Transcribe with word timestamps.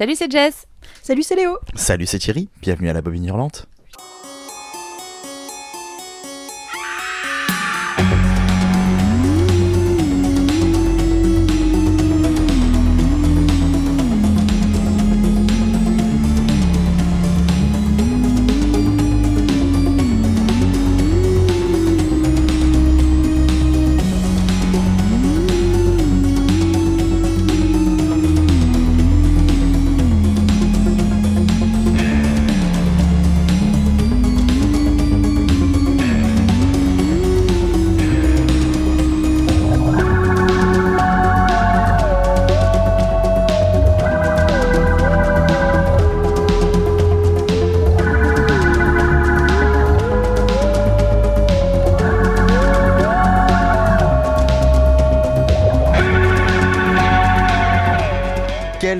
Salut, 0.00 0.14
c'est 0.14 0.32
Jess. 0.32 0.66
Salut, 1.02 1.22
c'est 1.22 1.36
Léo. 1.36 1.58
Salut, 1.74 2.06
c'est 2.06 2.18
Thierry. 2.18 2.48
Bienvenue 2.62 2.88
à 2.88 2.94
la 2.94 3.02
bobine 3.02 3.26
hurlante. 3.26 3.66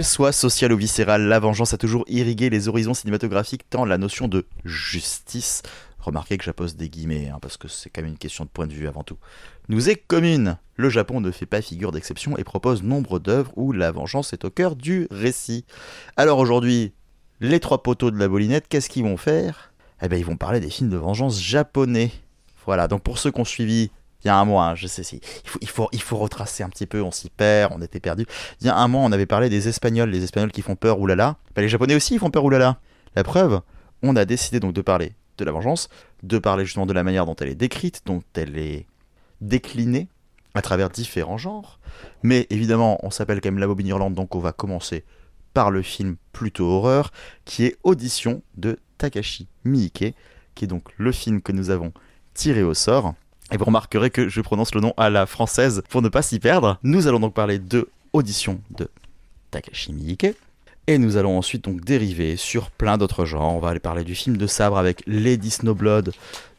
Soit 0.03 0.33
sociale 0.33 0.73
ou 0.73 0.79
viscérale, 0.79 1.29
la 1.29 1.39
vengeance 1.39 1.75
a 1.75 1.77
toujours 1.77 2.05
irrigué 2.09 2.49
les 2.49 2.69
horizons 2.69 2.95
cinématographiques 2.95 3.69
tant 3.69 3.85
la 3.85 3.99
notion 3.99 4.29
de 4.29 4.47
justice, 4.65 5.63
remarquez 5.99 6.39
que 6.39 6.45
j'appose 6.45 6.75
des 6.75 6.89
guillemets, 6.89 7.29
hein, 7.29 7.39
parce 7.43 7.59
que 7.59 7.69
c'est 7.69 7.91
quand 7.91 8.01
même 8.01 8.13
une 8.13 8.19
question 8.19 8.45
de 8.45 8.49
point 8.49 8.67
de 8.67 8.73
vue 8.73 8.89
avant 8.89 9.03
tout, 9.03 9.19
nous 9.69 9.91
est 9.91 9.97
commune. 9.97 10.57
Le 10.77 10.89
Japon 10.89 11.21
ne 11.21 11.31
fait 11.31 11.45
pas 11.45 11.61
figure 11.61 11.93
d'exception 11.93 12.39
et 12.39 12.45
propose 12.45 12.83
nombre 12.83 13.19
d'œuvres 13.19 13.53
où 13.57 13.73
la 13.73 13.93
vengeance 13.93 14.33
est 14.33 14.45
au 14.47 14.51
cœur 14.51 14.75
du 14.75 15.07
récit. 15.11 15.67
Alors 16.17 16.39
aujourd'hui, 16.39 16.95
les 17.41 17.61
trois 17.61 17.83
poteaux 17.83 18.11
de 18.11 18.19
la 18.19 18.29
bolinette, 18.29 18.69
qu'est-ce 18.69 18.89
qu'ils 18.89 19.05
vont 19.05 19.19
faire? 19.19 19.73
Eh 20.03 20.09
bien 20.09 20.19
ils 20.19 20.25
vont 20.25 20.37
parler 20.37 20.61
des 20.61 20.71
films 20.71 20.91
de 20.91 20.97
vengeance 20.97 21.41
japonais. 21.41 22.11
Voilà, 22.65 22.89
donc 22.89 23.03
pour 23.03 23.19
ceux 23.19 23.31
qui 23.31 23.41
ont 23.41 23.45
suivi 23.45 23.91
il 24.25 24.29
y 24.29 24.31
a 24.31 24.37
un 24.37 24.45
mois, 24.45 24.67
hein, 24.67 24.75
je 24.75 24.87
sais 24.87 25.03
si. 25.03 25.21
Il 25.61 25.69
faut, 25.69 26.17
retracer 26.17 26.63
un 26.63 26.69
petit 26.69 26.87
peu, 26.87 27.03
on 27.03 27.11
s'y 27.11 27.31
perd, 27.31 27.73
on 27.75 27.81
était 27.81 28.01
perdu. 28.01 28.27
Il 28.61 28.67
y 28.67 28.71
a 28.71 28.77
un 28.77 28.89
mois, 28.89 29.03
on 29.03 29.13
avait 29.13 29.27
parlé 29.27 29.49
des 29.49 29.69
Espagnols, 29.69 30.11
les 30.11 30.25
Espagnols 30.25 30.53
qui 30.53 30.63
font 30.63 30.77
peur, 30.77 31.01
oulala. 31.01 31.37
Bah, 31.55 31.63
les 31.63 31.69
Japonais 31.69 31.95
aussi, 31.95 32.15
ils 32.15 32.19
font 32.19 32.31
peur, 32.31 32.45
oulala. 32.45 32.79
La 33.17 33.25
preuve, 33.25 33.61
on 34.03 34.17
a 34.17 34.25
décidé 34.25 34.61
donc 34.61 34.75
de 34.75 34.83
parler 34.83 35.15
de 35.39 35.45
la 35.45 35.53
vengeance, 35.53 35.89
de 36.23 36.39
parler 36.39 36.65
justement 36.65 36.87
de 36.87 36.93
la 36.93 37.03
manière 37.03 37.25
dont 37.25 37.37
elle 37.37 37.49
est 37.49 37.55
décrite, 37.55 38.03
dont 38.05 38.23
elle 38.35 38.59
est 38.59 38.87
déclinée 39.41 40.09
à 40.55 40.63
travers 40.63 40.91
différents 40.91 41.39
genres. 41.39 41.79
Mais 42.23 42.47
évidemment, 42.51 42.99
on 43.03 43.11
s'appelle 43.11 43.41
quand 43.41 43.49
même 43.49 43.59
La 43.59 43.67
Bobine 43.67 43.87
Irlande, 43.87 44.15
donc 44.15 44.35
on 44.35 44.41
va 44.41 44.53
commencer 44.53 45.05
par 45.55 45.71
le 45.71 45.83
film 45.83 46.17
plutôt 46.33 46.67
horreur, 46.67 47.11
qui 47.45 47.65
est 47.65 47.77
Audition 47.83 48.43
de 48.57 48.79
Takashi 48.99 49.49
Miike, 49.65 50.15
qui 50.55 50.65
est 50.65 50.69
donc 50.69 50.85
le 50.97 51.13
film 51.13 51.41
que 51.43 51.53
nous 51.53 51.71
avons 51.71 51.93
tiré 52.35 52.63
au 52.63 52.75
sort. 52.75 53.15
Et 53.53 53.57
vous 53.57 53.65
remarquerez 53.65 54.11
que 54.11 54.29
je 54.29 54.41
prononce 54.41 54.75
le 54.75 54.81
nom 54.81 54.95
à 54.97 55.11
la 55.11 55.27
française 55.27 55.83
pour 55.89 56.03
ne 56.03 56.09
pas 56.09 56.23
s'y 56.23 56.39
perdre. 56.39 56.79
Nous 56.83 57.09
allons 57.09 57.21
donc 57.21 57.35
parler 57.35 57.59
de 57.59 57.89
Audition 58.13 58.61
de 58.71 58.89
Takashi 59.51 59.93
Miike. 59.93 60.27
Et 60.87 60.99
nous 60.99 61.17
allons 61.17 61.37
ensuite 61.37 61.65
donc 61.65 61.85
dériver 61.85 62.37
sur 62.37 62.71
plein 62.71 62.99
d'autres 62.99 63.25
genres. 63.25 63.55
On 63.55 63.59
va 63.59 63.71
aller 63.71 63.81
parler 63.81 64.05
du 64.05 64.15
film 64.15 64.37
de 64.37 64.47
sabre 64.47 64.79
avec 64.79 65.03
Lady 65.07 65.51
Snowblood 65.51 66.13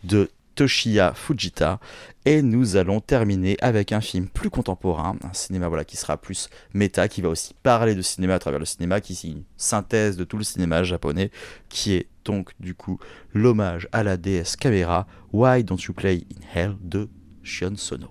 de 0.03 0.29
Toshiya 0.55 1.13
Fujita. 1.13 1.79
Et 2.25 2.41
nous 2.41 2.75
allons 2.75 2.99
terminer 2.99 3.57
avec 3.61 3.91
un 3.91 4.01
film 4.01 4.27
plus 4.27 4.49
contemporain, 4.49 5.15
un 5.23 5.33
cinéma 5.33 5.67
voilà, 5.67 5.83
qui 5.83 5.97
sera 5.97 6.17
plus 6.17 6.49
méta, 6.73 7.07
qui 7.07 7.21
va 7.21 7.29
aussi 7.29 7.55
parler 7.63 7.95
de 7.95 8.01
cinéma 8.01 8.35
à 8.35 8.39
travers 8.39 8.59
le 8.59 8.65
cinéma, 8.65 9.01
qui 9.01 9.13
est 9.13 9.23
une 9.23 9.43
synthèse 9.57 10.17
de 10.17 10.23
tout 10.23 10.37
le 10.37 10.43
cinéma 10.43 10.83
japonais, 10.83 11.31
qui 11.69 11.93
est 11.93 12.07
donc 12.23 12.51
du 12.59 12.75
coup 12.75 12.99
l'hommage 13.33 13.87
à 13.91 14.03
la 14.03 14.17
déesse 14.17 14.55
Kamera, 14.55 15.07
Why 15.33 15.63
Don't 15.63 15.77
You 15.77 15.93
Play 15.93 16.25
in 16.31 16.45
Hell 16.53 16.75
de 16.81 17.09
Shion 17.43 17.75
Sono. 17.75 18.09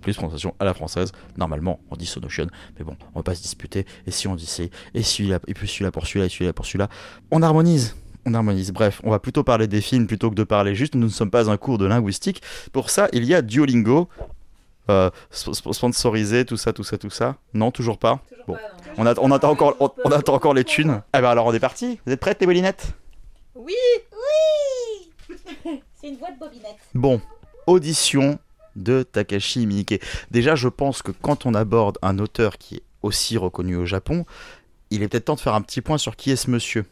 Plus 0.00 0.14
prononciation 0.14 0.54
à 0.58 0.64
la 0.64 0.72
française, 0.72 1.12
normalement 1.36 1.78
on 1.90 1.96
dit 1.96 2.06
Sonotion, 2.06 2.46
mais 2.78 2.84
bon, 2.84 2.96
on 3.14 3.18
va 3.18 3.22
pas 3.22 3.34
se 3.34 3.42
disputer, 3.42 3.84
et 4.06 4.10
si 4.10 4.26
on 4.26 4.34
dit 4.34 4.46
c'est, 4.46 4.70
et 4.94 5.02
celui-là, 5.02 5.40
et 5.46 5.52
puis 5.52 5.68
celui-là 5.68 5.92
pour 5.92 6.06
celui-là, 6.06 6.24
et 6.24 6.28
celui-là 6.30 6.54
pour 6.54 6.64
celui-là, 6.64 6.88
on 7.30 7.42
harmonise 7.42 7.94
on 8.26 8.34
harmonise. 8.34 8.72
Bref, 8.72 9.00
on 9.04 9.10
va 9.10 9.18
plutôt 9.18 9.44
parler 9.44 9.66
des 9.66 9.80
films 9.80 10.06
plutôt 10.06 10.30
que 10.30 10.34
de 10.34 10.44
parler 10.44 10.74
juste. 10.74 10.94
Nous 10.94 11.06
ne 11.06 11.12
sommes 11.12 11.30
pas 11.30 11.50
un 11.50 11.56
cours 11.56 11.78
de 11.78 11.86
linguistique. 11.86 12.42
Pour 12.72 12.90
ça, 12.90 13.08
il 13.12 13.24
y 13.24 13.34
a 13.34 13.42
Duolingo, 13.42 14.08
euh, 14.90 15.10
sponsorisé, 15.30 16.44
tout 16.44 16.56
ça, 16.56 16.72
tout 16.72 16.84
ça, 16.84 16.98
tout 16.98 17.10
ça. 17.10 17.36
Non, 17.54 17.70
toujours 17.70 17.98
pas. 17.98 18.20
Toujours 18.28 18.46
bon, 18.46 18.54
pas, 18.54 18.60
non. 18.60 18.92
on, 18.98 19.06
attend, 19.06 19.22
on 19.24 19.30
attend 19.30 19.50
encore, 19.50 19.76
on, 19.80 19.90
on 20.04 20.10
attend 20.10 20.34
encore 20.34 20.54
les 20.54 20.64
thunes. 20.64 21.02
Eh 21.16 21.20
ben 21.20 21.28
alors 21.28 21.46
on 21.46 21.52
est 21.52 21.60
parti. 21.60 22.00
Vous 22.06 22.12
êtes 22.12 22.20
prêtes 22.20 22.40
les 22.40 22.46
bolinettes 22.46 22.94
Oui 23.54 23.74
C'est 25.94 26.08
une 26.08 26.16
voix 26.16 26.30
de 26.30 26.38
bobinette. 26.38 26.78
Bon, 26.94 27.20
audition 27.66 28.38
de 28.76 29.02
Takashi 29.02 29.66
Miike. 29.66 30.02
Déjà, 30.30 30.54
je 30.54 30.68
pense 30.68 31.02
que 31.02 31.12
quand 31.12 31.46
on 31.46 31.54
aborde 31.54 31.98
un 32.02 32.18
auteur 32.18 32.58
qui 32.58 32.76
est 32.76 32.82
aussi 33.02 33.36
reconnu 33.36 33.76
au 33.76 33.86
Japon, 33.86 34.24
il 34.90 35.02
est 35.02 35.08
peut-être 35.08 35.26
temps 35.26 35.34
de 35.34 35.40
faire 35.40 35.54
un 35.54 35.62
petit 35.62 35.80
point 35.80 35.98
sur 35.98 36.16
qui 36.16 36.30
est 36.30 36.36
ce 36.36 36.50
monsieur. 36.50 36.84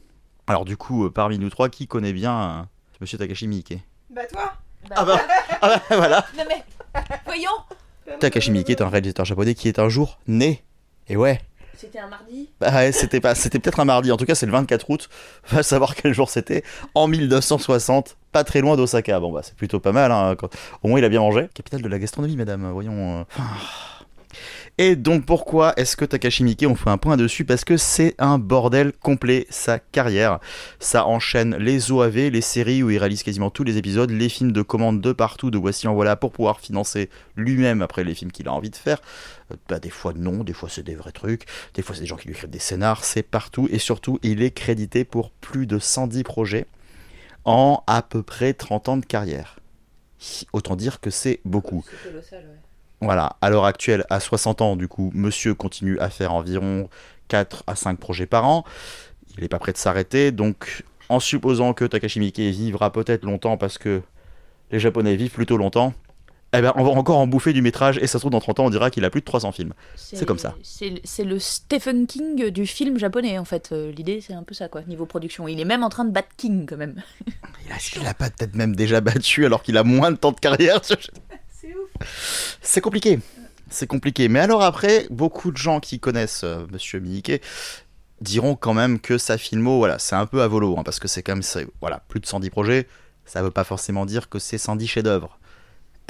Alors 0.51 0.65
du 0.65 0.77
coup, 0.77 1.07
euh, 1.07 1.11
parmi 1.11 1.39
nous 1.39 1.49
trois, 1.49 1.69
qui 1.69 1.87
connaît 1.87 2.13
bien 2.13 2.41
euh, 2.43 2.63
monsieur 3.01 3.17
Takashi 3.19 3.47
Miike? 3.47 3.79
Bah 4.13 4.23
toi 4.33 4.53
Ah 4.91 5.05
bah, 5.05 5.21
ah 5.63 5.69
bah, 5.69 5.83
voilà 5.97 6.27
Non 6.37 6.43
mais, 6.49 6.65
voyons. 7.25 8.19
Takashi 8.19 8.51
Miike 8.51 8.69
est 8.71 8.83
un 8.83 8.89
réalisateur 8.89 9.25
japonais 9.25 9.55
qui 9.55 9.69
est 9.69 9.79
un 9.79 9.89
jour 9.89 10.19
né. 10.27 10.65
Et 11.09 11.17
ouais, 11.17 11.41
C'était 11.77 12.01
un 12.01 12.09
mardi? 12.09 12.51
Bah 12.61 12.73
ouais, 12.73 12.91
c'était 12.91 13.21
pas, 13.21 13.37
c'était 13.37 13.61
peut-être 13.61 13.79
un 13.79 13.85
mardi. 13.85 14.11
En 14.11 14.17
tout 14.17 14.25
cas, 14.25 14.35
c'est 14.35 14.47
le 14.47 14.51
24 14.53 14.91
août. 14.91 15.09
Va 15.51 15.63
savoir 15.63 15.95
quel 15.95 16.13
jour 16.15 16.29
c'était. 16.29 16.65
En 16.97 17.07
1960, 17.07 18.17
pas 18.33 18.43
très 18.43 18.61
loin 18.61 18.77
d'Osaka. 18.77 19.21
Bon 19.21 19.31
bah 19.31 19.43
c'est 19.45 19.55
plutôt 19.55 19.79
pas 19.79 19.93
mal. 19.93 20.11
hein, 20.11 20.35
quand- 20.37 20.53
Au 20.83 20.89
moins 20.89 20.99
il 20.99 21.05
a 21.05 21.09
bien 21.09 21.21
mangé. 21.21 21.49
Capitale 21.55 21.83
de 21.83 21.89
la 21.89 22.01
gastronomie, 22.01 22.35
madame. 22.35 22.69
Voyons. 22.73 23.21
euh. 23.21 23.25
Et 24.83 24.97
donc 24.97 25.27
pourquoi 25.27 25.75
est-ce 25.77 25.95
que 25.95 26.07
Takashi 26.07 26.43
Miike, 26.43 26.65
on 26.67 26.75
fait 26.75 26.89
un 26.89 26.97
point 26.97 27.19
dessus? 27.19 27.45
Parce 27.45 27.67
que 27.67 27.77
c'est 27.77 28.15
un 28.17 28.39
bordel 28.39 28.95
complet 28.95 29.47
sa 29.51 29.79
carrière. 29.79 30.41
Ça 30.79 31.05
enchaîne 31.05 31.55
les 31.57 31.93
OAV, 31.93 32.31
les 32.31 32.41
séries 32.41 32.83
où 32.83 32.89
il 32.89 32.97
réalise 32.97 33.23
quasiment 33.23 33.51
tous 33.51 33.63
les 33.63 33.77
épisodes, 33.77 34.11
les 34.11 34.31
films 34.31 34.53
de 34.53 34.63
commande 34.63 35.03
de 35.03 35.13
partout, 35.13 35.51
de 35.51 35.59
voici 35.59 35.87
en 35.87 35.93
voilà, 35.93 36.17
pour 36.17 36.33
pouvoir 36.33 36.61
financer 36.61 37.11
lui-même 37.37 37.83
après 37.83 38.05
les 38.05 38.15
films 38.15 38.33
qu'il 38.33 38.49
a 38.49 38.55
envie 38.55 38.71
de 38.71 38.77
faire. 38.77 39.03
Euh, 39.53 39.57
Bah, 39.69 39.81
des 39.81 39.91
fois 39.91 40.15
non, 40.17 40.45
des 40.45 40.55
fois 40.55 40.71
c'est 40.71 40.83
des 40.83 40.95
vrais 40.95 41.13
trucs, 41.13 41.45
des 41.75 41.83
fois 41.83 41.95
c'est 41.95 42.01
des 42.01 42.07
gens 42.07 42.17
qui 42.17 42.29
lui 42.29 42.33
écrivent 42.35 42.49
des 42.49 42.59
scénars, 42.59 43.05
c'est 43.05 43.23
partout. 43.23 43.69
Et 43.71 43.79
surtout, 43.79 44.19
il 44.23 44.43
est 44.43 44.51
crédité 44.51 45.05
pour 45.05 45.31
plus 45.31 45.67
de 45.67 45.79
110 45.79 46.23
projets 46.23 46.65
en 47.45 47.83
à 47.87 48.01
peu 48.01 48.23
près 48.23 48.55
30 48.55 48.89
ans 48.89 48.97
de 48.97 49.05
carrière. 49.05 49.59
Autant 50.55 50.75
dire 50.75 51.01
que 51.01 51.11
c'est 51.11 51.41
beaucoup. 51.45 51.85
Voilà, 53.01 53.37
à 53.41 53.49
l'heure 53.49 53.65
actuelle, 53.65 54.05
à 54.11 54.21
60 54.21 54.61
ans, 54.61 54.77
du 54.77 54.87
coup, 54.89 55.11
monsieur 55.15 55.55
continue 55.55 55.99
à 56.01 56.11
faire 56.11 56.35
environ 56.35 56.89
4 57.29 57.65
à 57.67 57.75
5 57.75 57.99
projets 57.99 58.27
par 58.27 58.47
an. 58.47 58.65
Il 59.37 59.43
n'est 59.43 59.49
pas 59.49 59.59
prêt 59.59 59.73
de 59.73 59.79
s'arrêter, 59.79 60.33
donc 60.33 60.85
en 61.09 61.19
supposant 61.21 61.73
que 61.73 61.85
Takashi 61.85 62.21
Miike 62.21 62.39
vivra 62.39 62.93
peut-être 62.93 63.25
longtemps 63.25 63.57
parce 63.57 63.79
que 63.79 64.03
les 64.71 64.79
Japonais 64.79 65.17
vivent 65.17 65.33
plutôt 65.33 65.57
longtemps, 65.57 65.95
eh 66.53 66.61
ben, 66.61 66.73
on 66.75 66.83
va 66.83 66.91
encore 66.91 67.19
en 67.19 67.27
bouffer 67.29 67.53
du 67.53 67.63
métrage 67.63 67.99
et 67.99 68.07
ça 68.07 68.15
se 68.15 68.19
trouve 68.19 68.33
dans 68.33 68.41
30 68.41 68.61
ans, 68.61 68.65
on 68.67 68.71
dira 68.71 68.91
qu'il 68.91 69.05
a 69.05 69.11
plus 69.11 69.21
de 69.21 69.25
300 69.25 69.53
films. 69.53 69.73
C'est 69.95 70.27
comme 70.27 70.39
ça. 70.39 70.57
C'est 70.63 71.25
le 71.25 71.39
Stephen 71.39 72.07
King 72.07 72.51
du 72.51 72.67
film 72.67 72.99
japonais 72.99 73.39
en 73.39 73.45
fait. 73.45 73.71
Euh, 73.73 73.93
L'idée 73.93 74.21
c'est 74.21 74.35
un 74.35 74.43
peu 74.43 74.55
ça 74.55 74.69
quoi, 74.69 74.83
niveau 74.83 75.07
production. 75.07 75.47
Il 75.47 75.61
est 75.61 75.65
même 75.65 75.85
en 75.85 75.89
train 75.89 76.05
de 76.05 76.11
battre 76.11 76.31
King 76.37 76.67
quand 76.69 76.77
même. 76.77 77.03
Il 77.65 77.73
a, 77.73 77.77
il 78.01 78.07
a 78.07 78.15
pas 78.15 78.31
peut-être 78.31 78.57
même 78.57 78.75
déjà 78.75 79.01
battu 79.01 79.47
alors 79.47 79.63
qu'il 79.63 79.77
a 79.77 79.85
moins 79.85 80.11
de 80.11 80.17
temps 80.17 80.33
de 80.33 80.41
carrière. 80.41 80.81
C'est 82.63 82.81
compliqué. 82.81 83.19
C'est 83.71 83.87
compliqué. 83.87 84.29
Mais 84.29 84.41
alors 84.41 84.63
après, 84.63 85.07
beaucoup 85.11 85.51
de 85.53 85.57
gens 85.57 85.81
qui 85.81 86.01
connaissent 86.01 86.43
euh, 86.45 86.67
Monsieur 86.73 87.01
Miike 87.01 87.43
diront 88.21 88.55
quand 88.55 88.75
même 88.75 89.01
que 89.01 89.17
sa 89.19 89.39
filmo, 89.39 89.79
voilà, 89.79 89.99
c'est 89.99 90.17
un 90.17 90.27
peu 90.27 90.43
à 90.43 90.49
volo, 90.49 90.77
hein, 90.79 90.83
parce 90.83 90.99
que 90.99 91.09
c'est 91.09 91.23
quand 91.23 91.35
même, 91.35 91.67
voilà, 91.81 92.03
plus 92.09 92.21
de 92.21 92.27
110 92.27 92.51
projets. 92.51 92.87
Ça 93.25 93.43
veut 93.43 93.51
pas 93.51 93.65
forcément 93.65 94.07
dire 94.07 94.29
que 94.29 94.39
c'est 94.39 94.59
110 94.59 94.87
chefs-d'œuvre. 94.87 95.39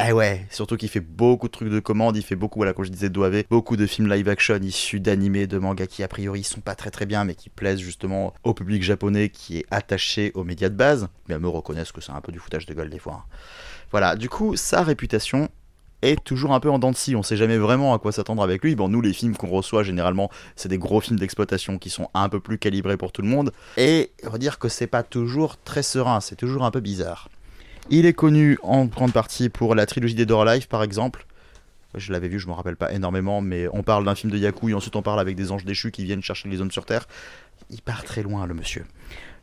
Eh 0.02 0.12
ouais, 0.12 0.46
surtout 0.50 0.78
qu'il 0.78 0.88
fait 0.88 1.00
beaucoup 1.00 1.46
de 1.48 1.52
trucs 1.52 1.68
de 1.68 1.78
commande, 1.78 2.16
il 2.16 2.22
fait 2.22 2.36
beaucoup, 2.36 2.58
voilà, 2.60 2.72
comme 2.72 2.86
je 2.86 2.90
disais, 2.90 3.10
d'OAV, 3.10 3.44
beaucoup 3.50 3.76
de 3.76 3.86
films 3.86 4.10
live 4.10 4.30
action 4.30 4.58
issus 4.62 4.98
d'animés, 4.98 5.46
de 5.46 5.58
mangas 5.58 5.88
qui 5.88 6.02
a 6.02 6.08
priori 6.08 6.42
sont 6.42 6.62
pas 6.62 6.74
très 6.74 6.90
très 6.90 7.04
bien, 7.04 7.24
mais 7.24 7.34
qui 7.34 7.50
plaisent 7.50 7.80
justement 7.80 8.32
au 8.42 8.54
public 8.54 8.82
japonais 8.82 9.28
qui 9.28 9.58
est 9.58 9.66
attaché 9.70 10.32
aux 10.34 10.42
médias 10.42 10.70
de 10.70 10.74
base. 10.74 11.08
Mais 11.28 11.34
eux 11.34 11.48
reconnaissent 11.48 11.92
que 11.92 12.00
c'est 12.00 12.12
un 12.12 12.22
peu 12.22 12.32
du 12.32 12.38
foutage 12.38 12.64
de 12.64 12.72
gueule 12.72 12.88
des 12.88 12.98
fois. 12.98 13.26
hein. 13.26 13.36
Voilà, 13.90 14.16
du 14.16 14.28
coup, 14.28 14.56
sa 14.56 14.82
réputation, 14.82 15.48
est 16.02 16.22
toujours 16.22 16.52
un 16.52 16.60
peu 16.60 16.70
en 16.70 16.78
dents 16.78 16.90
de 16.90 16.96
scie. 16.96 17.16
On 17.16 17.22
sait 17.22 17.36
jamais 17.36 17.58
vraiment 17.58 17.94
à 17.94 17.98
quoi 17.98 18.12
s'attendre 18.12 18.42
avec 18.42 18.62
lui. 18.62 18.74
Bon, 18.74 18.88
nous, 18.88 19.00
les 19.00 19.12
films 19.12 19.36
qu'on 19.36 19.48
reçoit 19.48 19.82
généralement, 19.82 20.30
c'est 20.56 20.68
des 20.68 20.78
gros 20.78 21.00
films 21.00 21.18
d'exploitation 21.18 21.78
qui 21.78 21.90
sont 21.90 22.08
un 22.14 22.28
peu 22.28 22.40
plus 22.40 22.58
calibrés 22.58 22.96
pour 22.96 23.12
tout 23.12 23.22
le 23.22 23.28
monde. 23.28 23.52
Et 23.76 24.12
on 24.24 24.30
va 24.30 24.38
dire 24.38 24.58
que 24.58 24.68
c'est 24.68 24.86
pas 24.86 25.02
toujours 25.02 25.56
très 25.58 25.82
serein, 25.82 26.20
c'est 26.20 26.36
toujours 26.36 26.64
un 26.64 26.70
peu 26.70 26.80
bizarre. 26.80 27.28
Il 27.90 28.06
est 28.06 28.12
connu 28.12 28.58
en 28.62 28.84
grande 28.84 29.12
partie 29.12 29.48
pour 29.48 29.74
la 29.74 29.86
trilogie 29.86 30.14
des 30.14 30.26
Door 30.26 30.44
Life, 30.44 30.68
par 30.68 30.82
exemple. 30.82 31.26
Je 31.96 32.12
l'avais 32.12 32.28
vu, 32.28 32.38
je 32.38 32.46
me 32.46 32.52
rappelle 32.52 32.76
pas 32.76 32.92
énormément, 32.92 33.40
mais 33.40 33.66
on 33.72 33.82
parle 33.82 34.04
d'un 34.04 34.14
film 34.14 34.30
de 34.30 34.38
Yaku 34.38 34.68
et 34.68 34.74
ensuite 34.74 34.94
on 34.94 35.02
parle 35.02 35.18
avec 35.18 35.34
des 35.34 35.50
anges 35.50 35.64
déchus 35.64 35.90
qui 35.90 36.04
viennent 36.04 36.22
chercher 36.22 36.48
les 36.48 36.60
hommes 36.60 36.70
sur 36.70 36.86
Terre. 36.86 37.08
Il 37.68 37.82
part 37.82 38.04
très 38.04 38.22
loin, 38.22 38.46
le 38.46 38.54
monsieur. 38.54 38.86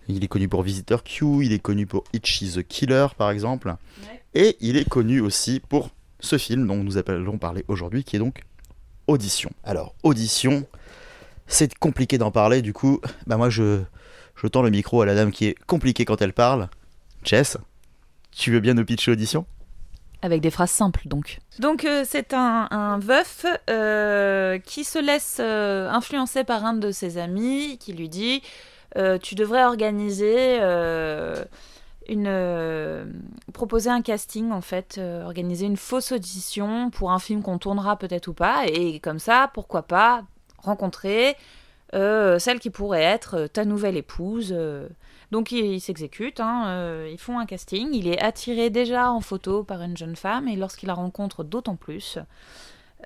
Il 0.07 0.23
est 0.23 0.29
connu 0.29 0.47
pour 0.47 0.63
Visitor 0.63 1.03
Q, 1.03 1.43
il 1.43 1.51
est 1.51 1.59
connu 1.59 1.85
pour 1.85 2.05
Itchy 2.13 2.49
the 2.53 2.65
Killer, 2.65 3.07
par 3.17 3.31
exemple. 3.31 3.67
Ouais. 3.67 4.21
Et 4.37 4.55
il 4.59 4.77
est 4.77 4.87
connu 4.87 5.19
aussi 5.19 5.59
pour 5.67 5.89
ce 6.19 6.37
film 6.37 6.67
dont 6.67 6.83
nous 6.83 6.99
allons 6.99 7.39
parler 7.39 7.65
aujourd'hui, 7.67 8.03
qui 8.03 8.17
est 8.17 8.19
donc 8.19 8.43
Audition. 9.07 9.49
Alors, 9.63 9.95
Audition, 10.03 10.63
c'est 11.47 11.73
compliqué 11.73 12.19
d'en 12.19 12.29
parler, 12.29 12.61
du 12.61 12.71
coup, 12.71 13.01
bah 13.25 13.37
moi 13.37 13.49
je, 13.49 13.81
je 14.35 14.45
tends 14.45 14.61
le 14.61 14.69
micro 14.69 15.01
à 15.01 15.07
la 15.07 15.15
dame 15.15 15.31
qui 15.31 15.47
est 15.47 15.55
compliquée 15.65 16.05
quand 16.05 16.21
elle 16.21 16.33
parle. 16.33 16.69
Jess, 17.23 17.57
tu 18.31 18.51
veux 18.51 18.59
bien 18.59 18.75
nous 18.75 18.85
pitcher 18.85 19.09
Audition? 19.09 19.47
Avec 20.21 20.41
des 20.41 20.51
phrases 20.51 20.69
simples, 20.69 21.01
donc. 21.05 21.39
Donc, 21.57 21.83
euh, 21.83 22.03
c'est 22.07 22.35
un, 22.35 22.67
un 22.69 22.99
veuf 22.99 23.47
euh, 23.71 24.59
qui 24.59 24.83
se 24.83 24.99
laisse 24.99 25.37
euh, 25.39 25.89
influencer 25.89 26.43
par 26.43 26.63
un 26.63 26.73
de 26.73 26.91
ses 26.91 27.17
amis 27.17 27.79
qui 27.79 27.91
lui 27.91 28.07
dit 28.07 28.43
euh, 28.97 29.17
Tu 29.17 29.33
devrais 29.33 29.63
organiser 29.63 30.59
euh, 30.61 31.43
euh, 32.09 33.05
proposer 33.53 33.89
un 33.89 34.01
casting, 34.01 34.51
en 34.51 34.61
fait, 34.61 34.95
euh, 34.97 35.23
organiser 35.25 35.65
une 35.65 35.77
fausse 35.77 36.11
audition 36.11 36.89
pour 36.89 37.11
un 37.11 37.19
film 37.19 37.41
qu'on 37.41 37.57
tournera 37.57 37.97
peut-être 37.97 38.27
ou 38.27 38.33
pas, 38.33 38.65
et 38.67 38.99
comme 38.99 39.19
ça, 39.19 39.51
pourquoi 39.53 39.83
pas 39.83 40.23
rencontrer 40.59 41.35
euh, 41.93 42.39
celle 42.39 42.59
qui 42.59 42.69
pourrait 42.69 43.03
être 43.03 43.47
ta 43.47 43.65
nouvelle 43.65 43.97
épouse. 43.97 44.55
Donc 45.31 45.51
il, 45.51 45.65
il 45.65 45.81
s'exécute, 45.81 46.39
hein, 46.39 47.05
ils 47.11 47.19
font 47.19 47.39
un 47.39 47.45
casting, 47.45 47.89
il 47.93 48.07
est 48.07 48.21
attiré 48.21 48.69
déjà 48.69 49.11
en 49.11 49.19
photo 49.19 49.63
par 49.63 49.81
une 49.81 49.97
jeune 49.97 50.15
femme 50.15 50.47
et 50.47 50.55
lorsqu'il 50.55 50.87
la 50.87 50.93
rencontre 50.93 51.43
d'autant 51.43 51.75
plus, 51.75 52.17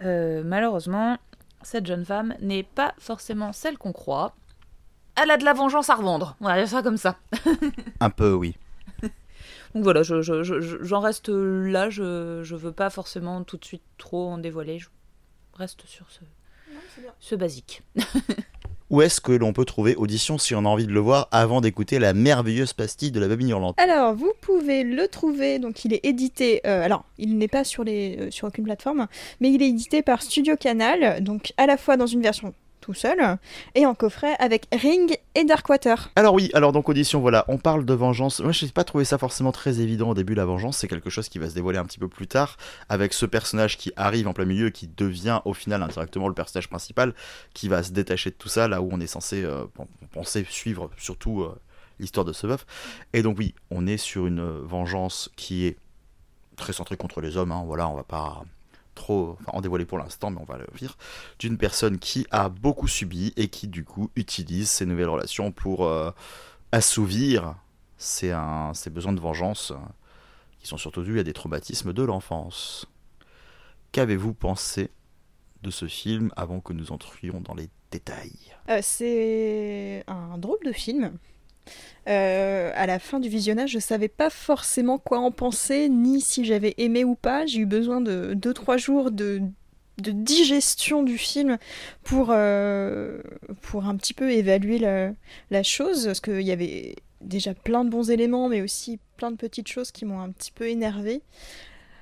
malheureusement, 0.02 1.18
cette 1.64 1.88
jeune 1.88 2.06
femme 2.06 2.36
n'est 2.42 2.64
pas 2.64 2.94
forcément 3.00 3.54
celle 3.54 3.78
qu'on 3.78 3.94
croit. 3.94 4.34
Elle 5.22 5.32
a 5.32 5.38
de 5.38 5.46
la 5.46 5.54
vengeance 5.54 5.90
à 5.90 5.96
revendre, 5.96 6.36
on 6.42 6.46
va 6.46 6.58
dire 6.58 6.68
ça 6.68 6.82
comme 6.84 6.98
ça. 6.98 7.18
Un 8.00 8.10
peu, 8.10 8.34
oui. 8.34 8.56
Donc 9.74 9.84
voilà, 9.84 10.04
je- 10.04 10.22
je- 10.22 10.44
je- 10.44 10.60
je- 10.62 10.78
j'en 10.82 11.00
reste 11.00 11.30
là, 11.30 11.90
je, 11.90 12.42
je 12.44 12.56
veux 12.56 12.72
pas 12.74 12.90
forcément 12.90 13.44
tout 13.44 13.58
de 13.58 13.66
suite 13.66 13.84
trop 13.98 14.28
en 14.30 14.38
dévoiler, 14.38 14.80
je 14.80 14.88
reste 15.54 15.86
sur 15.86 16.06
ce, 16.10 16.20
ce 17.20 17.36
basique. 17.36 17.82
Où 18.90 19.02
est-ce 19.02 19.22
que 19.22 19.32
l'on 19.32 19.54
peut 19.54 19.64
trouver 19.64 19.96
Audition 19.96 20.38
si 20.38 20.54
on 20.54 20.60
a 20.66 20.68
envie 20.68 20.86
de 20.86 20.92
le 20.92 21.00
voir 21.00 21.30
avant 21.32 21.62
d'écouter 21.62 21.98
la 21.98 22.14
merveilleuse 22.14 22.74
pastille 22.74 23.12
de 23.12 23.22
la 23.22 23.30
babine 23.30 23.48
hurlante? 23.50 23.80
Alors, 23.80 24.14
vous 24.14 24.34
pouvez 24.42 24.84
le 24.84 25.08
trouver, 25.08 25.60
donc 25.60 25.86
il 25.86 25.94
est 25.94 26.02
édité, 26.06 26.60
euh, 26.68 26.84
alors 26.84 27.06
il 27.18 27.38
n'est 27.38 27.48
pas 27.48 27.64
sur, 27.64 27.86
les, 27.86 28.18
euh, 28.20 28.32
sur 28.32 28.50
aucune 28.50 28.66
plateforme, 28.66 29.08
mais 29.40 29.50
il 29.50 29.62
est 29.64 29.70
édité 29.70 30.02
par 30.02 30.22
Studio 30.22 30.58
Canal, 30.58 31.24
donc 31.24 31.54
à 31.56 31.68
la 31.68 31.78
fois 31.78 31.96
dans 31.96 32.06
une 32.08 32.22
version 32.22 32.54
tout 32.82 32.94
seul 32.94 33.38
et 33.76 33.86
en 33.86 33.96
coffret 33.96 34.36
avec 34.40 34.66
Ring 34.74 35.18
et 35.36 35.46
Darkwater. 35.46 36.10
Alors 36.16 36.34
oui, 36.34 36.50
alors 36.54 36.74
donc 36.74 36.90
audition, 36.90 37.22
voilà, 37.22 37.46
on 37.48 37.58
parle 37.58 37.86
de 37.86 37.94
vengeance. 37.94 38.42
Moi, 38.42 38.52
je 38.52 38.66
n'ai 38.66 38.72
pas 38.72 38.84
trouvé 38.84 39.06
ça 39.06 39.18
forcément 39.18 39.52
très 39.52 39.80
évident 39.80 40.10
au 40.10 40.14
début, 40.14 40.34
la 40.34 40.46
vengeance. 40.46 40.78
C'est 40.80 40.88
quelque 40.88 41.10
chose 41.10 41.30
qui 41.30 41.40
va 41.40 41.50
se 41.50 41.54
dévoiler 41.54 41.78
un 41.78 41.86
petit 41.86 42.00
peu 42.00 42.10
plus 42.10 42.28
tard, 42.28 42.58
avec 42.90 43.14
ce 43.14 43.26
personnage 43.26 43.78
qui 43.78 43.94
arrive 43.96 44.28
en 44.28 44.34
plein 44.34 44.46
milieu, 44.46 44.70
qui 44.72 44.88
devient 44.88 45.40
au 45.46 45.54
final 45.54 45.82
indirectement 45.84 46.28
le 46.28 46.34
personnage 46.34 46.68
principal, 46.68 47.14
qui 47.54 47.70
va 47.70 47.84
se 47.84 47.92
détacher 47.92 48.32
de 48.32 48.36
tout 48.36 48.50
ça, 48.50 48.68
là 48.68 48.82
où 48.82 48.90
on 48.92 49.00
est 49.00 49.08
censé 49.08 49.44
euh, 49.44 49.66
pen- 49.74 49.88
penser 50.12 50.46
suivre 50.50 50.90
surtout 50.98 51.44
euh, 51.44 51.56
l'histoire 52.00 52.26
de 52.26 52.34
ce 52.34 52.48
veuf. 52.48 52.66
Et 53.14 53.22
donc 53.22 53.38
oui, 53.38 53.54
on 53.70 53.86
est 53.86 53.98
sur 53.98 54.26
une 54.26 54.40
euh, 54.40 54.62
vengeance 54.64 55.30
qui 55.36 55.66
est 55.68 55.78
très 56.56 56.74
centrée 56.74 56.98
contre 56.98 57.22
les 57.22 57.38
hommes. 57.38 57.52
hein, 57.52 57.64
voilà, 57.66 57.88
on 57.88 57.96
va 57.96 58.04
pas 58.04 58.44
en 59.10 59.62
dévoiler 59.62 59.86
pour 59.86 59.98
l'instant, 59.98 60.32
mais 60.32 60.40
on 60.40 60.46
va 60.46 60.58
le 60.58 60.68
dire, 60.78 60.98
d'une 61.40 61.58
personne 61.58 62.00
qui 62.00 62.26
a 62.32 62.50
beaucoup 62.50 62.88
subi 62.88 63.34
et 63.38 63.48
qui 63.48 63.68
du 63.68 63.84
coup 63.84 64.10
utilise 64.16 64.70
ses 64.70 64.86
nouvelles 64.86 65.10
relations 65.10 65.52
pour 65.52 65.86
euh, 65.86 66.12
assouvir 66.72 67.56
ses 67.98 68.32
besoins 68.92 69.14
de 69.14 69.20
vengeance 69.20 69.72
euh, 69.72 69.76
qui 70.60 70.68
sont 70.68 70.78
surtout 70.78 71.04
dus 71.04 71.20
à 71.20 71.24
des 71.24 71.34
traumatismes 71.34 71.94
de 71.94 72.04
l'enfance. 72.04 72.88
Qu'avez-vous 73.92 74.34
pensé 74.34 74.92
de 75.64 75.70
ce 75.70 75.88
film 75.88 76.32
avant 76.36 76.60
que 76.60 76.74
nous 76.74 76.92
entrions 76.92 77.42
dans 77.42 77.54
les 77.54 77.70
détails? 77.92 78.56
Euh, 78.70 78.80
c'est 78.82 80.04
un 80.08 80.38
drôle 80.38 80.60
de 80.66 80.72
film. 80.72 81.18
Euh, 82.08 82.72
à 82.74 82.88
la 82.88 82.98
fin 83.00 83.20
du 83.20 83.30
visionnage, 83.30 83.72
je 83.72 83.80
savais 83.80 84.08
pas 84.08 84.30
forcément 84.30 84.98
quoi 84.98 85.20
en 85.20 85.32
penser, 85.32 85.88
ni 85.88 86.20
si 86.20 86.46
j'avais 86.46 86.74
aimé 86.78 87.04
ou 87.04 87.16
pas. 87.16 87.46
J'ai 87.46 87.60
eu 87.60 87.66
besoin 87.66 88.02
de 88.02 88.34
2-3 88.34 88.78
jours 88.78 89.12
de, 89.12 89.42
digestion 89.98 91.04
du 91.04 91.18
film 91.18 91.60
pour, 92.04 92.30
euh, 92.32 93.22
pour 93.62 93.86
un 93.86 93.96
petit 93.98 94.16
peu 94.16 94.32
évaluer 94.32 94.80
la, 94.80 95.64
chose, 95.64 96.06
parce 96.06 96.22
qu'il 96.22 96.42
y 96.42 96.52
avait 96.52 96.96
déjà 97.22 97.54
plein 97.54 97.86
de 97.86 97.90
bons 97.90 98.10
éléments, 98.10 98.50
mais 98.50 98.62
aussi 98.62 99.00
plein 99.18 99.30
de 99.30 99.38
petites 99.38 99.68
choses 99.68 99.92
qui 99.92 100.06
m'ont 100.06 100.22
un 100.22 100.32
petit 100.32 100.52
peu 100.52 100.68
énervé. 100.68 101.22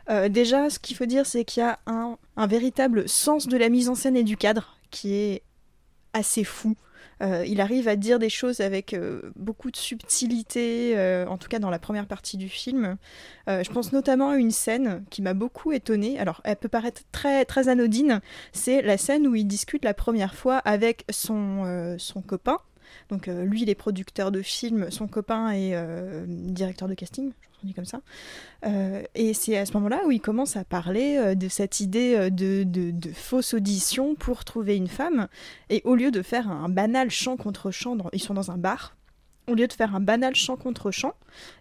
Euh, 0.09 0.29
déjà, 0.29 0.69
ce 0.69 0.79
qu'il 0.79 0.95
faut 0.95 1.05
dire, 1.05 1.25
c'est 1.25 1.43
qu'il 1.43 1.61
y 1.61 1.65
a 1.65 1.77
un 1.85 2.47
véritable 2.47 3.09
sens 3.09 3.47
de 3.47 3.57
la 3.57 3.67
mise 3.67 3.89
en 3.89 3.95
scène 3.95 4.15
et 4.15 4.23
du 4.23 4.37
cadre 4.37 4.77
qui 4.91 5.13
est 5.13 5.43
assez 6.13 6.45
fou. 6.45 6.75
Euh, 7.21 7.43
il 7.45 7.59
arrive 7.61 7.87
à 7.87 7.95
dire 7.95 8.19
des 8.19 8.29
choses 8.29 8.61
avec 8.61 8.93
euh, 8.93 9.31
beaucoup 9.35 9.71
de 9.71 9.77
subtilité, 9.77 10.97
euh, 10.97 11.25
en 11.27 11.37
tout 11.37 11.49
cas 11.49 11.59
dans 11.59 11.69
la 11.69 11.79
première 11.79 12.07
partie 12.07 12.37
du 12.37 12.49
film. 12.49 12.97
Je 13.47 13.69
pense 13.71 13.93
notamment 13.93 14.29
à 14.29 14.35
une 14.37 14.51
scène 14.51 15.03
qui 15.09 15.23
m'a 15.23 15.33
beaucoup 15.33 15.71
étonnée. 15.71 16.19
Alors, 16.19 16.39
elle 16.43 16.55
peut 16.55 16.69
paraître 16.69 17.01
très, 17.11 17.45
très 17.45 17.67
anodine. 17.67 18.21
C'est 18.53 18.83
la 18.83 18.95
scène 18.99 19.25
où 19.25 19.33
il 19.33 19.45
discute 19.45 19.83
la 19.83 19.95
première 19.95 20.35
fois 20.35 20.57
avec 20.57 21.03
son, 21.09 21.95
son 21.97 22.21
copain. 22.21 22.59
Donc, 23.09 23.25
lui, 23.25 23.63
il 23.63 23.69
est 23.71 23.75
producteur 23.75 24.31
de 24.31 24.43
film, 24.43 24.91
son 24.91 25.07
copain 25.07 25.49
est 25.49 25.73
directeur 26.27 26.87
de 26.87 26.93
casting, 26.93 27.31
je 27.61 27.67
dit 27.67 27.73
comme 27.73 27.85
ça. 27.85 28.01
Euh, 28.65 29.03
et 29.15 29.33
c'est 29.33 29.57
à 29.57 29.65
ce 29.65 29.73
moment-là 29.73 30.01
où 30.05 30.11
il 30.11 30.21
commence 30.21 30.55
à 30.55 30.63
parler 30.63 31.17
euh, 31.17 31.35
de 31.35 31.47
cette 31.47 31.79
idée 31.79 32.15
euh, 32.15 32.29
de, 32.29 33.11
fausse 33.13 33.53
audition 33.53 34.15
pour 34.15 34.45
trouver 34.45 34.75
une 34.75 34.87
femme. 34.87 35.27
Et 35.69 35.81
au 35.85 35.95
lieu 35.95 36.11
de 36.11 36.21
faire 36.21 36.49
un 36.49 36.69
banal 36.69 37.09
chant 37.09 37.37
contre 37.37 37.71
chant, 37.71 37.97
ils 38.13 38.21
sont 38.21 38.33
dans 38.33 38.51
un 38.51 38.57
bar. 38.57 38.95
Au 39.49 39.55
lieu 39.55 39.67
de 39.67 39.73
faire 39.73 39.95
un 39.95 39.99
banal 39.99 40.35
chant 40.35 40.57
contre 40.57 40.91
chant, 40.91 41.13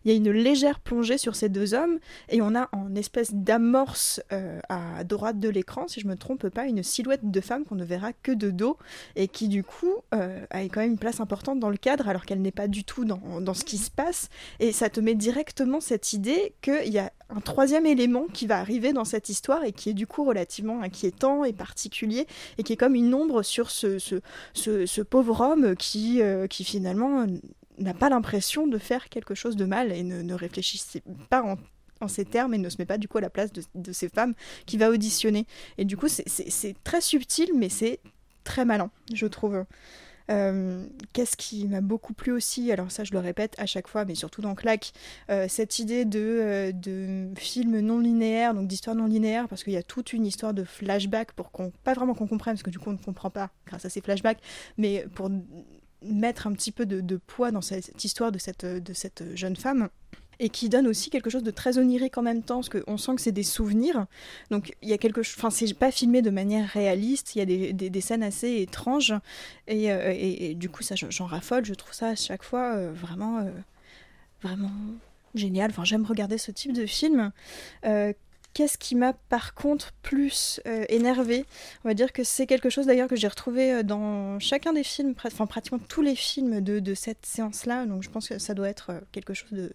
il 0.04 0.10
y 0.10 0.14
a 0.14 0.16
une 0.16 0.30
légère 0.30 0.78
plongée 0.78 1.16
sur 1.16 1.34
ces 1.34 1.48
deux 1.48 1.72
hommes 1.72 1.98
et 2.28 2.42
on 2.42 2.54
a 2.54 2.68
en 2.72 2.94
espèce 2.94 3.32
d'amorce 3.32 4.20
euh, 4.32 4.60
à 4.68 5.04
droite 5.04 5.40
de 5.40 5.48
l'écran, 5.48 5.88
si 5.88 6.00
je 6.00 6.06
me 6.06 6.14
trompe 6.14 6.48
pas, 6.48 6.66
une 6.66 6.82
silhouette 6.82 7.30
de 7.30 7.40
femme 7.40 7.64
qu'on 7.64 7.76
ne 7.76 7.84
verra 7.84 8.12
que 8.12 8.32
de 8.32 8.50
dos 8.50 8.76
et 9.16 9.26
qui 9.26 9.48
du 9.48 9.64
coup 9.64 9.94
euh, 10.14 10.44
a 10.50 10.60
quand 10.64 10.80
même 10.80 10.92
une 10.92 10.98
place 10.98 11.20
importante 11.20 11.60
dans 11.60 11.70
le 11.70 11.78
cadre 11.78 12.08
alors 12.08 12.26
qu'elle 12.26 12.42
n'est 12.42 12.50
pas 12.50 12.68
du 12.68 12.84
tout 12.84 13.06
dans, 13.06 13.40
dans 13.40 13.54
ce 13.54 13.64
qui 13.64 13.78
se 13.78 13.90
passe 13.90 14.28
et 14.60 14.72
ça 14.72 14.90
te 14.90 15.00
met 15.00 15.14
directement 15.14 15.80
cette 15.80 16.12
idée 16.12 16.54
qu'il 16.60 16.92
y 16.92 16.98
a 16.98 17.10
un 17.30 17.40
troisième 17.40 17.86
élément 17.86 18.26
qui 18.32 18.46
va 18.46 18.58
arriver 18.58 18.92
dans 18.92 19.04
cette 19.04 19.28
histoire 19.28 19.64
et 19.64 19.72
qui 19.72 19.90
est 19.90 19.94
du 19.94 20.06
coup 20.06 20.24
relativement 20.24 20.82
inquiétant 20.82 21.44
et 21.44 21.52
particulier 21.52 22.26
et 22.56 22.62
qui 22.62 22.72
est 22.72 22.76
comme 22.76 22.94
une 22.94 23.12
ombre 23.14 23.42
sur 23.42 23.70
ce, 23.70 23.98
ce, 23.98 24.20
ce, 24.54 25.00
pauvre 25.02 25.40
homme 25.40 25.76
qui, 25.76 26.22
euh, 26.22 26.46
qui 26.46 26.64
finalement 26.64 27.26
n'a 27.78 27.94
pas 27.94 28.08
l'impression 28.08 28.66
de 28.66 28.78
faire 28.78 29.08
quelque 29.08 29.34
chose 29.34 29.56
de 29.56 29.66
mal 29.66 29.92
et 29.92 30.02
ne, 30.02 30.22
ne 30.22 30.34
réfléchit 30.34 30.82
pas 31.28 31.42
en, 31.42 31.56
en 32.00 32.08
ces 32.08 32.24
termes 32.24 32.54
et 32.54 32.58
ne 32.58 32.68
se 32.68 32.76
met 32.78 32.86
pas 32.86 32.98
du 32.98 33.08
coup 33.08 33.18
à 33.18 33.22
la 33.22 33.30
place 33.30 33.52
de, 33.52 33.62
de 33.74 33.92
ces 33.92 34.08
femmes 34.08 34.34
qui 34.66 34.76
va 34.78 34.90
auditionner. 34.90 35.46
Et 35.76 35.84
du 35.84 35.96
coup, 35.96 36.08
c'est 36.08 36.82
très 36.82 37.00
subtil, 37.00 37.50
mais 37.54 37.68
c'est 37.68 38.00
très 38.44 38.64
malin, 38.64 38.90
je 39.12 39.26
trouve. 39.26 39.64
Euh, 40.30 40.86
Qu'est-ce 41.12 41.36
qui 41.36 41.66
m'a 41.66 41.80
beaucoup 41.80 42.12
plu 42.12 42.32
aussi 42.32 42.70
Alors 42.70 42.90
ça, 42.90 43.04
je 43.04 43.12
le 43.12 43.18
répète 43.18 43.54
à 43.58 43.66
chaque 43.66 43.88
fois, 43.88 44.04
mais 44.04 44.14
surtout 44.14 44.42
dans 44.42 44.54
Claque, 44.54 44.92
euh, 45.30 45.46
cette 45.48 45.78
idée 45.78 46.04
de, 46.04 46.20
euh, 46.20 46.72
de 46.72 47.30
film 47.36 47.80
non 47.80 47.98
linéaire, 47.98 48.54
donc 48.54 48.68
d'histoire 48.68 48.94
non 48.96 49.06
linéaire, 49.06 49.48
parce 49.48 49.64
qu'il 49.64 49.72
y 49.72 49.78
a 49.78 49.82
toute 49.82 50.12
une 50.12 50.26
histoire 50.26 50.54
de 50.54 50.64
flashback 50.64 51.32
pour 51.32 51.50
qu'on, 51.50 51.72
pas 51.84 51.94
vraiment 51.94 52.14
qu'on 52.14 52.26
comprenne, 52.26 52.54
parce 52.54 52.62
que 52.62 52.70
du 52.70 52.78
coup 52.78 52.90
on 52.90 52.94
ne 52.94 52.98
comprend 52.98 53.30
pas 53.30 53.50
grâce 53.66 53.84
à 53.84 53.88
ces 53.88 54.00
flashbacks, 54.00 54.40
mais 54.76 55.06
pour 55.14 55.30
mettre 56.02 56.46
un 56.46 56.52
petit 56.52 56.72
peu 56.72 56.86
de, 56.86 57.00
de 57.00 57.16
poids 57.16 57.50
dans 57.50 57.60
cette 57.60 58.04
histoire 58.04 58.30
de 58.30 58.38
cette, 58.38 58.64
de 58.64 58.92
cette 58.92 59.34
jeune 59.34 59.56
femme 59.56 59.88
et 60.40 60.48
qui 60.50 60.68
donne 60.68 60.86
aussi 60.86 61.10
quelque 61.10 61.30
chose 61.30 61.42
de 61.42 61.50
très 61.50 61.78
onirique 61.78 62.16
en 62.18 62.22
même 62.22 62.42
temps, 62.42 62.60
parce 62.62 62.68
qu'on 62.68 62.96
sent 62.96 63.14
que 63.16 63.20
c'est 63.20 63.32
des 63.32 63.42
souvenirs. 63.42 64.06
Donc 64.50 64.74
il 64.82 64.88
y 64.88 64.92
a 64.92 64.98
quelque 64.98 65.22
chose, 65.22 65.34
enfin 65.38 65.50
c'est 65.50 65.74
pas 65.74 65.90
filmé 65.90 66.22
de 66.22 66.30
manière 66.30 66.68
réaliste, 66.68 67.34
il 67.34 67.38
y 67.38 67.42
a 67.42 67.44
des, 67.44 67.72
des- 67.72 68.00
scènes 68.00 68.22
assez 68.22 68.60
étranges, 68.60 69.14
et, 69.66 69.90
euh, 69.92 70.12
et- 70.14 70.50
et 70.50 70.54
du 70.54 70.68
coup 70.68 70.82
ça 70.82 70.94
j'en 70.96 71.26
raffole, 71.26 71.64
je 71.64 71.74
trouve 71.74 71.92
ça 71.92 72.08
à 72.08 72.14
chaque 72.14 72.42
fois 72.44 72.74
euh, 72.76 72.92
vraiment, 72.92 73.38
euh, 73.38 73.50
vraiment 74.42 74.70
génial. 75.34 75.70
Enfin 75.70 75.84
j'aime 75.84 76.04
regarder 76.04 76.38
ce 76.38 76.50
type 76.52 76.72
de 76.72 76.86
film. 76.86 77.32
Qu'est-ce 78.54 78.78
qui 78.78 78.96
m'a 78.96 79.12
par 79.12 79.54
contre 79.54 79.92
plus 80.02 80.60
euh, 80.66 80.84
énervé 80.88 81.44
On 81.84 81.88
va 81.88 81.94
dire 81.94 82.12
que 82.12 82.24
c'est 82.24 82.46
quelque 82.46 82.70
chose 82.70 82.86
d'ailleurs 82.86 83.06
que 83.06 83.14
j'ai 83.14 83.28
retrouvé 83.28 83.84
dans 83.84 84.40
chacun 84.40 84.72
des 84.72 84.82
films, 84.82 85.14
enfin 85.24 85.46
pratiquement 85.46 85.78
tous 85.78 86.02
les 86.02 86.16
films 86.16 86.60
de, 86.60 86.80
de 86.80 86.94
cette 86.94 87.24
séance-là, 87.24 87.86
donc 87.86 88.02
je 88.02 88.10
pense 88.10 88.28
que 88.28 88.38
ça 88.38 88.54
doit 88.54 88.68
être 88.68 89.02
quelque 89.12 89.34
chose 89.34 89.52
de 89.52 89.72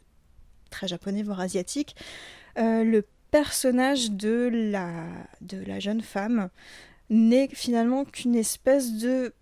très 0.73 0.87
japonais, 0.87 1.23
voire 1.23 1.39
asiatique. 1.39 1.95
Euh, 2.57 2.83
le 2.83 3.05
personnage 3.31 4.11
de 4.11 4.49
la, 4.51 4.91
de 5.41 5.63
la 5.65 5.79
jeune 5.79 6.01
femme 6.01 6.49
n'est 7.09 7.47
finalement 7.47 8.05
qu'une 8.05 8.35
espèce 8.35 8.93
de 8.93 9.33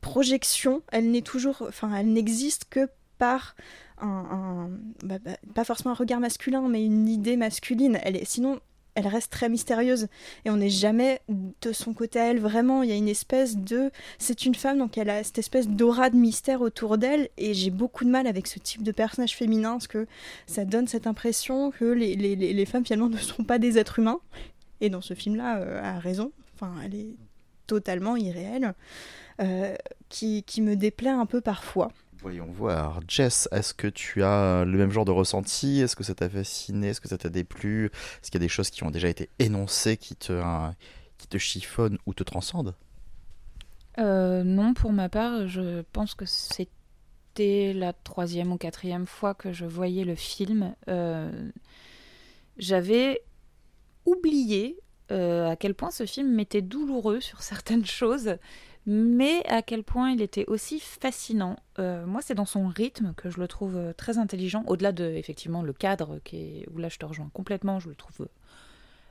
projection. 0.00 0.82
Elle 0.92 1.10
n'est 1.10 1.22
toujours, 1.22 1.62
enfin, 1.68 1.94
elle 1.94 2.12
n'existe 2.12 2.66
que 2.70 2.88
par 3.18 3.54
un, 4.00 4.70
bah, 5.04 5.18
bah, 5.18 5.36
pas 5.54 5.64
forcément 5.64 5.90
un 5.90 5.94
regard 5.94 6.20
masculin, 6.20 6.66
mais 6.68 6.84
une 6.84 7.08
idée 7.08 7.36
masculine. 7.36 7.98
Elle 8.02 8.16
est, 8.16 8.24
sinon, 8.24 8.60
elle 8.94 9.06
reste 9.06 9.30
très 9.30 9.48
mystérieuse 9.48 10.08
et 10.44 10.50
on 10.50 10.56
n'est 10.56 10.70
jamais 10.70 11.20
de 11.28 11.72
son 11.72 11.94
côté 11.94 12.18
à 12.18 12.30
elle. 12.30 12.40
Vraiment, 12.40 12.82
il 12.82 12.90
y 12.90 12.92
a 12.92 12.96
une 12.96 13.08
espèce 13.08 13.56
de, 13.56 13.90
c'est 14.18 14.44
une 14.44 14.54
femme 14.54 14.78
donc 14.78 14.98
elle 14.98 15.10
a 15.10 15.22
cette 15.24 15.38
espèce 15.38 15.68
d'aura 15.68 16.10
de 16.10 16.16
mystère 16.16 16.60
autour 16.60 16.98
d'elle 16.98 17.28
et 17.38 17.54
j'ai 17.54 17.70
beaucoup 17.70 18.04
de 18.04 18.10
mal 18.10 18.26
avec 18.26 18.46
ce 18.46 18.58
type 18.58 18.82
de 18.82 18.92
personnage 18.92 19.36
féminin 19.36 19.72
parce 19.72 19.86
que 19.86 20.06
ça 20.46 20.64
donne 20.64 20.88
cette 20.88 21.06
impression 21.06 21.70
que 21.70 21.84
les, 21.84 22.14
les, 22.16 22.36
les- 22.36 22.66
femmes 22.66 22.84
finalement 22.84 23.08
ne 23.08 23.16
sont 23.16 23.44
pas 23.44 23.58
des 23.58 23.78
êtres 23.78 23.98
humains. 23.98 24.20
Et 24.80 24.88
dans 24.90 25.00
ce 25.00 25.14
film-là, 25.14 25.58
euh, 25.58 25.82
a 25.82 25.98
raison. 25.98 26.32
Enfin, 26.54 26.72
elle 26.84 26.94
est 26.94 27.14
totalement 27.66 28.16
irréelle, 28.16 28.74
euh, 29.40 29.74
qui, 30.08 30.42
qui 30.42 30.62
me 30.62 30.74
déplaît 30.76 31.10
un 31.10 31.26
peu 31.26 31.40
parfois. 31.40 31.92
Voyons 32.20 32.46
voir. 32.50 33.00
Jess, 33.08 33.48
est-ce 33.50 33.72
que 33.72 33.86
tu 33.86 34.22
as 34.22 34.64
le 34.64 34.76
même 34.78 34.90
genre 34.90 35.04
de 35.06 35.10
ressenti? 35.10 35.80
Est-ce 35.80 35.96
que 35.96 36.04
ça 36.04 36.14
t'a 36.14 36.28
fasciné? 36.28 36.88
Est-ce 36.88 37.00
que 37.00 37.08
ça 37.08 37.16
t'a 37.18 37.30
déplu? 37.30 37.86
Est-ce 37.86 38.30
qu'il 38.30 38.40
y 38.40 38.44
a 38.44 38.46
des 38.46 38.48
choses 38.48 38.70
qui 38.70 38.84
ont 38.84 38.90
déjà 38.90 39.08
été 39.08 39.30
énoncées 39.38 39.96
qui 39.96 40.16
te, 40.16 40.42
qui 41.16 41.28
te 41.28 41.38
chiffonnent 41.38 41.98
ou 42.06 42.12
te 42.14 42.22
transcendent? 42.22 42.74
Euh, 43.98 44.44
non, 44.44 44.74
pour 44.74 44.92
ma 44.92 45.08
part, 45.08 45.46
je 45.48 45.82
pense 45.92 46.14
que 46.14 46.26
c'était 46.26 47.72
la 47.74 47.92
troisième 47.92 48.52
ou 48.52 48.58
quatrième 48.58 49.06
fois 49.06 49.34
que 49.34 49.52
je 49.52 49.64
voyais 49.66 50.04
le 50.04 50.14
film. 50.14 50.74
Euh, 50.88 51.50
J'avais 52.58 53.22
oublié 54.04 54.78
euh, 55.10 55.50
à 55.50 55.56
quel 55.56 55.74
point 55.74 55.90
ce 55.90 56.06
film 56.06 56.32
m'était 56.34 56.62
douloureux 56.62 57.20
sur 57.20 57.42
certaines 57.42 57.86
choses, 58.00 58.36
mais 58.86 59.44
à 59.46 59.62
quel 59.62 59.84
point 59.84 60.10
il 60.10 60.22
était 60.22 60.46
aussi 60.46 60.80
fascinant. 60.80 61.56
Euh, 61.78 62.06
moi, 62.06 62.22
c'est 62.22 62.34
dans 62.34 62.46
son 62.46 62.66
rythme 62.68 63.12
que 63.14 63.30
je 63.30 63.38
le 63.38 63.46
trouve 63.46 63.76
euh, 63.76 63.92
très 63.92 64.18
intelligent, 64.18 64.64
au-delà 64.66 64.92
de 64.92 65.04
effectivement 65.04 65.62
le 65.62 65.72
cadre 65.72 66.20
où 66.72 66.78
là 66.78 66.88
je 66.88 66.98
te 66.98 67.04
rejoins 67.04 67.30
complètement, 67.34 67.78
je 67.78 67.88
le 67.88 67.94
trouve 67.94 68.22
euh, 68.22 68.28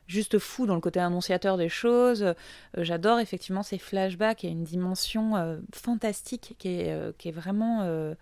juste 0.08 0.40
fou 0.40 0.66
dans 0.66 0.76
le 0.76 0.82
côté 0.82 1.00
annonciateur 1.00 1.56
des 1.56 1.70
choses. 1.70 2.34
J'adore 2.76 3.20
effectivement 3.20 3.62
ces 3.62 3.78
flashbacks, 3.78 4.44
a 4.44 4.48
une 4.48 4.64
dimension 4.64 5.60
fantastique 5.72 6.56
qui 6.58 6.70
est, 6.70 7.32
vraiment 7.32 8.16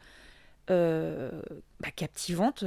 bah, 0.67 1.91
captivante. 1.95 2.65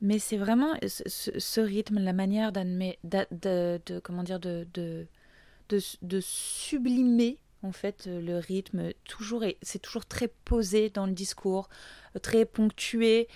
mais 0.00 0.18
c'est 0.18 0.38
vraiment 0.38 0.72
ce, 0.86 1.60
rythme, 1.60 1.98
la 1.98 2.14
manière 2.14 2.50
d'admet- 2.50 2.98
d'a- 3.04 3.26
de, 3.30 3.82
de- 3.84 3.98
comment 4.00 4.22
dire, 4.22 4.40
de 4.40 5.06
sublimer 6.20 7.36
en 7.62 7.72
fait 7.72 8.06
euh, 8.06 8.20
le 8.20 8.38
rythme. 8.38 8.92
Toujours, 9.04 9.44
c'est 9.62 9.80
toujours 9.80 10.06
très 10.06 10.28
posé 10.44 10.90
dans 10.90 11.06
le 11.06 11.12
discours, 11.12 11.68
euh, 12.16 12.18
très 12.20 12.44
ponctué. 12.44 13.28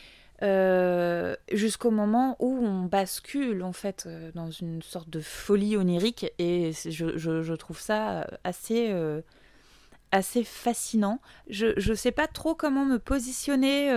euh, 0.42 1.36
jusqu'au 1.52 1.92
moment 1.92 2.36
où 2.40 2.48
on 2.64 2.82
bascule 2.84 3.62
en 3.62 3.72
fait 3.72 4.08
dans 4.34 4.50
une 4.50 4.82
sorte 4.82 5.08
de 5.08 5.20
folie 5.20 5.76
onirique 5.76 6.32
et 6.40 6.72
je, 6.72 7.16
je- 7.16 7.54
trouve 7.54 7.78
ça 7.78 8.26
assez 8.42 8.92
assez 10.10 10.44
fascinant. 10.44 11.20
Je 11.48 11.72
je 11.76 11.94
sais 11.94 12.12
pas 12.12 12.26
trop 12.26 12.54
comment 12.54 12.84
me 12.84 12.98
positionner 12.98 13.94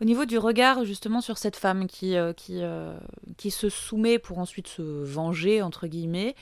au 0.00 0.04
niveau 0.04 0.24
du 0.24 0.38
regard 0.38 0.84
justement 0.84 1.20
sur 1.20 1.38
cette 1.38 1.56
femme 1.56 1.86
qui 1.86 2.14
qui 2.36 2.62
qui 3.36 3.50
se 3.50 3.68
soumet 3.68 4.18
pour 4.18 4.38
ensuite 4.38 4.68
se 4.68 4.82
venger 4.82 5.62
entre 5.62 5.86
guillemets 5.86 6.34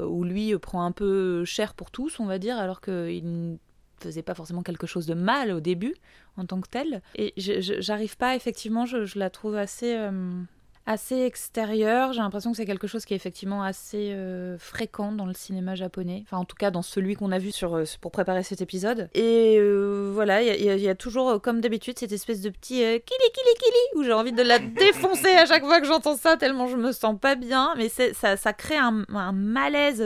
où 0.00 0.24
lui 0.24 0.54
euh, 0.54 0.58
prend 0.58 0.84
un 0.84 0.92
peu 0.92 1.44
cher 1.44 1.74
pour 1.74 1.90
tous 1.90 2.20
on 2.20 2.26
va 2.26 2.38
dire 2.38 2.56
alors 2.56 2.80
qu'il 2.80 3.24
ne 3.24 3.56
faisait 4.00 4.22
pas 4.22 4.34
forcément 4.34 4.62
quelque 4.62 4.86
chose 4.86 5.06
de 5.06 5.14
mal 5.14 5.50
au 5.52 5.60
début 5.60 5.94
en 6.36 6.46
tant 6.46 6.60
que 6.60 6.68
tel. 6.68 7.00
Et 7.14 7.32
j'arrive 7.36 8.16
pas 8.16 8.34
effectivement 8.34 8.86
je, 8.86 9.18
la 9.18 9.30
trouve 9.30 9.56
assez 9.56 9.94
euh, 9.96 10.42
assez 10.86 11.22
extérieure 11.22 12.12
j'ai 12.12 12.20
l'impression 12.20 12.50
que 12.50 12.56
c'est 12.58 12.66
quelque 12.66 12.86
chose 12.86 13.04
qui 13.04 13.14
est 13.14 13.16
effectivement 13.16 13.62
assez 13.62 14.12
euh, 14.12 14.58
fréquent 14.58 15.12
dans 15.12 15.26
le 15.26 15.32
cinéma 15.32 15.74
japonais. 15.74 16.22
Enfin 16.26 16.36
en 16.38 16.44
tout 16.44 16.56
cas 16.56 16.70
dans 16.70 16.82
celui 16.82 17.14
qu'on 17.16 17.32
a 17.32 17.38
vu 17.38 17.52
sur 17.52 17.74
euh, 17.74 17.84
pour 18.00 18.10
préparer 18.10 18.42
cet 18.42 18.60
épisode. 18.60 19.08
Et 19.14 19.56
euh, 19.58 20.10
voilà 20.12 20.42
il 20.42 20.62
y, 20.62 20.68
a- 20.68 20.76
y 20.76 20.96
toujours 20.96 21.40
comme 21.40 21.60
d'habitude 21.60 21.98
cette 21.98 22.12
espèce 22.12 22.40
de 22.42 22.50
petit 22.50 22.82
euh, 22.84 22.98
kili 22.98 23.32
kili 23.32 23.54
kili 23.58 23.98
où 24.00 24.04
j'ai 24.04 24.12
envie 24.12 24.32
de 24.32 24.42
la 24.42 24.58
défoncer 24.84 25.30
à 25.30 25.46
chaque 25.46 25.64
fois 25.64 25.80
que 25.80 25.86
j'entends 25.86 26.16
ça 26.16 26.36
tellement 26.36 26.66
je 26.66 26.76
me 26.76 26.92
sens 26.92 27.16
pas 27.18 27.34
bien. 27.34 27.74
Mais 27.76 27.88
ça, 27.88 28.36
ça 28.36 28.52
crée 28.52 28.76
un, 28.76 29.04
un 29.14 29.32
malaise 29.32 30.02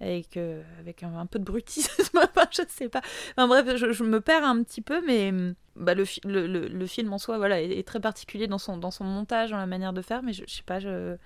avec, 0.00 0.38
avec 0.78 1.02
un, 1.02 1.26
peu 1.26 1.38
de 1.38 1.44
brutisme, 1.44 2.18
enfin, 2.18 2.46
je 2.50 2.62
sais 2.68 2.88
pas. 2.88 3.02
Enfin, 3.36 3.48
bref, 3.48 3.76
je, 3.76 3.92
je 3.92 4.04
me 4.04 4.20
perds 4.20 4.44
un 4.44 4.62
petit 4.62 4.80
peu, 4.80 5.02
mais 5.06 5.28
hum, 5.30 5.54
bah, 5.76 5.94
le, 5.94 6.04
fi- 6.04 6.20
le, 6.24 6.46
le, 6.46 6.68
le 6.68 6.86
film 6.86 7.12
en 7.12 7.18
soi 7.18 7.38
voilà, 7.38 7.60
est, 7.60 7.70
est 7.70 7.86
très 7.86 8.00
particulier 8.00 8.46
dans 8.46 8.58
son, 8.58 8.76
dans 8.78 8.90
son 8.90 9.04
montage, 9.04 9.50
dans 9.50 9.58
la 9.58 9.66
manière 9.66 9.92
de 9.92 10.02
faire, 10.02 10.22
mais 10.22 10.32
je, 10.32 10.44
je 10.46 10.54
sais 10.56 10.62
pas, 10.64 10.78
je... 10.80 11.16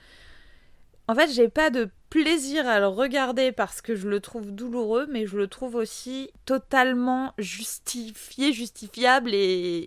En 1.07 1.15
fait, 1.15 1.31
j'ai 1.33 1.49
pas 1.49 1.69
de 1.69 1.91
plaisir 2.09 2.67
à 2.69 2.79
le 2.79 2.87
regarder 2.87 3.51
parce 3.51 3.83
que 3.83 3.97
je 3.97 4.09
le 4.09 4.21
trouve 4.21 4.53
douloureux, 4.53 5.07
mais 5.11 5.27
je 5.27 5.37
le 5.37 5.49
trouve 5.49 5.75
aussi 5.75 6.31
totalement 6.47 7.35
justifié, 7.39 8.53
justifiable 8.53 9.33
et, 9.35 9.87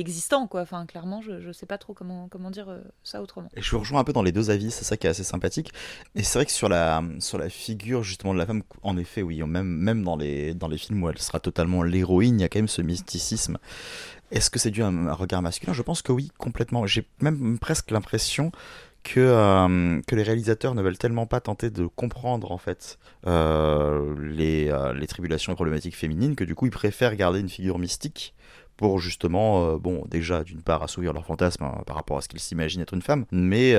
existant, 0.00 0.46
quoi. 0.46 0.62
Enfin, 0.62 0.86
clairement, 0.86 1.20
je, 1.20 1.40
je 1.40 1.52
sais 1.52 1.66
pas 1.66 1.78
trop 1.78 1.92
comment, 1.92 2.28
comment 2.28 2.50
dire 2.50 2.70
euh, 2.70 2.80
ça 3.04 3.22
autrement. 3.22 3.50
Et 3.54 3.62
je 3.62 3.70
vous 3.70 3.80
rejoins 3.80 4.00
un 4.00 4.04
peu 4.04 4.12
dans 4.14 4.22
les 4.22 4.32
deux 4.32 4.50
avis, 4.50 4.70
c'est 4.70 4.84
ça 4.84 4.96
qui 4.96 5.06
est 5.06 5.10
assez 5.10 5.24
sympathique. 5.24 5.72
Et 6.14 6.22
c'est 6.22 6.38
vrai 6.38 6.46
que 6.46 6.52
sur 6.52 6.68
la, 6.68 7.02
sur 7.20 7.38
la 7.38 7.50
figure 7.50 8.02
justement 8.02 8.32
de 8.32 8.38
la 8.38 8.46
femme, 8.46 8.62
en 8.82 8.96
effet, 8.96 9.22
oui, 9.22 9.42
même, 9.42 9.68
même 9.68 10.02
dans, 10.02 10.16
les, 10.16 10.54
dans 10.54 10.68
les 10.68 10.78
films 10.78 11.02
où 11.04 11.10
elle 11.10 11.18
sera 11.18 11.38
totalement 11.38 11.82
l'héroïne, 11.82 12.40
il 12.40 12.42
y 12.42 12.44
a 12.44 12.48
quand 12.48 12.58
même 12.58 12.66
ce 12.66 12.82
mysticisme. 12.82 13.58
Est-ce 14.30 14.50
que 14.50 14.58
c'est 14.58 14.70
dû 14.70 14.82
à 14.82 14.88
un 14.88 15.12
regard 15.12 15.40
masculin? 15.40 15.72
Je 15.72 15.82
pense 15.82 16.02
que 16.02 16.12
oui, 16.12 16.30
complètement. 16.36 16.86
J'ai 16.86 17.06
même 17.20 17.58
presque 17.58 17.90
l'impression 17.90 18.52
que, 19.02 19.20
euh, 19.20 20.00
que 20.06 20.14
les 20.14 20.22
réalisateurs 20.22 20.74
ne 20.74 20.82
veulent 20.82 20.98
tellement 20.98 21.26
pas 21.26 21.40
tenter 21.40 21.70
de 21.70 21.86
comprendre 21.86 22.52
en 22.52 22.58
fait 22.58 22.98
euh, 23.26 24.14
les, 24.20 24.68
euh, 24.68 24.92
les 24.92 25.06
tribulations 25.06 25.52
et 25.52 25.54
problématiques 25.54 25.96
féminines 25.96 26.36
que 26.36 26.44
du 26.44 26.54
coup 26.54 26.66
ils 26.66 26.72
préfèrent 26.72 27.16
garder 27.16 27.40
une 27.40 27.48
figure 27.48 27.78
mystique 27.78 28.34
pour 28.76 29.00
justement, 29.00 29.76
bon, 29.76 30.04
déjà 30.06 30.44
d'une 30.44 30.62
part 30.62 30.84
assouvir 30.84 31.12
leur 31.12 31.26
fantasme 31.26 31.64
hein, 31.64 31.82
par 31.84 31.96
rapport 31.96 32.16
à 32.16 32.20
ce 32.20 32.28
qu'ils 32.28 32.38
s'imaginent 32.38 32.82
être 32.82 32.94
une 32.94 33.02
femme, 33.02 33.24
mais, 33.32 33.74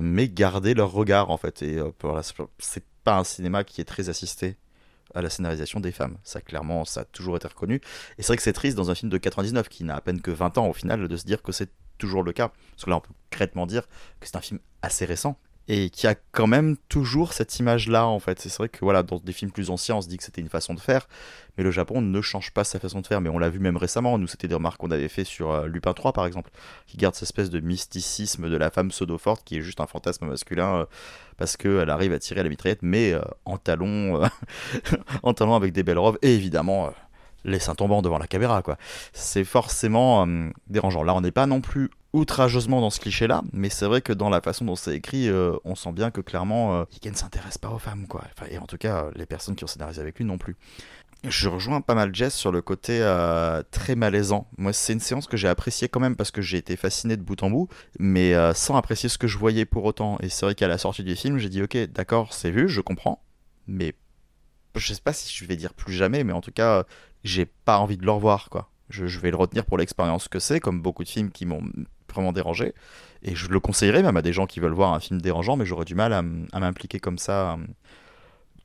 mais 0.00 0.28
garder 0.28 0.72
leur 0.72 0.92
regard 0.92 1.30
en 1.30 1.36
fait. 1.36 1.62
Et 1.62 1.80
c'est 2.60 2.84
pas 3.02 3.18
un 3.18 3.24
cinéma 3.24 3.64
qui 3.64 3.80
est 3.80 3.84
très 3.84 4.08
assisté 4.08 4.56
à 5.16 5.22
la 5.22 5.30
scénarisation 5.30 5.80
des 5.80 5.90
femmes. 5.90 6.16
Ça, 6.22 6.40
clairement, 6.40 6.84
ça 6.84 7.00
a 7.00 7.04
toujours 7.04 7.36
été 7.36 7.48
reconnu. 7.48 7.80
Et 8.18 8.22
c'est 8.22 8.28
vrai 8.28 8.36
que 8.36 8.42
c'est 8.44 8.52
triste 8.52 8.76
dans 8.76 8.88
un 8.88 8.94
film 8.94 9.10
de 9.10 9.18
99 9.18 9.68
qui 9.68 9.82
n'a 9.82 9.96
à 9.96 10.00
peine 10.00 10.20
que 10.20 10.30
20 10.30 10.58
ans 10.58 10.68
au 10.68 10.72
final 10.72 11.08
de 11.08 11.16
se 11.16 11.24
dire 11.24 11.42
que 11.42 11.50
c'est 11.50 11.70
toujours 11.98 12.22
le 12.22 12.32
cas. 12.32 12.50
Parce 12.72 12.84
que 12.84 12.90
là, 12.90 12.96
on 12.96 13.00
peut 13.00 13.12
concrètement 13.30 13.66
dire 13.66 13.86
que 14.20 14.26
c'est 14.26 14.36
un 14.36 14.40
film 14.40 14.60
assez 14.82 15.04
récent 15.04 15.38
et 15.68 15.90
qui 15.90 16.06
a 16.06 16.14
quand 16.32 16.46
même 16.46 16.76
toujours 16.88 17.32
cette 17.32 17.58
image-là 17.58 18.06
en 18.06 18.20
fait. 18.20 18.40
C'est 18.40 18.54
vrai 18.56 18.68
que 18.68 18.78
voilà, 18.82 19.02
dans 19.02 19.18
des 19.18 19.32
films 19.32 19.50
plus 19.50 19.70
anciens, 19.70 19.96
on 19.96 20.00
se 20.00 20.08
dit 20.08 20.16
que 20.16 20.22
c'était 20.22 20.40
une 20.40 20.48
façon 20.48 20.74
de 20.74 20.80
faire, 20.80 21.08
mais 21.56 21.64
le 21.64 21.70
Japon 21.70 22.00
ne 22.00 22.20
change 22.20 22.52
pas 22.52 22.64
sa 22.64 22.78
façon 22.78 23.00
de 23.00 23.06
faire. 23.06 23.20
Mais 23.20 23.28
on 23.28 23.38
l'a 23.38 23.48
vu 23.48 23.58
même 23.58 23.76
récemment. 23.76 24.18
Nous, 24.18 24.28
c'était 24.28 24.48
des 24.48 24.54
remarques 24.54 24.78
qu'on 24.78 24.90
avait 24.90 25.08
fait 25.08 25.24
sur 25.24 25.50
euh, 25.50 25.66
Lupin 25.66 25.92
3 25.92 26.12
par 26.12 26.26
exemple, 26.26 26.50
qui 26.86 26.96
garde 26.96 27.14
cette 27.14 27.24
espèce 27.24 27.50
de 27.50 27.60
mysticisme 27.60 28.48
de 28.48 28.56
la 28.56 28.70
femme 28.70 28.88
pseudo-forte 28.88 29.42
qui 29.44 29.56
est 29.56 29.62
juste 29.62 29.80
un 29.80 29.86
fantasme 29.86 30.26
masculin 30.26 30.80
euh, 30.80 30.84
parce 31.36 31.56
qu'elle 31.56 31.90
arrive 31.90 32.12
à 32.12 32.18
tirer 32.18 32.42
la 32.42 32.48
mitraillette, 32.48 32.82
mais 32.82 33.12
euh, 33.12 33.20
en 33.44 33.58
talons, 33.58 34.22
euh, 34.22 34.26
en 35.22 35.34
talons 35.34 35.54
avec 35.54 35.72
des 35.72 35.82
belles 35.82 35.98
robes 35.98 36.18
et 36.22 36.34
évidemment. 36.34 36.92
Les 37.46 37.58
seins 37.58 37.74
tombants 37.74 38.02
devant 38.02 38.18
la 38.18 38.26
caméra, 38.26 38.60
quoi. 38.60 38.76
C'est 39.12 39.44
forcément 39.44 40.26
euh, 40.26 40.50
dérangeant. 40.66 41.02
Là, 41.02 41.14
on 41.14 41.22
n'est 41.22 41.30
pas 41.30 41.46
non 41.46 41.60
plus 41.60 41.90
outrageusement 42.16 42.80
dans 42.80 42.90
ce 42.90 42.98
cliché-là, 43.00 43.42
mais 43.52 43.68
c'est 43.68 43.86
vrai 43.86 44.00
que 44.00 44.12
dans 44.12 44.30
la 44.30 44.40
façon 44.40 44.64
dont 44.64 44.76
c'est 44.76 44.96
écrit, 44.96 45.28
euh, 45.28 45.52
on 45.64 45.74
sent 45.74 45.92
bien 45.92 46.10
que 46.10 46.20
clairement, 46.20 46.80
euh, 46.80 46.84
ne 47.04 47.14
s'intéresse 47.14 47.58
pas 47.58 47.70
aux 47.70 47.78
femmes, 47.78 48.06
quoi. 48.08 48.24
Enfin, 48.36 48.46
et 48.50 48.58
en 48.58 48.66
tout 48.66 48.78
cas, 48.78 49.10
les 49.14 49.26
personnes 49.26 49.54
qui 49.54 49.64
ont 49.64 49.68
scénarisé 49.68 50.00
avec 50.00 50.18
lui 50.18 50.24
non 50.24 50.38
plus. 50.38 50.56
Je 51.24 51.48
rejoins 51.48 51.80
pas 51.80 51.94
mal 51.94 52.14
Jess 52.14 52.34
sur 52.34 52.52
le 52.52 52.62
côté 52.62 53.00
euh, 53.00 53.62
très 53.70 53.96
malaisant. 53.96 54.48
Moi, 54.58 54.72
c'est 54.72 54.92
une 54.92 55.00
séance 55.00 55.26
que 55.26 55.36
j'ai 55.36 55.48
appréciée 55.48 55.88
quand 55.88 56.00
même 56.00 56.14
parce 56.14 56.30
que 56.30 56.40
j'ai 56.40 56.58
été 56.58 56.76
fasciné 56.76 57.16
de 57.16 57.22
bout 57.22 57.42
en 57.42 57.50
bout, 57.50 57.68
mais 57.98 58.34
sans 58.54 58.76
apprécier 58.76 59.08
ce 59.08 59.18
que 59.18 59.26
je 59.26 59.38
voyais 59.38 59.64
pour 59.64 59.84
autant. 59.84 60.18
Et 60.20 60.28
c'est 60.28 60.46
vrai 60.46 60.54
qu'à 60.54 60.68
la 60.68 60.78
sortie 60.78 61.02
du 61.04 61.16
film, 61.16 61.38
j'ai 61.38 61.48
dit 61.48 61.62
ok, 61.62 61.76
d'accord, 61.90 62.32
c'est 62.32 62.50
vu, 62.50 62.68
je 62.68 62.80
comprends, 62.80 63.22
mais 63.66 63.94
je 64.78 64.92
sais 64.94 65.00
pas 65.00 65.12
si 65.12 65.34
je 65.34 65.44
vais 65.44 65.56
dire 65.56 65.74
plus 65.74 65.92
jamais, 65.92 66.24
mais 66.24 66.32
en 66.32 66.40
tout 66.40 66.52
cas, 66.52 66.84
j'ai 67.24 67.46
pas 67.46 67.78
envie 67.78 67.96
de 67.96 68.04
le 68.04 68.10
revoir, 68.10 68.50
quoi. 68.50 68.70
Je, 68.88 69.18
vais 69.18 69.30
le 69.30 69.36
retenir 69.36 69.64
pour 69.64 69.78
l'expérience 69.78 70.28
que 70.28 70.38
c'est, 70.38 70.60
comme 70.60 70.80
beaucoup 70.80 71.02
de 71.02 71.08
films 71.08 71.30
qui 71.30 71.44
m'ont 71.44 71.62
vraiment 72.12 72.32
dérangé. 72.32 72.72
Et 73.22 73.34
je 73.34 73.48
le 73.48 73.58
conseillerais 73.58 74.02
même 74.02 74.16
à 74.16 74.22
des 74.22 74.32
gens 74.32 74.46
qui 74.46 74.60
veulent 74.60 74.72
voir 74.72 74.94
un 74.94 75.00
film 75.00 75.20
dérangeant, 75.20 75.56
mais 75.56 75.66
j'aurais 75.66 75.84
du 75.84 75.96
mal 75.96 76.12
à, 76.12 76.22
m'impliquer 76.22 77.00
comme 77.00 77.18
ça 77.18 77.52
euh, 77.52 77.56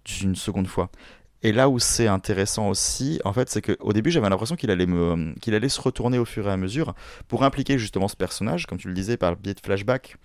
d'une 0.05 0.35
seconde 0.35 0.67
fois. 0.67 0.91
Et 1.43 1.51
là 1.51 1.69
où 1.69 1.79
c'est 1.79 2.07
intéressant 2.07 2.69
aussi, 2.69 3.19
en 3.25 3.33
fait, 3.33 3.49
c'est 3.49 3.63
qu'au 3.63 3.93
début, 3.93 4.11
j'avais 4.11 4.29
l'impression 4.29 4.55
qu'il 4.55 4.69
allait, 4.69 5.69
se 5.69 5.81
retourner 5.81 6.19
au 6.19 6.25
fur 6.25 6.47
et 6.47 6.51
à 6.51 6.57
mesure 6.57 6.93
pour 7.27 7.43
impliquer 7.43 7.79
justement 7.79 8.07
ce 8.07 8.15
personnage, 8.15 8.67
comme 8.67 8.77
tu 8.77 8.87
le 8.87 8.93
disais, 8.93 9.17
par 9.17 9.31
le 9.31 9.37
biais 9.37 9.55
de 9.55 9.59
flashback, 9.59 10.17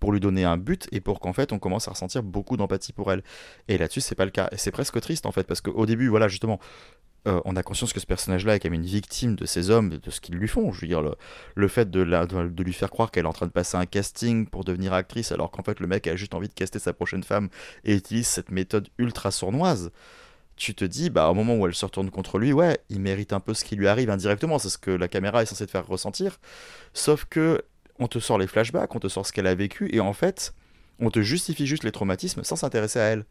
pour 0.00 0.12
lui 0.12 0.20
donner 0.20 0.44
un 0.44 0.56
but 0.56 0.88
et 0.92 1.00
pour 1.00 1.20
qu'en 1.20 1.32
fait 1.32 1.52
on 1.52 1.58
commence 1.58 1.86
à 1.86 1.92
ressentir 1.92 2.22
beaucoup 2.22 2.56
d'empathie 2.56 2.92
pour 2.92 3.12
elle. 3.12 3.22
Et 3.68 3.78
là-dessus, 3.78 4.00
c'est 4.00 4.14
pas 4.14 4.24
le 4.24 4.30
cas. 4.30 4.48
Et 4.52 4.56
c'est 4.56 4.72
presque 4.72 5.00
triste 5.00 5.26
en 5.26 5.32
fait, 5.32 5.44
parce 5.44 5.60
qu'au 5.60 5.86
début, 5.86 6.08
voilà, 6.08 6.26
justement, 6.28 6.58
euh, 7.28 7.40
on 7.44 7.54
a 7.54 7.62
conscience 7.62 7.92
que 7.92 8.00
ce 8.00 8.06
personnage-là 8.06 8.56
est 8.56 8.60
quand 8.60 8.70
même 8.70 8.80
une 8.80 8.86
victime 8.86 9.36
de 9.36 9.44
ces 9.44 9.68
hommes, 9.68 9.90
de 9.90 10.10
ce 10.10 10.20
qu'ils 10.20 10.36
lui 10.36 10.48
font. 10.48 10.72
Je 10.72 10.80
veux 10.80 10.86
dire, 10.86 11.02
le, 11.02 11.14
le 11.54 11.68
fait 11.68 11.90
de, 11.90 12.00
la- 12.00 12.26
de, 12.26 12.62
lui 12.62 12.72
faire 12.72 12.90
croire 12.90 13.10
qu'elle 13.10 13.26
est 13.26 13.28
en 13.28 13.32
train 13.34 13.46
de 13.46 13.52
passer 13.52 13.76
un 13.76 13.84
casting 13.86 14.46
pour 14.46 14.64
devenir 14.64 14.94
actrice, 14.94 15.30
alors 15.32 15.50
qu'en 15.50 15.62
fait 15.62 15.80
le 15.80 15.86
mec 15.86 16.06
a 16.06 16.16
juste 16.16 16.34
envie 16.34 16.48
de 16.48 16.54
caster 16.54 16.78
sa 16.78 16.92
prochaine 16.94 17.22
femme 17.22 17.50
et 17.84 17.94
utilise 17.94 18.26
cette 18.26 18.50
méthode 18.50 18.88
ultra 18.98 19.30
sournoise. 19.30 19.90
Tu 20.56 20.74
te 20.74 20.84
dis, 20.84 21.10
bah, 21.10 21.28
au 21.30 21.34
moment 21.34 21.56
où 21.56 21.66
elle 21.66 21.74
se 21.74 21.84
retourne 21.84 22.10
contre 22.10 22.38
lui, 22.38 22.52
ouais, 22.52 22.78
il 22.90 23.00
mérite 23.00 23.32
un 23.32 23.40
peu 23.40 23.54
ce 23.54 23.64
qui 23.64 23.76
lui 23.76 23.88
arrive 23.88 24.10
indirectement, 24.10 24.58
c'est 24.58 24.68
ce 24.68 24.78
que 24.78 24.90
la 24.90 25.08
caméra 25.08 25.42
est 25.42 25.46
censée 25.46 25.66
te 25.66 25.70
faire 25.70 25.86
ressentir. 25.86 26.38
Sauf 26.94 27.24
que 27.26 27.62
on 28.00 28.08
te 28.08 28.18
sort 28.18 28.38
les 28.38 28.46
flashbacks, 28.46 28.94
on 28.94 28.98
te 28.98 29.08
sort 29.08 29.26
ce 29.26 29.32
qu'elle 29.32 29.46
a 29.46 29.54
vécu, 29.54 29.88
et 29.94 30.00
en 30.00 30.12
fait, 30.12 30.54
on 30.98 31.10
te 31.10 31.20
justifie 31.20 31.66
juste 31.66 31.84
les 31.84 31.92
traumatismes 31.92 32.42
sans 32.42 32.56
s'intéresser 32.56 32.98
à 32.98 33.04
elle. 33.04 33.24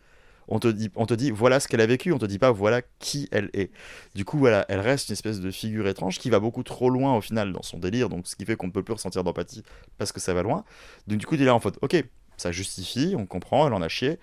On 0.51 0.57
te, 0.57 0.67
dit, 0.67 1.29
voilà 1.29 1.59
ce 1.59 1.67
qu'elle 1.67 1.81
a 1.81 1.85
vécu, 1.85 2.11
on 2.11 2.17
te 2.17 2.25
dit 2.25 2.39
pas 2.39 2.49
voilà 2.49 2.81
qui 2.97 3.27
elle 3.31 3.51
est. 3.53 3.69
Du 4.15 4.25
coup, 4.25 4.39
voilà, 4.39 4.65
elle 4.67 4.79
reste 4.79 5.09
une 5.09 5.13
espèce 5.13 5.39
de 5.39 5.51
figure 5.51 5.87
étrange 5.87 6.17
qui 6.17 6.31
va 6.31 6.39
beaucoup 6.39 6.63
trop 6.63 6.89
loin 6.89 7.15
au 7.15 7.21
final 7.21 7.53
dans 7.53 7.61
son 7.61 7.77
délire, 7.77 8.09
donc 8.09 8.25
ce 8.25 8.35
qui 8.35 8.45
fait 8.45 8.55
qu'on 8.55 8.65
ne 8.65 8.71
peut 8.71 8.81
plus 8.81 8.93
ressentir 8.93 9.23
d'empathie 9.23 9.61
parce 9.99 10.11
que 10.11 10.19
ça 10.19 10.33
va 10.33 10.41
loin. 10.41 10.65
Donc 11.05 11.19
du 11.19 11.27
coup, 11.27 11.35
il 11.35 11.43
est 11.43 11.45
là 11.45 11.53
en 11.53 11.59
fait, 11.59 11.77
ok, 11.83 12.03
ça 12.35 12.51
justifie, 12.51 13.13
on 13.15 13.27
comprend, 13.27 13.67
elle 13.67 13.73
en 13.73 13.83
a 13.83 13.89
chié, 13.89 14.17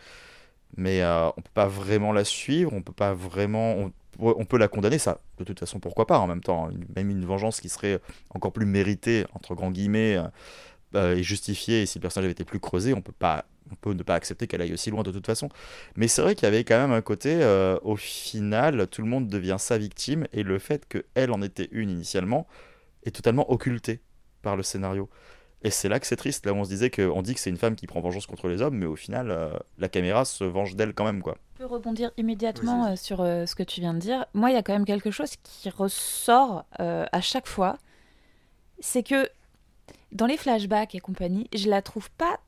mais 0.77 1.01
euh, 1.03 1.29
on 1.29 1.43
peut 1.43 1.51
pas 1.55 1.69
vraiment 1.69 2.13
la 2.13 2.25
suivre, 2.25 2.73
on 2.73 2.83
peut 2.83 2.93
pas 2.93 3.15
vraiment, 3.15 3.93
on 4.19 4.45
peut 4.45 4.59
la 4.59 4.69
condamner, 4.69 4.99
ça, 4.99 5.21
de 5.39 5.45
toute 5.45 5.59
façon, 5.61 5.81
pourquoi 5.81 6.07
pas 6.07 6.19
en 6.19 6.27
même 6.27 6.41
temps, 6.43 6.71
une- 6.71 6.87
même 6.97 7.11
une 7.11 7.25
vengeance 7.25 7.61
qui 7.61 7.69
serait 7.69 8.01
encore 8.31 8.53
plus 8.53 8.67
méritée 8.67 9.25
entre 9.35 9.55
grands 9.55 9.71
guillemets 9.71 10.17
euh, 10.17 10.25
euh, 10.95 11.17
et 11.17 11.23
justifiée, 11.23 11.83
et 11.83 11.87
si 11.87 11.99
le 11.99 12.03
personnage 12.03 12.25
avait 12.27 12.33
été 12.33 12.45
plus 12.45 12.61
creusé, 12.61 12.95
on 12.95 13.03
peut 13.03 13.13
pas, 13.13 13.45
on 13.71 13.75
peut 13.77 13.93
ne 13.93 14.03
pas 14.03 14.15
accepter 14.15 14.47
qu'elle 14.47 14.63
aille 14.63 14.73
aussi 14.73 14.91
loin 14.91 15.03
de 15.03 15.11
toute 15.13 15.27
façon. 15.27 15.49
Mais 15.97 16.09
c'est 16.09 16.23
vrai 16.23 16.35
qu'il 16.35 16.45
y 16.45 16.49
avait 16.49 16.65
quand 16.65 16.79
même 16.79 16.93
un 16.93 17.03
côté, 17.03 17.39
euh, 17.43 17.79
au 17.83 17.97
final, 17.97 18.87
tout 18.89 19.03
le 19.03 19.09
monde 19.09 19.29
devient 19.29 19.57
sa 19.59 19.79
victime, 19.79 20.27
et 20.33 20.43
le 20.43 20.59
fait 20.59 20.87
qu'elle 20.89 21.33
en 21.33 21.43
était 21.43 21.69
une 21.73 21.91
initialement 21.91 22.47
est 23.05 23.15
totalement 23.15 23.51
occulté 23.51 24.01
par 24.43 24.57
le 24.57 24.63
scénario. 24.63 25.09
Et 25.63 25.71
c'est 25.71 25.89
là 25.89 25.99
que 25.99 26.07
c'est 26.07 26.17
triste, 26.17 26.47
là 26.47 26.53
où 26.53 26.57
on 26.57 26.65
se 26.65 26.69
disait 26.69 26.91
qu'on 26.91 27.23
dit 27.23 27.35
que 27.35 27.41
c'est 27.41 27.51
une 27.51 27.57
femme 27.57 27.77
qui 27.77 27.87
prend 27.87 28.01
vengeance 28.01 28.27
contre 28.27 28.49
les 28.49 28.63
hommes, 28.63 28.77
mais 28.77 28.87
au 28.87 28.97
final, 28.97 29.31
euh, 29.31 29.51
la 29.79 29.89
caméra 29.89 30.25
se 30.25 30.45
venge 30.45 30.77
d'elle 30.77 30.95
quand 30.95 31.05
même, 31.05 31.23
quoi. 31.23 31.39
Je 31.55 31.65
peux 31.65 31.73
rebondir 31.73 32.11
immédiatement 32.19 32.87
euh, 32.87 32.97
sur 32.97 33.23
euh, 33.23 33.47
ce 33.47 33.55
que 33.55 33.63
tu 33.63 33.81
viens 33.81 33.95
de 33.95 33.99
dire. 33.99 34.27
Moi, 34.35 34.51
il 34.51 34.55
y 34.55 34.57
a 34.59 34.63
quand 34.63 34.75
même 34.75 34.85
quelque 34.85 35.11
chose 35.11 35.37
qui 35.43 35.71
ressort 35.71 36.67
euh, 36.81 37.07
à 37.11 37.21
chaque 37.23 37.47
fois. 37.47 37.79
C'est 38.79 39.03
que 39.03 39.31
dans 40.13 40.27
les 40.27 40.37
flashbacks 40.37 40.95
et 40.95 41.01
compagnie, 41.01 41.49
je 41.55 41.71
la 41.71 41.81
trouve 41.81 42.11
pas 42.11 42.39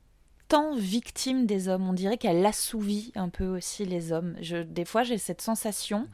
tant 0.47 0.75
victime 0.75 1.47
des 1.47 1.67
hommes. 1.67 1.89
On 1.89 1.93
dirait 1.93 2.17
qu'elle 2.17 2.45
assouvit 2.45 3.11
un 3.15 3.29
peu 3.29 3.47
aussi 3.47 3.83
les 3.85 4.11
hommes. 4.11 4.35
Je, 4.41 4.57
des 4.57 4.85
fois, 4.85 5.01
j'ai 5.01 5.17
cette 5.17 5.41
sensation 5.41 6.07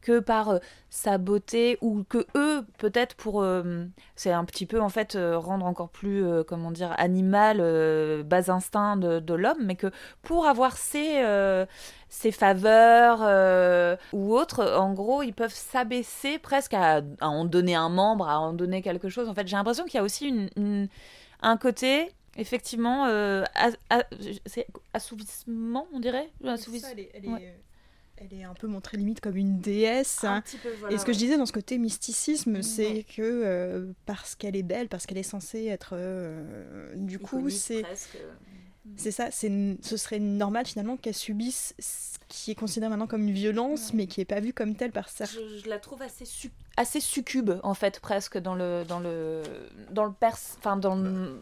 que 0.00 0.20
par 0.20 0.48
euh, 0.50 0.58
sa 0.90 1.18
beauté 1.18 1.78
ou 1.80 2.04
que 2.08 2.26
eux 2.36 2.64
peut-être 2.78 3.14
pour 3.16 3.42
euh, 3.42 3.84
c'est 4.16 4.32
un 4.32 4.44
petit 4.44 4.66
peu 4.66 4.80
en 4.80 4.88
fait 4.88 5.14
euh, 5.16 5.38
rendre 5.38 5.66
encore 5.66 5.90
plus 5.90 6.24
comment 6.46 6.70
dire 6.70 6.94
animal 6.98 7.58
bas 8.24 8.50
instinct 8.50 8.96
de, 8.96 9.20
de 9.20 9.34
l'homme 9.34 9.64
mais 9.64 9.76
que 9.76 9.90
pour 10.22 10.46
avoir 10.46 10.76
ces 10.76 11.20
euh, 11.22 11.66
ses 12.08 12.32
faveurs 12.32 13.20
ou 14.12 14.34
autres, 14.34 14.64
en 14.76 14.92
gros, 14.94 15.22
ils 15.22 15.34
peuvent 15.34 15.52
s'abaisser 15.54 16.38
presque 16.38 16.72
à, 16.74 17.02
à 17.20 17.28
en 17.28 17.44
donner 17.44 17.74
un 17.74 17.88
membre, 17.90 18.28
à 18.28 18.40
en 18.40 18.52
donner 18.54 18.80
quelque 18.82 19.08
chose. 19.08 19.28
En 19.28 19.34
fait, 19.34 19.46
j'ai 19.46 19.56
l'impression 19.56 19.84
qu'il 19.84 19.94
y 19.96 20.00
a 20.00 20.02
aussi 20.04 20.28
une, 20.28 20.48
une- 20.56 20.88
un 21.42 21.56
côté, 21.56 22.10
effectivement, 22.36 23.06
euh, 23.06 23.44
c'est 24.46 24.66
assouvissement, 24.94 25.86
on 25.92 26.00
dirait? 26.00 26.30
Ça, 26.80 26.92
elle, 26.92 27.00
est, 27.00 27.10
elle, 27.14 27.24
Ouais. 27.28 27.54
Elle 28.20 28.38
est 28.38 28.44
un 28.44 28.54
peu 28.54 28.66
montrée 28.66 28.96
limite 28.96 29.20
comme 29.20 29.36
une 29.36 29.58
déesse. 29.60 30.24
Un 30.24 30.36
hein. 30.36 30.40
petit 30.42 30.56
peu, 30.58 30.70
voilà, 30.80 30.94
Et 30.94 30.98
ce 30.98 31.04
que 31.04 31.12
je 31.12 31.18
disais 31.18 31.36
dans 31.38 31.46
ce 31.46 31.52
côté 31.52 31.78
mysticisme, 31.78 32.56
Ouais. 32.56 32.62
c'est 32.62 33.04
que 33.04 33.22
euh, 33.22 33.92
parce 34.06 34.34
qu'elle 34.34 34.56
est 34.56 34.62
belle, 34.62 34.88
parce 34.88 35.06
qu'elle 35.06 35.18
est 35.18 35.22
censée 35.22 35.66
être. 35.66 35.90
euh, 35.92 36.94
du 36.96 37.18
coup, 37.18 37.48
c'est 37.50 37.84
c'est 38.96 39.10
ça, 39.10 39.30
c'est 39.30 39.76
ce 39.82 39.96
serait 39.98 40.18
normal 40.18 40.64
finalement 40.66 40.96
qu'elle 40.96 41.14
subisse 41.14 41.74
ce 41.78 42.16
qui 42.28 42.50
est 42.52 42.54
considéré 42.54 42.88
maintenant 42.88 43.06
comme 43.06 43.22
une 43.28 43.34
violence, 43.34 43.90
Ouais. 43.90 43.96
mais 43.96 44.06
qui 44.06 44.20
est 44.22 44.24
pas 44.24 44.40
vue 44.40 44.52
comme 44.54 44.74
telle 44.76 44.92
par 44.92 45.08
certains. 45.10 45.38
Je, 45.38 45.58
je 45.64 45.68
la 45.68 45.78
trouve 45.78 46.00
assez, 46.02 46.24
su- 46.24 46.50
assez 46.78 47.00
succube, 47.00 47.50
en 47.62 47.74
fait, 47.74 48.00
presque, 48.00 48.38
dans 48.38 48.54
le, 48.54 48.84
dans 48.88 48.98
le, 49.00 49.42
dans 49.90 50.04
le 50.04 50.12
pers... 50.12 50.38
Enfin, 50.58 50.76
dans 50.76 50.94
le- 50.96 51.02
même. 51.02 51.38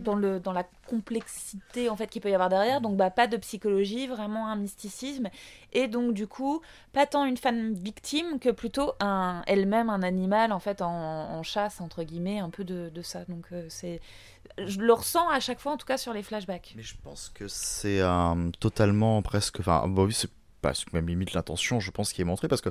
Dans, 0.00 0.14
le, 0.14 0.40
dans 0.40 0.52
la 0.52 0.64
complexité 0.88 1.88
en 1.88 1.96
fait 1.96 2.08
qu'il 2.08 2.20
peut 2.20 2.30
y 2.30 2.34
avoir 2.34 2.48
derrière. 2.48 2.80
Donc 2.80 2.96
bah, 2.96 3.10
pas 3.10 3.26
de 3.26 3.36
psychologie, 3.36 4.06
vraiment 4.06 4.48
un 4.48 4.56
mysticisme. 4.56 5.28
Et 5.72 5.88
donc 5.88 6.14
du 6.14 6.26
coup, 6.26 6.60
pas 6.92 7.06
tant 7.06 7.24
une 7.24 7.36
femme 7.36 7.72
victime 7.74 8.38
que 8.38 8.50
plutôt 8.50 8.92
un, 9.00 9.42
elle-même 9.46 9.90
un 9.90 10.02
animal 10.02 10.52
en 10.52 10.60
fait 10.60 10.82
en, 10.82 11.42
chasse, 11.42 11.80
entre 11.80 12.02
guillemets, 12.02 12.38
un 12.38 12.50
peu 12.50 12.64
de, 12.64 12.90
de 12.92 13.02
ça. 13.02 13.24
Donc 13.26 13.46
euh, 13.52 13.66
c'est... 13.68 14.00
Je 14.58 14.80
le 14.80 14.92
ressens 14.92 15.28
à 15.28 15.40
chaque 15.40 15.60
fois, 15.60 15.72
en 15.72 15.76
tout 15.76 15.86
cas 15.86 15.96
sur 15.96 16.12
les 16.12 16.22
flashbacks. 16.22 16.72
Mais 16.76 16.82
je 16.82 16.94
pense 17.02 17.30
que 17.32 17.46
c'est 17.48 18.00
euh, 18.00 18.50
totalement 18.58 19.22
presque. 19.22 19.60
Enfin, 19.60 19.86
bah 19.86 20.02
oui, 20.02 20.12
c'est 20.12 20.30
pas 20.60 20.72
même 20.92 21.08
limite 21.08 21.32
l'intention, 21.32 21.80
je 21.80 21.90
pense, 21.90 22.12
qui 22.12 22.20
est 22.20 22.24
montrée 22.24 22.48
parce 22.48 22.60
que 22.60 22.70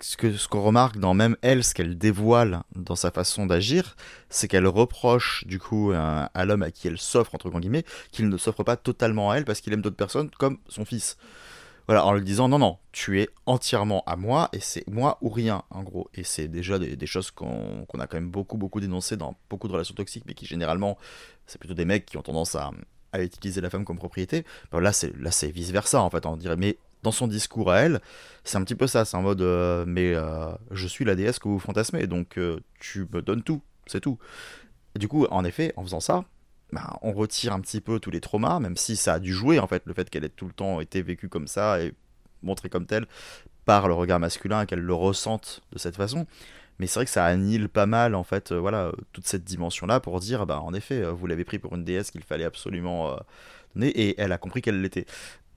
ce 0.00 0.36
ce 0.36 0.48
qu'on 0.48 0.62
remarque 0.62 0.98
dans 0.98 1.14
même 1.14 1.36
elle, 1.42 1.64
ce 1.64 1.74
qu'elle 1.74 1.96
dévoile 1.96 2.62
dans 2.74 2.96
sa 2.96 3.10
façon 3.10 3.46
d'agir, 3.46 3.96
c'est 4.28 4.48
qu'elle 4.48 4.66
reproche 4.66 5.44
du 5.46 5.58
coup 5.58 5.92
à, 5.94 6.44
l'homme 6.44 6.62
à 6.62 6.70
qui 6.70 6.88
elle 6.88 6.98
s'offre 6.98 7.34
entre 7.34 7.50
guillemets 7.50 7.84
qu'il 8.12 8.28
ne 8.28 8.36
s'offre 8.36 8.62
pas 8.62 8.76
totalement 8.76 9.30
à 9.30 9.36
elle 9.36 9.44
parce 9.44 9.60
qu'il 9.60 9.72
aime 9.72 9.82
d'autres 9.82 9.96
personnes 9.96 10.30
comme 10.38 10.58
son 10.68 10.84
fils. 10.84 11.16
Voilà, 11.86 12.04
en 12.04 12.14
lui 12.14 12.24
disant 12.24 12.48
non, 12.48 12.58
non, 12.58 12.78
tu 12.90 13.20
es 13.20 13.28
entièrement 13.46 14.02
à 14.06 14.16
moi 14.16 14.48
et 14.52 14.58
c'est 14.58 14.86
moi 14.88 15.18
ou 15.20 15.28
rien, 15.28 15.62
en 15.70 15.84
gros. 15.84 16.10
Et 16.14 16.24
c'est 16.24 16.48
déjà 16.48 16.80
des, 16.80 17.06
choses 17.06 17.30
qu'on 17.30 17.86
a 17.98 18.06
quand 18.08 18.16
même 18.16 18.30
beaucoup, 18.30 18.56
beaucoup 18.56 18.80
dénoncées 18.80 19.16
dans 19.16 19.38
beaucoup 19.48 19.68
de 19.68 19.72
relations 19.72 19.94
toxiques, 19.94 20.24
mais 20.26 20.34
qui 20.34 20.46
généralement, 20.46 20.98
c'est 21.46 21.58
plutôt 21.58 21.74
des 21.74 21.84
mecs 21.84 22.04
qui 22.06 22.16
ont 22.16 22.22
tendance 22.22 22.56
à, 22.56 22.72
à 23.12 23.22
utiliser 23.22 23.60
la 23.60 23.70
femme 23.70 23.84
comme 23.84 23.98
propriété. 23.98 24.44
Là, 24.72 24.92
c'est 24.92 25.16
là, 25.16 25.30
c'est 25.30 25.48
vice 25.48 25.70
versa, 25.70 26.02
en 26.02 26.10
fait, 26.10 26.26
on 26.26 26.36
dirait. 26.36 26.56
Mais 26.56 26.76
dans 27.06 27.12
son 27.12 27.28
discours 27.28 27.70
à 27.70 27.78
elle, 27.78 28.00
c'est 28.42 28.58
un 28.58 28.64
petit 28.64 28.74
peu 28.74 28.88
ça. 28.88 29.04
C'est 29.04 29.16
en 29.16 29.22
mode, 29.22 29.40
euh, 29.40 29.84
mais 29.86 30.12
euh, 30.14 30.50
je 30.72 30.86
suis 30.88 31.04
la 31.04 31.14
déesse 31.14 31.38
que 31.38 31.48
vous 31.48 31.60
fantasmez, 31.60 32.06
donc 32.08 32.36
euh, 32.36 32.58
tu 32.80 33.06
me 33.12 33.22
donnes 33.22 33.42
tout, 33.42 33.62
c'est 33.86 34.00
tout. 34.00 34.18
Et 34.96 34.98
du 34.98 35.06
coup, 35.08 35.24
en 35.30 35.44
effet, 35.44 35.72
en 35.76 35.84
faisant 35.84 36.00
ça, 36.00 36.24
ben, 36.72 36.84
on 37.02 37.12
retire 37.12 37.52
un 37.52 37.60
petit 37.60 37.80
peu 37.80 38.00
tous 38.00 38.10
les 38.10 38.20
traumas, 38.20 38.58
même 38.58 38.76
si 38.76 38.96
ça 38.96 39.14
a 39.14 39.18
dû 39.20 39.32
jouer, 39.32 39.60
en 39.60 39.68
fait, 39.68 39.82
le 39.86 39.94
fait 39.94 40.10
qu'elle 40.10 40.24
ait 40.24 40.28
tout 40.28 40.46
le 40.46 40.52
temps 40.52 40.80
été 40.80 41.00
vécue 41.00 41.28
comme 41.28 41.46
ça 41.46 41.80
et 41.80 41.94
montrée 42.42 42.68
comme 42.68 42.86
telle 42.86 43.06
par 43.64 43.86
le 43.86 43.94
regard 43.94 44.18
masculin 44.18 44.66
qu'elle 44.66 44.80
le 44.80 44.94
ressente 44.94 45.62
de 45.72 45.78
cette 45.78 45.96
façon. 45.96 46.26
Mais 46.78 46.86
c'est 46.86 46.98
vrai 46.98 47.04
que 47.04 47.10
ça 47.10 47.24
annihile 47.24 47.68
pas 47.68 47.86
mal, 47.86 48.16
en 48.16 48.24
fait, 48.24 48.52
voilà, 48.52 48.90
toute 49.12 49.26
cette 49.26 49.44
dimension-là 49.44 50.00
pour 50.00 50.18
dire, 50.18 50.44
bah, 50.44 50.60
en 50.60 50.74
effet, 50.74 51.04
vous 51.04 51.26
l'avez 51.28 51.44
pris 51.44 51.60
pour 51.60 51.74
une 51.76 51.84
déesse 51.84 52.10
qu'il 52.10 52.24
fallait 52.24 52.44
absolument 52.44 53.16
donner, 53.74 53.88
et 53.90 54.20
elle 54.20 54.32
a 54.32 54.38
compris 54.38 54.60
qu'elle 54.60 54.82
l'était. 54.82 55.06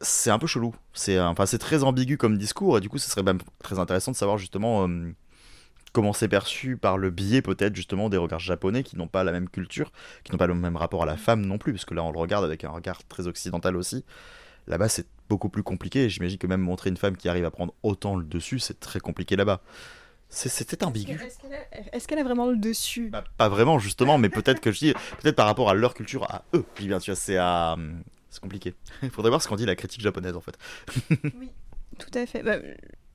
C'est 0.01 0.29
un 0.31 0.39
peu 0.39 0.47
chelou. 0.47 0.73
C'est 0.93 1.19
enfin, 1.19 1.45
c'est 1.45 1.57
très 1.57 1.83
ambigu 1.83 2.17
comme 2.17 2.37
discours, 2.37 2.77
et 2.77 2.81
du 2.81 2.89
coup, 2.89 2.97
ce 2.97 3.09
serait 3.09 3.23
même 3.23 3.39
très 3.61 3.79
intéressant 3.79 4.11
de 4.11 4.15
savoir 4.15 4.37
justement 4.37 4.87
euh, 4.87 5.11
comment 5.91 6.13
c'est 6.13 6.27
perçu 6.29 6.77
par 6.77 6.97
le 6.97 7.09
biais, 7.09 7.41
peut-être, 7.41 7.75
justement, 7.75 8.09
des 8.09 8.17
regards 8.17 8.39
japonais 8.39 8.83
qui 8.83 8.95
n'ont 8.97 9.07
pas 9.07 9.23
la 9.25 9.31
même 9.33 9.49
culture, 9.49 9.91
qui 10.23 10.31
n'ont 10.31 10.37
pas 10.37 10.47
le 10.47 10.53
même 10.55 10.77
rapport 10.77 11.03
à 11.03 11.05
la 11.05 11.17
femme 11.17 11.45
non 11.45 11.57
plus, 11.57 11.73
parce 11.73 11.85
que 11.85 11.93
là, 11.93 12.03
on 12.03 12.11
le 12.11 12.19
regarde 12.19 12.45
avec 12.45 12.63
un 12.63 12.69
regard 12.69 13.03
très 13.07 13.27
occidental 13.27 13.75
aussi. 13.75 14.05
Là-bas, 14.67 14.87
c'est 14.87 15.07
beaucoup 15.27 15.49
plus 15.49 15.63
compliqué, 15.63 16.05
et 16.05 16.09
j'imagine 16.09 16.37
que 16.37 16.47
même 16.47 16.61
montrer 16.61 16.89
une 16.89 16.97
femme 16.97 17.17
qui 17.17 17.27
arrive 17.27 17.45
à 17.45 17.51
prendre 17.51 17.73
autant 17.83 18.15
le 18.15 18.23
dessus, 18.23 18.59
c'est 18.59 18.79
très 18.79 18.99
compliqué 18.99 19.35
là-bas. 19.35 19.61
C'est- 20.29 20.47
C'était 20.49 20.85
ambigu. 20.85 21.19
Est-ce 21.91 22.07
qu'elle 22.07 22.19
a, 22.19 22.21
a 22.21 22.23
vraiment 22.23 22.45
le 22.45 22.55
dessus? 22.57 23.09
Bah, 23.09 23.23
pas 23.37 23.49
vraiment 23.49 23.79
justement, 23.79 24.17
mais 24.17 24.29
peut-être 24.29 24.61
que 24.61 24.71
je 24.71 24.79
dis, 24.79 24.93
peut-être 25.21 25.35
par 25.35 25.47
rapport 25.47 25.69
à 25.69 25.73
leur 25.73 25.93
culture, 25.95 26.23
à 26.31 26.43
eux. 26.53 26.63
Dis 26.79 26.87
bien, 26.87 26.99
vois, 26.99 27.15
c'est 27.15 27.37
à, 27.37 27.75
c'est 28.29 28.41
compliqué. 28.41 28.73
Il 29.03 29.09
faudrait 29.11 29.29
voir 29.29 29.41
ce 29.41 29.47
qu'en 29.47 29.55
dit 29.55 29.65
la 29.65 29.75
critique 29.75 30.01
japonaise 30.01 30.35
en 30.35 30.41
fait. 30.41 30.57
Tout 31.97 32.11
à 32.13 32.25
fait. 32.25 32.43
Bah, 32.43 32.57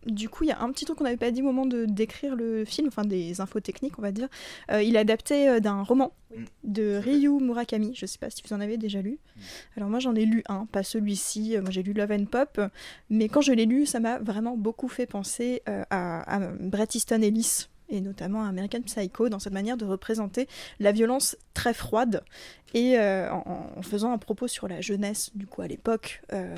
du 0.06 0.28
coup, 0.28 0.44
il 0.44 0.48
y 0.48 0.52
a 0.52 0.60
un 0.60 0.70
petit 0.70 0.84
truc 0.84 0.98
qu'on 0.98 1.04
n'avait 1.04 1.16
pas 1.16 1.30
dit 1.30 1.40
au 1.40 1.46
moment 1.46 1.64
de 1.64 1.86
décrire 1.86 2.36
le 2.36 2.66
film, 2.66 2.88
enfin 2.88 3.04
des 3.06 3.40
infos 3.40 3.60
techniques, 3.60 3.98
on 3.98 4.02
va 4.02 4.12
dire. 4.12 4.28
Euh, 4.70 4.82
il 4.82 4.96
est 4.96 4.98
adapté 4.98 5.48
euh, 5.48 5.60
d'un 5.60 5.82
roman 5.82 6.12
Oui. 6.36 6.44
de 6.62 7.00
Ryu 7.02 7.30
Murakami. 7.40 7.94
Je 7.94 8.04
sais 8.04 8.18
pas 8.18 8.28
si 8.28 8.42
vous 8.46 8.54
en 8.54 8.60
avez 8.60 8.76
déjà 8.76 9.00
lu. 9.00 9.12
Mm. 9.36 9.40
Alors 9.78 9.88
moi, 9.88 10.00
j'en 10.00 10.14
ai 10.14 10.26
lu 10.26 10.42
un, 10.50 10.66
pas 10.66 10.82
celui-ci. 10.82 11.56
Euh, 11.56 11.62
Moi, 11.62 11.70
j'ai 11.70 11.82
lu 11.82 11.94
Love 11.94 12.12
and 12.12 12.26
Pop, 12.26 12.60
mais 13.08 13.30
quand 13.30 13.40
je 13.40 13.52
l'ai 13.52 13.64
lu, 13.64 13.86
ça 13.86 13.98
m'a 13.98 14.18
vraiment 14.18 14.58
beaucoup 14.58 14.88
fait 14.88 15.06
penser 15.06 15.62
euh, 15.70 15.84
à, 15.88 16.36
à 16.36 16.52
Bret 16.60 16.88
Easton 16.94 17.22
Ellis 17.22 17.68
et 17.88 18.00
notamment 18.00 18.42
American 18.42 18.82
Psycho, 18.82 19.28
dans 19.28 19.38
cette 19.38 19.52
manière 19.52 19.76
de 19.76 19.84
représenter 19.84 20.48
la 20.80 20.92
violence 20.92 21.36
très 21.52 21.74
froide, 21.74 22.24
et 22.72 22.98
euh, 22.98 23.30
en, 23.32 23.82
faisant 23.82 24.12
un 24.12 24.18
propos 24.18 24.48
sur 24.48 24.68
la 24.68 24.80
jeunesse, 24.80 25.30
du 25.34 25.46
coup, 25.46 25.62
à 25.62 25.68
l'époque. 25.68 26.22
euh, 26.32 26.54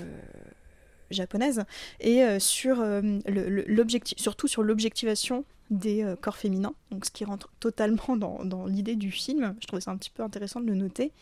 japonaise 1.08 1.62
et 2.00 2.24
euh, 2.24 2.40
sur 2.40 2.84
l'objectif 3.28 4.18
surtout 4.18 4.48
sur 4.48 4.64
l'objectivation 4.64 5.44
des 5.70 6.04
corps 6.20 6.36
féminins 6.36 6.74
donc 6.90 7.06
ce 7.06 7.12
qui 7.12 7.24
rentre 7.24 7.48
totalement 7.60 8.16
dans, 8.44 8.66
l'idée 8.66 8.96
du 8.96 9.12
film 9.12 9.54
je 9.60 9.68
trouvais 9.68 9.80
ça 9.80 9.92
un 9.92 9.96
petit 9.96 10.10
peu 10.10 10.24
intéressant 10.24 10.58
de 10.58 10.66
le 10.66 10.74
noter 10.74 11.12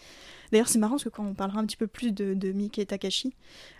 d'ailleurs 0.52 0.70
c'est 0.70 0.78
marrant 0.78 0.94
parce 0.94 1.04
que 1.04 1.10
quand 1.10 1.26
on 1.26 1.34
parlera 1.34 1.60
un 1.60 1.66
petit 1.66 1.76
peu 1.76 1.86
plus 1.86 2.12
de, 2.12 2.32
de 2.32 2.52
Miike 2.52 2.86
Takashi 2.86 3.34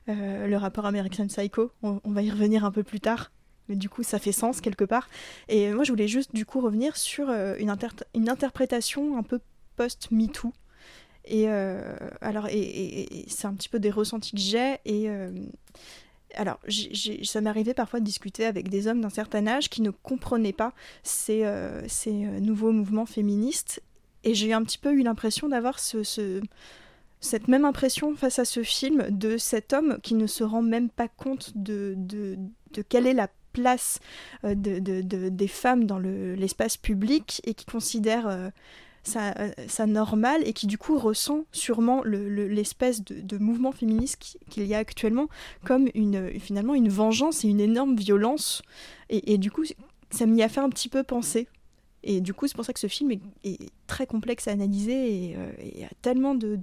le 0.06 0.56
rapport 0.56 0.84
American 0.84 1.26
Psycho 1.28 1.72
on 1.82 2.00
va 2.04 2.20
y 2.20 2.30
revenir 2.30 2.66
un 2.66 2.70
peu 2.70 2.82
plus 2.82 3.00
tard 3.00 3.30
mais 3.68 3.76
du 3.76 3.88
coup 3.88 4.02
ça 4.02 4.18
fait 4.18 4.32
sens 4.32 4.60
quelque 4.60 4.84
part 4.84 5.08
et 5.48 5.70
moi 5.72 5.84
je 5.84 5.92
voulais 5.92 6.08
juste 6.08 6.34
du 6.34 6.44
coup 6.46 6.60
revenir 6.60 6.96
sur 6.96 7.30
euh, 7.30 7.54
une, 7.58 7.70
inter- 7.70 7.88
une 8.14 8.28
interprétation 8.28 9.16
un 9.16 9.22
peu 9.22 9.40
post-MeToo 9.76 10.52
et 11.26 11.48
euh, 11.48 11.96
alors, 12.20 12.48
et, 12.50 13.24
c'est 13.28 13.46
un 13.46 13.54
petit 13.54 13.70
peu 13.70 13.78
des 13.78 13.90
ressentis 13.90 14.32
que 14.32 14.38
j'ai. 14.42 14.74
Et 14.84 15.08
euh, 15.08 15.30
alors, 16.34 16.58
ça 17.24 17.40
m'est 17.40 17.48
arrivé 17.48 17.72
parfois 17.72 18.00
de 18.00 18.04
discuter 18.04 18.44
avec 18.44 18.68
des 18.68 18.88
hommes 18.88 19.00
d'un 19.00 19.08
certain 19.08 19.46
âge 19.46 19.70
qui 19.70 19.80
ne 19.80 19.90
comprenaient 19.90 20.52
pas 20.52 20.74
ces, 21.02 21.50
ces 21.88 22.12
nouveaux 22.12 22.72
mouvements 22.72 23.06
féministes. 23.06 23.82
Et 24.24 24.34
j'ai 24.34 24.52
un 24.52 24.62
petit 24.64 24.76
peu 24.76 24.92
eu 24.92 25.02
l'impression 25.02 25.48
d'avoir 25.48 25.78
ce- 25.78 26.42
cette 27.20 27.48
même 27.48 27.64
impression 27.64 28.14
face 28.16 28.38
à 28.38 28.44
ce 28.44 28.62
film 28.62 29.06
de 29.10 29.38
cet 29.38 29.72
homme 29.72 29.98
qui 30.02 30.14
ne 30.14 30.26
se 30.26 30.44
rend 30.44 30.60
même 30.62 30.90
pas 30.90 31.08
compte 31.08 31.52
de, 31.56 31.94
de, 31.96 32.36
de 32.72 32.82
quelle 32.82 33.06
est 33.06 33.14
la 33.14 33.28
place 33.54 34.00
euh, 34.44 34.54
de, 34.54 34.78
de- 34.80 35.00
de- 35.00 35.28
des 35.30 35.48
femmes 35.48 35.84
dans 35.86 35.98
le- 35.98 36.34
l'espace 36.34 36.76
public 36.76 37.40
et 37.44 37.54
qui 37.54 37.64
considère 37.64 38.26
euh, 38.26 38.50
ça, 39.04 39.34
euh, 39.38 39.50
ça 39.68 39.86
normal 39.86 40.42
et 40.44 40.52
qui 40.52 40.66
du 40.66 40.78
coup 40.78 40.98
ressent 40.98 41.44
sûrement 41.52 42.02
le- 42.02 42.28
le- 42.28 42.48
l'espèce 42.48 43.04
de, 43.04 43.38
mouvement 43.38 43.72
féministe 43.72 44.16
qui- 44.18 44.38
qu'il 44.50 44.66
y 44.66 44.74
a 44.74 44.78
actuellement 44.78 45.28
comme 45.64 45.88
une, 45.94 46.40
finalement 46.40 46.74
une 46.74 46.88
vengeance 46.88 47.44
et 47.44 47.48
une 47.48 47.60
énorme 47.60 47.96
violence. 47.96 48.62
Et, 49.10 49.38
du 49.38 49.50
coup, 49.50 49.64
ça 50.10 50.26
m'y 50.26 50.42
a 50.42 50.48
fait 50.48 50.60
un 50.60 50.70
petit 50.70 50.88
peu 50.88 51.02
penser. 51.02 51.46
Et 52.02 52.20
du 52.20 52.34
coup, 52.34 52.46
c'est 52.48 52.54
pour 52.56 52.64
ça 52.64 52.72
que 52.72 52.80
ce 52.80 52.86
film 52.86 53.12
est, 53.12 53.58
très 53.86 54.06
complexe 54.06 54.48
à 54.48 54.52
analyser 54.52 55.30
et, 55.30 55.84
a 55.84 55.88
tellement 56.02 56.34
de, 56.34 56.58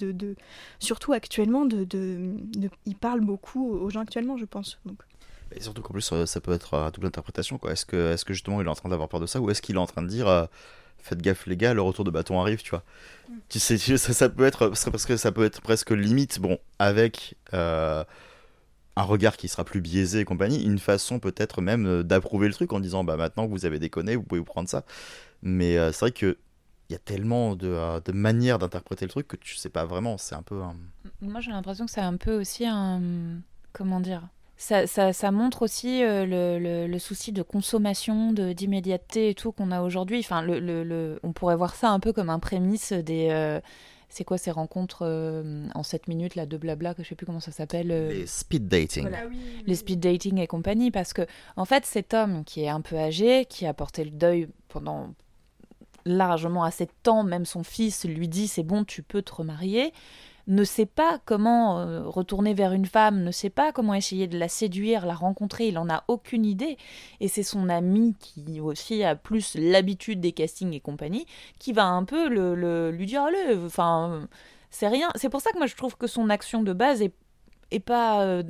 surtout 0.79 1.13
actuellement, 1.13 1.65
de, 1.65 1.85
il 2.85 2.95
parle 2.95 3.21
beaucoup 3.21 3.71
aux 3.71 3.89
gens 3.89 4.01
actuellement, 4.01 4.37
je 4.37 4.45
pense. 4.45 4.79
Et 5.55 5.61
surtout 5.61 5.81
qu'en 5.81 5.93
plus, 5.93 6.09
euh, 6.13 6.25
ça 6.25 6.41
peut 6.41 6.53
être 6.53 6.75
à 6.75 6.91
double 6.91 7.07
interprétation. 7.07 7.57
quoi. 7.57 7.71
Est-ce 7.71 7.85
que, 7.85 8.13
est 8.13 8.23
que 8.23 8.33
justement 8.33 8.61
il 8.61 8.67
est 8.67 8.69
en 8.69 8.75
train 8.75 8.89
d'avoir 8.89 9.09
peur 9.09 9.19
de 9.19 9.25
ça 9.25 9.39
ou 9.39 9.49
est-ce 9.49 9.61
qu'il 9.61 9.75
est 9.75 9.79
en 9.79 9.87
train 9.87 10.01
de 10.01 10.07
dire 10.07 10.27
euh, 10.27 10.45
faites 10.99 11.21
gaffe 11.21 11.45
les 11.47 11.57
gars, 11.57 11.73
le 11.73 11.81
retour 11.81 12.05
de 12.05 12.11
bâton 12.11 12.39
arrive, 12.39 12.61
tu 12.61 12.71
vois 12.71 12.83
Tu 13.49 13.59
sais, 13.59 13.77
ça, 13.97 14.13
ça 14.13 14.29
peut 14.29 14.45
être 14.45 14.69
parce 14.69 15.05
que 15.05 15.17
ça 15.17 15.31
peut 15.31 15.45
être 15.45 15.61
presque 15.61 15.91
limite, 15.91 16.39
bon, 16.39 16.59
avec 16.79 17.35
euh, 17.53 18.03
un 18.95 19.03
regard 19.03 19.37
qui 19.37 19.47
sera 19.47 19.63
plus 19.63 19.81
biaisé 19.81 20.19
et 20.19 20.25
compagnie, 20.25 20.63
une 20.63 20.79
façon 20.79 21.19
peut-être 21.19 21.61
même 21.61 21.85
euh, 21.85 22.03
d'approuver 22.03 22.47
le 22.47 22.53
truc 22.53 22.73
en 22.73 22.79
disant 22.79 23.03
bah 23.03 23.17
maintenant 23.17 23.45
que 23.45 23.51
vous 23.51 23.65
avez 23.65 23.79
déconné, 23.79 24.15
vous 24.15 24.23
pouvez 24.23 24.39
vous 24.39 24.45
prendre 24.45 24.69
ça. 24.69 24.83
Mais 25.41 25.77
euh, 25.77 25.91
c'est 25.91 25.99
vrai 26.01 26.11
que 26.11 26.37
il 26.89 26.93
y 26.93 26.95
a 26.95 26.99
tellement 26.99 27.55
de, 27.55 27.67
euh, 27.67 28.01
de 28.01 28.11
manières 28.11 28.59
d'interpréter 28.59 29.05
le 29.05 29.09
truc 29.11 29.27
que 29.27 29.37
tu 29.37 29.55
sais 29.55 29.69
pas 29.69 29.85
vraiment. 29.85 30.17
C'est 30.17 30.35
un 30.35 30.41
peu 30.41 30.61
un... 30.61 30.75
Moi, 31.21 31.39
j'ai 31.39 31.51
l'impression 31.51 31.85
que 31.85 31.91
c'est 31.91 32.01
un 32.01 32.17
peu 32.17 32.37
aussi 32.37 32.65
un. 32.65 33.01
Comment 33.71 34.01
dire 34.01 34.27
ça, 34.63 34.85
ça, 34.85 35.11
ça 35.11 35.31
montre 35.31 35.63
aussi 35.63 36.03
euh, 36.03 36.25
le, 36.25 36.59
le- 36.59 36.85
le 36.87 36.99
souci 36.99 37.31
de 37.31 37.41
consommation, 37.41 38.31
de- 38.31 38.53
d'immédiateté 38.53 39.29
et 39.29 39.33
tout 39.33 39.51
qu'on 39.51 39.71
a 39.71 39.81
aujourd'hui. 39.81 40.19
Enfin, 40.19 40.43
le, 40.43 40.59
le- 40.59 40.83
le- 40.83 41.19
on 41.23 41.33
pourrait 41.33 41.55
voir 41.55 41.73
ça 41.73 41.89
un 41.89 41.99
peu 41.99 42.13
comme 42.13 42.29
un 42.29 42.37
prémisse 42.39 42.93
des. 42.93 43.29
euh, 43.31 43.59
c'est 44.13 44.23
quoi 44.25 44.37
ces 44.37 44.51
rencontres 44.51 44.99
euh, 45.03 45.65
en 45.73 45.83
7 45.83 46.07
minutes, 46.09 46.35
là, 46.35 46.45
de 46.45 46.57
blabla, 46.57 46.93
que 46.93 47.01
je 47.01 47.07
sais 47.09 47.15
plus 47.15 47.25
comment 47.25 47.39
ça 47.39 47.51
s'appelle 47.51 47.91
euh, 47.91 48.09
les 48.11 48.27
speed 48.27 48.67
dating. 48.67 49.03
Voilà. 49.07 49.23
les 49.65 49.75
speed 49.75 49.99
dating 50.01 50.37
et 50.37 50.47
compagnie 50.47 50.91
parce 50.91 51.13
que 51.13 51.21
en 51.55 51.63
fait 51.65 51.85
cet 51.85 52.13
homme 52.13 52.43
qui 52.43 52.61
est 52.63 52.69
un 52.69 52.81
peu 52.81 52.97
âgé 52.97 53.45
qui 53.45 53.65
a 53.65 53.73
porté 53.73 54.03
le 54.03 54.11
deuil 54.11 54.47
pendant 54.67 55.09
largement 56.05 56.63
assez 56.63 56.85
de 56.85 56.91
temps 57.03 57.23
même 57.23 57.45
son 57.45 57.63
fils 57.63 58.05
lui 58.05 58.27
dit 58.27 58.47
c'est 58.47 58.63
bon 58.63 58.83
tu 58.83 59.03
peux 59.03 59.21
te 59.21 59.33
remarier 59.33 59.93
ne 60.47 60.63
sait 60.63 60.85
pas 60.85 61.19
comment 61.25 61.79
euh, 61.79 62.03
retourner 62.03 62.53
vers 62.53 62.73
une 62.73 62.85
femme, 62.85 63.23
ne 63.23 63.31
sait 63.31 63.49
pas 63.49 63.71
comment 63.71 63.93
essayer 63.93 64.27
de 64.27 64.37
la 64.37 64.47
séduire, 64.47 65.05
la 65.05 65.13
rencontrer, 65.13 65.67
il 65.67 65.77
en 65.77 65.89
a 65.89 66.03
aucune 66.07 66.45
idée. 66.45 66.77
Et 67.19 67.27
c'est 67.27 67.43
son 67.43 67.69
ami 67.69 68.15
qui 68.19 68.59
aussi 68.59 69.03
a 69.03 69.15
plus 69.15 69.55
l'habitude 69.55 70.19
des 70.19 70.31
castings 70.31 70.73
et 70.73 70.79
compagnie, 70.79 71.25
qui 71.59 71.73
va 71.73 71.85
un 71.85 72.03
peu 72.03 72.29
le, 72.29 72.91
lui 72.91 73.05
dire 73.05 73.23
allez, 73.23 73.57
enfin, 73.65 74.27
c'est 74.69 74.87
rien. 74.87 75.09
C'est 75.15 75.29
pour 75.29 75.41
ça 75.41 75.51
que 75.51 75.57
moi 75.57 75.67
je 75.67 75.75
trouve 75.75 75.97
que 75.97 76.07
son 76.07 76.29
action 76.29 76.63
de 76.63 76.73
base 76.73 77.01
est, 77.01 77.79
pas 77.79 78.23
euh, 78.23 78.43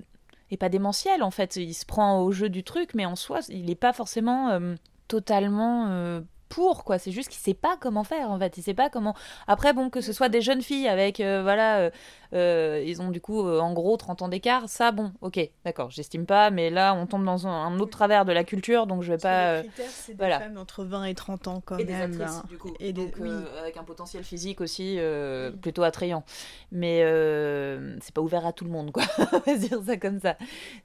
pas 0.60 0.70
démentielle 0.70 1.24
en 1.24 1.32
fait. 1.32 1.56
Il 1.56 1.74
se 1.74 1.86
prend 1.86 2.22
au 2.22 2.32
jeu 2.32 2.50
du 2.50 2.64
truc, 2.64 2.94
mais 2.94 3.06
en 3.06 3.16
soi, 3.16 3.40
il 3.50 3.66
n'est 3.66 3.76
pas 3.76 3.94
forcément 3.94 4.50
euh, 4.50 4.76
totalement 5.08 6.22
pour 6.52 6.84
quoi. 6.84 7.00
C'est 7.00 7.12
juste 7.12 7.30
qu'il 7.30 7.40
sait 7.40 7.54
pas 7.54 7.78
comment 7.80 8.04
faire 8.04 8.30
en 8.30 8.38
fait. 8.38 8.58
Il 8.58 8.64
sait 8.64 8.74
pas 8.74 8.90
comment. 8.90 9.16
Après 9.48 9.74
bon, 9.74 9.90
que 9.90 10.02
ce 10.02 10.14
soit 10.14 10.30
des 10.30 10.42
jeunes 10.42 10.62
filles 10.62 10.88
avec 10.88 11.20
euh, 11.20 11.42
voilà, 11.42 11.78
euh, 11.80 11.90
euh, 12.34 12.84
ils 12.86 13.02
ont 13.02 13.10
du 13.10 13.22
coup 13.22 13.46
euh, 13.48 13.60
en 13.60 13.74
gros 13.74 13.98
30 13.98 14.22
ans 14.22 14.28
d'écart. 14.28 14.68
Ça 14.70 14.92
bon, 14.92 15.12
ok, 15.22 15.40
d'accord, 15.66 15.90
j'estime 15.90 16.26
pas. 16.26 16.52
Mais 16.52 16.70
là, 16.70 16.94
on 16.94 17.08
tombe 17.08 17.26
dans 17.26 17.48
un, 17.48 17.52
un 17.66 17.80
autre 17.80 17.92
travers 17.92 18.26
de 18.26 18.32
la 18.34 18.44
culture, 18.44 18.86
donc 18.88 19.02
je 19.04 19.12
vais 19.14 19.18
pas. 19.18 19.54
euh, 19.54 19.64
c'est 19.90 20.14
des 20.14 20.18
voilà. 20.18 20.40
femmes 20.40 20.58
entre 20.58 20.84
20 20.84 21.06
et 21.06 21.16
30 21.16 21.48
ans 21.48 21.62
quand 21.66 21.78
et 21.78 21.86
des 21.86 21.94
même. 21.94 22.12
actrices, 22.12 22.38
hein. 22.38 22.44
du 22.50 22.58
coup. 22.58 22.74
Et 22.80 22.94
des- 22.94 23.06
Donc, 23.06 23.16
oui. 23.20 23.30
avec 23.60 23.78
un 23.78 23.84
potentiel 23.84 24.24
physique 24.24 24.62
aussi 24.62 24.98
euh, 25.00 25.50
Oui. 25.52 25.58
plutôt 25.58 25.84
attrayant. 25.84 26.24
Mais 26.72 27.02
euh, 27.04 27.96
c'est 28.02 28.14
pas 28.14 28.22
ouvert 28.22 28.46
à 28.46 28.54
tout 28.54 28.66
le 28.66 28.72
monde, 28.72 28.92
quoi. 28.92 29.04
On 29.34 29.40
va 29.40 29.56
dire 29.58 29.80
ça 29.86 29.98
comme 29.98 30.20
ça. 30.20 30.36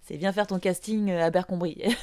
C'est 0.03 0.17
bien 0.17 0.33
faire 0.33 0.47
ton 0.47 0.59
casting 0.59 1.11
à 1.13 1.31
Bercombry. 1.31 1.77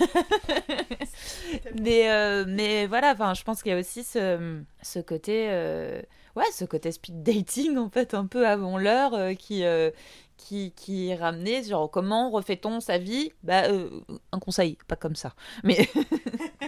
mais, 1.79 2.09
euh, 2.11 2.45
mais 2.47 2.87
voilà, 2.87 3.11
enfin, 3.11 3.33
je 3.33 3.43
pense 3.43 3.52
qu'il 3.61 3.71
y 3.71 3.75
a 3.75 3.79
aussi 3.79 4.03
ce, 4.03 4.59
ce 4.81 4.99
côté. 4.99 5.47
euh, 5.51 6.01
ouais, 6.35 6.43
ce 6.53 6.65
côté 6.65 6.91
speed 6.91 7.23
dating, 7.23 7.77
en 7.77 7.89
fait, 7.89 8.13
un 8.13 8.25
peu 8.25 8.47
avant 8.47 8.77
l'heure, 8.77 9.13
euh, 9.13 9.33
qui. 9.33 9.63
euh, 9.63 9.91
qui, 10.35 10.73
qui 10.75 11.07
est 11.09 11.15
ramené 11.15 11.63
sur 11.63 11.89
comment 11.89 12.29
refait-on 12.31 12.81
sa 12.81 12.97
vie? 12.97 13.31
Bah, 13.43 13.65
euh, 13.69 14.01
Un 14.33 14.39
conseil, 14.39 14.77
pas 14.87 14.97
comme 14.97 15.15
ça. 15.15 15.35
Mais 15.63 15.87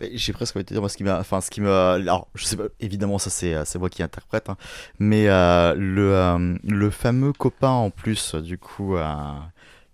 Mais 0.00 0.10
J'ai 0.14 0.32
presque 0.32 0.56
envie 0.56 0.64
de 0.64 0.68
te 0.68 0.74
dire, 0.74 0.80
moi, 0.82 0.88
ce 0.88 0.96
qui 0.96 1.04
m'a. 1.04 1.18
Enfin, 1.18 1.40
ce 1.40 1.50
qui 1.50 1.60
m'a. 1.60 1.94
Alors, 1.94 2.28
je 2.34 2.44
sais 2.44 2.56
pas, 2.56 2.64
évidemment, 2.80 3.18
ça, 3.18 3.30
c'est 3.30 3.64
c'est 3.64 3.78
moi 3.78 3.88
qui 3.88 4.02
interprète. 4.02 4.48
hein, 4.50 4.56
mais 4.98 5.28
euh, 5.28 5.74
le, 5.74 6.14
euh, 6.14 6.56
le 6.62 6.90
fameux 6.90 7.32
copain, 7.32 7.70
en 7.70 7.90
plus, 7.90 8.34
du 8.34 8.58
coup, 8.58 8.96
euh, 8.96 9.14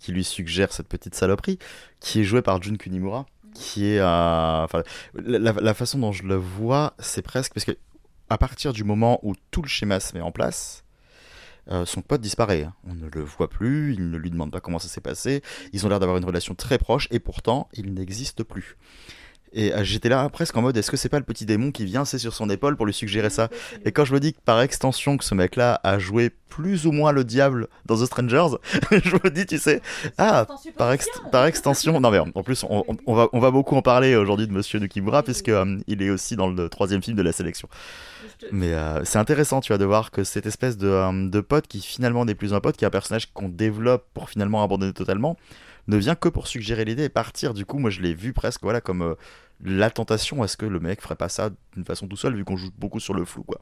qui 0.00 0.12
lui 0.12 0.24
suggère 0.24 0.72
cette 0.72 0.88
petite 0.88 1.14
saloperie, 1.14 1.58
qui 2.00 2.20
est 2.20 2.24
joué 2.24 2.42
par 2.42 2.60
Jun 2.62 2.76
Kunimura, 2.76 3.26
qui 3.54 3.86
est. 3.86 3.98
euh, 4.00 4.66
la, 5.14 5.74
façon 5.74 5.98
dont 5.98 6.12
je 6.12 6.24
le 6.24 6.36
vois, 6.36 6.94
c'est 6.98 7.22
presque. 7.22 7.52
Parce 7.54 7.64
que, 7.64 7.76
à 8.28 8.38
partir 8.38 8.72
du 8.72 8.84
moment 8.84 9.20
où 9.22 9.34
tout 9.50 9.62
le 9.62 9.68
schéma 9.68 10.00
se 10.00 10.14
met 10.16 10.22
en 10.22 10.32
place. 10.32 10.84
euh, 11.70 11.84
son 11.86 12.02
pote 12.02 12.20
disparaît. 12.20 12.68
On 12.88 12.94
ne 12.94 13.08
le 13.08 13.22
voit 13.22 13.48
plus, 13.48 13.94
il 13.94 14.10
ne 14.10 14.16
lui 14.18 14.30
demande 14.30 14.50
pas 14.50 14.60
comment 14.60 14.78
ça 14.80 14.88
s'est 14.88 15.00
passé. 15.00 15.42
Ils 15.72 15.86
ont 15.86 15.88
l'air 15.88 16.00
d'avoir 16.00 16.18
une 16.18 16.24
relation 16.24 16.54
très 16.54 16.78
proche 16.78 17.06
et 17.10 17.20
pourtant, 17.20 17.68
il 17.74 17.94
n'existe 17.94 18.42
plus. 18.42 18.76
Et 19.54 19.72
euh, 19.74 19.84
j'étais 19.84 20.08
là 20.08 20.28
presque 20.30 20.56
en 20.56 20.62
mode 20.62 20.76
est-ce 20.76 20.90
que 20.90 20.96
c'est 20.96 21.08
pas 21.10 21.18
le 21.18 21.24
petit 21.24 21.44
démon 21.46 21.72
qui 21.72 21.84
vient 21.84 22.04
c'est 22.06 22.18
sur 22.18 22.32
son 22.32 22.48
épaule 22.48 22.76
pour 22.76 22.86
lui 22.86 22.94
suggérer 22.94 23.28
ça 23.30 23.48
Et 23.84 23.92
quand 23.92 24.04
je 24.04 24.14
me 24.14 24.20
dis 24.20 24.32
que 24.32 24.40
par 24.44 24.60
extension 24.62 25.16
que 25.18 25.24
ce 25.24 25.34
mec-là 25.34 25.80
a 25.84 25.98
joué 25.98 26.30
plus 26.48 26.86
ou 26.86 26.92
moins 26.92 27.12
le 27.12 27.24
diable 27.24 27.68
dans 27.86 27.96
The 27.96 28.06
Strangers, 28.06 28.56
je 28.90 29.14
me 29.22 29.30
dis 29.30 29.44
tu 29.46 29.58
sais 29.58 29.80
ah 30.18 30.46
par, 30.76 30.92
ex- 30.92 31.08
par 31.30 31.44
extension 31.46 32.00
non 32.00 32.10
mais 32.10 32.18
en 32.18 32.42
plus 32.42 32.64
on, 32.68 32.84
on- 32.88 32.96
on 33.06 33.14
va 33.14 33.28
on 33.32 33.40
va 33.40 33.50
beaucoup 33.50 33.76
en 33.76 33.82
parler 33.82 34.16
aujourd'hui 34.16 34.46
de 34.46 34.52
Monsieur 34.52 34.78
Nukimura 34.78 35.22
puisque 35.22 35.48
euh, 35.50 35.78
il 35.86 36.02
est 36.02 36.10
aussi 36.10 36.34
dans 36.36 36.48
le 36.48 36.68
troisième 36.70 37.02
film 37.02 37.16
de 37.16 37.22
la 37.22 37.32
sélection. 37.32 37.68
Mais 38.50 38.72
euh, 38.72 39.04
c'est 39.04 39.18
intéressant, 39.18 39.60
tu 39.60 39.68
vois, 39.72 39.78
de 39.78 39.84
voir 39.84 40.10
que 40.10 40.24
cette 40.24 40.46
espèce 40.46 40.76
de, 40.76 40.88
euh, 40.88 41.28
de 41.28 41.40
pote 41.40 41.66
qui 41.68 41.80
finalement 41.80 42.24
n'est 42.24 42.34
plus 42.34 42.54
un 42.54 42.60
pote, 42.60 42.76
qui 42.76 42.84
est 42.84 42.86
un 42.88 42.90
personnage 42.90 43.32
qu'on 43.32 43.48
développe 43.48 44.06
pour 44.14 44.28
finalement 44.30 44.62
abandonner 44.64 44.92
totalement, 44.92 45.36
ne 45.88 45.96
vient 45.96 46.14
que 46.14 46.28
pour 46.28 46.46
suggérer 46.48 46.84
l'idée 46.84 47.04
et 47.04 47.08
partir. 47.08 47.54
Du 47.54 47.64
coup, 47.64 47.78
moi, 47.78 47.90
je 47.90 48.00
l'ai 48.00 48.14
vu 48.14 48.32
presque, 48.32 48.60
voilà, 48.62 48.80
comme 48.80 49.02
euh, 49.02 49.14
la 49.62 49.90
tentation. 49.90 50.44
Est-ce 50.44 50.56
que 50.56 50.66
le 50.66 50.80
mec 50.80 51.00
ferait 51.00 51.16
pas 51.16 51.28
ça 51.28 51.50
d'une 51.74 51.84
façon 51.84 52.08
tout 52.08 52.16
seul, 52.16 52.34
vu 52.36 52.44
qu'on 52.44 52.56
joue 52.56 52.70
beaucoup 52.76 53.00
sur 53.00 53.14
le 53.14 53.24
flou, 53.24 53.44
quoi. 53.44 53.60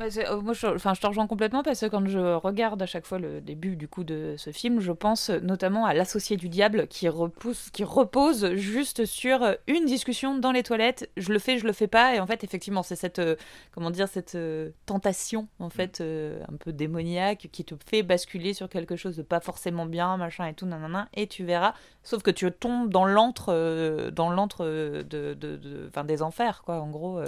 Euh, 0.00 0.40
moi, 0.40 0.54
je, 0.54 0.66
enfin, 0.66 0.94
je 0.94 1.00
te 1.00 1.06
rejoins 1.06 1.26
complètement 1.26 1.62
parce 1.62 1.80
que 1.80 1.86
quand 1.86 2.06
je 2.06 2.18
regarde 2.34 2.80
à 2.80 2.86
chaque 2.86 3.06
fois 3.06 3.18
le 3.18 3.40
début 3.40 3.76
du 3.76 3.86
coup 3.86 4.02
de 4.02 4.34
ce 4.38 4.50
film, 4.50 4.80
je 4.80 4.92
pense 4.92 5.28
notamment 5.28 5.84
à 5.84 5.92
l'associé 5.92 6.36
du 6.36 6.48
diable 6.48 6.86
qui 6.86 7.08
repousse, 7.08 7.70
qui 7.70 7.84
repose 7.84 8.54
juste 8.54 9.04
sur 9.04 9.56
une 9.66 9.84
discussion 9.84 10.38
dans 10.38 10.52
les 10.52 10.62
toilettes. 10.62 11.10
Je 11.16 11.32
le 11.32 11.38
fais, 11.38 11.58
je 11.58 11.66
le 11.66 11.72
fais 11.72 11.86
pas, 11.86 12.14
et 12.14 12.20
en 12.20 12.26
fait, 12.26 12.44
effectivement, 12.44 12.82
c'est 12.82 12.96
cette, 12.96 13.18
euh, 13.18 13.36
comment 13.72 13.90
dire, 13.90 14.08
cette 14.08 14.36
euh, 14.36 14.70
tentation 14.86 15.48
en 15.58 15.68
fait 15.68 16.00
euh, 16.00 16.40
un 16.50 16.56
peu 16.56 16.72
démoniaque 16.72 17.48
qui 17.52 17.64
te 17.64 17.74
fait 17.86 18.02
basculer 18.02 18.54
sur 18.54 18.68
quelque 18.68 18.96
chose 18.96 19.16
de 19.16 19.22
pas 19.22 19.40
forcément 19.40 19.84
bien, 19.86 20.16
machin 20.16 20.46
et 20.46 20.54
tout, 20.54 20.66
nanana, 20.66 21.08
et 21.14 21.26
tu 21.26 21.44
verras. 21.44 21.74
Sauf 22.02 22.22
que 22.22 22.30
tu 22.30 22.50
tombes 22.50 22.90
dans 22.90 23.04
l'antre, 23.04 24.10
dans 24.10 24.30
l'antre 24.30 24.64
de, 24.64 25.02
de, 25.34 25.34
de- 25.34 25.88
enfin, 25.88 26.04
des 26.04 26.22
enfers, 26.22 26.62
quoi, 26.64 26.80
en 26.80 26.88
gros. 26.88 27.20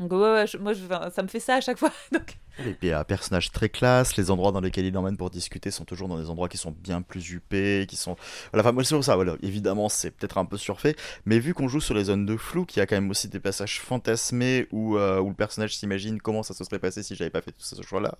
Donc 0.00 0.10
ouais, 0.12 0.18
ouais, 0.18 0.46
je- 0.46 0.58
moi, 0.58 0.72
je- 0.72 0.80
ça 1.14 1.22
me 1.22 1.28
fait 1.28 1.40
ça 1.40 1.56
à 1.56 1.60
chaque 1.60 1.78
fois. 1.78 1.92
Donc, 2.12 2.36
Et 2.66 2.72
puis, 2.74 2.92
un 2.92 3.04
personnage 3.04 3.50
très 3.52 3.68
classe, 3.68 4.16
les 4.16 4.30
endroits 4.30 4.52
dans 4.52 4.60
lesquels 4.60 4.84
il 4.84 4.92
l'emmène 4.92 5.16
pour 5.16 5.30
discuter 5.30 5.70
sont 5.72 5.84
toujours 5.84 6.06
dans 6.08 6.18
des 6.18 6.30
endroits 6.30 6.48
qui 6.48 6.56
sont 6.56 6.70
bien 6.72 7.02
plus 7.02 7.30
huppés, 7.32 7.84
qui 7.88 7.96
sont... 7.96 8.16
Voilà, 8.52 8.62
enfin, 8.64 8.72
moi, 8.72 8.84
c'est 8.84 8.94
pour 8.94 9.04
ça, 9.04 9.16
voilà. 9.16 9.34
évidemment, 9.42 9.88
c'est 9.88 10.12
peut-être 10.12 10.38
un 10.38 10.44
peu 10.44 10.56
surfait, 10.56 10.94
mais 11.26 11.38
vu 11.40 11.52
qu'on 11.54 11.66
joue 11.68 11.80
sur 11.80 11.94
les 11.94 12.04
zones 12.04 12.26
de 12.26 12.36
flou, 12.36 12.64
qu'il 12.64 12.78
y 12.78 12.82
a 12.82 12.86
quand 12.86 12.94
même 12.96 13.10
aussi 13.10 13.28
des 13.28 13.40
passages 13.40 13.80
fantasmés 13.80 14.68
où, 14.72 14.96
euh, 14.96 15.20
où 15.20 15.28
le 15.30 15.34
personnage 15.34 15.76
s'imagine 15.76 16.20
comment 16.20 16.42
ça 16.44 16.54
se 16.54 16.62
serait 16.64 16.78
passé 16.78 17.02
si 17.02 17.16
j'avais 17.16 17.30
pas 17.30 17.42
fait 17.42 17.50
tout 17.52 17.62
ce 17.64 17.80
choix-là, 17.82 18.14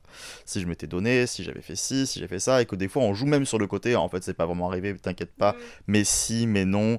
si 0.44 0.60
je 0.60 0.66
m'étais 0.66 0.86
donné, 0.88 1.26
si 1.28 1.44
j'avais 1.44 1.62
fait 1.62 1.76
ci, 1.76 2.06
si 2.06 2.18
j'avais 2.18 2.28
fait 2.28 2.40
ça, 2.40 2.60
et 2.62 2.66
que 2.66 2.74
des 2.76 2.88
fois, 2.88 3.02
on 3.02 3.14
joue 3.14 3.26
même 3.26 3.46
sur 3.46 3.58
le 3.58 3.66
côté, 3.68 3.94
en 3.94 4.08
fait, 4.08 4.22
c'est 4.24 4.34
pas 4.34 4.46
vraiment 4.46 4.68
arrivé, 4.68 4.96
t'inquiète 4.96 5.34
pas, 5.36 5.54
mais 5.86 6.02
si, 6.04 6.46
mais 6.46 6.64
non... 6.64 6.98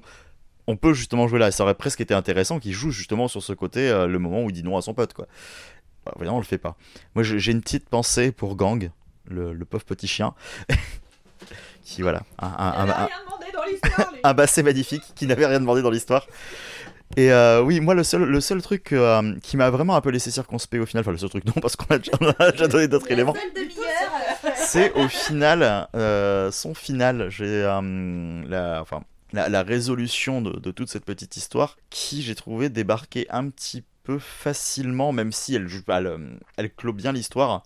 On 0.66 0.76
peut 0.76 0.94
justement 0.94 1.28
jouer 1.28 1.38
là, 1.38 1.48
et 1.48 1.52
ça 1.52 1.62
aurait 1.64 1.74
presque 1.74 2.00
été 2.00 2.14
intéressant 2.14 2.58
qu'il 2.58 2.72
joue 2.72 2.90
justement 2.90 3.28
sur 3.28 3.42
ce 3.42 3.52
côté, 3.52 3.88
euh, 3.88 4.06
le 4.06 4.18
moment 4.18 4.42
où 4.42 4.50
il 4.50 4.52
dit 4.52 4.62
non 4.62 4.76
à 4.76 4.82
son 4.82 4.94
pote, 4.94 5.14
quoi. 5.14 5.26
Bah, 6.04 6.12
Évidemment, 6.16 6.38
on 6.38 6.40
le 6.40 6.46
fait 6.46 6.58
pas. 6.58 6.76
Moi, 7.14 7.22
j'ai 7.22 7.52
une 7.52 7.60
petite 7.60 7.88
pensée 7.88 8.32
pour 8.32 8.56
Gang, 8.56 8.90
le, 9.28 9.52
le 9.52 9.64
pauvre 9.64 9.84
petit 9.84 10.08
chien, 10.08 10.34
qui, 11.84 12.02
voilà, 12.02 12.22
un, 12.40 13.08
un, 14.24 14.34
basset 14.34 14.62
magnifique, 14.62 15.02
qui 15.14 15.26
n'avait 15.26 15.46
rien 15.46 15.60
demandé 15.60 15.82
dans 15.82 15.90
l'histoire. 15.90 16.26
Et 17.16 17.30
euh, 17.32 17.62
oui, 17.62 17.80
moi, 17.80 17.94
le 17.94 18.02
seul, 18.02 18.24
le 18.24 18.40
seul 18.40 18.60
truc 18.60 18.92
euh, 18.92 19.34
qui 19.40 19.56
m'a 19.56 19.70
vraiment 19.70 19.94
un 19.94 20.00
peu 20.00 20.10
laissé 20.10 20.30
circonspect 20.30 20.82
au 20.82 20.86
final, 20.86 21.02
enfin, 21.02 21.12
le 21.12 21.18
seul 21.18 21.28
truc 21.30 21.44
non, 21.44 21.52
parce 21.62 21.76
qu'on 21.76 21.94
a 21.94 21.98
déjà, 21.98 22.12
on 22.20 22.26
a 22.26 22.50
déjà 22.50 22.66
donné 22.66 22.88
d'autres 22.88 23.10
éléments, 23.10 23.34
c'est 24.56 24.92
au 24.94 25.08
final, 25.08 25.88
euh, 25.94 26.50
son 26.50 26.74
final, 26.74 27.28
j'ai 27.30 27.62
la, 27.62 28.80
enfin, 28.82 29.02
la, 29.36 29.62
résolution 29.62 30.42
de, 30.42 30.70
toute 30.70 30.88
cette 30.88 31.04
petite 31.04 31.36
histoire 31.36 31.76
qui, 31.90 32.22
j'ai 32.22 32.34
trouvé, 32.34 32.68
débarquer 32.68 33.26
un 33.30 33.48
petit 33.50 33.84
peu 34.02 34.18
facilement, 34.18 35.12
même 35.12 35.32
si 35.32 35.54
elle, 35.54 35.68
elle, 35.88 36.06
euh, 36.06 36.18
elle 36.56 36.72
clôt 36.72 36.92
bien 36.92 37.12
l'histoire. 37.12 37.62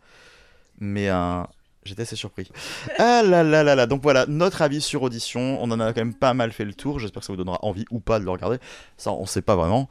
Mais 0.78 1.10
euh, 1.10 1.42
j'étais 1.84 2.02
assez 2.02 2.16
surpris. 2.16 2.50
Ah 2.98 3.22
là 3.22 3.42
là 3.42 3.62
là 3.62 3.74
là, 3.74 3.86
donc 3.86 4.02
voilà, 4.02 4.26
notre 4.26 4.62
avis 4.62 4.80
sur 4.80 5.02
Audition, 5.02 5.62
on 5.62 5.70
en 5.70 5.80
a 5.80 5.92
quand 5.92 6.00
même 6.00 6.14
pas 6.14 6.34
mal 6.34 6.52
fait 6.52 6.64
le 6.64 6.74
tour, 6.74 6.98
j'espère 6.98 7.20
que 7.20 7.26
ça 7.26 7.32
vous 7.32 7.36
donnera 7.36 7.58
envie 7.62 7.84
ou 7.90 8.00
pas 8.00 8.18
de 8.18 8.24
le 8.24 8.30
regarder, 8.30 8.58
ça 8.96 9.12
on 9.12 9.26
sait 9.26 9.42
pas 9.42 9.56
vraiment. 9.56 9.88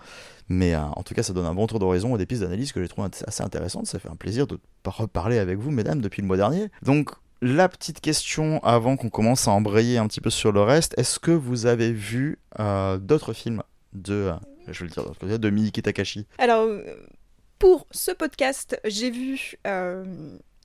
Mais 0.50 0.74
euh, 0.74 0.82
en 0.82 1.04
tout 1.04 1.14
cas, 1.14 1.22
ça 1.22 1.32
donne 1.32 1.46
un 1.46 1.54
bon 1.54 1.68
tour 1.68 1.78
d'horizon 1.78 2.16
et 2.16 2.18
des 2.18 2.26
pistes 2.26 2.42
d'analyse 2.42 2.72
que 2.72 2.82
j'ai 2.82 2.88
trouvé 2.88 3.08
assez 3.28 3.44
intéressantes. 3.44 3.86
Ça 3.86 4.00
fait 4.00 4.10
un 4.10 4.16
plaisir 4.16 4.48
de 4.48 4.60
reparler 4.84 5.38
avec 5.38 5.60
vous, 5.60 5.70
mesdames, 5.70 6.02
depuis 6.02 6.24
le 6.24 6.28
mois 6.28 6.38
dernier. 6.38 6.70
Donc, 6.82 7.12
la 7.42 7.70
petite 7.70 8.02
question 8.02 8.62
avant 8.64 8.98
qu'on 8.98 9.10
commence 9.10 9.48
à 9.48 9.52
embrayer 9.52 9.98
un 9.98 10.08
petit 10.08 10.22
peu 10.22 10.30
sur 10.30 10.52
le 10.52 10.62
reste 10.62 10.94
est-ce 10.98 11.20
que 11.20 11.32
vous 11.32 11.66
avez 11.66 11.92
vu 11.92 12.40
euh, 12.60 12.98
d'autres 12.98 13.34
films 13.34 13.64
de, 13.94 14.14
euh, 14.14 14.34
je 14.68 14.84
vais 14.84 14.92
le 15.22 15.38
dire, 15.38 15.40
de 15.40 15.82
Takashi 15.82 16.26
Alors, 16.38 16.68
pour 17.60 17.88
ce 17.92 18.12
podcast, 18.12 18.80
j'ai 18.86 19.12
vu 19.12 19.56
euh, 19.68 20.06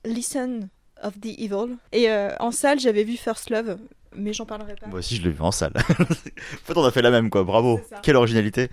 Listen 0.05 0.69
of 1.03 1.19
the 1.19 1.37
Evil. 1.37 1.75
Et 1.91 2.09
euh, 2.09 2.31
en 2.39 2.51
salle, 2.51 2.79
j'avais 2.79 3.03
vu 3.03 3.17
First 3.17 3.49
Love, 3.49 3.77
mais 4.15 4.31
j'en 4.31 4.45
parlerai 4.45 4.75
pas. 4.75 4.87
Moi 4.87 4.99
aussi, 4.99 5.17
je 5.17 5.23
l'ai 5.23 5.29
vu 5.29 5.41
en 5.41 5.51
salle. 5.51 5.73
en 5.89 6.05
fait, 6.05 6.77
on 6.77 6.85
a 6.85 6.91
fait 6.91 7.01
la 7.01 7.11
même, 7.11 7.29
quoi. 7.29 7.43
Bravo. 7.43 7.81
Quelle 8.01 8.15
originalité. 8.15 8.69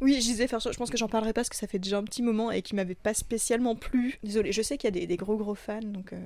Oui, 0.00 0.14
je 0.14 0.26
disais 0.26 0.46
Love, 0.52 0.60
je 0.70 0.76
pense 0.76 0.90
que 0.90 0.98
j'en 0.98 1.08
parlerai 1.08 1.32
pas 1.32 1.40
parce 1.40 1.48
que 1.48 1.56
ça 1.56 1.66
fait 1.66 1.78
déjà 1.78 1.96
un 1.98 2.04
petit 2.04 2.22
moment 2.22 2.50
et 2.50 2.60
qui 2.60 2.74
m'avait 2.74 2.94
pas 2.94 3.14
spécialement 3.14 3.74
plu. 3.74 4.18
Désolée, 4.22 4.52
je 4.52 4.60
sais 4.60 4.76
qu'il 4.76 4.88
y 4.88 4.92
a 4.96 5.00
des, 5.00 5.06
des 5.06 5.16
gros 5.16 5.36
gros 5.36 5.54
fans, 5.54 5.80
donc... 5.82 6.12
euh, 6.12 6.18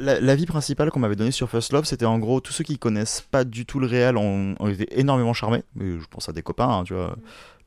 La, 0.00 0.18
l'avis 0.18 0.46
principal 0.46 0.90
qu'on 0.90 1.00
m'avait 1.00 1.16
donné 1.16 1.30
sur 1.30 1.50
First 1.50 1.72
Love, 1.74 1.84
c'était 1.84 2.06
en 2.06 2.18
gros 2.18 2.40
tous 2.40 2.52
ceux 2.52 2.64
qui 2.64 2.78
connaissent 2.78 3.20
pas 3.20 3.44
du 3.44 3.66
tout 3.66 3.80
le 3.80 3.86
réel 3.86 4.16
ont, 4.16 4.54
ont 4.58 4.68
été 4.68 4.98
énormément 4.98 5.34
charmés. 5.34 5.62
Mais 5.74 5.98
je 6.00 6.06
pense 6.10 6.28
à 6.30 6.32
des 6.32 6.42
copains, 6.42 6.68
hein, 6.68 6.84
tu 6.84 6.94
vois, 6.94 7.16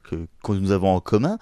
que, 0.03 0.15
que 0.43 0.51
nous 0.53 0.71
avons 0.71 0.95
en 0.95 0.99
commun. 0.99 1.37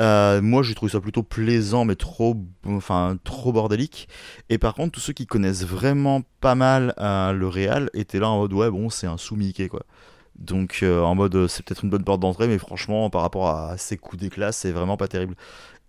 Euh, 0.00 0.40
moi, 0.40 0.62
j'ai 0.62 0.76
trouvé 0.76 0.92
ça 0.92 1.00
plutôt 1.00 1.24
plaisant, 1.24 1.84
mais 1.84 1.96
trop, 1.96 2.36
enfin, 2.66 3.18
trop 3.24 3.52
bordélique. 3.52 4.08
Et 4.48 4.58
par 4.58 4.74
contre, 4.74 4.92
tous 4.92 5.00
ceux 5.00 5.12
qui 5.12 5.26
connaissent 5.26 5.64
vraiment 5.64 6.22
pas 6.40 6.54
mal 6.54 6.94
euh, 6.98 7.32
le 7.32 7.48
réel 7.48 7.90
étaient 7.94 8.20
là 8.20 8.28
en 8.30 8.38
mode 8.38 8.52
ouais, 8.52 8.70
bon, 8.70 8.90
c'est 8.90 9.08
un 9.08 9.16
sous-Mickey, 9.16 9.68
quoi. 9.68 9.82
Donc 10.38 10.80
euh, 10.82 11.00
en 11.00 11.14
mode 11.14 11.34
euh, 11.34 11.48
c'est 11.48 11.64
peut-être 11.64 11.84
une 11.84 11.90
bonne 11.90 12.04
porte 12.04 12.20
d'entrée, 12.20 12.46
mais 12.46 12.58
franchement, 12.58 13.08
par 13.10 13.22
rapport 13.22 13.48
à 13.48 13.78
ces 13.78 13.96
coups 13.96 14.20
d'éclat, 14.20 14.52
c'est 14.52 14.72
vraiment 14.72 14.96
pas 14.96 15.08
terrible. 15.08 15.34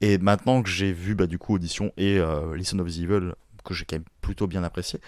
Et 0.01 0.17
maintenant 0.17 0.61
que 0.61 0.69
j'ai 0.69 0.91
vu 0.91 1.15
bah, 1.15 1.27
du 1.27 1.37
coup 1.37 1.55
Audition 1.55 1.91
et 1.97 2.19
euh, 2.19 2.55
Listen 2.55 2.79
of 2.79 2.87
the 2.87 2.97
Evil, 2.97 3.33
que 3.63 3.73
j'ai 3.73 3.83
quand 3.83 3.97
même 3.97 4.05
plutôt 4.21 4.47
bien 4.47 4.63
apprécié, 4.63 5.01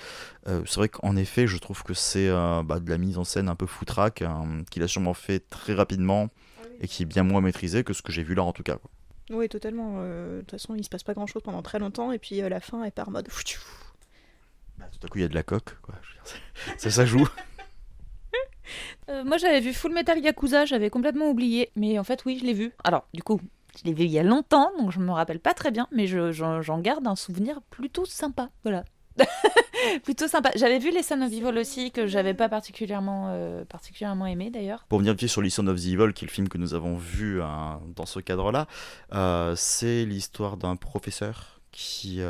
euh, 0.47 0.61
c'est 0.65 0.75
vrai 0.75 0.89
qu'en 0.89 1.15
effet, 1.15 1.47
je 1.47 1.57
trouve 1.57 1.83
que 1.83 1.93
c'est 1.93 2.29
bah, 2.29 2.79
de 2.79 2.89
la 2.89 2.97
mise 2.97 3.17
en 3.17 3.23
scène 3.23 3.47
un 3.47 3.55
peu 3.55 3.65
foutraque, 3.65 4.21
euh, 4.21 4.63
qu'il 4.69 4.83
a 4.83 4.87
sûrement 4.87 5.13
fait 5.13 5.39
très 5.39 5.73
rapidement 5.73 6.29
et 6.81 6.87
qui 6.87 7.03
est 7.03 7.05
bien 7.05 7.23
moins 7.23 7.41
maîtrisé 7.41 7.83
que 7.83 7.93
ce 7.93 8.01
que 8.01 8.11
j'ai 8.11 8.23
vu 8.23 8.35
là 8.35 8.43
en 8.43 8.51
tout 8.51 8.63
cas. 8.63 8.77
quoi. 8.77 8.89
Oui, 9.31 9.47
totalement. 9.47 10.01
De 10.01 10.39
toute 10.39 10.51
façon, 10.51 10.73
il 10.75 10.83
se 10.83 10.89
passe 10.89 11.03
pas 11.03 11.13
grand 11.13 11.27
chose 11.27 11.43
pendant 11.43 11.61
très 11.61 11.77
longtemps, 11.77 12.11
et 12.11 12.17
puis 12.17 12.41
à 12.41 12.49
la 12.49 12.59
fin, 12.59 12.83
elle 12.83 12.91
part 12.91 13.09
en 13.09 13.11
mode. 13.11 13.27
Bah, 14.79 14.85
tout 14.91 15.05
à 15.05 15.07
coup, 15.07 15.19
il 15.19 15.21
y 15.21 15.25
a 15.25 15.27
de 15.27 15.35
la 15.35 15.43
coque, 15.43 15.77
quoi. 15.81 15.93
Ça, 16.77 16.89
ça 16.89 17.05
joue. 17.05 17.27
Euh, 19.09 19.23
moi, 19.23 19.37
j'avais 19.37 19.59
vu 19.59 19.73
Full 19.73 19.93
Metal 19.93 20.19
Yakuza, 20.19 20.65
j'avais 20.65 20.89
complètement 20.89 21.29
oublié. 21.29 21.71
Mais 21.75 21.97
en 21.99 22.03
fait, 22.03 22.23
oui, 22.25 22.37
je 22.39 22.45
l'ai 22.45 22.53
vu. 22.53 22.71
Alors, 22.83 23.07
du 23.13 23.23
coup, 23.23 23.39
je 23.77 23.83
l'ai 23.85 23.93
vu 23.93 24.03
il 24.05 24.11
y 24.11 24.19
a 24.19 24.23
longtemps, 24.23 24.71
donc 24.79 24.91
je 24.91 24.99
me 24.99 25.11
rappelle 25.11 25.39
pas 25.39 25.53
très 25.53 25.71
bien, 25.71 25.87
mais 25.91 26.07
je- 26.07 26.31
j'en 26.31 26.61
j'en 26.61 26.79
garde 26.79 27.05
un 27.07 27.15
souvenir 27.15 27.61
plutôt 27.69 28.05
sympa. 28.05 28.49
Voilà. 28.63 28.83
plutôt 30.03 30.27
sympa. 30.27 30.51
J'avais 30.55 30.79
vu 30.79 30.91
les 30.91 31.03
Son 31.03 31.21
of 31.21 31.31
Evil 31.31 31.57
aussi, 31.57 31.91
que 31.91 32.07
j'avais 32.07 32.33
pas 32.33 32.49
particulièrement, 32.49 33.27
euh, 33.29 33.65
particulièrement 33.65 34.25
aimé 34.25 34.49
d'ailleurs. 34.49 34.85
Pour 34.89 34.99
venir 34.99 35.15
sur 35.27 35.41
Listen 35.41 35.67
of 35.69 35.77
the 35.81 35.87
Evil, 35.87 36.13
qui 36.13 36.25
est 36.25 36.27
le 36.27 36.31
film 36.31 36.47
que 36.49 36.57
nous 36.57 36.73
avons 36.73 36.95
vu 36.95 37.41
hein, 37.41 37.81
dans 37.95 38.05
ce 38.05 38.19
cadre-là, 38.19 38.67
euh, 39.13 39.53
c'est 39.55 40.05
l'histoire 40.05 40.57
d'un 40.57 40.75
professeur 40.75 41.59
qui. 41.71 42.21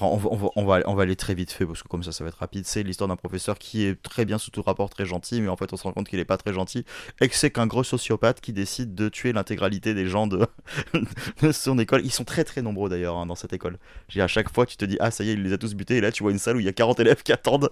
On, 0.00 0.16
va, 0.16 0.28
on 0.30 0.36
va- 0.36 0.48
on 0.56 0.64
va- 0.64 0.80
on 0.86 0.94
va 0.94 1.02
aller 1.02 1.16
très 1.16 1.34
vite 1.34 1.50
fait 1.52 1.66
parce 1.66 1.82
que 1.82 1.88
comme 1.88 2.02
ça 2.02 2.12
ça 2.12 2.24
va 2.24 2.28
être 2.28 2.38
rapide. 2.38 2.64
C'est 2.66 2.82
l'histoire 2.82 3.08
d'un 3.08 3.16
professeur 3.16 3.58
qui 3.58 3.84
est 3.84 4.00
très 4.02 4.24
bien 4.24 4.38
sous 4.38 4.50
tout 4.50 4.62
rapport, 4.62 4.90
très 4.90 5.04
gentil, 5.06 5.40
mais 5.40 5.48
en 5.48 5.56
fait 5.56 5.72
on 5.72 5.76
se 5.76 5.82
rend 5.84 5.92
compte 5.92 6.08
qu'il 6.08 6.18
est 6.18 6.24
pas 6.24 6.36
très 6.36 6.52
gentil 6.52 6.84
et 7.20 7.28
que 7.28 7.34
c'est 7.34 7.50
qu'un 7.50 7.66
gros 7.66 7.84
sociopathe 7.84 8.40
qui 8.40 8.52
décide 8.52 8.94
de 8.94 9.08
tuer 9.08 9.32
l'intégralité 9.32 9.94
des 9.94 10.06
gens 10.08 10.26
de, 10.26 10.46
de 11.42 11.52
son 11.52 11.78
école. 11.78 12.02
Ils 12.04 12.12
sont 12.12 12.24
très 12.24 12.44
très 12.44 12.62
nombreux 12.62 12.88
d'ailleurs 12.88 13.16
hein, 13.16 13.26
dans 13.26 13.34
cette 13.34 13.52
école. 13.52 13.78
J'ai 14.08 14.20
à 14.22 14.28
chaque 14.28 14.52
fois 14.52 14.66
tu 14.66 14.76
te 14.76 14.84
dis 14.84 14.96
ah 15.00 15.10
ça 15.10 15.24
y 15.24 15.30
est 15.30 15.34
il 15.34 15.42
les 15.42 15.52
a 15.52 15.58
tous 15.58 15.74
butés 15.74 15.96
et 15.96 16.00
là 16.00 16.12
tu 16.12 16.22
vois 16.22 16.32
une 16.32 16.38
salle 16.38 16.56
où 16.56 16.60
il 16.60 16.66
y 16.66 16.68
a 16.68 16.72
40 16.72 17.00
élèves 17.00 17.22
qui 17.22 17.32
attendent 17.32 17.70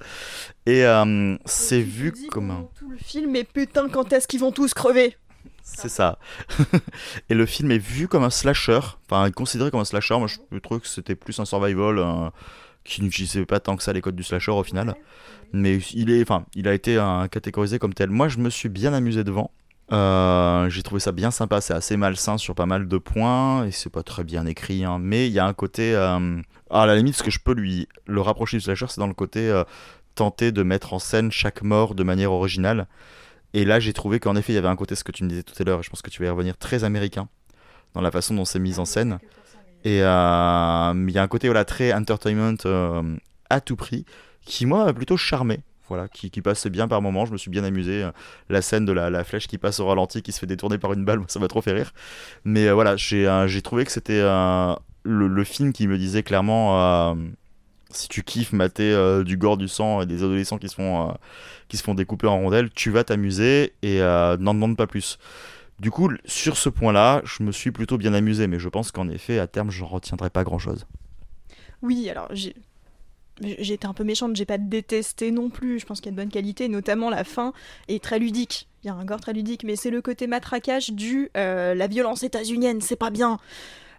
et 0.67 0.85
euh, 0.87 1.37
c'est 1.45 1.81
vu 1.81 2.13
comme 2.31 2.51
un 2.51 2.69
Tout 2.79 2.91
le 2.91 2.97
film, 2.97 3.31
mais 3.31 3.45
putain, 3.45 3.89
quand 3.89 4.13
est-ce 4.13 4.27
qu'ils 4.29 4.41
vont 4.41 4.53
tous 4.53 4.75
crever? 4.75 5.17
C'est 5.65 5.89
ça. 5.89 6.19
et 7.31 7.35
le 7.35 7.47
film 7.47 7.71
est 7.71 7.79
vu 7.79 8.07
comme 8.07 8.23
un 8.23 8.31
slasher, 8.31 8.81
enfin 9.11 9.31
considéré 9.31 9.71
comme 9.71 9.81
un 9.81 9.85
slasher. 9.87 10.19
Moi, 10.19 10.29
je 10.29 10.59
trouve 10.59 10.81
que 10.81 10.87
c'était 10.87 11.15
plus 11.15 11.41
un 11.41 11.47
survival 11.47 11.99
euh, 11.99 12.31
qui 12.85 13.03
n'utilisait 13.03 13.47
pas 13.47 13.61
tant 13.61 13.75
que 13.77 13.83
ça 13.83 13.93
les 13.93 14.01
codes 14.03 14.15
du 14.15 14.23
slasher 14.23 14.53
au 14.53 14.63
final. 14.63 14.95
Mais 15.53 15.79
il 15.95 16.11
est, 16.11 16.23
enfin, 16.23 16.45
il 16.55 16.69
a 16.69 16.75
été 16.75 16.99
euh, 16.99 17.27
catégorisé 17.29 17.79
comme 17.79 17.95
tel. 17.95 18.11
Moi, 18.11 18.29
je 18.29 18.39
me 18.39 18.51
suis 18.51 18.69
bien 18.69 18.93
amusé 18.93 19.25
devant. 19.25 19.51
Euh, 19.93 20.69
j'ai 20.71 20.83
trouvé 20.83 21.01
ça 21.01 21.13
bien 21.13 21.31
sympa. 21.31 21.61
C'est 21.61 21.75
assez 21.75 21.97
malsain 21.97 22.39
sur 22.39 22.55
pas 22.55 22.67
mal 22.67 22.87
de 22.89 22.99
points 22.99 23.67
et 23.67 23.71
c'est 23.71 23.91
pas 23.91 24.03
très 24.03 24.25
bien 24.25 24.47
écrit. 24.47 24.85
hein. 24.85 24.99
Mais 25.01 25.27
il 25.29 25.33
y 25.33 25.39
a 25.39 25.47
un 25.47 25.53
côté, 25.55 25.95
euh, 25.95 26.41
à 26.71 26.87
la 26.87 26.97
limite, 26.97 27.15
ce 27.17 27.23
que 27.23 27.31
je 27.31 27.39
peux 27.41 27.55
lui 27.55 27.89
le 28.07 28.21
rapprocher 28.21 28.59
du 28.59 28.63
slasher, 28.63 28.87
c'est 28.89 29.01
dans 29.01 29.07
le 29.07 29.15
côté 29.15 29.49
euh, 29.49 29.65
tenter 30.15 30.53
de 30.53 30.63
mettre 30.63 30.93
en 30.93 30.99
scène 30.99 31.31
chaque 31.33 31.63
mort 31.63 31.95
de 31.95 32.03
manière 32.03 32.33
originale. 32.33 32.87
Et 33.55 33.65
là, 33.65 33.79
j'ai 33.79 33.93
trouvé 33.93 34.19
qu'en 34.19 34.35
effet, 34.35 34.53
il 34.53 34.57
y 34.57 34.59
avait 34.59 34.69
un 34.69 34.77
côté, 34.77 34.97
ce 34.97 35.05
que 35.05 35.13
tu 35.13 35.23
me 35.23 35.29
disais 35.29 35.45
tout 35.45 35.55
à 35.57 35.65
l'heure, 35.65 35.79
et 35.79 35.83
je 35.85 35.89
pense 35.89 36.03
que 36.03 36.11
tu 36.11 36.21
vas 36.21 36.27
y 36.27 36.31
revenir, 36.31 36.59
très 36.59 36.83
américain 36.83 37.29
dans 37.95 38.01
la 38.01 38.11
façon 38.11 38.35
dont 38.35 38.45
c'est 38.45 38.59
mis 38.59 38.81
en 38.81 38.85
scène. 38.85 39.21
Et 39.85 40.03
euh, 40.03 41.07
il 41.09 41.15
y 41.15 41.19
a 41.19 41.23
un 41.23 41.29
côté 41.29 41.47
voilà, 41.47 41.65
très 41.65 41.93
entertainment 41.93 42.57
euh, 42.67 43.17
à 43.51 43.61
tout 43.61 43.77
prix, 43.77 44.05
qui 44.45 44.67
moi 44.67 44.85
m'a 44.85 44.93
plutôt 44.93 45.17
charmé. 45.17 45.61
Voilà, 45.89 46.09
qui, 46.09 46.31
qui 46.31 46.41
passe 46.41 46.67
bien 46.67 46.89
par 46.89 47.01
moments, 47.01 47.27
je 47.27 47.33
me 47.33 47.37
suis 47.37 47.51
bien 47.51 47.63
amusé. 47.63 48.03
Euh, 48.03 48.11
La 48.49 48.61
scène 48.61 48.87
de 48.87 48.93
la, 48.93 49.23
flèche 49.23 49.47
qui 49.47 49.59
passe 49.59 49.79
au 49.79 49.87
ralenti, 49.87 50.23
qui 50.23 50.33
se 50.33 50.41
fait 50.41 50.47
détourner 50.47 50.79
par 50.79 50.93
une 50.93 51.05
balle, 51.05 51.21
ça 51.29 51.39
m'a 51.39 51.47
trop 51.47 51.63
fait 51.63 51.73
rire. 51.73 51.93
Mais 52.45 52.73
voilà, 52.73 52.97
j'ai 52.97 53.63
trouvé 53.63 53.85
que 53.85 53.93
c'était 53.93 54.23
le, 55.05 55.45
film 55.45 55.73
qui 55.73 55.87
me 55.87 55.97
disait 55.97 56.25
clairement 56.25 57.15
si 57.97 58.09
tu 58.09 58.23
kiffes 58.23 58.53
mater 58.53 58.93
euh, 58.93 59.25
du 59.25 59.37
gore, 59.37 59.57
du 59.57 59.69
sang 59.69 60.03
et 60.03 60.07
des 60.07 60.23
adolescents 60.23 60.59
qui 60.59 60.69
se 60.69 60.75
font, 60.75 61.09
euh, 61.09 61.13
qui 61.69 61.77
se 61.77 61.83
font 61.83 61.95
découper 61.95 62.27
en 62.27 62.39
rondelles, 62.39 62.71
tu 62.71 62.91
vas 62.91 63.05
t'amuser 63.05 63.73
et 63.83 64.01
euh, 64.01 64.37
n'en 64.39 64.55
demande 64.55 64.77
pas 64.77 64.87
plus. 64.87 65.19
Du 65.81 65.91
coup, 65.91 66.11
sur 66.25 66.57
ce 66.57 66.69
point-là, 66.69 67.21
je 67.25 67.43
me 67.43 67.53
suis 67.53 67.73
plutôt 67.73 67.99
bien 67.99 68.15
amusé, 68.15 68.47
mais 68.47 68.59
je 68.59 68.69
pense 68.69 68.93
qu'en 68.93 69.09
effet, 69.09 69.39
à 69.39 69.47
terme, 69.47 69.71
j'en 69.71 69.87
retiendrai 69.87 70.31
pas 70.31 70.45
grand-chose. 70.45 70.87
Oui, 71.83 72.09
alors 72.09 72.29
j'ai 72.31 72.55
j'ai 73.41 73.75
été 73.75 73.87
un 73.87 73.95
peu 73.95 74.05
méchante, 74.05 74.37
j'ai 74.37 74.45
pas 74.45 74.59
détesté 74.59 75.31
non 75.33 75.51
plus. 75.51 75.81
Je 75.81 75.87
pense 75.87 76.01
qu'il 76.01 76.07
y 76.07 76.09
a 76.11 76.13
de 76.13 76.17
bonnes 76.17 76.31
qualités, 76.31 76.69
notamment 76.69 77.11
la 77.11 77.25
fin 77.25 77.53
est 77.89 78.03
très 78.03 78.19
ludique. 78.19 78.69
Il 78.83 78.87
y 78.87 78.91
a 78.91 78.95
un 78.95 79.05
gore 79.05 79.21
très 79.21 79.33
ludique, 79.33 79.65
mais 79.65 79.77
c'est 79.77 79.91
le 79.91 80.01
côté 80.03 80.27
matraquage 80.27 80.91
du 80.91 81.31
euh, 81.37 81.75
la 81.75 81.87
violence 81.87 82.23
états-unienne, 82.23 82.81
c'est 82.81 82.97
pas 82.97 83.11
bien. 83.11 83.41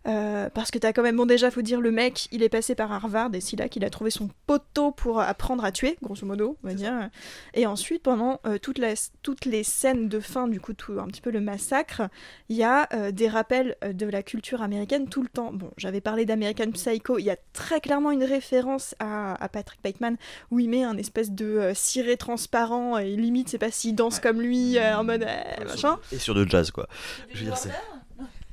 Euh, 0.08 0.50
parce 0.54 0.70
que 0.70 0.78
t'as 0.78 0.94
quand 0.94 1.02
même, 1.02 1.16
bon 1.18 1.26
déjà 1.26 1.50
faut 1.50 1.62
dire, 1.64 1.82
le 1.82 1.92
mec, 1.92 2.28
il 2.32 2.44
est 2.44 2.50
passé 2.50 2.76
par 2.76 2.92
Harvard 2.92 3.30
et 3.34 3.42
c'est 3.42 3.58
là 3.58 3.68
qu'il 3.70 3.84
a 3.84 3.90
trouvé 3.90 4.12
son 4.12 4.30
poteau 4.46 4.92
pour 4.92 5.20
apprendre 5.20 5.66
à 5.66 5.72
tuer, 5.72 5.98
grosso 6.04 6.26
modo, 6.26 6.58
on 6.64 6.68
va 6.68 6.74
dire. 6.76 7.10
Et 7.56 7.66
ensuite, 7.66 8.04
pendant 8.04 8.40
euh, 8.46 8.58
toute 8.60 8.78
la, 8.78 8.94
toutes 9.24 9.46
les 9.46 9.64
scènes 9.64 10.08
de 10.08 10.20
fin, 10.20 10.48
du 10.48 10.60
coup, 10.62 10.74
tout, 10.74 11.00
un 11.00 11.08
petit 11.08 11.22
peu 11.22 11.32
le 11.32 11.42
massacre, 11.42 12.04
il 12.50 12.56
y 12.56 12.64
a 12.64 12.88
euh, 12.94 13.12
des 13.12 13.28
rappels 13.28 13.78
de 13.84 14.06
la 14.06 14.22
culture 14.22 14.62
américaine 14.62 15.08
tout 15.10 15.24
le 15.24 15.28
temps. 15.30 15.52
Bon, 15.52 15.72
j'avais 15.78 16.02
parlé 16.02 16.26
d'American 16.26 16.70
Psycho, 16.72 17.18
il 17.18 17.24
y 17.26 17.32
a 17.32 17.38
très 17.54 17.82
clairement 17.82 18.12
une 18.12 18.24
référence 18.24 18.94
à, 19.00 19.34
à 19.44 19.50
Patrick 19.50 19.82
Bateman 19.84 20.18
où 20.52 20.60
il 20.60 20.70
met 20.70 20.84
un 20.84 20.98
espèce 20.98 21.32
de 21.32 21.46
euh, 21.46 21.74
ciré 21.74 22.16
transparent 22.18 22.98
et 23.00 23.16
limite, 23.16 23.50
c'est 23.50 23.58
pas 23.58 23.72
s'il 23.72 23.96
danse 23.96 24.20
comme 24.20 24.40
lui 24.42 24.80
en 24.80 25.04
mode 25.04 25.26
machin. 25.66 25.98
Et 26.12 26.20
sur 26.20 26.36
de 26.36 26.48
jazz, 26.48 26.70
quoi. 26.72 26.88
Je 27.34 27.40
veux 27.40 27.46
dire, 27.46 27.58
c'est- 27.58 27.70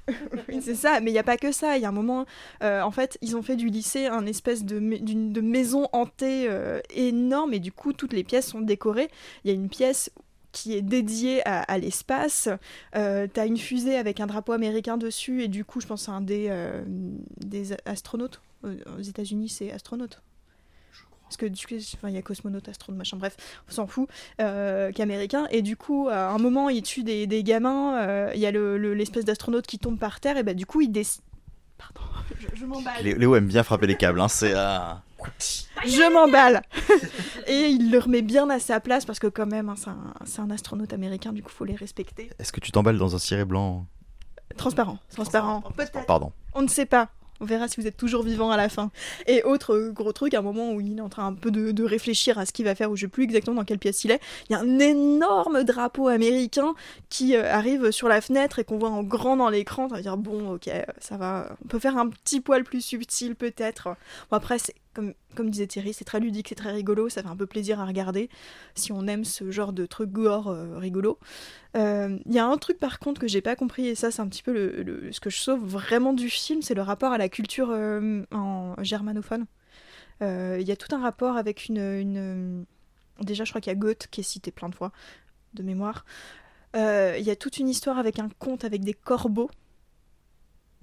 Oui, 0.48 0.60
c'est 0.60 0.74
ça, 0.74 1.00
mais 1.00 1.10
il 1.10 1.14
n'y 1.14 1.18
a 1.18 1.24
pas 1.24 1.36
que 1.36 1.52
ça. 1.52 1.76
Il 1.76 1.82
y 1.82 1.84
a 1.84 1.88
un 1.88 1.92
moment, 1.92 2.26
euh, 2.62 2.82
en 2.82 2.90
fait, 2.90 3.18
ils 3.22 3.36
ont 3.36 3.42
fait 3.42 3.56
du 3.56 3.68
lycée 3.68 4.06
un 4.06 4.26
espèce 4.26 4.64
de, 4.64 4.78
de 4.78 5.40
maison 5.40 5.88
hantée 5.92 6.46
euh, 6.48 6.80
énorme, 6.90 7.54
et 7.54 7.60
du 7.60 7.72
coup, 7.72 7.92
toutes 7.92 8.12
les 8.12 8.24
pièces 8.24 8.48
sont 8.48 8.60
décorées. 8.60 9.10
Il 9.44 9.48
y 9.48 9.50
a 9.50 9.54
une 9.54 9.68
pièce 9.68 10.10
qui 10.52 10.74
est 10.74 10.82
dédiée 10.82 11.40
à, 11.46 11.78
l'espace. 11.78 12.48
Euh, 12.94 13.26
T'as 13.32 13.46
une 13.46 13.56
fusée 13.56 13.96
avec 13.96 14.20
un 14.20 14.26
drapeau 14.26 14.52
américain 14.52 14.98
dessus, 14.98 15.42
et 15.42 15.48
du 15.48 15.64
coup, 15.64 15.80
je 15.80 15.86
pense 15.86 16.08
à 16.08 16.12
un 16.12 16.20
des, 16.20 16.52
des 17.38 17.72
astronautes. 17.86 18.40
Aux 18.64 19.02
États-Unis, 19.02 19.48
c'est 19.48 19.72
astronaute. 19.72 20.20
Parce 21.32 21.36
que 21.38 21.46
du 21.46 21.66
coup, 21.66 21.74
il 22.08 22.14
y 22.14 22.18
a 22.18 22.22
cosmonaute, 22.22 22.68
astronaute, 22.68 22.98
machin, 22.98 23.16
bref, 23.16 23.36
on 23.68 23.72
s'en 23.72 23.86
fout, 23.86 24.06
euh, 24.40 24.92
qu'américain. 24.92 25.46
Et 25.50 25.62
du 25.62 25.76
coup, 25.78 26.08
à 26.10 26.28
un 26.28 26.36
moment, 26.38 26.68
il 26.68 26.82
tue 26.82 27.02
des, 27.04 27.26
des 27.26 27.42
gamins, 27.42 27.96
euh, 28.02 28.30
il 28.34 28.40
y 28.40 28.44
a 28.46 28.50
le- 28.50 28.76
le- 28.76 28.92
l'espèce 28.92 29.24
d'astronaute 29.24 29.66
qui 29.66 29.78
tombe 29.78 29.98
par 29.98 30.20
terre, 30.20 30.36
et 30.36 30.42
bah 30.42 30.52
du 30.52 30.66
coup, 30.66 30.82
il 30.82 30.92
décide. 30.92 31.22
Pardon, 31.78 32.02
je, 32.38 32.48
je 32.54 32.66
m'emballe. 32.66 33.02
Lé- 33.02 33.14
Léo 33.14 33.34
aime 33.34 33.46
bien 33.46 33.62
frapper 33.62 33.86
les 33.86 33.96
câbles, 33.96 34.20
hein, 34.20 34.28
c'est... 34.28 34.52
euh, 34.54 34.78
Je 35.86 36.12
m'emballe 36.12 36.62
Et 37.46 37.68
il 37.68 37.90
le 37.90 37.98
remet 37.98 38.22
bien 38.22 38.48
à 38.50 38.58
sa 38.58 38.78
place, 38.80 39.04
parce 39.06 39.18
que 39.18 39.26
quand 39.28 39.46
même, 39.46 39.68
hein, 39.70 39.74
c'est 39.76 39.88
un, 39.90 40.14
c'est 40.26 40.40
un 40.40 40.50
astronaute 40.50 40.92
américain, 40.92 41.32
du 41.32 41.42
coup, 41.42 41.50
faut 41.50 41.64
les 41.64 41.76
respecter. 41.76 42.28
Est-ce 42.38 42.52
que 42.52 42.60
tu 42.60 42.72
t'emballes 42.72 42.98
dans 42.98 43.14
un 43.14 43.18
ciré 43.18 43.44
blanc? 43.46 43.86
Transparent, 44.56 44.98
transparent. 45.10 45.62
Pardon. 46.06 46.32
On 46.54 46.60
ne 46.62 46.68
sait 46.68 46.84
pas. 46.86 47.08
On 47.42 47.44
verra 47.44 47.66
si 47.66 47.80
vous 47.80 47.88
êtes 47.88 47.96
toujours 47.96 48.22
vivant 48.22 48.52
à 48.52 48.56
la 48.56 48.68
fin. 48.68 48.92
Et 49.26 49.42
autre 49.42 49.74
euh, 49.74 49.90
gros 49.90 50.12
truc, 50.12 50.32
à 50.32 50.38
un 50.38 50.42
moment 50.42 50.72
où 50.72 50.80
il 50.80 50.96
est 50.96 51.00
en 51.00 51.08
train 51.08 51.26
un 51.26 51.34
peu 51.34 51.50
de, 51.50 51.82
réfléchir 51.82 52.38
à 52.38 52.46
ce 52.46 52.52
qu'il 52.52 52.64
va 52.64 52.76
faire, 52.76 52.88
où 52.92 52.96
je 52.96 53.02
sais 53.02 53.08
plus 53.08 53.24
exactement 53.24 53.56
dans 53.56 53.64
quelle 53.64 53.80
pièce 53.80 54.04
il 54.04 54.12
est, 54.12 54.20
il 54.48 54.52
y 54.52 54.54
a 54.54 54.60
un 54.60 54.78
énorme 54.78 55.64
drapeau 55.64 56.06
américain 56.06 56.74
qui 57.08 57.34
euh, 57.34 57.52
arrive 57.52 57.90
sur 57.90 58.08
la 58.08 58.20
fenêtre 58.20 58.60
et 58.60 58.64
qu'on 58.64 58.78
voit 58.78 58.90
en 58.90 59.02
grand 59.02 59.36
dans 59.36 59.48
l'écran. 59.48 59.86
On 59.86 59.88
va 59.88 60.00
dire, 60.00 60.16
bon, 60.16 60.54
ok, 60.54 60.70
ça 61.00 61.16
va. 61.16 61.56
On 61.64 61.68
peut 61.68 61.80
faire 61.80 61.98
un 61.98 62.08
petit 62.08 62.40
poil 62.40 62.62
plus 62.62 62.80
subtil 62.80 63.34
peut-être. 63.34 63.88
Bon, 64.30 64.36
après, 64.36 64.58
comme, 65.34 65.50
disait 65.50 65.66
Thierry, 65.66 65.92
c'est 65.92 66.04
très 66.04 66.20
ludique, 66.20 66.48
c'est 66.50 66.54
très 66.54 66.70
rigolo, 66.70 67.08
ça 67.08 67.22
fait 67.22 67.28
un 67.28 67.36
peu 67.36 67.46
plaisir 67.46 67.80
à 67.80 67.86
regarder 67.86 68.28
si 68.74 68.92
on 68.92 69.06
aime 69.06 69.24
ce 69.24 69.50
genre 69.50 69.72
de 69.72 69.86
truc 69.86 70.10
gore 70.10 70.48
euh, 70.48 70.78
rigolo. 70.78 71.18
Il 71.74 72.20
y 72.30 72.38
a 72.38 72.46
un 72.46 72.58
truc 72.58 72.78
par 72.78 72.98
contre 72.98 73.18
que 73.18 73.26
j'ai 73.26 73.40
pas 73.40 73.56
compris, 73.56 73.88
et 73.88 73.94
ça 73.94 74.10
c'est 74.10 74.20
un 74.20 74.28
petit 74.28 74.42
peu 74.42 74.52
le- 74.52 75.10
ce 75.10 75.20
que 75.20 75.30
je 75.30 75.38
sauve 75.38 75.64
vraiment 75.64 76.12
du 76.12 76.28
film, 76.28 76.60
c'est 76.60 76.74
le 76.74 76.82
rapport 76.82 77.12
à 77.12 77.18
la 77.18 77.30
culture 77.32 77.70
euh, 77.70 78.24
en 78.30 78.76
germanophone. 78.82 79.46
Euh, 80.22 80.58
Il 80.60 80.68
y 80.68 80.70
a 80.70 80.76
tout 80.76 80.94
un 80.94 81.00
rapport 81.00 81.36
avec 81.36 81.66
une, 81.68 82.64
Déjà, 83.20 83.44
je 83.44 83.50
crois 83.50 83.60
qu'il 83.60 83.72
y 83.72 83.76
a 83.76 83.78
Goethe 83.78 84.06
qui 84.10 84.20
est 84.20 84.24
cité 84.24 84.52
plein 84.52 84.68
de 84.68 84.74
fois, 84.74 84.92
de 85.54 85.64
mémoire. 85.64 86.04
Euh, 86.76 87.16
Il 87.18 87.24
y 87.24 87.30
a 87.30 87.36
toute 87.36 87.58
une 87.58 87.68
histoire 87.68 87.98
avec 87.98 88.20
un 88.20 88.28
conte 88.38 88.64
avec 88.64 88.84
des 88.84 88.94
corbeaux. 88.94 89.50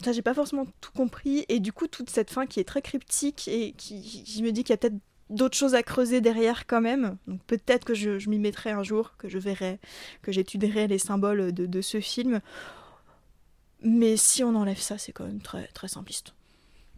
Ça, 0.03 0.11
j'ai 0.11 0.21
pas 0.21 0.33
forcément 0.33 0.65
tout 0.81 0.91
compris. 0.91 1.45
Et 1.49 1.59
du 1.59 1.71
coup, 1.73 1.87
toute 1.87 2.09
cette 2.09 2.31
fin 2.31 2.45
qui 2.45 2.59
est 2.59 2.65
très 2.65 2.81
cryptique 2.81 3.47
et 3.47 3.73
qui, 3.73 4.41
me 4.43 4.51
dis 4.51 4.63
qu'il 4.63 4.73
y 4.73 4.73
a 4.73 4.77
peut-être 4.77 4.99
d'autres 5.29 5.57
choses 5.57 5.75
à 5.75 5.83
creuser 5.83 6.21
derrière 6.21 6.65
quand 6.65 6.81
même. 6.81 7.17
Donc 7.27 7.43
peut-être 7.43 7.85
que 7.85 7.93
je, 7.93 8.17
je 8.17 8.29
m'y 8.29 8.39
mettrai 8.39 8.71
un 8.71 8.83
jour, 8.83 9.15
que 9.17 9.27
je 9.27 9.37
verrai, 9.37 9.79
que 10.21 10.31
j'étudierai 10.31 10.87
les 10.87 10.99
symboles 10.99 11.51
de, 11.51 11.65
de 11.65 11.81
ce 11.81 11.99
film. 11.99 12.39
Mais 13.81 14.17
si 14.17 14.43
on 14.43 14.55
enlève 14.55 14.79
ça, 14.79 14.97
c'est 14.97 15.11
quand 15.11 15.25
même 15.25 15.41
très, 15.41 15.67
très 15.67 15.87
simpliste. 15.87 16.33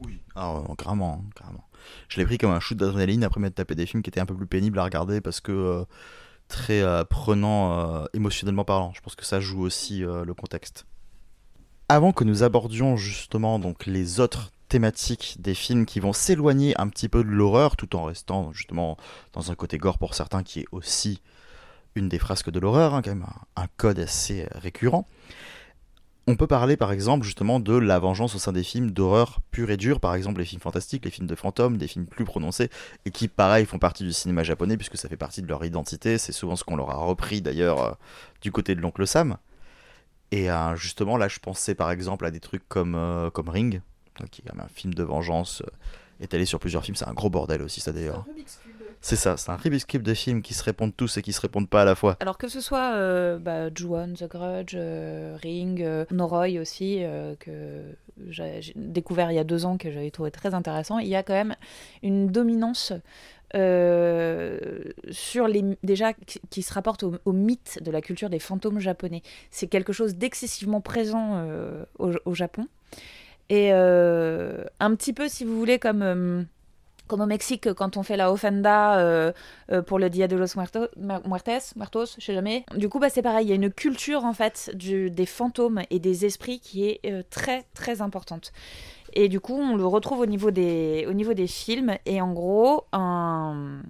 Oui. 0.05 0.19
Ah, 0.35 0.59
ouais, 0.59 0.75
carrément, 0.77 1.21
hein, 1.23 1.29
carrément. 1.35 1.67
Je 2.09 2.19
l'ai 2.19 2.25
pris 2.25 2.37
comme 2.37 2.51
un 2.51 2.59
shoot 2.59 2.77
d'adrénaline 2.77 3.23
après 3.23 3.39
m'être 3.39 3.55
tapé 3.55 3.75
des 3.75 3.85
films 3.85 4.03
qui 4.03 4.09
étaient 4.09 4.19
un 4.19 4.25
peu 4.25 4.35
plus 4.35 4.47
pénibles 4.47 4.79
à 4.79 4.83
regarder 4.83 5.21
parce 5.21 5.41
que 5.41 5.51
euh, 5.51 5.83
très 6.51 6.81
euh, 6.81 7.03
prenant 7.03 7.79
euh, 7.79 8.05
émotionnellement 8.13 8.65
parlant. 8.65 8.91
Je 8.93 9.01
pense 9.01 9.15
que 9.15 9.25
ça 9.25 9.39
joue 9.39 9.61
aussi 9.61 10.03
euh, 10.03 10.23
le 10.23 10.33
contexte. 10.33 10.85
Avant 11.89 12.11
que 12.11 12.23
nous 12.23 12.43
abordions 12.43 12.97
justement 12.97 13.57
donc 13.57 13.85
les 13.85 14.19
autres 14.19 14.51
thématiques 14.67 15.37
des 15.39 15.53
films 15.53 15.85
qui 15.85 15.99
vont 15.99 16.13
s'éloigner 16.13 16.79
un 16.79 16.87
petit 16.87 17.09
peu 17.09 17.23
de 17.23 17.29
l'horreur 17.29 17.75
tout 17.75 17.95
en 17.95 18.03
restant 18.03 18.53
justement 18.53 18.97
dans 19.33 19.51
un 19.51 19.55
côté 19.55 19.77
gore 19.77 19.97
pour 19.97 20.13
certains 20.13 20.43
qui 20.43 20.61
est 20.61 20.67
aussi 20.71 21.21
une 21.95 22.07
des 22.07 22.19
frasques 22.19 22.49
de 22.51 22.59
l'horreur, 22.59 22.93
hein, 22.93 23.01
quand 23.01 23.11
même 23.11 23.25
un 23.57 23.67
code 23.75 23.99
assez 23.99 24.47
récurrent. 24.55 25.05
On 26.31 26.37
peut 26.37 26.47
parler 26.47 26.77
par 26.77 26.93
exemple 26.93 27.25
justement 27.25 27.59
de 27.59 27.75
la 27.75 27.99
vengeance 27.99 28.35
au 28.35 28.39
sein 28.39 28.53
des 28.53 28.63
films 28.63 28.91
d'horreur 28.91 29.41
pure 29.51 29.69
et 29.69 29.75
dure, 29.75 29.99
par 29.99 30.15
exemple 30.15 30.39
les 30.39 30.45
films 30.45 30.61
fantastiques, 30.61 31.03
les 31.03 31.11
films 31.11 31.27
de 31.27 31.35
fantômes, 31.35 31.75
des 31.75 31.89
films 31.89 32.05
plus 32.05 32.23
prononcés, 32.23 32.69
et 33.03 33.11
qui 33.11 33.27
pareil 33.27 33.65
font 33.65 33.79
partie 33.79 34.05
du 34.05 34.13
cinéma 34.13 34.41
japonais 34.41 34.77
puisque 34.77 34.95
ça 34.95 35.09
fait 35.09 35.17
partie 35.17 35.41
de 35.41 35.47
leur 35.47 35.65
identité, 35.65 36.17
c'est 36.17 36.31
souvent 36.31 36.55
ce 36.55 36.63
qu'on 36.63 36.77
leur 36.77 36.89
a 36.89 36.95
repris 36.95 37.41
d'ailleurs 37.41 37.83
euh, 37.83 37.91
du 38.39 38.49
côté 38.49 38.75
de 38.75 38.79
l'oncle 38.79 39.05
Sam. 39.05 39.39
Et 40.31 40.49
euh, 40.49 40.73
justement 40.77 41.17
là 41.17 41.27
je 41.27 41.39
pensais 41.39 41.75
par 41.75 41.91
exemple 41.91 42.25
à 42.25 42.31
des 42.31 42.39
trucs 42.39 42.65
comme, 42.69 42.95
euh, 42.95 43.29
comme 43.29 43.49
Ring, 43.49 43.81
qui 44.31 44.41
est 44.41 44.51
un 44.57 44.69
film 44.73 44.93
de 44.93 45.03
vengeance 45.03 45.61
étalé 46.21 46.45
sur 46.45 46.59
plusieurs 46.59 46.85
films, 46.85 46.95
c'est 46.95 47.09
un 47.09 47.13
gros 47.13 47.29
bordel 47.29 47.61
aussi 47.61 47.81
ça 47.81 47.91
d'ailleurs. 47.91 48.23
Ça, 49.01 49.35
c'est 49.35 49.49
un 49.49 49.57
Cube 49.57 50.03
de 50.03 50.13
films 50.13 50.41
qui 50.41 50.53
se 50.53 50.63
répondent 50.63 50.95
tous 50.95 51.17
et 51.17 51.21
qui 51.21 51.33
se 51.33 51.41
répondent 51.41 51.69
pas 51.69 51.81
à 51.81 51.85
la 51.85 51.95
fois. 51.95 52.17
Alors 52.19 52.37
que 52.37 52.47
ce 52.47 52.61
soit 52.61 52.93
euh, 52.93 53.39
bah, 53.39 53.73
Ju-On, 53.73 54.13
The 54.13 54.27
Grudge, 54.29 54.75
euh, 54.75 55.35
Ring, 55.41 55.81
euh, 55.81 56.05
Noroi 56.11 56.59
aussi, 56.59 57.03
euh, 57.03 57.35
que 57.39 57.81
j'ai 58.29 58.73
découvert 58.75 59.31
il 59.31 59.35
y 59.35 59.39
a 59.39 59.43
deux 59.43 59.65
ans, 59.65 59.77
que 59.77 59.91
j'avais 59.91 60.11
trouvé 60.11 60.29
très 60.29 60.53
intéressant, 60.53 60.99
il 60.99 61.07
y 61.07 61.15
a 61.15 61.23
quand 61.23 61.33
même 61.33 61.55
une 62.03 62.27
dominance 62.27 62.93
euh, 63.55 64.59
sur 65.09 65.47
les 65.47 65.63
déjà 65.83 66.13
qui, 66.13 66.61
se 66.61 66.73
rapporte 66.73 67.03
au, 67.03 67.33
mythe 67.33 67.79
de 67.81 67.89
la 67.89 68.01
culture 68.01 68.29
des 68.29 68.39
fantômes 68.39 68.79
japonais. 68.79 69.23
C'est 69.49 69.67
quelque 69.67 69.93
chose 69.93 70.15
d'excessivement 70.15 70.79
présent 70.79 71.43
au, 71.97 72.33
Japon. 72.35 72.67
Et 73.49 73.71
un 73.71 74.95
petit 74.95 75.11
peu, 75.11 75.27
si 75.27 75.43
vous 75.43 75.57
voulez, 75.57 75.79
comme... 75.79 76.45
comme 77.11 77.19
au 77.19 77.25
Mexique, 77.25 77.73
quand 77.73 77.97
on 77.97 78.03
fait 78.03 78.15
la 78.15 78.31
ofrenda 78.31 78.97
euh, 78.97 79.33
euh, 79.73 79.81
pour 79.81 79.99
le 79.99 80.09
Dia 80.09 80.29
de 80.29 80.37
los 80.37 80.55
Muerto- 80.55 80.87
Mu- 80.95 81.19
Muertes, 81.27 81.73
Muertos, 81.75 82.05
je 82.17 82.23
sais 82.23 82.33
jamais. 82.33 82.63
Du 82.77 82.87
coup, 82.87 82.99
bah, 82.99 83.09
c'est 83.09 83.21
pareil, 83.21 83.47
il 83.47 83.49
y 83.49 83.51
a 83.51 83.55
une 83.55 83.69
culture 83.69 84.23
en 84.23 84.31
fait 84.31 84.71
des 84.73 85.25
fantômes 85.25 85.81
et 85.89 85.99
des 85.99 86.23
esprits 86.25 86.61
qui 86.61 86.85
est 86.87 87.01
euh, 87.05 87.21
très 87.29 87.65
très 87.73 88.01
importante. 88.01 88.53
Et 89.11 89.27
du 89.27 89.41
coup, 89.41 89.55
on 89.59 89.75
le 89.75 89.85
retrouve 89.85 90.21
au 90.21 90.25
niveau 90.25 90.51
des, 90.51 91.05
au 91.09 91.11
niveau 91.11 91.33
des 91.33 91.47
films. 91.47 91.97
Et 92.05 92.21
en 92.21 92.31
gros, 92.31 92.85
un- 92.93 93.81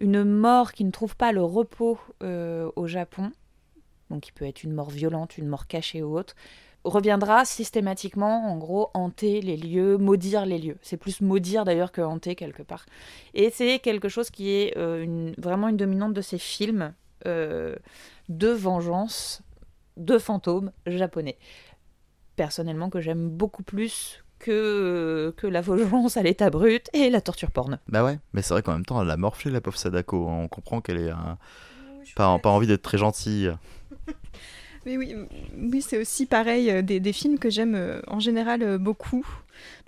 une 0.00 0.24
mort 0.24 0.72
qui 0.72 0.84
ne 0.84 0.90
trouve 0.90 1.14
pas 1.14 1.30
le 1.30 1.44
repos 1.44 2.00
au 2.20 2.86
Japon, 2.88 3.30
donc 4.10 4.22
qui 4.22 4.32
peut 4.32 4.44
être 4.44 4.64
une 4.64 4.72
mort 4.72 4.90
violente, 4.90 5.38
une 5.38 5.46
mort 5.46 5.68
cachée 5.68 6.02
ou 6.02 6.18
autre, 6.18 6.34
reviendra 6.88 7.44
systématiquement, 7.44 8.50
en 8.50 8.56
gros, 8.56 8.90
hanter 8.94 9.40
les 9.40 9.56
lieux, 9.56 9.98
maudire 9.98 10.46
les 10.46 10.58
lieux. 10.58 10.76
C'est 10.82 10.96
plus 10.96 11.20
maudire 11.20 11.64
d'ailleurs 11.64 11.92
que 11.92 12.00
hanter 12.00 12.34
quelque 12.34 12.62
part. 12.62 12.86
Et 13.34 13.50
c'est 13.50 13.78
quelque 13.80 14.08
chose 14.08 14.30
qui 14.30 14.50
est 14.50 14.76
euh, 14.78 15.02
une- 15.02 15.34
vraiment 15.38 15.68
une 15.68 15.76
dominante 15.76 16.14
de 16.14 16.20
ces 16.22 16.38
films 16.38 16.94
euh, 17.26 17.74
de 18.28 18.48
vengeance, 18.48 19.42
de 19.96 20.18
fantômes 20.18 20.70
japonais. 20.86 21.36
Personnellement, 22.36 22.90
que 22.90 23.00
j'aime 23.00 23.28
beaucoup 23.30 23.62
plus 23.62 24.22
que, 24.38 25.32
que 25.38 25.46
la 25.46 25.62
vengeance 25.62 26.16
à 26.18 26.22
l'état 26.22 26.50
brut 26.50 26.88
et 26.92 27.08
la 27.08 27.20
torture 27.22 27.50
porn. 27.50 27.78
Bah 27.88 28.04
ouais, 28.04 28.18
mais 28.34 28.42
c'est 28.42 28.52
vrai 28.52 28.62
qu'en 28.62 28.72
même 28.74 28.84
temps, 28.84 29.00
elle 29.02 29.10
a 29.10 29.16
morflé 29.16 29.50
la 29.50 29.60
pauvre 29.62 29.78
Sadako. 29.78 30.26
On 30.28 30.46
comprend 30.48 30.80
qu'elle 30.82 30.98
est 31.00 31.10
un- 31.10 31.38
pas, 32.14 32.38
pas 32.38 32.50
envie 32.50 32.66
d'être 32.66 32.82
très 32.82 32.98
gentille. 32.98 33.50
Oui, 34.86 35.16
oui 35.56 35.82
c'est 35.82 35.98
aussi 35.98 36.26
pareil, 36.26 36.70
euh, 36.70 36.80
des, 36.80 37.12
films 37.12 37.40
que 37.40 37.50
j'aime 37.50 37.74
euh, 37.74 38.00
en 38.06 38.20
général 38.20 38.62
euh, 38.62 38.78
beaucoup. 38.78 39.26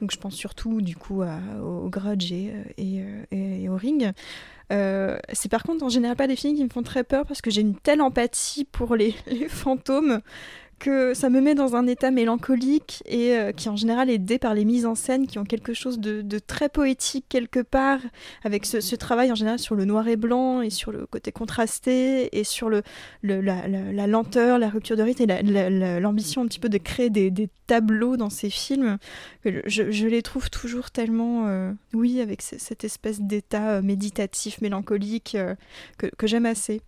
Donc 0.01 0.11
je 0.11 0.18
pense 0.18 0.35
surtout 0.35 0.81
du 0.81 0.97
coup 0.97 1.22
au 1.22 1.89
Grudge 1.89 2.33
et, 2.33 3.68
au 3.68 3.77
Ring. 3.77 4.12
C'est 4.70 5.51
par 5.51 5.62
contre 5.62 5.85
en 5.85 5.89
général 5.89 6.16
pas 6.16 6.27
des 6.27 6.37
films 6.37 6.57
qui 6.57 6.64
me 6.64 6.70
font 6.70 6.83
très 6.83 7.05
peur 7.05 7.27
parce 7.27 7.43
que 7.43 7.51
j'ai 7.51 7.61
une 7.61 7.77
telle 7.77 8.01
empathie 8.01 8.64
pour 8.64 8.97
les 8.97 9.12
fantômes 9.49 10.20
que 10.79 11.14
ça 11.14 11.29
me 11.29 11.41
met 11.41 11.55
dans 11.55 11.76
un 11.76 11.87
état 11.87 12.11
mélancolique 12.11 13.03
et 13.07 13.37
euh, 13.37 13.53
qui 13.53 13.68
en 13.68 13.76
général 13.76 14.11
est 14.11 14.14
aidé 14.14 14.39
par 14.39 14.55
les 14.55 14.64
mises 14.64 14.87
en 14.87 14.95
scène 14.95 15.26
qui 15.26 15.39
ont 15.39 15.45
quelque 15.45 15.74
chose 15.74 15.99
de, 15.99 16.39
très 16.39 16.68
poétique 16.68 17.26
quelque 17.29 17.61
part, 17.61 18.01
avec 18.45 18.64
ce, 18.64 18.95
travail 18.97 19.31
en 19.31 19.35
général 19.35 19.59
sur 19.59 19.74
le 19.74 19.85
noir 19.85 20.09
et 20.09 20.16
blanc 20.16 20.61
et 20.61 20.70
sur 20.70 20.93
le 20.93 21.07
côté 21.07 21.33
contrasté 21.33 22.37
et 22.39 22.45
sur 22.45 22.70
la, 22.70 24.07
lenteur, 24.07 24.59
la 24.59 24.68
rupture 24.68 24.97
de 24.97 25.03
rythme 25.03 25.24
et 25.31 26.01
l'ambition 26.01 26.43
un 26.43 26.47
petit 26.47 26.61
peu 26.61 26.68
de 26.68 26.79
créer 26.79 27.11
des, 27.11 27.49
tableaux 27.66 28.16
dans 28.16 28.31
ces 28.31 28.49
films. 28.49 28.97
Je, 29.45 29.91
je 29.91 30.07
les 30.07 30.22
trouve 30.22 30.49
toujours 30.49 30.91
tellement, 30.91 31.49
euh, 31.49 31.70
oui, 31.93 32.22
avec 32.22 32.41
cette 32.41 32.83
espèce 32.83 33.20
d'état 33.20 33.72
euh, 33.72 33.83
méditatif, 33.83 34.62
mélancolique 34.62 35.37
que, 35.99 36.07
que 36.07 36.26
j'aime 36.26 36.47
assez. 36.47 36.81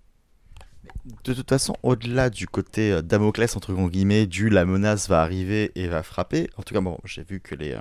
De 1.25 1.35
toute 1.35 1.49
façon, 1.49 1.77
au-delà 1.83 2.31
du 2.31 2.47
côté 2.47 2.93
euh, 2.93 3.03
Damoclès, 3.03 3.57
entre 3.57 3.73
guillemets, 3.89 4.27
du 4.27 4.49
la 4.49 4.65
menace 4.65 5.09
va 5.09 5.23
arriver 5.23 5.73
et 5.75 5.89
va 5.89 6.03
frapper, 6.03 6.49
en 6.57 6.63
tout 6.63 6.75
cas, 6.75 6.81
bon, 6.81 6.99
j'ai 7.05 7.23
vu 7.23 7.41
que 7.41 7.55
les, 7.55 7.73
euh, 7.73 7.81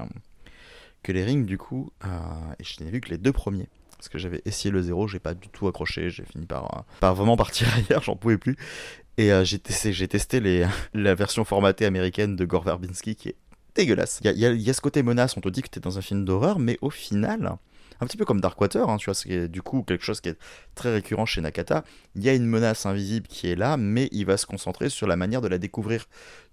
que 1.03 1.11
les 1.11 1.23
rings, 1.23 1.45
du 1.45 1.57
coup, 1.57 1.91
euh, 2.05 2.07
et 2.59 2.63
je 2.63 2.83
n'ai 2.83 2.91
vu 2.91 3.01
que 3.01 3.09
les 3.09 3.17
deux 3.17 3.31
premiers. 3.31 3.67
Parce 3.97 4.07
que 4.07 4.17
j'avais 4.17 4.41
essayé 4.45 4.71
le 4.71 4.81
zéro, 4.81 5.07
j'ai 5.07 5.19
pas 5.19 5.33
du 5.33 5.49
tout 5.49 5.67
accroché, 5.67 6.09
j'ai 6.09 6.23
fini 6.23 6.45
par, 6.45 6.85
par 7.01 7.15
vraiment 7.15 7.35
partir 7.35 7.67
ailleurs, 7.75 8.03
j'en 8.03 8.15
pouvais 8.15 8.37
plus. 8.37 8.55
Et 9.17 9.31
j'ai 9.43 9.59
testé, 9.59 9.91
j'ai 9.91 10.07
testé 10.07 10.39
les, 10.39 10.65
la 10.93 11.13
version 11.13 11.43
formatée 11.43 11.85
américaine 11.85 12.37
de 12.37 12.45
Gore 12.45 12.63
Verbinski 12.63 13.15
qui 13.15 13.29
est 13.29 13.35
dégueulasse. 13.75 14.21
Il 14.23 14.31
y, 14.31 14.39
y 14.39 14.69
a, 14.69 14.73
ce 14.73 14.79
côté 14.79 15.03
menace, 15.03 15.35
on 15.35 15.41
te 15.41 15.49
dit 15.49 15.61
que 15.61 15.67
t'es 15.67 15.81
dans 15.81 15.97
un 15.97 16.01
film 16.01 16.23
d'horreur, 16.23 16.59
mais 16.59 16.77
au 16.81 16.89
final, 16.89 17.57
un 18.01 18.05
petit 18.05 18.17
peu 18.17 18.25
comme 18.25 18.41
Darkwater, 18.41 18.89
hein, 18.89 18.97
tu 18.97 19.05
vois, 19.05 19.13
c'est 19.13 19.47
du 19.47 19.61
coup 19.61 19.83
quelque 19.83 20.03
chose 20.03 20.21
qui 20.21 20.29
est 20.29 20.37
très 20.75 20.91
récurrent 20.91 21.25
chez 21.25 21.41
Nakata. 21.41 21.83
Il 22.15 22.23
y 22.23 22.29
a 22.29 22.33
une 22.33 22.45
menace 22.45 22.85
invisible 22.85 23.27
qui 23.27 23.47
est 23.47 23.55
là, 23.55 23.77
mais 23.77 24.07
il 24.11 24.25
va 24.25 24.37
se 24.37 24.45
concentrer 24.45 24.89
sur 24.89 25.07
la 25.07 25.15
manière 25.15 25.41
de 25.41 25.47
la 25.47 25.57
découvrir. 25.57 26.05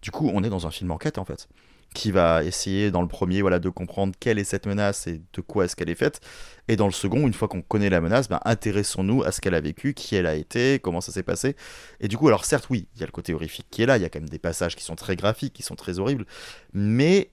Du 0.02 0.10
coup, 0.10 0.30
on 0.32 0.42
est 0.42 0.48
dans 0.48 0.66
un 0.66 0.70
film 0.70 0.90
enquête 0.90 1.18
en 1.18 1.24
fait, 1.24 1.48
qui 1.94 2.10
va 2.10 2.42
essayer 2.42 2.90
dans 2.90 3.00
le 3.00 3.08
premier, 3.08 3.42
voilà, 3.42 3.60
de 3.60 3.68
comprendre 3.68 4.14
quelle 4.18 4.38
est 4.38 4.44
cette 4.44 4.66
menace 4.66 5.06
et 5.06 5.22
de 5.32 5.40
quoi 5.40 5.64
est-ce 5.64 5.76
qu'elle 5.76 5.88
est 5.88 5.94
faite. 5.94 6.20
Et 6.66 6.74
dans 6.74 6.86
le 6.86 6.92
second, 6.92 7.26
une 7.26 7.32
fois 7.32 7.46
qu'on 7.46 7.62
connaît 7.62 7.90
la 7.90 8.00
menace, 8.00 8.28
ben, 8.28 8.40
intéressons-nous 8.44 9.22
à 9.22 9.30
ce 9.30 9.40
qu'elle 9.40 9.54
a 9.54 9.60
vécu, 9.60 9.94
qui 9.94 10.16
elle 10.16 10.26
a 10.26 10.34
été, 10.34 10.80
comment 10.80 11.00
ça 11.00 11.12
s'est 11.12 11.22
passé. 11.22 11.54
Et 12.00 12.08
du 12.08 12.16
coup, 12.16 12.26
alors 12.26 12.44
certes, 12.44 12.66
oui, 12.70 12.88
il 12.96 13.00
y 13.00 13.02
a 13.04 13.06
le 13.06 13.12
côté 13.12 13.34
horrifique 13.34 13.68
qui 13.70 13.82
est 13.82 13.86
là, 13.86 13.98
il 13.98 14.02
y 14.02 14.04
a 14.04 14.08
quand 14.08 14.20
même 14.20 14.28
des 14.28 14.40
passages 14.40 14.74
qui 14.74 14.82
sont 14.82 14.96
très 14.96 15.14
graphiques, 15.14 15.52
qui 15.52 15.62
sont 15.62 15.76
très 15.76 16.00
horribles, 16.00 16.26
mais 16.72 17.30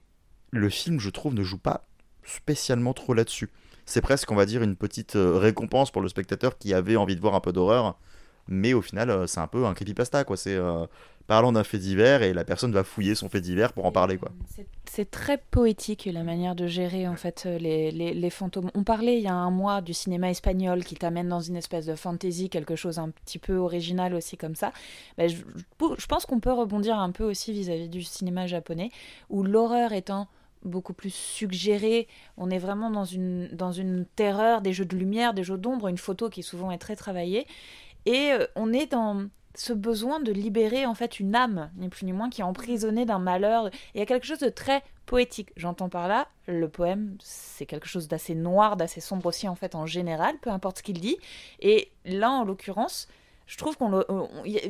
le 0.52 0.68
film, 0.68 1.00
je 1.00 1.10
trouve, 1.10 1.34
ne 1.34 1.42
joue 1.42 1.58
pas 1.58 1.84
spécialement 2.22 2.94
trop 2.94 3.12
là-dessus 3.12 3.50
c'est 3.86 4.00
presque, 4.00 4.30
on 4.30 4.34
va 4.34 4.46
dire, 4.46 4.62
une 4.62 4.76
petite 4.76 5.16
euh, 5.16 5.36
récompense 5.36 5.90
pour 5.90 6.02
le 6.02 6.08
spectateur 6.08 6.58
qui 6.58 6.72
avait 6.74 6.96
envie 6.96 7.16
de 7.16 7.20
voir 7.20 7.34
un 7.34 7.40
peu 7.40 7.52
d'horreur. 7.52 7.98
Mais 8.46 8.74
au 8.74 8.82
final, 8.82 9.10
euh, 9.10 9.26
c'est 9.26 9.40
un 9.40 9.46
peu 9.46 9.64
un 9.64 9.74
creepypasta, 9.74 10.24
quoi. 10.24 10.36
C'est 10.36 10.54
euh, 10.54 10.86
parlant 11.26 11.52
d'un 11.52 11.64
fait 11.64 11.78
divers 11.78 12.22
et 12.22 12.34
la 12.34 12.44
personne 12.44 12.72
va 12.72 12.84
fouiller 12.84 13.14
son 13.14 13.28
fait 13.28 13.40
divers 13.40 13.72
pour 13.72 13.86
en 13.86 13.92
parler, 13.92 14.18
quoi. 14.18 14.30
C'est 14.84 15.10
très 15.10 15.38
poétique 15.38 16.08
la 16.12 16.22
manière 16.22 16.54
de 16.54 16.66
gérer 16.66 17.08
en 17.08 17.16
fait 17.16 17.46
les, 17.46 17.90
les, 17.90 18.14
les, 18.14 18.30
fantômes. 18.30 18.70
On 18.74 18.84
parlait 18.84 19.16
il 19.16 19.24
y 19.24 19.28
a 19.28 19.34
un 19.34 19.50
mois 19.50 19.80
du 19.80 19.92
cinéma 19.92 20.30
espagnol 20.30 20.84
qui 20.84 20.94
t'amène 20.94 21.28
dans 21.28 21.40
une 21.40 21.56
espèce 21.56 21.86
de 21.86 21.96
fantasy, 21.96 22.48
quelque 22.48 22.76
chose 22.76 22.98
un 22.98 23.10
petit 23.10 23.38
peu 23.38 23.56
original 23.56 24.14
aussi 24.14 24.36
comme 24.36 24.54
ça. 24.54 24.72
Ben, 25.18 25.28
je, 25.28 25.36
je, 25.98 26.06
pense 26.06 26.26
qu'on 26.26 26.38
peut 26.38 26.52
rebondir 26.52 26.98
un 26.98 27.10
peu 27.10 27.24
aussi 27.24 27.52
vis-à-vis 27.52 27.86
-vis 27.86 27.90
du 27.90 28.02
cinéma 28.02 28.46
japonais 28.46 28.90
où 29.30 29.42
l'horreur 29.42 29.92
étant 29.92 30.28
beaucoup 30.64 30.92
plus 30.92 31.12
suggéré. 31.12 32.08
On 32.36 32.50
est 32.50 32.58
vraiment 32.58 32.90
dans 32.90 33.04
une, 33.04 33.48
dans 33.48 33.72
une 33.72 34.06
terreur, 34.16 34.60
des 34.60 34.72
jeux 34.72 34.84
de 34.84 34.96
lumière, 34.96 35.34
des 35.34 35.44
jeux 35.44 35.58
d'ombre, 35.58 35.88
une 35.88 35.98
photo 35.98 36.28
qui 36.30 36.42
souvent 36.42 36.70
est 36.70 36.78
très 36.78 36.96
travaillée. 36.96 37.46
Et 38.06 38.32
euh, 38.32 38.46
on 38.56 38.72
est 38.72 38.90
dans 38.90 39.26
ce 39.54 39.72
besoin 39.72 40.20
de 40.20 40.32
libérer 40.32 40.84
en 40.84 40.94
fait 40.94 41.20
une 41.20 41.34
âme, 41.34 41.70
ni 41.76 41.88
plus 41.88 42.04
ni 42.04 42.12
moins, 42.12 42.28
qui 42.28 42.40
est 42.40 42.44
emprisonnée 42.44 43.04
d'un 43.04 43.18
malheur. 43.18 43.70
Il 43.94 43.98
y 43.98 44.02
a 44.02 44.06
quelque 44.06 44.26
chose 44.26 44.40
de 44.40 44.48
très 44.48 44.82
poétique. 45.06 45.50
J'entends 45.56 45.88
par 45.88 46.08
là, 46.08 46.28
le 46.46 46.68
poème, 46.68 47.16
c'est 47.20 47.66
quelque 47.66 47.86
chose 47.88 48.08
d'assez 48.08 48.34
noir, 48.34 48.76
d'assez 48.76 49.00
sombre 49.00 49.26
aussi 49.26 49.48
en 49.48 49.54
fait 49.54 49.74
en 49.74 49.86
général, 49.86 50.36
peu 50.40 50.50
importe 50.50 50.78
ce 50.78 50.82
qu'il 50.82 51.00
dit. 51.00 51.18
Et 51.60 51.92
là, 52.04 52.30
en 52.30 52.44
l'occurrence, 52.44 53.08
je 53.46 53.56
trouve 53.58 53.76
qu'on 53.76 53.90
le 53.90 54.06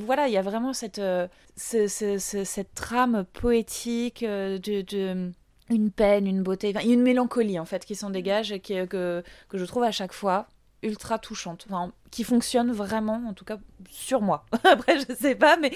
voilà 0.01 0.27
il 0.27 0.35
y 0.35 0.37
a 0.37 0.43
vraiment 0.43 0.73
cette 0.73 0.99
euh, 0.99 1.29
ce, 1.57 1.87
ce, 1.87 2.19
ce, 2.19 2.43
cette 2.43 2.75
trame 2.75 3.25
poétique 3.33 4.25
euh, 4.25 4.59
de, 4.59 4.83
de 4.83 5.33
une 5.71 5.91
peine, 5.91 6.27
une 6.27 6.43
beauté, 6.43 6.73
enfin, 6.75 6.87
une 6.87 7.03
mélancolie 7.03 7.59
en 7.59 7.65
fait 7.65 7.85
qui 7.85 7.95
s'en 7.95 8.11
dégage 8.11 8.53
et 8.53 8.61
que, 8.61 8.85
que 8.87 9.59
je 9.59 9.65
trouve 9.65 9.85
à 9.85 9.93
chaque 9.93 10.13
fois 10.13 10.47
ultra 10.85 11.19
touchante, 11.19 11.67
enfin, 11.69 11.93
qui 12.11 12.25
fonctionne 12.25 12.71
vraiment, 12.71 13.23
en 13.27 13.33
tout 13.33 13.45
cas 13.45 13.59
sur 13.89 14.21
moi. 14.21 14.45
Après, 14.65 14.99
je 14.99 15.15
sais 15.15 15.35
pas, 15.35 15.57
mais, 15.57 15.73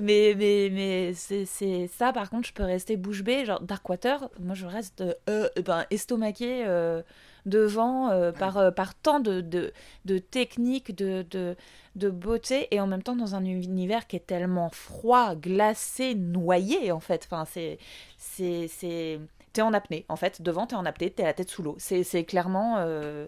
mais, 0.00 0.34
mais, 0.36 0.70
mais 0.72 1.12
c'est 1.14 1.88
ça, 1.88 2.12
par 2.12 2.30
contre, 2.30 2.48
je 2.48 2.52
peux 2.52 2.62
rester 2.62 2.96
bouche 2.96 3.22
bée. 3.22 3.44
Genre, 3.44 3.60
Darkwater, 3.60 4.28
moi, 4.40 4.54
je 4.54 4.66
reste 4.66 5.02
euh, 5.28 5.48
ben, 5.64 5.84
estomaqué 5.90 6.64
euh, 6.66 7.02
devant 7.46 8.10
euh, 8.10 8.32
par, 8.32 8.74
par 8.74 8.94
tant 8.94 9.20
de, 9.20 9.40
de, 9.40 9.72
de 10.04 10.18
techniques, 10.18 10.94
de, 10.94 11.24
de, 11.30 11.56
de 11.96 12.10
beauté, 12.10 12.68
et 12.70 12.80
en 12.80 12.86
même 12.86 13.02
temps 13.02 13.16
dans 13.16 13.34
un 13.34 13.44
univers 13.44 14.06
qui 14.06 14.16
est 14.16 14.26
tellement 14.26 14.70
froid, 14.70 15.34
glacé, 15.34 16.14
noyé, 16.14 16.92
en 16.92 17.00
fait. 17.00 17.28
Enfin, 17.30 17.44
c'est. 17.44 17.78
c'est 18.18 19.20
T'es 19.52 19.60
en 19.60 19.74
apnée, 19.74 20.06
en 20.08 20.16
fait. 20.16 20.40
Devant, 20.40 20.66
t'es 20.66 20.76
en 20.76 20.86
apnée, 20.86 21.10
t'es 21.10 21.24
la 21.24 21.34
tête 21.34 21.50
sous 21.50 21.62
l'eau. 21.62 21.76
C'est 21.78 22.24
clairement. 22.24 22.76
Euh, 22.78 23.26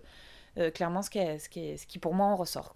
euh, 0.57 0.71
clairement 0.71 1.03
ce 1.03 1.11
qui, 1.11 1.19
ce, 1.19 1.49
qui 1.49 1.77
ce 1.77 1.87
qui 1.87 1.99
pour 1.99 2.15
moi 2.15 2.27
en 2.27 2.37
ressort. 2.37 2.75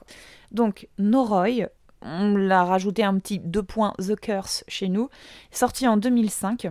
Donc 0.51 0.89
Noroi, 0.99 1.69
on 2.03 2.37
l'a 2.37 2.65
rajouté 2.65 3.05
un 3.05 3.17
petit 3.19 3.39
deux 3.39 3.63
points 3.63 3.95
The 3.99 4.17
Curse 4.17 4.65
chez 4.67 4.89
nous, 4.89 5.09
sorti 5.53 5.87
en 5.87 5.97
2005. 5.97 6.69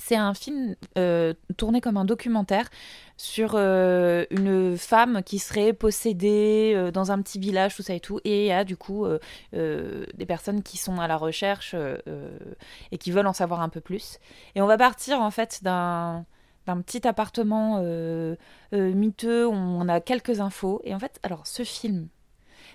C'est 0.00 0.14
un 0.14 0.32
film 0.32 0.76
euh, 0.96 1.34
tourné 1.56 1.80
comme 1.80 1.96
un 1.96 2.04
documentaire 2.04 2.70
sur 3.16 3.54
euh, 3.54 4.24
une 4.30 4.78
femme 4.78 5.24
qui 5.24 5.40
serait 5.40 5.72
possédée 5.72 6.72
euh, 6.76 6.92
dans 6.92 7.10
un 7.10 7.20
petit 7.20 7.40
village, 7.40 7.74
tout 7.74 7.82
ça 7.82 7.94
et 7.94 8.00
tout, 8.00 8.20
et 8.24 8.44
il 8.44 8.46
y 8.46 8.52
a 8.52 8.62
du 8.62 8.76
coup 8.76 9.06
des 9.52 10.26
personnes 10.26 10.62
qui 10.62 10.76
sont 10.76 11.00
à 11.00 11.08
la 11.08 11.16
recherche 11.16 11.74
et 12.92 12.98
qui 12.98 13.10
veulent 13.10 13.26
en 13.26 13.32
savoir 13.32 13.60
un 13.60 13.68
peu 13.68 13.80
plus. 13.80 14.18
Et 14.54 14.62
on 14.62 14.66
va 14.66 14.76
partir 14.76 15.20
en 15.20 15.30
fait 15.30 15.62
d'un 15.62 16.24
d'un 16.66 16.82
petit 16.82 17.08
appartement 17.08 17.82
miteux, 18.72 19.46
où 19.46 19.52
on 19.52 19.88
a 19.88 20.00
quelques 20.00 20.40
infos, 20.40 20.80
et 20.84 20.94
en 20.94 20.98
fait, 20.98 21.18
alors 21.22 21.46
ce 21.46 21.64
film 21.64 22.08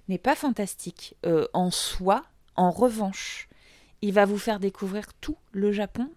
n'est 0.09 0.17
pas 0.17 0.35
fantastique 0.35 1.15
en 1.53 1.71
soi, 1.71 2.23
en 2.55 2.71
revanche, 2.71 3.47
il 4.01 4.13
va 4.13 4.25
vous 4.25 4.37
faire 4.37 4.59
découvrir 4.59 5.13
tout 5.21 5.37
le 5.51 5.71
Japon 5.71 6.09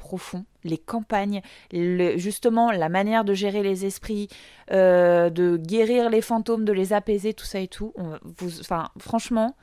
profond, 0.00 0.46
les 0.64 0.78
campagnes, 0.78 1.42
justement 1.72 2.72
la 2.72 2.88
manière 2.88 3.22
de 3.24 3.34
gérer 3.34 3.62
les 3.62 3.84
esprits, 3.84 4.28
euh, 4.72 5.28
de 5.28 5.58
guérir 5.58 6.08
les 6.08 6.22
fantômes, 6.22 6.64
de 6.64 6.72
les 6.72 6.94
apaiser, 6.94 7.34
tout 7.34 7.44
ça 7.44 7.60
et 7.60 7.68
tout. 7.68 7.92
Franchement, 8.98 9.56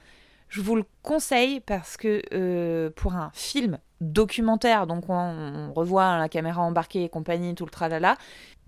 je 0.47 0.61
vous 0.61 0.75
le 0.75 0.85
conseille 1.01 1.59
parce 1.59 1.97
que 1.97 2.21
euh, 2.33 2.91
pour 2.95 3.15
un 3.15 3.31
film 3.33 3.79
documentaire, 3.99 4.85
donc 4.85 5.09
on, 5.09 5.15
on, 5.15 5.73
revoit 5.73 6.17
la 6.17 6.29
caméra 6.29 6.61
embarquée 6.61 7.03
et 7.03 7.09
compagnie, 7.09 7.55
tout 7.55 7.65
le 7.65 7.71
tralala, 7.71 8.15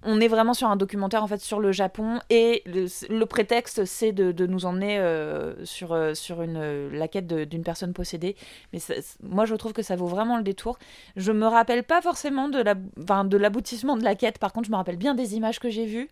on 0.03 0.21
est 0.21 0.27
vraiment 0.27 0.53
sur 0.53 0.69
un 0.69 0.75
documentaire 0.75 1.23
en 1.23 1.27
fait 1.27 1.41
sur 1.41 1.59
le 1.59 1.71
Japon 1.71 2.19
et 2.29 2.63
le, 2.65 3.25
prétexte 3.25 3.85
c'est 3.85 4.11
de, 4.11 4.45
nous 4.45 4.65
emmener 4.65 4.97
euh, 4.97 5.65
sur, 5.65 5.91
euh, 5.91 6.13
sur 6.13 6.41
une, 6.41 6.89
la 6.89 7.07
quête 7.07 7.27
d'une 7.27 7.63
personne 7.63 7.93
possédée. 7.93 8.35
Mais 8.71 8.79
moi 9.21 9.45
je 9.45 9.55
trouve 9.55 9.73
que 9.73 9.81
ça 9.81 9.95
vaut 9.95 10.07
vraiment 10.07 10.37
le 10.37 10.43
détour. 10.43 10.79
Je 11.15 11.31
me 11.31 11.45
rappelle 11.45 11.83
pas 11.83 12.01
forcément 12.01 12.47
de 12.47 13.37
l'aboutissement 13.37 13.95
la, 13.95 13.99
de, 13.99 14.05
la 14.05 14.15
quête, 14.15 14.37
par 14.39 14.53
contre 14.53 14.67
je 14.67 14.71
me 14.71 14.77
rappelle 14.77 14.97
bien 14.97 15.15
des 15.15 15.35
images 15.35 15.59
que 15.59 15.69
j'ai 15.69 15.85
vues. 15.85 16.09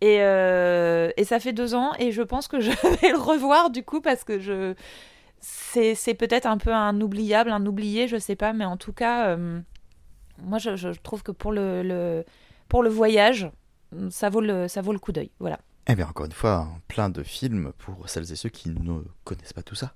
Et, 0.00 0.18
euh, 0.20 1.10
et 1.16 1.24
ça 1.24 1.40
fait 1.40 1.52
deux 1.52 1.74
ans 1.74 1.92
et 1.98 2.12
je 2.12 2.22
pense 2.22 2.46
que 2.46 2.60
je 2.60 2.70
vais 3.00 3.10
le 3.10 3.18
revoir 3.18 3.70
du 3.70 3.82
coup 3.82 4.00
parce 4.00 4.24
que 4.24 4.38
je 4.38 4.74
c'est 5.40 6.14
peut-être 6.14 6.46
un 6.46 6.58
peu 6.58 6.72
un 6.72 7.00
oubliable, 7.00 7.50
un 7.50 7.64
oublié, 7.64 8.08
je 8.08 8.16
sais 8.16 8.34
pas, 8.34 8.52
mais 8.52 8.64
en 8.64 8.76
tout 8.76 8.92
cas, 8.92 9.28
euh, 9.28 9.60
moi 10.42 10.58
je, 10.58 10.88
trouve 11.00 11.22
que 11.22 11.30
pour 11.30 11.52
le 11.52 12.24
pour 12.68 12.82
le 12.82 12.88
voyage, 12.88 13.50
ça 14.10 14.30
vaut 14.30 14.40
le, 14.40 14.98
coup 14.98 15.12
d'œil. 15.12 15.30
Voilà. 15.38 15.58
Eh 15.86 15.94
bien, 15.94 16.06
encore 16.06 16.26
une 16.26 16.32
fois, 16.32 16.68
plein 16.86 17.08
de 17.08 17.22
films 17.22 17.72
pour 17.78 18.08
celles 18.08 18.30
et 18.30 18.36
ceux 18.36 18.50
qui 18.50 18.68
ne 18.70 19.00
connaissent 19.24 19.52
pas 19.52 19.62
tout 19.62 19.74
ça. 19.74 19.94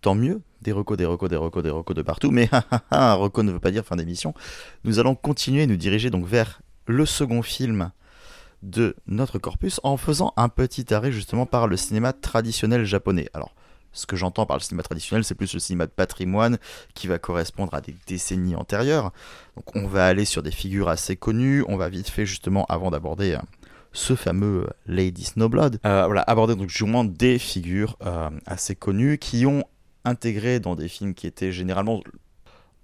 Tant 0.00 0.14
mieux, 0.14 0.42
des 0.62 0.72
recos, 0.72 0.96
des 0.96 1.06
recos, 1.06 1.28
des 1.28 1.36
recos, 1.36 1.62
des 1.62 1.70
recos 1.70 1.96
de 1.96 2.02
partout, 2.02 2.30
mais 2.30 2.48
un 2.90 3.14
reco 3.14 3.42
ne 3.42 3.52
veut 3.52 3.60
pas 3.60 3.70
dire 3.70 3.84
fin 3.84 3.96
d'émission. 3.96 4.34
Nous 4.84 4.98
allons 4.98 5.14
continuer, 5.14 5.66
nous 5.66 5.76
diriger 5.76 6.10
donc 6.10 6.26
vers 6.26 6.60
le 6.86 7.06
second 7.06 7.42
film 7.42 7.90
de 8.62 8.96
notre 9.06 9.38
corpus 9.38 9.80
en 9.82 9.96
faisant 9.96 10.32
un 10.36 10.48
petit 10.48 10.92
arrêt 10.94 11.12
justement 11.12 11.46
par 11.46 11.66
le 11.66 11.76
cinéma 11.76 12.12
traditionnel 12.12 12.84
japonais. 12.84 13.28
Alors, 13.34 13.54
ce 13.94 14.06
que 14.06 14.16
j'entends 14.16 14.44
par 14.44 14.58
le 14.58 14.62
cinéma 14.62 14.82
traditionnel, 14.82 15.24
c'est 15.24 15.34
plus 15.34 15.54
le 15.54 15.60
cinéma 15.60 15.86
de 15.86 15.92
patrimoine 15.92 16.58
qui 16.92 17.06
va 17.06 17.18
correspondre 17.18 17.72
à 17.74 17.80
des 17.80 17.94
décennies 18.06 18.56
antérieures. 18.56 19.12
Donc 19.56 19.74
on 19.74 19.86
va 19.86 20.06
aller 20.06 20.26
sur 20.26 20.42
des 20.42 20.50
figures 20.50 20.88
assez 20.88 21.16
connues, 21.16 21.64
on 21.68 21.76
va 21.76 21.88
vite 21.88 22.08
fait 22.08 22.26
justement 22.26 22.66
avant 22.66 22.90
d'aborder 22.90 23.38
ce 23.92 24.14
fameux 24.16 24.66
Lady 24.86 25.24
Snowblood, 25.24 25.78
euh, 25.86 26.04
voilà, 26.06 26.22
aborder 26.22 26.56
donc 26.56 26.68
justement 26.68 27.04
des 27.04 27.38
figures 27.38 27.96
euh, 28.04 28.28
assez 28.44 28.74
connues 28.74 29.18
qui 29.18 29.46
ont 29.46 29.64
intégré 30.04 30.60
dans 30.60 30.74
des 30.74 30.88
films 30.88 31.14
qui 31.14 31.26
étaient 31.26 31.52
généralement 31.52 32.02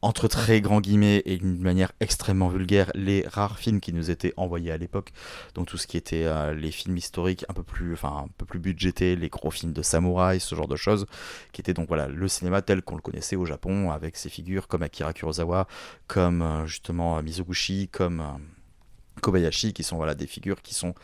entre 0.03 0.29
très 0.29 0.61
grands 0.61 0.81
guillemets 0.81 1.23
et 1.27 1.37
d'une 1.37 1.61
manière 1.61 1.93
extrêmement 2.01 2.49
vulgaire 2.49 2.91
les 2.95 3.27
rares 3.27 3.59
films 3.59 3.81
qui 3.81 3.93
nous 3.93 4.11
étaient 4.11 4.33
envoyés 4.37 4.73
à 4.73 4.77
l'époque. 4.77 5.13
Donc 5.55 5.67
tout 5.67 5.77
ce 5.77 5.87
qui 5.87 5.97
était 5.97 6.25
euh, 6.25 6.55
les 6.55 6.71
films 6.71 6.97
historiques 6.97 7.45
un 7.49 7.53
peu 7.53 7.63
plus, 7.63 7.97
un 8.03 8.29
peu 8.39 8.47
plus 8.47 8.59
budgétés, 8.59 9.17
les 9.17 9.29
gros 9.29 9.51
films 9.51 9.73
de 9.73 9.83
samouraï, 9.83 10.41
ce 10.41 10.55
genre 10.55 10.69
de 10.69 10.77
choses, 10.77 11.07
qui 11.53 11.61
étaient 11.61 11.75
donc 11.75 11.89
voilà 11.89 12.09
le 12.09 12.29
cinéma 12.29 12.63
tel 12.63 12.83
qu'on 12.83 12.97
le 12.97 13.03
connaissait 13.03 13.37
au 13.37 13.45
Japon 13.45 13.91
avec 13.91 14.17
ses 14.17 14.31
figures 14.31 14.69
comme 14.69 14.83
Akira 14.83 15.13
Kurosawa, 15.13 15.67
comme 16.07 16.43
euh, 16.43 16.67
justement 16.67 17.23
Mizoguchi, 17.23 17.89
comme 17.89 18.21
euh, 18.21 19.21
Kobayashi, 19.21 19.73
qui 19.73 19.83
sont 19.83 19.97
voilà 19.97 20.15
des 20.15 20.27
figures 20.27 20.63
qui 20.63 20.75
sont 20.75 20.95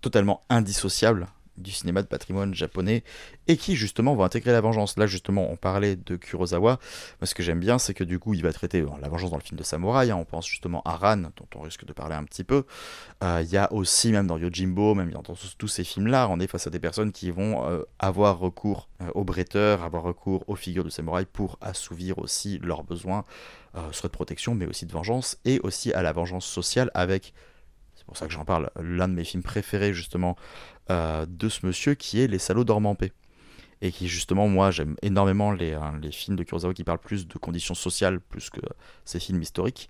totalement 0.00 0.42
indissociables 0.48 1.26
du 1.58 1.70
cinéma 1.70 2.02
de 2.02 2.06
patrimoine 2.06 2.54
japonais 2.54 3.02
et 3.46 3.56
qui 3.56 3.76
justement 3.76 4.14
vont 4.14 4.24
intégrer 4.24 4.52
la 4.52 4.60
vengeance. 4.60 4.96
Là 4.96 5.06
justement 5.06 5.50
on 5.50 5.56
parlait 5.56 5.96
de 5.96 6.16
Kurosawa, 6.16 6.78
moi 7.20 7.26
ce 7.26 7.34
que 7.34 7.42
j'aime 7.42 7.60
bien 7.60 7.78
c'est 7.78 7.94
que 7.94 8.04
du 8.04 8.18
coup 8.18 8.34
il 8.34 8.42
va 8.42 8.52
traiter 8.52 8.84
la 9.00 9.08
vengeance 9.08 9.30
dans 9.30 9.36
le 9.36 9.42
film 9.42 9.58
de 9.58 9.64
samouraï, 9.64 10.10
hein. 10.10 10.16
on 10.16 10.24
pense 10.24 10.46
justement 10.46 10.82
à 10.84 10.96
Ran 10.96 11.16
dont 11.16 11.48
on 11.56 11.60
risque 11.60 11.84
de 11.84 11.92
parler 11.92 12.14
un 12.14 12.24
petit 12.24 12.44
peu, 12.44 12.64
euh, 13.22 13.42
il 13.42 13.50
y 13.50 13.56
a 13.56 13.72
aussi 13.72 14.12
même 14.12 14.26
dans 14.26 14.38
Yojimbo, 14.38 14.94
même 14.94 15.10
dans 15.10 15.22
tous, 15.22 15.68
ces 15.68 15.84
films 15.84 16.06
là, 16.06 16.28
on 16.30 16.40
est 16.40 16.46
face 16.46 16.66
à 16.66 16.70
des 16.70 16.78
personnes 16.78 17.12
qui 17.12 17.30
vont 17.30 17.68
euh, 17.68 17.82
avoir 17.98 18.38
recours 18.38 18.88
euh, 19.00 19.10
aux 19.14 19.24
bretteurs, 19.24 19.82
avoir 19.82 20.02
recours 20.02 20.44
aux 20.46 20.56
figures 20.56 20.84
de 20.84 20.90
samouraï 20.90 21.26
pour 21.26 21.58
assouvir 21.60 22.18
aussi 22.18 22.58
leurs 22.62 22.84
besoins, 22.84 23.24
soit 23.92 24.08
de 24.08 24.12
protection 24.12 24.56
mais 24.56 24.66
aussi 24.66 24.86
de 24.86 24.92
vengeance 24.92 25.38
et 25.44 25.60
aussi 25.60 25.92
à 25.92 26.02
la 26.02 26.10
vengeance 26.12 26.46
sociale 26.46 26.90
avec 26.94 27.32
pour 28.08 28.16
ça 28.16 28.26
que 28.26 28.32
j'en 28.32 28.44
parle, 28.46 28.70
l'un 28.80 29.06
de 29.06 29.12
mes 29.12 29.22
films 29.22 29.42
préférés 29.42 29.92
justement 29.92 30.34
euh, 30.90 31.26
de 31.28 31.48
ce 31.48 31.66
monsieur 31.66 31.94
qui 31.94 32.20
est 32.20 32.26
Les 32.26 32.38
salauds 32.38 32.64
dorment. 32.64 32.96
Et 33.80 33.92
qui 33.92 34.08
justement, 34.08 34.48
moi 34.48 34.70
j'aime 34.72 34.96
énormément 35.02 35.52
les, 35.52 35.74
hein, 35.74 35.96
les 36.02 36.10
films 36.10 36.36
de 36.36 36.42
Kurosawa 36.42 36.74
qui 36.74 36.82
parlent 36.82 36.98
plus 36.98 37.28
de 37.28 37.38
conditions 37.38 37.74
sociales 37.74 38.18
plus 38.18 38.50
que 38.50 38.60
ces 39.04 39.20
films 39.20 39.42
historiques. 39.42 39.88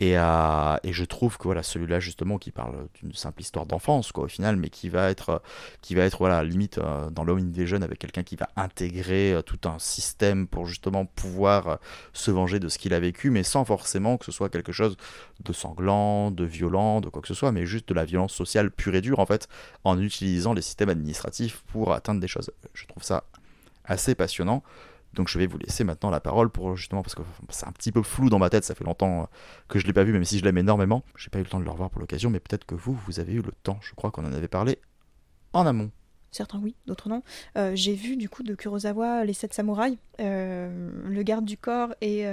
Et, 0.00 0.18
euh, 0.18 0.76
et, 0.82 0.92
je 0.92 1.04
trouve 1.04 1.38
que 1.38 1.44
voilà 1.44 1.62
celui-là 1.62 2.00
justement 2.00 2.36
qui 2.36 2.50
parle 2.50 2.88
d'une 2.94 3.12
simple 3.12 3.40
histoire 3.40 3.64
d'enfance 3.64 4.10
quoi 4.10 4.24
au 4.24 4.28
final, 4.28 4.56
mais 4.56 4.68
qui 4.68 4.88
va 4.88 5.08
être 5.08 5.40
qui 5.82 5.94
va 5.94 6.02
être 6.02 6.18
voilà 6.18 6.42
limite 6.42 6.78
euh, 6.78 7.10
dans 7.10 7.22
l'homme 7.22 7.52
des 7.52 7.66
jeunes 7.66 7.84
avec 7.84 8.00
quelqu'un 8.00 8.24
qui 8.24 8.34
va 8.34 8.48
intégrer 8.56 9.34
euh, 9.34 9.42
tout 9.42 9.68
un 9.68 9.78
système 9.78 10.48
pour 10.48 10.66
justement 10.66 11.06
pouvoir 11.06 11.68
euh, 11.68 11.76
se 12.12 12.32
venger 12.32 12.58
de 12.58 12.68
ce 12.68 12.78
qu'il 12.78 12.92
a 12.92 12.98
vécu, 12.98 13.30
mais 13.30 13.44
sans 13.44 13.64
forcément 13.64 14.16
que 14.16 14.24
ce 14.24 14.32
soit 14.32 14.48
quelque 14.48 14.72
chose 14.72 14.96
de 15.44 15.52
sanglant, 15.52 16.32
de 16.32 16.44
violent, 16.44 17.00
de 17.00 17.08
quoi 17.08 17.22
que 17.22 17.28
ce 17.28 17.34
soit, 17.34 17.52
mais 17.52 17.64
juste 17.64 17.88
de 17.88 17.94
la 17.94 18.04
violence 18.04 18.32
sociale 18.32 18.72
pure 18.72 18.96
et 18.96 19.00
dure 19.00 19.20
en 19.20 19.26
fait, 19.26 19.48
en 19.84 20.00
utilisant 20.00 20.54
les 20.54 20.62
systèmes 20.62 20.88
administratifs 20.88 21.62
pour 21.68 21.92
atteindre 21.92 22.20
des 22.20 22.28
choses. 22.28 22.50
Je 22.72 22.86
trouve 22.86 23.04
ça 23.04 23.22
assez 23.84 24.16
passionnant. 24.16 24.64
Donc 25.14 25.28
je 25.28 25.38
vais 25.38 25.46
vous 25.46 25.58
laisser 25.58 25.84
maintenant 25.84 26.10
la 26.10 26.20
parole 26.20 26.50
pour 26.50 26.76
justement 26.76 27.02
parce 27.02 27.14
que 27.14 27.22
c'est 27.48 27.66
un 27.66 27.72
petit 27.72 27.92
peu 27.92 28.02
flou 28.02 28.30
dans 28.30 28.38
ma 28.38 28.50
tête, 28.50 28.64
ça 28.64 28.74
fait 28.74 28.84
longtemps 28.84 29.22
euh, 29.22 29.26
que 29.68 29.78
je 29.78 29.86
l'ai 29.86 29.92
pas 29.92 30.04
vu, 30.04 30.12
même 30.12 30.24
si 30.24 30.38
je 30.38 30.44
l'aime 30.44 30.58
énormément. 30.58 31.02
J'ai 31.16 31.30
pas 31.30 31.38
eu 31.38 31.42
le 31.42 31.48
temps 31.48 31.60
de 31.60 31.64
le 31.64 31.70
revoir 31.70 31.90
pour 31.90 32.00
l'occasion, 32.00 32.30
mais 32.30 32.40
peut-être 32.40 32.64
que 32.64 32.74
vous, 32.74 32.94
vous 32.94 33.20
avez 33.20 33.32
eu 33.32 33.42
le 33.42 33.52
temps. 33.62 33.78
Je 33.80 33.94
crois 33.94 34.10
qu'on 34.10 34.24
en 34.24 34.32
avait 34.32 34.48
parlé 34.48 34.78
en 35.52 35.66
amont. 35.66 35.90
Certains 36.32 36.58
oui, 36.58 36.74
d'autres 36.86 37.08
non. 37.08 37.22
Euh, 37.56 37.72
j'ai 37.76 37.94
vu 37.94 38.16
du 38.16 38.28
coup 38.28 38.42
de 38.42 38.56
Kurosawa 38.56 39.24
les 39.24 39.34
sept 39.34 39.54
samouraïs, 39.54 39.98
euh, 40.18 40.90
le 41.04 41.22
garde 41.22 41.44
du 41.44 41.56
corps 41.56 41.94
et, 42.00 42.24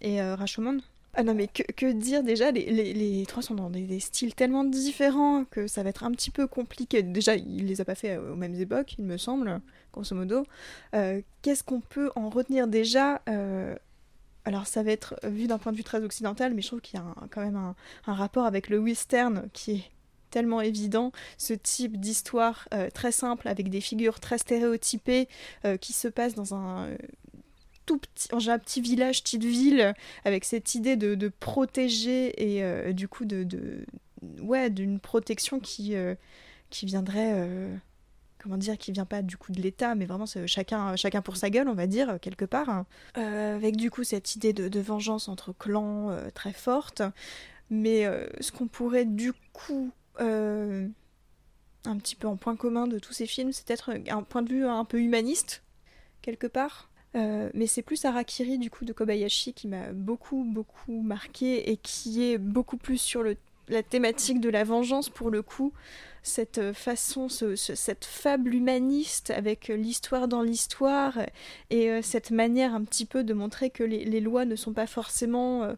et 0.00 0.22
Rashomon. 0.22 0.78
Ah 1.14 1.22
non 1.22 1.34
mais 1.34 1.48
que, 1.48 1.92
dire 1.92 2.22
déjà, 2.22 2.50
les, 2.50 2.70
les, 2.70 3.26
trois 3.26 3.42
sont 3.42 3.54
dans 3.54 3.70
des, 3.70 3.98
styles 3.98 4.34
tellement 4.34 4.64
différents 4.64 5.44
que 5.44 5.66
ça 5.66 5.82
va 5.82 5.90
être 5.90 6.04
un 6.04 6.12
petit 6.12 6.30
peu 6.30 6.46
compliqué. 6.46 7.02
Déjà, 7.02 7.34
il 7.34 7.66
les 7.66 7.80
a 7.80 7.84
pas 7.84 7.94
fait 7.94 8.18
aux 8.18 8.36
mêmes 8.36 8.54
époques, 8.54 8.94
il 8.98 9.04
me 9.04 9.16
semble 9.16 9.60
grosso 9.92 10.14
modo. 10.14 10.44
Euh, 10.94 11.20
qu'est-ce 11.42 11.64
qu'on 11.64 11.80
peut 11.80 12.10
en 12.14 12.28
retenir 12.28 12.68
déjà 12.68 13.22
euh, 13.28 13.74
alors 14.44 14.66
ça 14.66 14.82
va 14.82 14.92
être 14.92 15.16
vu 15.24 15.46
d'un 15.46 15.58
point 15.58 15.72
de 15.72 15.76
vue 15.76 15.84
très 15.84 16.02
occidental, 16.02 16.54
mais 16.54 16.62
je 16.62 16.68
trouve 16.68 16.80
qu'il 16.80 16.98
y 16.98 17.02
a 17.02 17.14
quand 17.30 17.42
même 17.42 17.56
un, 17.56 17.74
rapport 18.14 18.46
avec 18.46 18.70
le 18.70 18.78
western 18.78 19.48
qui 19.52 19.72
est 19.72 19.90
tellement 20.30 20.60
évident, 20.62 21.12
ce 21.36 21.52
type 21.52 21.98
d'histoire 22.00 22.66
euh, 22.72 22.88
très 22.90 23.12
simple 23.12 23.48
avec 23.48 23.68
des 23.68 23.80
figures 23.82 24.20
très 24.20 24.38
stéréotypées 24.38 25.28
qui 25.80 25.92
se 25.92 26.08
passe 26.08 26.34
dans 26.34 26.54
un 26.54 26.88
tout 27.88 27.98
petit, 27.98 28.28
petit 28.28 28.80
village, 28.80 29.22
petite 29.22 29.44
ville, 29.44 29.94
avec 30.24 30.44
cette 30.44 30.74
idée 30.74 30.96
de, 30.96 31.28
protéger 31.40 32.56
et 32.56 32.92
du 32.92 33.08
coup 33.08 33.24
de, 33.24 33.42
de 33.42 33.84
ouais 34.40 34.70
d'une 34.70 35.00
protection 35.00 35.58
qui 35.58 35.94
qui 36.70 36.86
viendrait 36.86 37.46
comment 38.38 38.56
dire, 38.56 38.78
qui 38.78 38.92
vient 38.92 39.04
pas 39.04 39.22
du 39.22 39.36
coup 39.36 39.52
de 39.52 39.60
l'État, 39.60 39.94
mais 39.94 40.06
vraiment 40.06 40.26
chacun, 40.46 40.96
chacun 40.96 41.22
pour 41.22 41.36
sa 41.36 41.50
gueule, 41.50 41.68
on 41.68 41.74
va 41.74 41.86
dire, 41.86 42.18
quelque 42.20 42.44
part. 42.44 42.84
Euh, 43.16 43.56
avec 43.56 43.76
du 43.76 43.90
coup 43.90 44.04
cette 44.04 44.34
idée 44.36 44.52
de, 44.52 44.80
vengeance 44.80 45.28
entre 45.28 45.52
clans 45.52 46.10
euh, 46.10 46.30
très 46.30 46.52
forte. 46.52 47.02
Mais 47.70 48.06
euh, 48.06 48.26
ce 48.40 48.52
qu'on 48.52 48.66
pourrait 48.66 49.04
du 49.04 49.32
coup 49.52 49.92
un 50.20 51.96
petit 51.96 52.16
peu 52.16 52.26
en 52.26 52.36
point 52.36 52.56
commun 52.56 52.88
de 52.88 52.98
tous 52.98 53.12
ces 53.12 53.26
films, 53.26 53.52
c'est 53.52 53.64
peut-être 53.64 53.92
un 54.10 54.22
point 54.22 54.42
de 54.42 54.48
vue 54.48 54.66
un 54.66 54.84
peu 54.84 55.00
humaniste, 55.00 55.62
quelque 56.22 56.48
part. 56.48 56.90
Mais 57.14 57.66
c'est 57.66 57.82
plus 57.82 58.04
Arakiri 58.04 58.58
du 58.58 58.70
coup 58.70 58.84
de 58.84 58.92
Kobayashi 58.92 59.52
qui 59.52 59.66
m'a 59.66 59.92
beaucoup 59.92 60.44
beaucoup 60.44 61.00
marqué 61.02 61.70
et 61.70 61.76
qui 61.76 62.22
est 62.22 62.38
beaucoup 62.38 62.76
plus 62.76 62.98
sur 62.98 63.24
la 63.68 63.82
thématique 63.82 64.40
de 64.40 64.48
la 64.48 64.64
vengeance 64.64 65.08
pour 65.08 65.30
le 65.30 65.42
coup. 65.42 65.72
Cette 66.22 66.72
façon, 66.72 67.28
cette 67.28 68.04
fable 68.04 68.54
humaniste 68.54 69.30
avec 69.30 69.68
l'histoire 69.68 70.28
dans 70.28 70.42
l'histoire 70.42 71.18
et 71.70 71.90
euh, 71.90 72.02
cette 72.02 72.30
manière 72.30 72.74
un 72.74 72.84
petit 72.84 73.06
peu 73.06 73.24
de 73.24 73.32
montrer 73.32 73.70
que 73.70 73.84
les, 73.84 74.20
lois 74.20 74.44
ne 74.44 74.56
sont 74.56 74.72
pas 74.72 74.86
forcément 74.86 75.62
euh, 75.62 75.74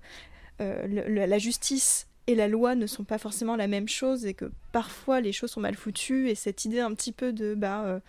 euh, 0.60 1.26
la 1.26 1.38
justice 1.38 2.08
et 2.26 2.34
la 2.34 2.48
loi 2.48 2.74
ne 2.74 2.86
sont 2.86 3.04
pas 3.04 3.18
forcément 3.18 3.56
la 3.56 3.66
même 3.66 3.88
chose 3.88 4.26
et 4.26 4.34
que 4.34 4.50
parfois 4.72 5.20
les 5.20 5.32
choses 5.32 5.50
sont 5.50 5.60
mal 5.60 5.74
foutues 5.74 6.28
et 6.28 6.34
cette 6.34 6.64
idée 6.64 6.80
un 6.80 6.94
petit 6.94 7.12
peu 7.12 7.32
de 7.32 7.54
bah 7.54 7.84
euh, 7.84 8.00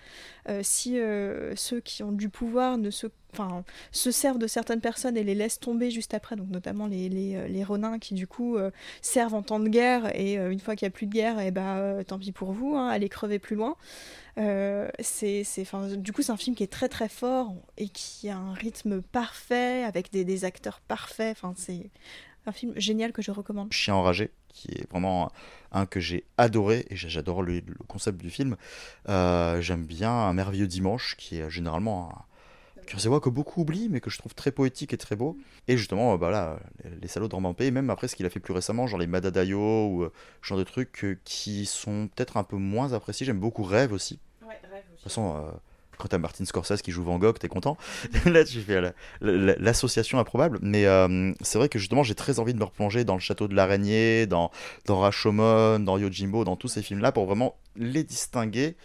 euh, 0.50 0.60
si 0.64 1.00
euh, 1.00 1.56
ceux 1.56 1.80
qui 1.80 2.04
ont 2.04 2.12
du 2.12 2.30
pouvoir 2.30 2.78
ne 2.78 2.92
se 2.92 3.08
enfin 3.34 3.64
se 3.92 4.12
servent 4.12 4.38
de 4.38 4.48
certaines 4.48 4.82
personnes 4.82 5.16
et 5.16 5.24
les 5.24 5.34
laissent 5.34 5.60
tomber 5.60 5.90
juste 5.90 6.14
après 6.14 6.36
donc 6.36 6.50
notamment 6.50 6.86
les, 6.86 7.08
les, 7.08 7.48
les 7.48 7.64
ronins 7.64 7.98
qui 7.98 8.14
du 8.14 8.28
coup 8.28 8.58
servent 9.02 9.34
en 9.34 9.42
temps 9.42 9.62
de 9.62 9.70
guerre 9.70 10.14
et 10.20 10.36
une 10.36 10.60
fois 10.60 10.76
qu'il 10.76 10.86
n'y 10.86 10.90
a 10.90 10.92
plus 10.92 11.06
de 11.06 11.14
guerre 11.14 11.40
et 11.40 11.50
bah 11.50 12.04
tant 12.06 12.20
pis 12.20 12.34
pour 12.34 12.52
vous 12.52 12.76
hein, 12.76 12.90
allez 12.90 13.08
crever 13.08 13.40
plus 13.40 13.56
loin. 13.56 13.78
C'est 14.36 15.44
du 15.96 16.12
coup 16.12 16.22
c'est 16.24 16.34
un 16.34 16.38
film 16.38 16.58
qui 16.58 16.64
est 16.64 16.72
très 16.72 16.90
très 16.90 17.08
fort 17.08 17.56
et 17.78 17.88
qui 17.88 18.28
a 18.28 18.36
un 18.36 18.54
rythme 18.54 19.02
parfait 19.02 19.86
avec 19.86 20.12
des, 20.12 20.26
des 20.26 20.44
acteurs 20.44 20.82
parfaits. 20.82 21.38
Enfin 21.38 21.54
c'est 21.56 21.90
un 22.46 22.52
film 22.52 22.74
génial 22.76 23.12
que 23.12 23.22
je 23.22 23.32
recommande. 23.32 23.72
Chien 23.72 23.96
enragé, 23.96 24.32
qui 24.50 24.70
est 24.72 24.90
vraiment 24.90 25.32
un 25.72 25.86
que 25.86 26.00
j'ai 26.00 26.26
adoré, 26.38 26.86
et 26.90 26.96
j'adore 26.96 27.44
le, 27.44 27.62
concept 27.88 28.22
du 28.22 28.30
film. 28.30 28.56
Euh, 29.10 29.62
j'aime 29.62 29.86
bien 29.86 30.12
Un 30.12 30.34
merveilleux 30.34 30.68
dimanche, 30.68 31.16
qui 31.18 31.38
est 31.38 31.50
généralement 31.50 32.12
un 32.94 33.10
voix 33.10 33.20
que 33.20 33.30
beaucoup 33.30 33.62
oublient, 33.62 33.90
mais 33.90 34.00
que 34.00 34.10
je 34.10 34.18
trouve 34.18 34.34
très 34.34 34.52
poétique 34.52 34.94
et 34.94 34.98
très 34.98 35.16
beau. 35.16 35.38
Et 35.68 35.78
justement, 35.78 36.18
bah 36.18 36.30
là, 36.30 36.60
les, 37.02 37.08
salauds 37.08 37.28
de 37.28 37.36
en 37.36 37.54
paix, 37.54 37.72
même 37.72 37.90
après 37.90 38.08
ce 38.08 38.16
qu'il 38.16 38.26
a 38.26 38.30
fait 38.30 38.40
plus 38.40 38.54
récemment, 38.54 38.88
genre 38.88 39.00
les 39.00 39.08
Madadayo, 39.08 39.88
ou 39.88 40.04
euh, 40.04 40.14
ce 40.42 40.48
genre 40.48 40.58
de 40.58 40.64
trucs 40.64 41.04
euh, 41.04 41.20
qui 41.24 41.66
sont 41.66 42.10
peut-être 42.14 42.38
un 42.38 42.44
peu 42.44 42.58
moins 42.58 42.94
appréciés. 42.94 43.26
J'aime 43.26 43.40
beaucoup 43.40 43.64
Rêve 43.64 43.94
aussi. 43.94 44.20
Ouais, 44.42 44.60
Rêve 44.64 44.84
aussi. 44.88 44.90
De 44.90 44.96
toute 44.96 45.04
façon, 45.04 45.54
quand 46.02 46.08
t'as 46.08 46.18
Martin 46.18 46.46
Scorsese 46.46 46.82
qui 46.82 46.92
joue 46.92 47.04
Van 47.04 47.20
Gogh, 47.20 47.38
t'es 47.38 47.48
content. 47.48 47.78
Là, 48.26 48.44
tu 48.44 48.60
fais 48.62 48.82
l'association 49.22 50.20
improbable. 50.20 50.60
Mais 50.62 50.86
euh, 50.86 51.34
c'est 51.42 51.58
vrai 51.58 51.70
que 51.70 51.80
justement, 51.80 52.04
j'ai 52.04 52.16
très 52.16 52.40
envie 52.40 52.54
de 52.54 52.60
me 52.60 52.64
replonger 52.64 53.04
dans 53.04 53.14
le 53.14 53.20
château 53.20 53.48
de 53.48 53.56
l'araignée, 53.56 54.26
dans, 54.26 54.52
dans 54.86 55.00
Rashomon, 55.00 55.80
dans 55.80 55.98
Yojimbo, 55.98 56.44
dans 56.44 56.56
tous 56.56 56.68
ces 56.68 56.82
films-là, 56.82 57.12
pour 57.12 57.26
vraiment 57.26 57.56
les 57.76 58.04
distinguer 58.04 58.76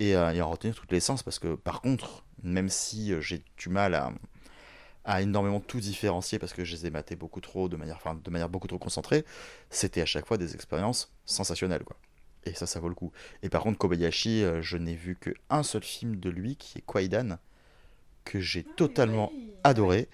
et, 0.00 0.16
euh, 0.16 0.42
en 0.42 0.50
retenir 0.50 0.74
toutes 0.74 0.92
les 0.92 1.00
sens. 1.00 1.22
Parce 1.22 1.38
que 1.38 1.54
par 1.54 1.80
contre, 1.80 2.24
même 2.42 2.68
si 2.68 3.12
euh, 3.12 3.20
j'ai 3.20 3.42
du 3.56 3.68
mal 3.68 3.94
à, 3.94 4.12
à 5.04 5.22
énormément 5.22 5.60
tout 5.60 5.80
différencier 5.80 6.38
parce 6.38 6.52
que 6.52 6.64
je 6.64 6.74
les 6.74 6.86
ai 6.86 6.90
matés 6.90 7.16
beaucoup 7.16 7.40
trop 7.40 7.68
de 7.68 7.76
manière, 7.76 7.98
de 8.24 8.30
manière 8.30 8.48
beaucoup 8.48 8.68
trop 8.68 8.78
concentrée, 8.78 9.24
c'était 9.70 10.02
à 10.02 10.06
chaque 10.06 10.26
fois 10.26 10.38
des 10.38 10.54
expériences 10.54 11.12
sensationnelles, 11.24 11.84
quoi. 11.84 11.96
Et 12.44 12.54
ça, 12.54 12.66
ça 12.66 12.80
vaut 12.80 12.88
le 12.88 12.94
coup. 12.94 13.12
Et 13.42 13.48
par 13.48 13.62
contre, 13.62 13.78
Kobayashi, 13.78 14.42
euh, 14.42 14.62
je 14.62 14.76
n'ai 14.76 14.94
vu 14.94 15.16
qu'un 15.16 15.62
seul 15.62 15.82
film 15.82 16.16
de 16.16 16.30
lui, 16.30 16.56
qui 16.56 16.78
est 16.78 16.82
Kwaidan, 16.82 17.38
que 18.24 18.40
j'ai 18.40 18.64
ah, 18.68 18.72
totalement 18.76 19.32
adoré. 19.64 20.08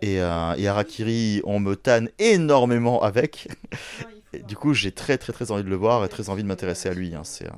Et, 0.00 0.20
euh, 0.20 0.54
et, 0.56 0.66
Arakiri, 0.66 1.42
on 1.44 1.60
me 1.60 1.76
tanne 1.76 2.10
énormément 2.18 3.02
avec. 3.02 3.48
et 4.32 4.42
du 4.42 4.56
coup, 4.56 4.74
j'ai 4.74 4.92
très 4.92 5.18
très 5.18 5.32
très 5.32 5.50
envie 5.50 5.62
de 5.62 5.68
le 5.68 5.76
voir 5.76 6.04
et 6.04 6.08
très 6.08 6.28
envie 6.28 6.42
de 6.42 6.48
m'intéresser 6.48 6.88
à 6.88 6.94
lui. 6.94 7.14
Hein. 7.14 7.22
C'est 7.24 7.48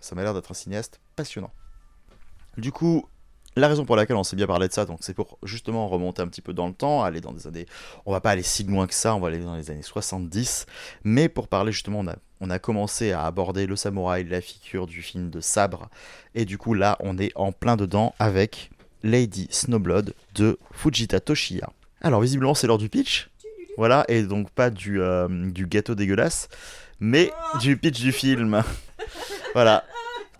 Ça 0.00 0.14
m'a 0.14 0.22
l'air 0.22 0.34
d'être 0.34 0.50
un 0.50 0.54
cinéaste 0.54 1.00
passionnant. 1.16 1.52
Du 2.56 2.70
coup, 2.70 3.08
la 3.56 3.68
raison 3.68 3.84
pour 3.84 3.96
laquelle 3.96 4.16
on 4.16 4.24
s'est 4.24 4.36
bien 4.36 4.46
parlé 4.46 4.68
de 4.68 4.72
ça, 4.72 4.84
donc 4.84 4.98
c'est 5.00 5.14
pour 5.14 5.38
justement 5.42 5.88
remonter 5.88 6.20
un 6.20 6.28
petit 6.28 6.42
peu 6.42 6.52
dans 6.52 6.68
le 6.68 6.74
temps, 6.74 7.02
aller 7.02 7.22
dans 7.22 7.32
des 7.32 7.46
années, 7.46 7.66
on 8.04 8.12
va 8.12 8.20
pas 8.20 8.30
aller 8.30 8.42
si 8.42 8.64
loin 8.64 8.86
que 8.86 8.94
ça, 8.94 9.14
on 9.14 9.20
va 9.20 9.28
aller 9.28 9.38
dans 9.38 9.56
les 9.56 9.70
années 9.70 9.82
70, 9.82 10.66
mais 11.04 11.30
pour 11.30 11.48
parler 11.48 11.72
justement, 11.72 12.00
on 12.00 12.06
a, 12.06 12.16
on 12.40 12.50
a 12.50 12.58
commencé 12.58 13.12
à 13.12 13.24
aborder 13.24 13.66
le 13.66 13.76
samouraï, 13.76 14.24
la 14.24 14.40
figure 14.40 14.86
du 14.86 15.02
film 15.02 15.30
de 15.30 15.40
sabre, 15.40 15.88
et 16.34 16.44
du 16.44 16.58
coup 16.58 16.74
là, 16.74 16.96
on 17.00 17.18
est 17.18 17.32
en 17.34 17.52
plein 17.52 17.76
dedans 17.76 18.14
avec 18.18 18.70
Lady 19.02 19.48
Snowblood 19.50 20.14
de 20.34 20.58
Fujita 20.72 21.20
Toshiya. 21.20 21.70
Alors 22.00 22.20
visiblement 22.20 22.54
c'est 22.54 22.66
l'heure 22.66 22.78
du 22.78 22.88
pitch. 22.88 23.30
Voilà, 23.76 24.04
et 24.08 24.22
donc 24.22 24.50
pas 24.50 24.70
du, 24.70 25.00
euh, 25.02 25.28
gâteau 25.52 25.94
dégueulasse, 25.94 26.48
mais 26.98 27.30
du 27.60 27.76
pitch 27.76 28.00
du 28.00 28.12
film. 28.12 28.62
voilà. 29.54 29.84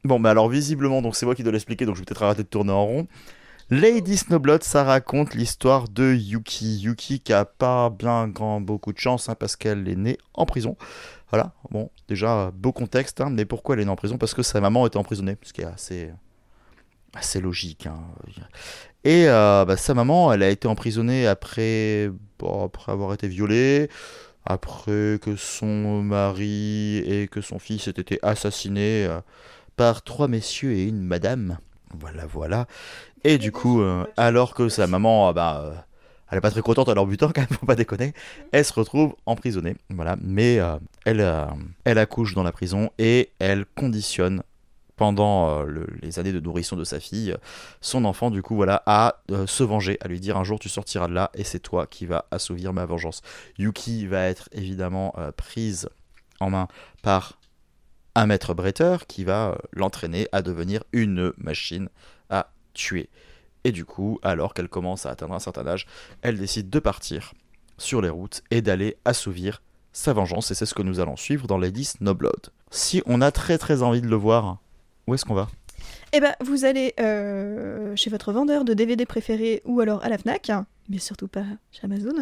Bon, 0.04 0.20
bah 0.20 0.30
alors 0.30 0.48
visiblement, 0.48 1.02
donc 1.02 1.16
c'est 1.16 1.26
moi 1.26 1.34
qui 1.34 1.42
dois 1.42 1.52
l'expliquer, 1.52 1.84
donc 1.84 1.96
je 1.96 2.00
vais 2.00 2.04
peut-être 2.06 2.22
arrêter 2.22 2.44
de 2.44 2.48
tourner 2.48 2.72
en 2.72 2.86
rond. 2.86 3.06
Lady 3.68 4.16
Snowblood, 4.16 4.62
ça 4.62 4.84
raconte 4.84 5.34
l'histoire 5.34 5.88
de 5.88 6.14
Yuki. 6.14 6.78
Yuki 6.78 7.18
qui 7.18 7.32
a 7.32 7.44
pas 7.44 7.90
bien 7.90 8.28
grand 8.28 8.60
beaucoup 8.60 8.92
de 8.92 8.98
chance 8.98 9.28
hein, 9.28 9.34
parce 9.34 9.56
qu'elle 9.56 9.88
est 9.88 9.96
née 9.96 10.18
en 10.34 10.46
prison. 10.46 10.76
Voilà, 11.30 11.52
bon, 11.70 11.90
déjà 12.08 12.50
beau 12.54 12.72
contexte, 12.72 13.20
hein, 13.20 13.30
mais 13.30 13.44
pourquoi 13.44 13.74
elle 13.74 13.82
est 13.82 13.88
en 13.88 13.96
prison? 13.96 14.16
Parce 14.16 14.32
que 14.34 14.42
sa 14.42 14.60
maman 14.60 14.86
était 14.86 14.96
emprisonnée, 14.96 15.36
ce 15.42 15.52
qui 15.52 15.62
est 15.62 15.64
assez, 15.64 16.10
assez 17.14 17.40
logique. 17.40 17.86
hein. 17.86 17.98
Et 19.02 19.28
euh, 19.28 19.64
bah, 19.64 19.76
sa 19.76 19.94
maman, 19.94 20.32
elle 20.32 20.42
a 20.42 20.50
été 20.50 20.68
emprisonnée 20.68 21.26
après, 21.26 22.10
après 22.64 22.92
avoir 22.92 23.12
été 23.12 23.28
violée, 23.28 23.88
après 24.44 25.18
que 25.20 25.34
son 25.36 26.02
mari 26.02 26.98
et 26.98 27.28
que 27.28 27.40
son 27.40 27.58
fils 27.58 27.88
aient 27.88 27.90
été 27.90 28.18
assassinés 28.22 29.06
euh, 29.06 29.20
par 29.76 30.02
trois 30.02 30.28
messieurs 30.28 30.72
et 30.72 30.84
une 30.84 31.02
madame. 31.02 31.58
Voilà, 31.98 32.26
voilà. 32.26 32.66
Et 33.24 33.38
du 33.38 33.50
coup, 33.52 33.80
euh, 33.80 34.04
alors 34.16 34.54
que 34.54 34.68
sa 34.68 34.86
maman, 34.86 35.28
ah 35.28 35.32
bah, 35.32 35.85
elle 36.30 36.38
est 36.38 36.40
pas 36.40 36.50
très 36.50 36.62
contente 36.62 36.88
à 36.88 36.94
leur 36.94 37.06
butin, 37.06 37.30
quand 37.34 37.40
même, 37.42 37.48
faut 37.50 37.66
pas 37.66 37.76
déconner, 37.76 38.12
elle 38.52 38.64
se 38.64 38.72
retrouve 38.72 39.14
emprisonnée. 39.26 39.76
Mais 40.22 40.58
euh, 40.58 40.76
elle, 41.04 41.20
euh, 41.20 41.44
elle 41.84 41.98
accouche 41.98 42.34
dans 42.34 42.42
la 42.42 42.52
prison 42.52 42.90
et 42.98 43.30
elle 43.38 43.64
conditionne 43.64 44.42
pendant 44.96 45.50
euh, 45.50 45.64
le- 45.64 45.86
les 46.00 46.18
années 46.18 46.32
de 46.32 46.40
nourrisson 46.40 46.74
de 46.74 46.84
sa 46.84 47.00
fille, 47.00 47.36
son 47.80 48.04
enfant, 48.06 48.30
du 48.30 48.42
coup, 48.42 48.56
voilà, 48.56 48.82
à 48.86 49.20
se 49.46 49.62
venger, 49.62 49.98
à 50.00 50.08
lui 50.08 50.20
dire 50.20 50.36
un 50.38 50.44
jour 50.44 50.58
tu 50.58 50.68
sortiras 50.70 51.06
de 51.06 51.12
là 51.12 51.30
et 51.34 51.44
c'est 51.44 51.60
toi 51.60 51.86
qui 51.86 52.06
vas 52.06 52.24
assouvir 52.30 52.72
ma 52.72 52.86
vengeance. 52.86 53.20
Yuki 53.58 54.06
va 54.06 54.24
être 54.26 54.48
évidemment 54.52 55.14
prise 55.36 55.88
en 56.40 56.50
main 56.50 56.68
par 57.02 57.38
un 58.14 58.26
maître 58.26 58.54
bretteur 58.54 59.06
qui 59.06 59.24
va 59.24 59.58
l'entraîner 59.72 60.28
à 60.32 60.40
devenir 60.40 60.82
une 60.92 61.32
machine 61.36 61.90
à 62.30 62.50
tuer. 62.72 63.10
Et 63.66 63.72
du 63.72 63.84
coup, 63.84 64.20
alors 64.22 64.54
qu'elle 64.54 64.68
commence 64.68 65.06
à 65.06 65.10
atteindre 65.10 65.34
un 65.34 65.40
certain 65.40 65.66
âge, 65.66 65.86
elle 66.22 66.38
décide 66.38 66.70
de 66.70 66.78
partir 66.78 67.34
sur 67.78 68.00
les 68.00 68.08
routes 68.10 68.42
et 68.52 68.62
d'aller 68.62 68.96
assouvir 69.04 69.60
sa 69.92 70.12
vengeance. 70.12 70.52
Et 70.52 70.54
c'est 70.54 70.66
ce 70.66 70.74
que 70.74 70.82
nous 70.82 71.00
allons 71.00 71.16
suivre 71.16 71.48
dans 71.48 71.58
Lady 71.58 71.84
Snowblood. 71.84 72.50
Si 72.70 73.02
on 73.06 73.20
a 73.20 73.32
très 73.32 73.58
très 73.58 73.82
envie 73.82 74.00
de 74.00 74.06
le 74.06 74.14
voir, 74.14 74.58
où 75.08 75.14
est-ce 75.14 75.24
qu'on 75.24 75.34
va? 75.34 75.48
Eh 76.12 76.20
ben, 76.20 76.34
vous 76.40 76.64
allez 76.64 76.94
euh, 77.00 77.96
chez 77.96 78.08
votre 78.08 78.32
vendeur 78.32 78.64
de 78.64 78.72
DVD 78.72 79.04
préféré 79.04 79.62
ou 79.64 79.80
alors 79.80 80.04
à 80.04 80.08
la 80.08 80.16
Fnac, 80.18 80.50
mais 80.88 80.98
surtout 80.98 81.26
pas 81.28 81.44
chez 81.72 81.80
Amazon. 81.84 82.14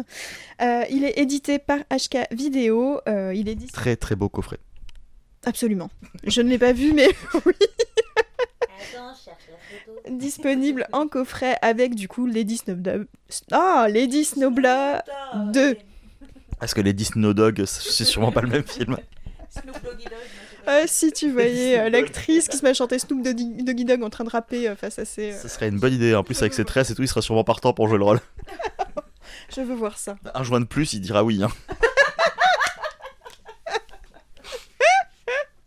Euh, 0.63 0.83
il 0.89 1.03
est 1.03 1.19
édité 1.19 1.59
par 1.59 1.79
HK 1.91 2.33
Vidéo. 2.33 2.99
euh, 3.07 3.33
il 3.35 3.47
est 3.49 3.71
Très 3.71 3.95
très 3.95 4.15
beau 4.15 4.29
coffret. 4.29 4.57
absolument. 5.45 5.91
Je 6.25 6.41
ne 6.41 6.49
l'ai 6.49 6.57
pas 6.57 6.73
vu, 6.73 6.91
mais 6.93 7.07
oui, 7.45 7.53
Attends, 8.93 9.14
disponible 10.09 10.87
en 10.91 11.07
coffret 11.07 11.57
avec 11.61 11.95
du 11.95 12.07
coup 12.07 12.25
Lady 12.25 12.57
Snowblood. 12.57 13.07
Ah, 13.51 13.87
Lady 13.89 14.25
Snowblood 14.25 15.01
2. 15.53 15.77
Parce 16.59 16.73
que 16.73 16.81
Lady 16.81 17.05
Snowdog, 17.05 17.65
c'est 17.65 18.05
sûrement 18.05 18.31
pas 18.31 18.41
le 18.41 18.47
même 18.49 18.63
film? 18.65 18.97
Euh, 20.67 20.83
si 20.87 21.11
tu 21.11 21.29
voyais 21.31 21.79
euh, 21.79 21.89
l'actrice 21.89 22.47
qui 22.47 22.57
se 22.57 22.63
met 22.63 22.69
à 22.71 22.73
chanter 22.73 22.97
Snoop 22.97 23.21
Doggy 23.23 23.63
Doggy 23.63 23.85
Dogg 23.85 24.01
en 24.03 24.09
train 24.09 24.23
de 24.23 24.29
rapper 24.29 24.67
euh, 24.67 24.75
face 24.75 24.97
à 24.99 25.05
ses. 25.05 25.31
euh, 25.33 25.39
Ce 25.41 25.47
serait 25.47 25.69
une 25.69 25.79
bonne 25.79 25.93
idée. 25.93 26.15
En 26.15 26.23
plus, 26.23 26.41
avec 26.41 26.53
ses 26.53 26.65
tresses 26.65 26.89
et 26.89 26.95
tout, 26.95 27.03
il 27.03 27.07
sera 27.07 27.21
sûrement 27.21 27.43
partant 27.43 27.71
pour 27.71 27.87
jouer 27.87 27.99
le 27.99 28.03
rôle. 28.03 28.19
Je 29.55 29.61
veux 29.61 29.75
voir 29.75 29.97
ça. 29.97 30.15
Un 30.33 30.43
joint 30.43 30.59
de 30.59 30.65
plus, 30.65 30.93
il 30.93 31.01
dira 31.01 31.23
oui. 31.23 31.41
hein. 31.43 31.49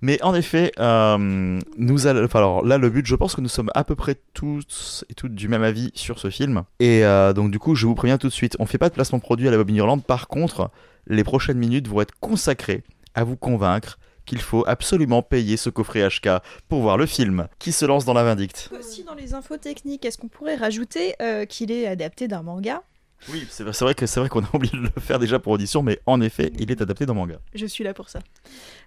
Mais 0.00 0.22
en 0.22 0.34
effet, 0.34 0.72
euh, 0.78 1.58
nous 1.76 2.06
enfin, 2.06 2.38
alors 2.38 2.64
là, 2.64 2.78
le 2.78 2.88
but, 2.88 3.04
je 3.06 3.16
pense 3.16 3.34
que 3.34 3.40
nous 3.40 3.48
sommes 3.48 3.70
à 3.74 3.84
peu 3.84 3.96
près 3.96 4.16
tous 4.32 5.04
et 5.08 5.14
toutes 5.14 5.34
du 5.34 5.48
même 5.48 5.62
avis 5.62 5.90
sur 5.94 6.18
ce 6.18 6.30
film. 6.30 6.64
Et 6.78 7.04
euh, 7.04 7.32
donc, 7.32 7.50
du 7.50 7.58
coup, 7.58 7.74
je 7.74 7.86
vous 7.86 7.94
préviens 7.94 8.18
tout 8.18 8.28
de 8.28 8.32
suite, 8.32 8.56
on 8.60 8.66
fait 8.66 8.78
pas 8.78 8.88
de 8.88 8.94
placement 8.94 9.18
produit 9.18 9.48
à 9.48 9.50
la 9.50 9.56
Bobine 9.56 9.76
Irlande. 9.76 10.04
Par 10.04 10.28
contre, 10.28 10.70
les 11.06 11.24
prochaines 11.24 11.58
minutes 11.58 11.88
vont 11.88 12.00
être 12.00 12.14
consacrées 12.20 12.84
à 13.14 13.24
vous 13.24 13.36
convaincre 13.36 13.98
qu'il 14.28 14.40
faut 14.40 14.62
absolument 14.66 15.22
payer 15.22 15.56
ce 15.56 15.70
coffret 15.70 16.06
HK 16.06 16.42
pour 16.68 16.82
voir 16.82 16.98
le 16.98 17.06
film 17.06 17.48
qui 17.58 17.72
se 17.72 17.86
lance 17.86 18.04
dans 18.04 18.12
la 18.12 18.24
vindicte. 18.24 18.70
Aussi 18.78 19.02
dans 19.02 19.14
les 19.14 19.32
infos 19.34 19.56
techniques, 19.56 20.04
est-ce 20.04 20.18
qu'on 20.18 20.28
pourrait 20.28 20.56
rajouter 20.56 21.14
euh, 21.22 21.46
qu'il 21.46 21.72
est 21.72 21.86
adapté 21.86 22.28
d'un 22.28 22.42
manga 22.42 22.82
Oui, 23.30 23.46
c'est 23.50 23.64
vrai, 23.64 23.94
que 23.94 24.06
c'est 24.06 24.20
vrai 24.20 24.28
qu'on 24.28 24.44
a 24.44 24.48
oublié 24.54 24.76
de 24.76 24.82
le 24.82 25.00
faire 25.00 25.18
déjà 25.18 25.38
pour 25.38 25.52
audition, 25.52 25.82
mais 25.82 26.00
en 26.06 26.20
effet, 26.20 26.52
il 26.58 26.70
est 26.70 26.80
adapté 26.80 27.04
dans 27.04 27.14
manga. 27.14 27.38
Je 27.54 27.66
suis 27.66 27.84
là 27.84 27.92
pour 27.92 28.08
ça. 28.08 28.20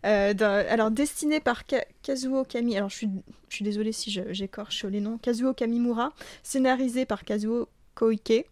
Euh, 0.05 0.33
alors 0.69 0.89
destiné 0.89 1.39
par 1.39 1.65
Ka- 1.65 1.85
Kazuo 2.01 2.43
Kami. 2.43 2.77
Alors 2.77 2.89
je 2.89 2.95
suis, 2.95 3.63
désolée 3.63 3.91
si 3.91 4.11
j'écorche 4.29 4.85
les 4.85 5.01
noms. 5.01 5.17
Kazuo 5.17 5.53
Kamimura, 5.53 6.13
scénarisé 6.43 7.05
par 7.05 7.23
Kazuo 7.23 7.67
Koike. 7.93 8.45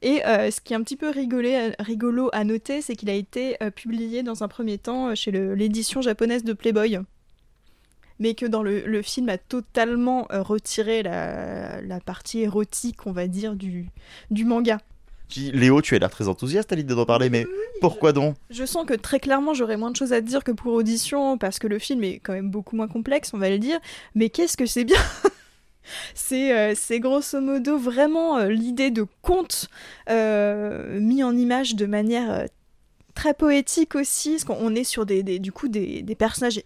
Et 0.00 0.24
euh, 0.24 0.50
ce 0.50 0.60
qui 0.62 0.72
est 0.72 0.76
un 0.76 0.82
petit 0.82 0.96
peu 0.96 1.10
rigolo 1.10 2.30
à 2.32 2.44
noter, 2.44 2.80
c'est 2.80 2.96
qu'il 2.96 3.10
a 3.10 3.14
été 3.14 3.62
euh, 3.62 3.70
publié 3.70 4.22
dans 4.22 4.42
un 4.42 4.48
premier 4.48 4.78
temps 4.78 5.14
chez 5.14 5.30
l'édition 5.30 6.00
japonaise 6.00 6.44
de 6.44 6.54
Playboy. 6.54 6.98
Mais 8.18 8.34
que 8.34 8.46
dans 8.46 8.62
le, 8.62 9.02
film 9.02 9.28
a 9.28 9.36
totalement 9.36 10.26
retiré 10.30 11.02
la, 11.02 12.00
partie 12.06 12.40
érotique, 12.40 13.06
on 13.06 13.12
va 13.12 13.26
dire, 13.26 13.54
du 13.54 13.90
manga. 14.30 14.78
Qui- 15.28 15.50
Léo, 15.52 15.82
tu 15.82 15.94
as 15.94 15.98
l'air 15.98 16.10
très 16.10 16.28
enthousiaste 16.28 16.72
à 16.72 16.76
l'idée 16.76 16.94
d'en 16.94 17.04
parler, 17.04 17.30
mais 17.30 17.46
pourquoi 17.80 18.12
donc 18.12 18.36
Je 18.50 18.64
sens 18.64 18.86
que 18.86 18.94
très 18.94 19.18
clairement 19.20 19.54
j'aurais 19.54 19.76
moins 19.76 19.90
de 19.90 19.96
choses 19.96 20.12
à 20.12 20.20
dire 20.20 20.44
que 20.44 20.52
pour 20.52 20.72
audition 20.72 21.36
parce 21.36 21.58
que 21.58 21.66
le 21.66 21.78
film 21.80 22.04
est 22.04 22.20
quand 22.20 22.32
même 22.32 22.50
beaucoup 22.50 22.76
moins 22.76 22.88
complexe, 22.88 23.32
on 23.34 23.38
va 23.38 23.50
le 23.50 23.58
dire. 23.58 23.78
Mais 24.14 24.28
qu'est-ce 24.30 24.56
que 24.56 24.66
c'est 24.66 24.84
bien 24.84 25.00
C'est 26.14 26.52
euh, 26.56 26.74
c'est 26.76 26.98
grosso 27.00 27.40
modo 27.40 27.78
vraiment 27.78 28.38
euh, 28.38 28.48
l'idée 28.48 28.90
de 28.90 29.06
conte 29.22 29.68
euh, 30.10 30.98
mis 31.00 31.22
en 31.22 31.36
image 31.36 31.76
de 31.76 31.86
manière 31.86 32.46
très 33.14 33.34
poétique 33.34 33.94
aussi, 33.94 34.32
parce 34.32 34.44
qu'on 34.44 34.56
on 34.60 34.74
est 34.74 34.84
sur 34.84 35.06
des, 35.06 35.22
des- 35.22 35.38
du 35.38 35.52
coup 35.52 35.68
des, 35.68 36.02
des 36.02 36.14
personnages 36.16 36.60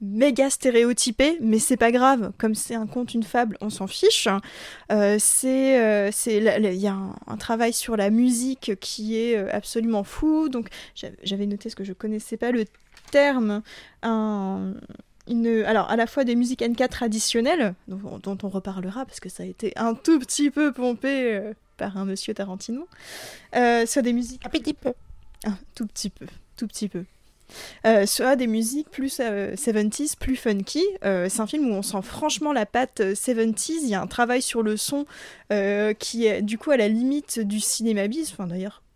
méga 0.00 0.50
stéréotypés, 0.50 1.36
mais 1.40 1.58
c'est 1.58 1.76
pas 1.76 1.92
grave, 1.92 2.32
comme 2.38 2.54
c'est 2.54 2.74
un 2.74 2.86
conte, 2.86 3.14
une 3.14 3.22
fable, 3.22 3.56
on 3.60 3.70
s'en 3.70 3.86
fiche. 3.86 4.28
Euh, 4.90 5.16
c'est, 5.18 5.80
euh, 5.80 6.10
il 6.26 6.74
y 6.74 6.86
a 6.86 6.92
un, 6.92 7.14
un 7.26 7.36
travail 7.36 7.72
sur 7.72 7.96
la 7.96 8.10
musique 8.10 8.72
qui 8.80 9.18
est 9.18 9.36
euh, 9.36 9.48
absolument 9.52 10.04
fou. 10.04 10.48
Donc 10.48 10.68
j'avais 11.22 11.46
noté 11.46 11.68
ce 11.70 11.76
que 11.76 11.84
je 11.84 11.92
connaissais 11.92 12.36
pas 12.36 12.50
le 12.50 12.64
terme. 13.10 13.62
Un, 14.02 14.74
une, 15.28 15.64
alors 15.64 15.90
à 15.90 15.96
la 15.96 16.06
fois 16.06 16.24
des 16.24 16.36
musiques 16.36 16.62
NK 16.62 16.88
traditionnelles, 16.88 17.74
dont, 17.88 18.18
dont 18.18 18.38
on 18.42 18.48
reparlera 18.48 19.04
parce 19.04 19.20
que 19.20 19.28
ça 19.28 19.42
a 19.42 19.46
été 19.46 19.72
un 19.76 19.94
tout 19.94 20.18
petit 20.18 20.50
peu 20.50 20.72
pompé 20.72 21.34
euh, 21.34 21.54
par 21.76 21.96
un 21.96 22.04
monsieur 22.04 22.34
Tarantino, 22.34 22.86
euh, 23.56 23.86
soit 23.86 24.02
des 24.02 24.12
musiques 24.12 24.44
un 24.44 24.50
petit 24.50 24.74
peu, 24.74 24.92
un 25.44 25.56
tout 25.74 25.86
petit 25.86 26.10
peu, 26.10 26.26
tout 26.56 26.66
petit 26.66 26.88
peu. 26.88 27.04
Euh, 27.86 28.06
soit 28.06 28.36
des 28.36 28.46
musiques 28.46 28.90
plus 28.90 29.20
euh, 29.20 29.54
70s, 29.54 30.16
plus 30.18 30.36
funky. 30.36 30.84
Euh, 31.04 31.28
c'est 31.28 31.40
un 31.40 31.46
film 31.46 31.70
où 31.70 31.74
on 31.74 31.82
sent 31.82 32.02
franchement 32.02 32.52
la 32.52 32.66
patte 32.66 33.00
euh, 33.00 33.14
70s. 33.14 33.80
Il 33.82 33.88
y 33.88 33.94
a 33.94 34.02
un 34.02 34.06
travail 34.06 34.42
sur 34.42 34.62
le 34.62 34.76
son 34.76 35.06
euh, 35.52 35.92
qui 35.94 36.26
est 36.26 36.42
du 36.42 36.58
coup 36.58 36.70
à 36.70 36.76
la 36.76 36.88
limite 36.88 37.40
du 37.40 37.60
cinéma 37.60 38.08
bis. 38.08 38.30
Enfin 38.32 38.46
d'ailleurs, 38.46 38.82
euh, 38.82 38.89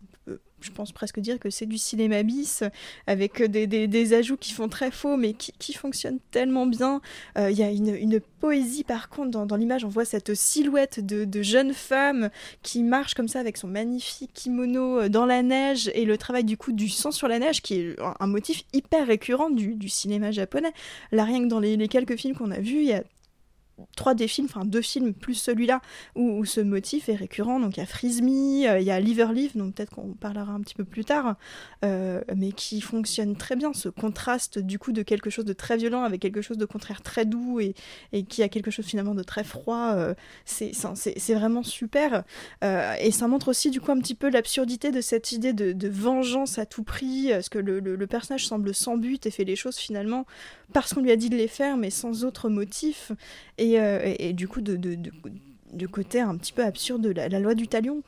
je 0.61 0.71
pense 0.71 0.91
presque 0.91 1.19
dire 1.19 1.39
que 1.39 1.49
c'est 1.49 1.65
du 1.65 1.77
cinéma 1.77 2.23
bis 2.23 2.63
avec 3.07 3.41
des, 3.43 3.67
des- 3.67 4.13
ajouts 4.13 4.37
qui 4.37 4.53
font 4.53 4.69
très 4.69 4.91
faux 4.91 5.17
mais 5.17 5.33
qui, 5.33 5.51
qui 5.59 5.73
fonctionnent 5.73 6.19
tellement 6.31 6.65
bien. 6.65 7.01
Euh, 7.37 7.51
Il 7.51 7.57
y 7.57 7.63
a 7.63 7.69
une, 7.69 8.19
poésie 8.39 8.83
par 8.83 9.09
contre 9.09 9.31
dans, 9.31 9.45
dans 9.45 9.55
l'image. 9.55 9.85
On 9.85 9.89
voit 9.89 10.05
cette 10.05 10.35
silhouette 10.35 11.03
de, 11.03 11.25
de 11.25 11.41
jeune 11.41 11.73
femme 11.73 12.29
qui 12.61 12.83
marche 12.83 13.15
comme 13.15 13.27
ça 13.27 13.39
avec 13.39 13.57
son 13.57 13.67
magnifique 13.67 14.31
kimono 14.33 14.99
euh, 15.01 15.09
dans 15.09 15.25
la 15.25 15.41
neige 15.41 15.89
et 15.95 16.05
le 16.05 16.17
travail 16.17 16.43
du 16.43 16.55
coup 16.57 16.71
du 16.71 16.87
sang 16.89 17.11
sur 17.11 17.27
la 17.27 17.39
neige 17.39 17.61
qui 17.61 17.75
est 17.79 17.95
un, 18.19 18.27
motif 18.27 18.63
hyper 18.73 19.07
récurrent 19.07 19.49
du, 19.49 19.75
du 19.75 19.89
cinéma 19.89 20.31
japonais. 20.31 20.71
Là 21.11 21.23
rien 21.23 21.41
que 21.43 21.47
dans 21.47 21.59
les, 21.59 21.77
les 21.77 21.87
quelques 21.87 22.17
films 22.17 22.35
qu'on 22.35 22.51
a 22.51 22.59
vus, 22.59 22.81
il 22.81 22.85
y 22.85 22.93
a 22.93 23.03
trois 23.95 24.13
des 24.13 24.27
films, 24.27 24.47
enfin 24.49 24.65
deux 24.65 24.81
films 24.81 25.13
plus 25.13 25.33
celui-là 25.35 25.81
où, 26.15 26.45
ce 26.45 26.61
motif 26.61 27.09
est 27.09 27.15
récurrent. 27.15 27.59
Donc 27.59 27.77
il 27.77 27.79
y 27.79 27.83
a 27.83 27.85
Freeze 27.85 28.21
Me, 28.21 28.67
euh, 28.67 28.79
il 28.79 28.85
y 28.85 28.91
a 28.91 28.99
Liverleaf, 28.99 29.55
donc 29.57 29.75
peut-être 29.75 29.91
qu'on 29.91 30.13
parlera 30.13 30.53
un 30.53 30.61
petit 30.61 30.75
peu 30.75 30.85
plus 30.85 31.03
tard, 31.05 31.35
euh, 31.83 32.21
mais 32.35 32.51
qui 32.51 32.81
fonctionne 32.81 33.35
très 33.35 33.55
bien. 33.55 33.73
Ce 33.73 33.89
contraste 33.89 34.59
du 34.59 34.79
coup 34.79 34.91
de 34.91 35.01
quelque 35.01 35.29
chose 35.29 35.45
de 35.45 35.53
très 35.53 35.77
violent 35.77 36.03
avec 36.03 36.21
quelque 36.21 36.41
chose 36.41 36.57
de 36.57 36.65
contraire 36.65 37.01
très 37.01 37.25
doux 37.25 37.59
et, 37.59 37.73
et 38.13 38.23
qui 38.23 38.43
a 38.43 38.49
quelque 38.49 38.71
chose 38.71 38.85
finalement 38.85 39.15
de 39.15 39.23
très 39.23 39.43
froid, 39.43 39.93
euh, 39.95 40.13
c'est 40.45 41.33
vraiment 41.33 41.63
super. 41.63 42.23
Euh, 42.63 42.93
et 43.01 43.11
ça 43.11 43.27
montre 43.27 43.49
aussi 43.49 43.71
du 43.71 43.81
coup 43.81 43.91
un 43.91 43.99
petit 43.99 44.15
peu 44.15 44.29
l'absurdité 44.29 44.91
de 44.91 45.01
cette 45.01 45.31
idée 45.31 45.53
de, 45.53 45.71
de 45.73 45.87
vengeance 45.89 46.57
à 46.59 46.65
tout 46.65 46.83
prix, 46.83 47.29
parce 47.31 47.49
que 47.49 47.59
le, 47.59 47.79
le- 47.79 47.95
le 47.95 48.07
personnage 48.07 48.45
semble 48.47 48.73
sans 48.73 48.97
but 48.97 49.25
et 49.25 49.31
fait 49.31 49.43
les 49.43 49.55
choses 49.55 49.77
finalement 49.77 50.25
parce 50.73 50.93
qu'on 50.93 51.01
lui 51.01 51.11
a 51.11 51.15
dit 51.15 51.29
de 51.29 51.37
les 51.37 51.47
faire, 51.47 51.77
mais 51.77 51.89
sans 51.89 52.23
autre 52.25 52.49
motif. 52.49 53.11
Et, 53.57 53.64
euh, 53.79 53.99
et- 54.03 54.29
et 54.29 54.33
du 54.33 54.47
coup, 54.47 54.61
de, 54.61 54.75
de- 54.75 54.95
de- 54.95 55.11
du 55.73 55.87
côté 55.89 56.19
un 56.21 56.37
petit 56.37 56.53
peu 56.53 56.63
absurde 56.63 57.01
de 57.01 57.09
la, 57.11 57.27
la 57.29 57.39
loi 57.39 57.53
du 57.55 57.67
talion. 57.67 58.01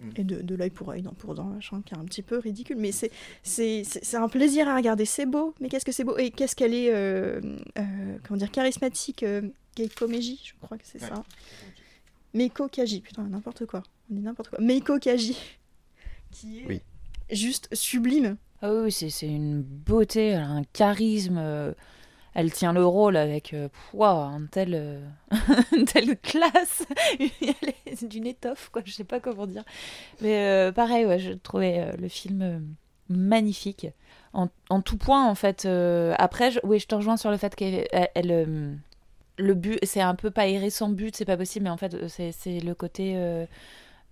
Mm. 0.00 0.10
Et 0.16 0.22
de, 0.24 0.40
de 0.42 0.54
l'œil 0.54 0.70
pour 0.70 0.90
œil, 0.90 1.02
dent 1.02 1.12
pour 1.18 1.34
dent, 1.34 1.44
machin, 1.46 1.82
qui 1.84 1.92
est 1.92 1.98
un 1.98 2.04
petit 2.04 2.22
peu 2.22 2.38
ridicule. 2.38 2.76
Mais 2.78 2.92
c'est, 2.92 3.10
c'est, 3.42 4.14
un 4.16 4.28
plaisir 4.28 4.68
à 4.68 4.76
regarder. 4.76 5.04
C'est 5.04 5.26
beau, 5.26 5.54
mais 5.60 5.68
qu'est-ce 5.68 5.84
que 5.84 5.90
c'est 5.90 6.04
beau? 6.04 6.16
Et 6.18 6.30
qu'est-ce 6.30 6.54
qu'elle 6.54 6.72
est, 6.74 6.94
euh, 6.94 7.40
euh, 7.78 7.82
comment 8.22 8.38
dire, 8.38 8.52
charismatique. 8.52 9.24
Euh, 9.24 9.42
Keiko 9.74 10.06
Meiji, 10.06 10.40
je 10.44 10.52
crois 10.60 10.78
que 10.78 10.84
c'est 10.86 11.02
Ouais. 11.02 11.08
ça. 11.08 11.24
Meiko 12.34 12.68
Kaji, 12.68 13.00
putain, 13.00 13.24
n'importe 13.24 13.66
quoi. 13.66 13.82
On 14.10 14.14
dit 14.14 14.20
n'importe 14.20 14.50
quoi. 14.50 14.60
Meiko 14.60 14.98
Kaji. 14.98 15.36
Qui 16.30 16.58
est 16.60 16.66
Oui. 16.68 16.80
juste 17.30 17.68
sublime. 17.74 18.36
Ah 18.60 18.72
oui, 18.72 18.92
c'est 18.92 19.08
c'est 19.10 19.26
une 19.28 19.62
beauté, 19.62 20.34
un 20.34 20.62
charisme. 20.72 21.38
Elle 22.38 22.52
tient 22.52 22.72
le 22.72 22.86
rôle 22.86 23.16
avec 23.16 23.52
euh, 23.52 23.66
pff, 23.66 23.94
waouh, 23.94 24.16
un 24.16 24.46
tel, 24.48 24.72
euh, 24.72 25.00
une 25.76 25.86
telle 25.86 26.16
classe. 26.18 26.86
D'une 28.02 28.28
étoffe, 28.28 28.68
quoi. 28.68 28.80
Je 28.84 28.92
sais 28.92 29.02
pas 29.02 29.18
comment 29.18 29.48
dire. 29.48 29.64
Mais 30.20 30.46
euh, 30.46 30.70
pareil, 30.70 31.04
ouais, 31.04 31.18
je 31.18 31.32
trouvais 31.32 31.96
le 31.96 32.06
film 32.06 32.64
magnifique. 33.08 33.88
En, 34.34 34.46
en 34.70 34.82
tout 34.82 34.98
point, 34.98 35.28
en 35.28 35.34
fait. 35.34 35.66
après, 36.16 36.52
je, 36.52 36.60
je 36.62 36.86
te 36.86 36.94
rejoins 36.94 37.16
sur 37.16 37.32
le 37.32 37.38
fait 37.38 37.56
qu'elle. 37.56 37.88
elle, 37.90 38.08
elle, 38.14 38.78
le 39.36 39.54
but, 39.54 39.80
c'est 39.82 40.00
un 40.00 40.14
peu 40.14 40.30
pas 40.30 40.46
errer 40.46 40.70
sans 40.70 40.90
but, 40.90 41.16
c'est 41.16 41.24
pas 41.24 41.36
possible, 41.36 41.64
mais 41.64 41.70
en 41.70 41.76
fait, 41.76 41.96
c'est 42.06 42.60
le 42.60 42.74
côté. 42.76 43.16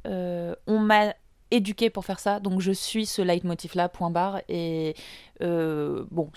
on 0.04 0.80
m'a 0.80 1.14
éduqué 1.50 1.90
pour 1.90 2.04
faire 2.04 2.18
ça, 2.18 2.40
donc 2.40 2.60
je 2.60 2.72
suis 2.72 3.06
ce 3.06 3.22
leitmotiv-là, 3.22 3.88
point 3.88 4.10
barre. 4.10 4.40
Et 4.48 4.94
euh, 5.42 6.04
bon, 6.10 6.30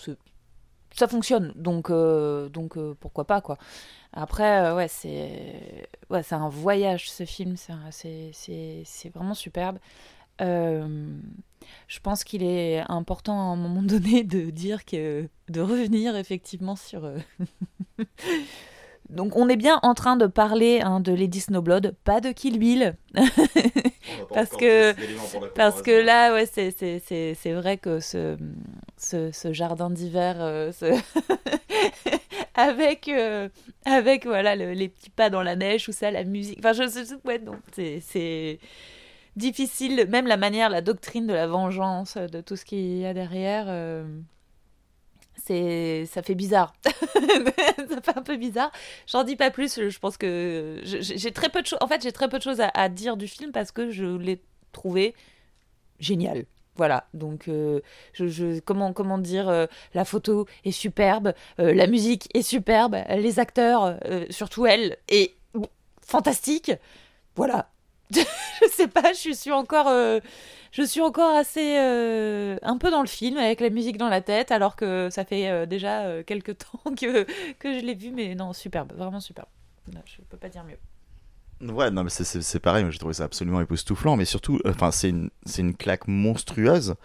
ça 0.99 1.07
fonctionne, 1.07 1.53
donc, 1.55 1.89
euh, 1.89 2.49
donc 2.49 2.77
euh, 2.77 2.95
pourquoi 2.99 3.25
pas, 3.25 3.39
quoi. 3.41 3.57
Après, 4.11 4.65
euh, 4.65 4.75
ouais, 4.75 4.87
c'est 4.89 5.87
ouais, 6.09 6.23
c'est 6.23 6.35
un 6.35 6.49
voyage, 6.49 7.09
ce 7.09 7.25
film, 7.25 7.55
c'est 7.57 9.09
vraiment 9.13 9.33
superbe. 9.33 9.79
Je 10.39 11.99
pense 12.01 12.23
qu'il 12.23 12.43
est 12.43 12.83
important 12.89 13.39
à 13.39 13.53
un 13.53 13.55
moment 13.55 13.81
donné 13.93 14.23
de 14.23 14.49
dire 14.49 14.83
que 14.85 15.29
de 15.47 15.61
revenir 15.61 16.15
effectivement 16.17 16.75
sur. 16.75 17.09
Donc 19.09 19.35
on 19.35 19.49
est 19.49 19.55
bien 19.57 19.79
en 19.83 19.93
train 19.95 20.15
de 20.17 20.27
parler 20.27 20.81
hein, 20.83 20.99
de 20.99 21.11
Lady 21.11 21.39
Snowblood, 21.39 21.95
pas 22.03 22.21
de 22.21 22.31
Kill 22.31 22.59
Bill. 22.59 22.95
Parce 24.33 24.49
que- 24.51 24.93
Parce 25.55 25.81
que 25.81 25.91
là, 26.05 26.33
ouais, 26.33 26.45
c'est, 26.45 27.53
vrai 27.53 27.77
que 27.77 27.99
ce, 27.99 28.37
ce, 28.97 29.31
ce 29.31 29.51
jardin 29.53 29.89
d'hiver, 29.89 30.35
euh, 30.39 30.71
ce- 30.71 30.85
avec, 32.55 33.07
euh, 33.07 33.49
avec 33.85 34.25
voilà, 34.25 34.55
le- 34.55 34.73
les 34.73 34.89
petits 34.89 35.09
pas 35.09 35.29
dans 35.29 35.41
la 35.41 35.55
neige, 35.55 35.89
ou 35.89 35.91
ça, 35.91 36.11
la 36.11 36.23
musique. 36.23 36.59
Enfin, 36.59 36.73
je 36.73 36.83
ouais, 37.25 37.41
c'est 38.01 38.59
difficile, 39.35 40.05
même 40.09 40.27
la 40.27 40.37
manière, 40.37 40.69
la 40.69 40.81
doctrine 40.81 41.25
de 41.27 41.33
la 41.33 41.47
vengeance, 41.47 42.17
de 42.17 42.41
tout 42.41 42.55
ce 42.55 42.65
qu'il 42.65 42.97
y 42.97 43.05
a 43.05 43.13
derrière. 43.13 43.65
euh, 43.69 44.03
c'est, 45.45 46.05
ça 46.05 46.21
fait 46.21 46.35
bizarre. 46.35 46.73
ça 46.83 48.01
fait 48.01 48.17
un 48.17 48.21
peu 48.21 48.37
bizarre. 48.37 48.71
J'en 49.07 49.23
dis 49.23 49.35
pas 49.35 49.51
plus. 49.51 49.89
Je 49.89 49.99
pense 49.99 50.17
que 50.17 50.81
j'ai 50.83 51.31
très 51.31 51.49
peu 51.49 51.61
de 51.61 51.67
choses. 51.67 51.79
En 51.81 51.87
fait, 51.87 52.01
j'ai 52.01 52.11
très 52.11 52.29
peu 52.29 52.37
de 52.37 52.43
choses 52.43 52.61
à, 52.61 52.89
dire 52.89 53.17
du 53.17 53.27
film 53.27 53.51
parce 53.51 53.71
que 53.71 53.91
je 53.91 54.05
l'ai 54.05 54.41
trouvé 54.71 55.15
génial. 55.99 56.45
Voilà, 56.79 57.07
donc 57.13 57.49
euh, 57.49 57.81
je, 58.13 58.59
comment, 58.61 58.93
comment 58.93 59.17
dire, 59.17 59.49
euh, 59.49 59.65
la 59.93 60.05
photo 60.05 60.47
est 60.63 60.71
superbe, 60.71 61.33
euh, 61.59 61.73
la 61.73 61.87
musique 61.87 62.29
est 62.33 62.41
superbe, 62.41 62.95
les 63.09 63.37
acteurs, 63.37 63.99
surtout 64.29 64.65
elle, 64.65 64.95
est 65.09 65.35
fantastique. 66.01 66.71
Voilà, 67.35 67.69
je 68.11 68.21
sais 68.71 68.87
pas, 68.87 69.11
je 69.11 69.33
suis 69.33 69.51
encore, 69.51 69.91
je 70.71 70.83
suis 70.83 71.01
encore 71.01 71.35
assez 71.35 71.77
euh, 71.79 72.57
un 72.61 72.77
peu 72.77 72.91
dans 72.91 73.01
le 73.01 73.07
film 73.07 73.37
avec 73.37 73.59
la 73.61 73.69
musique 73.69 73.97
dans 73.97 74.09
la 74.09 74.21
tête, 74.21 74.51
alors 74.51 74.75
que 74.75 75.09
ça 75.11 75.25
fait 75.25 75.49
euh, 75.49 75.65
déjà 75.65 76.01
euh, 76.03 76.23
quelques 76.23 76.57
temps 76.59 76.93
que, 76.95 77.23
que 77.59 77.79
je 77.79 77.85
l'ai 77.85 77.95
vu, 77.95 78.11
mais 78.11 78.35
non, 78.35 78.53
superbe, 78.53 78.93
vraiment 78.95 79.19
superbe. 79.19 79.47
Non, 79.93 80.01
je 80.05 80.21
peux 80.29 80.37
pas 80.37 80.49
dire 80.49 80.63
mieux. 80.63 80.77
Ouais, 81.61 81.91
non, 81.91 82.05
mais 82.05 82.09
c'est- 82.09 82.59
pareil, 82.59 82.85
j'ai 82.89 82.97
trouvé 82.99 83.13
ça 83.13 83.25
absolument 83.25 83.59
époustouflant, 83.59 84.15
mais 84.15 84.23
surtout, 84.23 84.61
euh, 84.65 84.71
enfin, 84.71 84.91
c'est 84.91 85.09
une, 85.09 85.29
une 85.57 85.75
claque 85.75 86.07
monstrueuse 86.07 86.95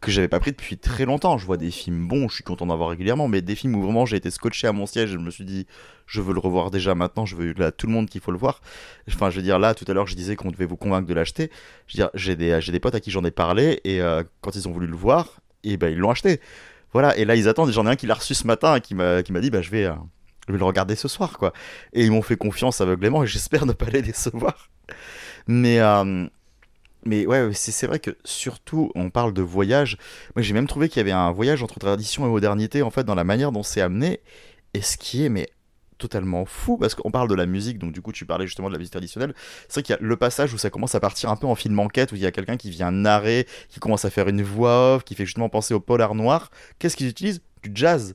que 0.00 0.10
j'avais 0.10 0.28
pas 0.28 0.40
pris 0.40 0.52
depuis 0.52 0.76
très 0.78 1.04
longtemps. 1.04 1.38
Je 1.38 1.46
vois 1.46 1.56
des 1.56 1.70
films 1.70 2.06
bons, 2.06 2.28
je 2.28 2.34
suis 2.36 2.44
content 2.44 2.66
d'en 2.66 2.76
voir 2.76 2.90
régulièrement, 2.90 3.28
mais 3.28 3.42
des 3.42 3.54
films 3.54 3.74
où 3.76 3.82
vraiment 3.82 4.06
j'ai 4.06 4.16
été 4.16 4.30
scotché 4.30 4.66
à 4.66 4.72
mon 4.72 4.86
siège 4.86 5.10
et 5.10 5.12
je 5.14 5.18
me 5.18 5.30
suis 5.30 5.44
dit, 5.44 5.66
je 6.06 6.20
veux 6.20 6.32
le 6.34 6.40
revoir 6.40 6.70
déjà 6.70 6.94
maintenant, 6.94 7.26
je 7.26 7.36
veux 7.36 7.52
là, 7.54 7.72
tout 7.72 7.86
le 7.86 7.92
monde 7.92 8.08
qu'il 8.08 8.20
faut 8.20 8.32
le 8.32 8.38
voir. 8.38 8.60
Enfin, 9.08 9.30
je 9.30 9.36
veux 9.36 9.42
dire, 9.42 9.58
là, 9.58 9.74
tout 9.74 9.84
à 9.88 9.94
l'heure, 9.94 10.06
je 10.06 10.14
disais 10.14 10.36
qu'on 10.36 10.50
devait 10.50 10.66
vous 10.66 10.76
convaincre 10.76 11.06
de 11.08 11.14
l'acheter. 11.14 11.50
Je 11.86 11.96
veux 11.96 12.04
dire, 12.04 12.10
j'ai 12.14 12.36
des, 12.36 12.60
j'ai 12.60 12.72
des 12.72 12.80
potes 12.80 12.94
à 12.94 13.00
qui 13.00 13.10
j'en 13.10 13.24
ai 13.24 13.30
parlé 13.30 13.80
et 13.84 14.00
euh, 14.02 14.22
quand 14.42 14.54
ils 14.54 14.68
ont 14.68 14.72
voulu 14.72 14.86
le 14.86 14.96
voir, 14.96 15.40
et 15.64 15.76
ben, 15.76 15.88
ils 15.88 15.98
l'ont 15.98 16.10
acheté. 16.10 16.40
Voilà, 16.92 17.16
et 17.16 17.24
là, 17.24 17.34
ils 17.36 17.48
attendent, 17.48 17.72
j'en 17.72 17.86
ai 17.86 17.90
un 17.90 17.96
qui 17.96 18.06
l'a 18.06 18.14
reçu 18.14 18.34
ce 18.34 18.46
matin 18.46 18.76
et 18.76 18.80
qui 18.80 18.94
m'a 18.94 19.22
qui 19.22 19.32
m'a 19.32 19.40
dit, 19.40 19.50
bah, 19.50 19.62
je 19.62 19.70
vais. 19.70 19.84
euh, 19.86 19.94
le 20.48 20.62
regarder 20.64 20.94
ce 20.94 21.08
soir, 21.08 21.38
quoi. 21.38 21.52
Et 21.92 22.04
ils 22.04 22.10
m'ont 22.12 22.22
fait 22.22 22.36
confiance 22.36 22.80
aveuglément 22.80 23.24
et 23.24 23.26
j'espère 23.26 23.66
ne 23.66 23.72
pas 23.72 23.86
les 23.86 24.02
décevoir. 24.02 24.70
Mais, 25.48 25.80
euh, 25.80 26.28
mais 27.06 27.26
ouais, 27.26 27.50
c'est 27.54 27.86
vrai 27.86 27.98
que 27.98 28.16
surtout, 28.24 28.90
on 28.94 29.10
parle 29.10 29.32
de 29.32 29.42
voyage. 29.42 29.96
Moi, 30.34 30.42
j'ai 30.42 30.54
même 30.54 30.66
trouvé 30.66 30.88
qu'il 30.88 30.98
y 30.98 31.00
avait 31.00 31.12
un 31.12 31.30
voyage 31.30 31.62
entre 31.62 31.78
tradition 31.78 32.26
et 32.26 32.28
modernité, 32.28 32.82
en 32.82 32.90
fait, 32.90 33.04
dans 33.04 33.14
la 33.14 33.24
manière 33.24 33.52
dont 33.52 33.62
c'est 33.62 33.80
amené. 33.80 34.20
Et 34.74 34.82
ce 34.82 34.96
qui 34.96 35.24
est, 35.24 35.28
mais 35.28 35.48
totalement 35.98 36.44
fou, 36.44 36.76
parce 36.76 36.94
qu'on 36.94 37.10
parle 37.10 37.28
de 37.28 37.34
la 37.34 37.46
musique, 37.46 37.78
donc 37.78 37.92
du 37.92 38.02
coup, 38.02 38.12
tu 38.12 38.26
parlais 38.26 38.46
justement 38.46 38.68
de 38.68 38.74
la 38.74 38.78
musique 38.78 38.92
traditionnelle. 38.92 39.34
C'est 39.68 39.74
vrai 39.74 39.82
qu'il 39.82 39.94
y 39.94 39.98
a 39.98 40.02
le 40.02 40.16
passage 40.16 40.52
où 40.52 40.58
ça 40.58 40.68
commence 40.68 40.94
à 40.94 41.00
partir 41.00 41.30
un 41.30 41.36
peu 41.36 41.46
en 41.46 41.54
film 41.54 41.78
enquête, 41.78 42.12
où 42.12 42.16
il 42.16 42.22
y 42.22 42.26
a 42.26 42.32
quelqu'un 42.32 42.56
qui 42.56 42.70
vient 42.70 42.90
narrer, 42.90 43.46
qui 43.68 43.80
commence 43.80 44.04
à 44.04 44.10
faire 44.10 44.28
une 44.28 44.42
voix 44.42 44.96
off, 44.96 45.04
qui 45.04 45.14
fait 45.14 45.24
justement 45.24 45.48
penser 45.48 45.72
au 45.72 45.80
polar 45.80 46.14
noir. 46.14 46.50
Qu'est-ce 46.78 46.96
qu'ils 46.96 47.08
utilisent? 47.08 47.40
Du 47.62 47.72
jazz 47.74 48.14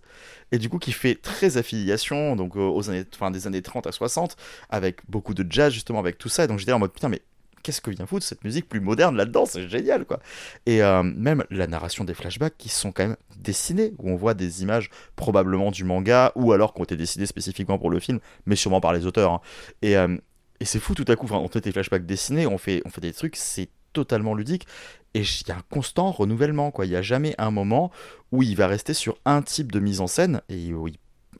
et 0.52 0.60
du 0.60 0.70
coup 0.70 0.78
qui 0.78 0.92
fait 0.92 1.16
très 1.16 1.58
affiliation 1.58 2.36
donc 2.36 2.56
aux 2.56 2.90
années 2.90 3.04
enfin 3.14 3.32
des 3.32 3.48
années 3.48 3.62
30 3.62 3.88
à 3.88 3.92
60 3.92 4.38
avec 4.70 5.00
beaucoup 5.10 5.34
de 5.34 5.46
jazz 5.50 5.74
justement 5.74 6.00
avec 6.00 6.18
tout 6.18 6.30
ça 6.30 6.46
et 6.46 6.48
donc 6.48 6.60
j'étais 6.60 6.72
en 6.72 6.80
mode 6.80 6.94
putain 6.94 7.10
mais 7.10 7.22
qu'est-ce 7.62 7.82
que 7.82 7.92
vient 7.92 8.06
foutre 8.06 8.26
cette 8.26 8.44
musique 8.44 8.68
plus 8.68 8.80
moderne 8.80 9.16
là-dedans 9.16 9.46
c'est 9.46 9.68
génial 9.68 10.06
quoi 10.06 10.20
et 10.66 10.82
euh, 10.82 11.04
même 11.04 11.44
la 11.50 11.68
narration 11.68 12.04
des 12.04 12.14
flashbacks 12.14 12.58
qui 12.58 12.70
sont 12.70 12.92
quand 12.92 13.08
même 13.08 13.18
dessinés 13.38 13.94
où 14.00 14.10
on 14.10 14.16
voit 14.16 14.34
des 14.34 14.64
images 14.64 14.90
probablement 15.16 15.72
du 15.72 15.84
manga 15.84 16.32
ou 16.36 16.52
alors 16.52 16.74
qui 16.74 16.82
ont 16.82 16.84
été 16.84 16.96
dessinées 16.96 17.26
spécifiquement 17.26 17.78
pour 17.78 17.90
le 17.90 18.00
film 18.00 18.20
mais 18.46 18.56
sûrement 18.56 18.82
par 18.82 18.94
les 18.94 19.06
auteurs 19.06 19.32
hein. 19.32 19.42
et 19.82 19.98
euh, 19.98 20.18
et 20.60 20.66
c'est 20.66 20.80
fou 20.80 20.94
tout 20.94 21.06
à 21.08 21.16
coup 21.16 21.28
on 21.32 21.48
fait 21.48 21.62
des 21.62 21.72
flashbacks 21.72 22.06
dessinés 22.06 22.46
on 22.46 22.58
fait 22.58 22.84
des 23.02 23.14
trucs 23.14 23.36
c'est 23.36 23.70
totalement 23.94 24.36
ludique 24.36 24.68
et 25.14 25.22
il 25.22 25.48
y 25.48 25.52
a 25.52 25.58
un 25.58 25.64
constant 25.70 26.12
renouvellement 26.12 26.72
quoi 26.72 26.86
il 26.86 26.92
y 26.92 26.96
a 26.96 27.02
jamais 27.02 27.36
un 27.38 27.52
moment 27.52 27.92
où 28.32 28.44
il 28.44 28.56
va 28.56 28.68
rester 28.68 28.94
sur 28.94 29.18
un 29.26 29.42
type 29.42 29.72
de 29.72 29.80
mise 29.80 30.02
en 30.02 30.08
scène 30.08 30.42
et 30.50 30.74
où 30.74 30.88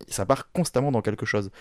ça 0.08 0.26
part 0.26 0.52
constamment 0.52 0.92
dans 0.92 1.02
quelque 1.02 1.26
chose. 1.26 1.52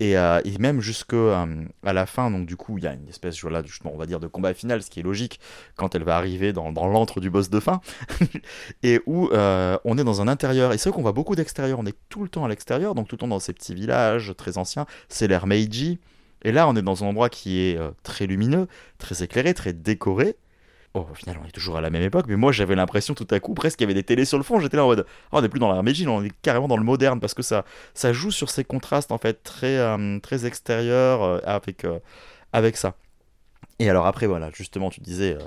Et, 0.00 0.16
euh, 0.16 0.40
et 0.46 0.56
même 0.58 0.80
jusque 0.80 1.12
euh, 1.12 1.46
à 1.84 1.92
la 1.92 2.06
fin, 2.06 2.30
donc 2.30 2.46
du 2.46 2.56
coup, 2.56 2.78
il 2.78 2.84
y 2.84 2.86
a 2.86 2.94
une 2.94 3.06
espèce, 3.08 3.38
voilà, 3.42 3.62
justement, 3.62 3.92
on 3.94 3.98
va 3.98 4.06
dire, 4.06 4.18
de 4.18 4.26
combat 4.26 4.54
final, 4.54 4.82
ce 4.82 4.88
qui 4.88 5.00
est 5.00 5.02
logique 5.02 5.38
quand 5.76 5.94
elle 5.94 6.04
va 6.04 6.16
arriver 6.16 6.54
dans, 6.54 6.72
dans 6.72 6.88
l'antre 6.88 7.20
du 7.20 7.28
boss 7.28 7.50
de 7.50 7.60
fin, 7.60 7.82
et 8.82 9.00
où 9.04 9.28
euh, 9.28 9.76
on 9.84 9.98
est 9.98 10.04
dans 10.04 10.22
un 10.22 10.28
intérieur. 10.28 10.72
Et 10.72 10.78
c'est 10.78 10.88
vrai 10.88 10.96
qu'on 10.96 11.02
voit 11.02 11.12
beaucoup 11.12 11.36
d'extérieur, 11.36 11.78
on 11.78 11.86
est 11.86 11.96
tout 12.08 12.22
le 12.22 12.30
temps 12.30 12.46
à 12.46 12.48
l'extérieur, 12.48 12.94
donc 12.94 13.08
tout 13.08 13.16
le 13.16 13.20
temps 13.20 13.28
dans 13.28 13.40
ces 13.40 13.52
petits 13.52 13.74
villages 13.74 14.32
très 14.38 14.56
anciens, 14.56 14.86
c'est 15.10 15.28
l'ère 15.28 15.46
Meiji. 15.46 15.98
Et 16.42 16.52
là, 16.52 16.66
on 16.66 16.74
est 16.76 16.82
dans 16.82 17.04
un 17.04 17.08
endroit 17.08 17.28
qui 17.28 17.60
est 17.60 17.78
très 18.02 18.26
lumineux, 18.26 18.66
très 18.96 19.22
éclairé, 19.22 19.52
très 19.52 19.74
décoré. 19.74 20.36
Oh, 20.94 21.06
au 21.08 21.14
final, 21.14 21.38
on 21.40 21.46
est 21.46 21.52
toujours 21.52 21.76
à 21.76 21.80
la 21.80 21.88
même 21.88 22.02
époque, 22.02 22.24
mais 22.26 22.34
moi 22.34 22.50
j'avais 22.50 22.74
l'impression 22.74 23.14
tout 23.14 23.26
à 23.30 23.38
coup 23.38 23.54
presque 23.54 23.78
qu'il 23.78 23.84
y 23.84 23.86
avait 23.86 23.94
des 23.94 24.02
télés 24.02 24.24
sur 24.24 24.38
le 24.38 24.42
fond. 24.42 24.58
J'étais 24.58 24.76
là 24.76 24.84
en 24.84 24.88
mode, 24.88 25.06
oh, 25.30 25.36
on 25.36 25.40
n'est 25.40 25.48
plus 25.48 25.60
dans 25.60 25.72
la 25.72 25.80
là, 25.82 26.08
on 26.08 26.24
est 26.24 26.32
carrément 26.42 26.66
dans 26.66 26.76
le 26.76 26.82
moderne 26.82 27.20
parce 27.20 27.32
que 27.32 27.42
ça, 27.42 27.64
ça 27.94 28.12
joue 28.12 28.32
sur 28.32 28.50
ces 28.50 28.64
contrastes 28.64 29.12
en 29.12 29.18
fait 29.18 29.44
très, 29.44 29.78
euh, 29.78 30.18
très 30.18 30.46
extérieurs 30.46 31.22
euh, 31.22 31.38
avec, 31.44 31.84
euh, 31.84 32.00
avec 32.52 32.76
ça. 32.76 32.96
Et 33.78 33.88
alors 33.88 34.06
après, 34.06 34.26
voilà, 34.26 34.50
justement, 34.52 34.90
tu 34.90 35.00
disais, 35.00 35.38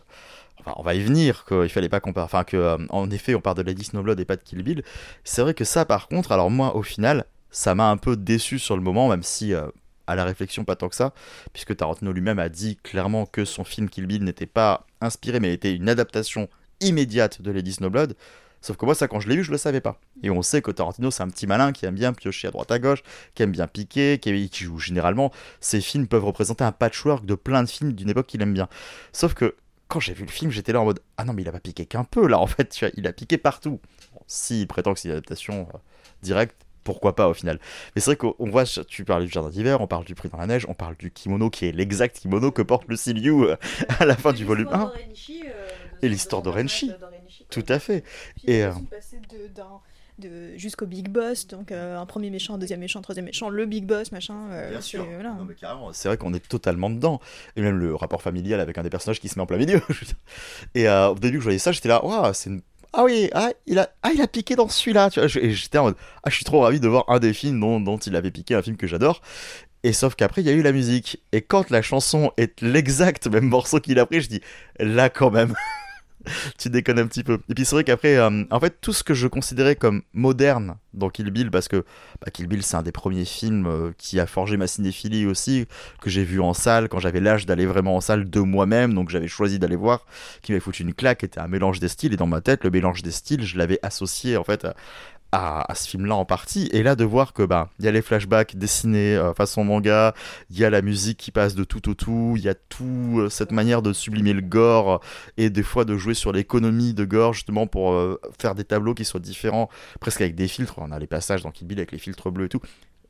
on 0.77 0.81
va 0.81 0.95
y 0.95 1.01
venir, 1.01 1.43
qu'il 1.45 1.69
fallait 1.69 1.89
pas 1.89 1.99
parle, 1.99 2.25
enfin, 2.25 2.45
que 2.45 2.77
en 2.89 3.11
effet, 3.11 3.35
on 3.35 3.41
parle 3.41 3.57
de 3.57 3.63
Lady 3.63 3.83
Snowblood 3.83 4.19
et 4.19 4.25
pas 4.25 4.37
de 4.37 4.41
Kill 4.41 4.63
Bill. 4.63 4.83
C'est 5.25 5.41
vrai 5.41 5.53
que 5.53 5.65
ça, 5.65 5.85
par 5.85 6.07
contre, 6.07 6.31
alors 6.31 6.49
moi, 6.49 6.75
au 6.75 6.83
final, 6.83 7.25
ça 7.51 7.75
m'a 7.75 7.89
un 7.89 7.97
peu 7.97 8.15
déçu 8.15 8.59
sur 8.59 8.77
le 8.77 8.81
moment, 8.81 9.09
même 9.09 9.23
si. 9.23 9.53
à 10.07 10.15
la 10.15 10.25
réflexion, 10.25 10.65
pas 10.65 10.75
tant 10.75 10.89
que 10.89 10.95
ça, 10.95 11.13
puisque 11.53 11.75
Tarantino 11.77 12.11
lui-même 12.11 12.39
a 12.39 12.49
dit 12.49 12.77
clairement 12.77 13.25
que 13.25 13.45
son 13.45 13.63
film 13.63 13.89
Kill 13.89 14.07
Bill 14.07 14.23
n'était 14.23 14.47
pas 14.47 14.85
inspiré, 15.03 15.39
mais 15.39 15.53
était 15.53 15.73
une 15.73 15.89
adaptation 15.89 16.49
immédiate 16.81 17.41
de 17.41 17.51
Lady 17.51 17.73
Snowblood. 17.73 18.15
Sauf 18.63 18.77
que 18.77 18.85
moi, 18.85 18.95
ça, 18.95 19.09
quand 19.09 19.19
je 19.19 19.27
l'ai 19.27 19.35
vu, 19.35 19.43
je 19.43 19.51
le 19.51 19.57
savais 19.57 19.81
pas. 19.81 19.99
Et 20.21 20.29
on 20.29 20.41
sait 20.41 20.61
que 20.61 20.71
Tarantino, 20.71 21.11
c'est 21.11 21.21
un 21.21 21.27
petit 21.27 21.47
malin 21.47 21.73
qui 21.73 21.85
aime 21.85 21.95
bien 21.95 22.13
piocher 22.13 22.47
à 22.47 22.51
droite 22.51 22.71
à 22.71 22.79
gauche, 22.79 23.03
qui 23.35 23.43
aime 23.43 23.51
bien 23.51 23.67
piquer, 23.67 24.19
qui, 24.19 24.49
joue 24.63 24.79
généralement. 24.79 25.33
Ses 25.59 25.81
films 25.81 26.07
peuvent 26.07 26.23
représenter 26.23 26.63
un 26.63 26.71
patchwork 26.71 27.25
de 27.25 27.35
plein 27.35 27.61
de 27.63 27.69
films 27.69 27.91
d'une 27.91 28.09
époque 28.09 28.27
qu'il 28.27 28.41
aime 28.41 28.53
bien. 28.53 28.69
Sauf 29.11 29.33
que 29.33 29.55
quand 29.89 29.99
j'ai 29.99 30.13
vu 30.13 30.23
le 30.23 30.31
film, 30.31 30.49
j'étais 30.49 30.71
là 30.71 30.79
en 30.79 30.85
mode 30.85 31.01
Ah 31.17 31.25
non, 31.25 31.33
mais 31.33 31.41
il 31.41 31.49
a 31.49 31.51
pas 31.51 31.59
piqué 31.59 31.85
qu'un 31.85 32.05
peu, 32.05 32.25
là, 32.25 32.39
en 32.39 32.47
fait, 32.47 32.85
il 32.95 33.05
a 33.05 33.11
piqué 33.11 33.37
partout. 33.37 33.81
Bon, 34.13 34.21
S'il 34.27 34.65
prétend 34.65 34.93
que 34.93 35.01
c'est 35.01 35.09
une 35.09 35.15
adaptation 35.15 35.67
euh, 35.73 35.77
directe, 36.21 36.62
pourquoi 36.83 37.15
pas 37.15 37.27
au 37.27 37.33
final. 37.33 37.59
Mais 37.95 38.01
c'est 38.01 38.11
vrai 38.11 38.17
qu'on 38.17 38.49
voit, 38.49 38.65
tu 38.65 39.05
parles 39.05 39.25
du 39.25 39.31
jardin 39.31 39.49
d'hiver, 39.49 39.81
on 39.81 39.87
parle 39.87 40.05
du 40.05 40.15
prix 40.15 40.29
dans 40.29 40.37
la 40.37 40.47
neige, 40.47 40.65
on 40.69 40.73
parle 40.73 40.95
du 40.97 41.11
kimono 41.11 41.49
qui 41.49 41.65
est 41.65 41.71
l'exact 41.71 42.19
kimono 42.19 42.51
que 42.51 42.61
porte 42.61 42.85
le 42.87 42.95
Ryu 42.95 43.45
euh, 43.45 43.55
à 43.99 44.05
la 44.05 44.15
fin 44.15 44.33
du 44.33 44.45
volume 44.45 44.69
1. 44.71 44.91
Et 46.01 46.09
l'histoire 46.09 46.41
de 46.41 46.49
Renchi. 46.49 46.91
Tout 47.49 47.65
à 47.69 47.79
fait. 47.79 48.03
et 48.45 48.63
euh... 48.63 48.71
de, 50.19 50.57
jusqu'au 50.57 50.85
Big 50.85 51.09
Boss, 51.09 51.47
donc 51.47 51.71
euh, 51.71 51.97
un 51.97 52.05
premier 52.05 52.29
méchant, 52.29 52.55
un 52.55 52.57
deuxième 52.57 52.79
méchant, 52.79 52.99
un 52.99 53.03
troisième 53.03 53.25
méchant, 53.25 53.49
le 53.49 53.65
Big 53.65 53.85
Boss, 53.85 54.11
machin. 54.11 54.35
Euh, 54.51 54.69
Bien 54.71 54.81
sûr. 54.81 55.05
Voilà. 55.05 55.37
C'est 55.93 56.07
vrai 56.07 56.17
qu'on 56.17 56.33
est 56.33 56.47
totalement 56.47 56.89
dedans. 56.89 57.19
Et 57.55 57.61
même 57.61 57.77
le 57.77 57.95
rapport 57.95 58.21
familial 58.21 58.59
avec 58.59 58.77
un 58.77 58.83
des 58.83 58.89
personnages 58.89 59.19
qui 59.19 59.29
se 59.29 59.35
met 59.37 59.43
en 59.43 59.45
plein 59.45 59.57
milieu. 59.57 59.81
et 60.75 60.87
euh, 60.87 61.09
au 61.09 61.15
début 61.15 61.37
que 61.37 61.41
je 61.41 61.45
voyais 61.45 61.59
ça, 61.59 61.71
j'étais 61.71 61.89
là, 61.89 62.03
waouh, 62.05 62.33
c'est 62.33 62.49
une 62.49 62.61
ah 62.93 63.03
oui, 63.03 63.29
ah, 63.33 63.49
il, 63.65 63.79
a, 63.79 63.89
ah, 64.03 64.11
il 64.13 64.21
a 64.21 64.27
piqué 64.27 64.55
dans 64.55 64.67
celui-là. 64.69 65.09
Tu 65.09 65.19
vois, 65.19 65.27
j'étais 65.27 65.77
en 65.79 65.85
mode, 65.85 65.95
ah, 66.23 66.29
je 66.29 66.35
suis 66.35 66.45
trop 66.45 66.61
ravi 66.61 66.79
de 66.79 66.87
voir 66.87 67.05
un 67.07 67.19
des 67.19 67.33
films 67.33 67.59
dont, 67.59 67.79
dont 67.79 67.97
il 67.97 68.15
avait 68.15 68.31
piqué, 68.31 68.53
un 68.53 68.61
film 68.61 68.77
que 68.77 68.87
j'adore. 68.87 69.21
Et 69.83 69.91
sauf 69.93 70.15
qu'après, 70.15 70.41
il 70.41 70.47
y 70.47 70.49
a 70.49 70.53
eu 70.53 70.61
la 70.61 70.71
musique. 70.71 71.21
Et 71.31 71.41
quand 71.41 71.69
la 71.69 71.81
chanson 71.81 72.31
est 72.37 72.61
l'exact 72.61 73.27
même 73.27 73.45
morceau 73.45 73.79
qu'il 73.79 73.99
a 73.99 74.05
pris, 74.05 74.21
je 74.21 74.29
dis, 74.29 74.41
là 74.79 75.09
quand 75.09 75.31
même. 75.31 75.53
tu 76.57 76.69
déconnes 76.69 76.99
un 76.99 77.07
petit 77.07 77.23
peu. 77.23 77.39
Et 77.49 77.53
puis 77.53 77.65
c'est 77.65 77.75
vrai 77.75 77.83
qu'après, 77.83 78.17
euh, 78.17 78.43
en 78.49 78.59
fait, 78.59 78.77
tout 78.81 78.93
ce 78.93 79.03
que 79.03 79.13
je 79.13 79.27
considérais 79.27 79.75
comme 79.75 80.01
moderne 80.13 80.75
dans 80.93 81.09
Kill 81.09 81.31
Bill, 81.31 81.49
parce 81.49 81.67
que 81.67 81.85
bah, 82.21 82.31
Kill 82.31 82.47
Bill, 82.47 82.63
c'est 82.63 82.75
un 82.75 82.83
des 82.83 82.91
premiers 82.91 83.25
films 83.25 83.65
euh, 83.67 83.91
qui 83.97 84.19
a 84.19 84.27
forgé 84.27 84.57
ma 84.57 84.67
cinéphilie 84.67 85.25
aussi, 85.25 85.65
que 86.01 86.09
j'ai 86.09 86.23
vu 86.23 86.39
en 86.39 86.53
salle 86.53 86.87
quand 86.87 86.99
j'avais 86.99 87.19
l'âge 87.19 87.45
d'aller 87.45 87.65
vraiment 87.65 87.95
en 87.95 88.01
salle 88.01 88.29
de 88.29 88.39
moi-même, 88.39 88.93
donc 88.93 89.09
j'avais 89.09 89.27
choisi 89.27 89.59
d'aller 89.59 89.75
voir, 89.75 90.05
qui 90.41 90.51
m'avait 90.51 90.59
foutu 90.59 90.83
une 90.83 90.93
claque, 90.93 91.23
était 91.23 91.39
un 91.39 91.47
mélange 91.47 91.79
des 91.79 91.87
styles, 91.87 92.13
et 92.13 92.17
dans 92.17 92.27
ma 92.27 92.41
tête, 92.41 92.63
le 92.63 92.69
mélange 92.69 93.01
des 93.01 93.11
styles, 93.11 93.43
je 93.43 93.57
l'avais 93.57 93.79
associé 93.81 94.37
en 94.37 94.43
fait 94.43 94.65
à, 94.65 94.75
ce 95.73 95.89
film-là 95.89 96.15
en 96.15 96.25
partie. 96.25 96.69
Et 96.71 96.83
là, 96.83 96.95
de 96.95 97.03
voir 97.03 97.33
que 97.33 97.43
bah 97.43 97.69
il 97.79 97.85
y 97.85 97.87
a 97.87 97.91
les 97.91 98.01
flashbacks 98.01 98.55
dessinés 98.55 99.15
euh, 99.15 99.33
façon 99.33 99.63
manga, 99.63 100.13
il 100.49 100.59
y 100.59 100.65
a 100.65 100.69
la 100.69 100.81
musique 100.81 101.17
qui 101.17 101.31
passe 101.31 101.55
de 101.55 101.63
tout 101.63 101.89
au 101.89 101.95
tout, 101.95 102.35
il 102.37 102.43
y 102.43 102.49
a 102.49 102.53
tout 102.53 103.17
euh, 103.17 103.29
cette 103.29 103.51
manière 103.51 103.81
de 103.81 103.93
sublimer 103.93 104.33
le 104.33 104.41
gore 104.41 105.01
et 105.37 105.49
des 105.49 105.63
fois 105.63 105.85
de 105.85 105.97
jouer 105.97 106.13
sur 106.13 106.31
l'économie 106.31 106.93
de 106.93 107.05
gore 107.05 107.33
justement 107.33 107.67
pour 107.67 107.93
euh, 107.93 108.19
faire 108.39 108.53
des 108.53 108.63
tableaux 108.63 108.93
qui 108.93 109.05
soient 109.05 109.19
différents, 109.19 109.69
presque 109.99 110.21
avec 110.21 110.35
des 110.35 110.47
filtres. 110.47 110.75
On 110.77 110.91
a 110.91 110.99
les 110.99 111.07
passages 111.07 111.41
dans 111.41 111.51
Kill 111.51 111.67
Bill 111.67 111.79
avec 111.79 111.91
les 111.91 111.99
filtres 111.99 112.31
bleus 112.31 112.45
et 112.45 112.49
tout. 112.49 112.61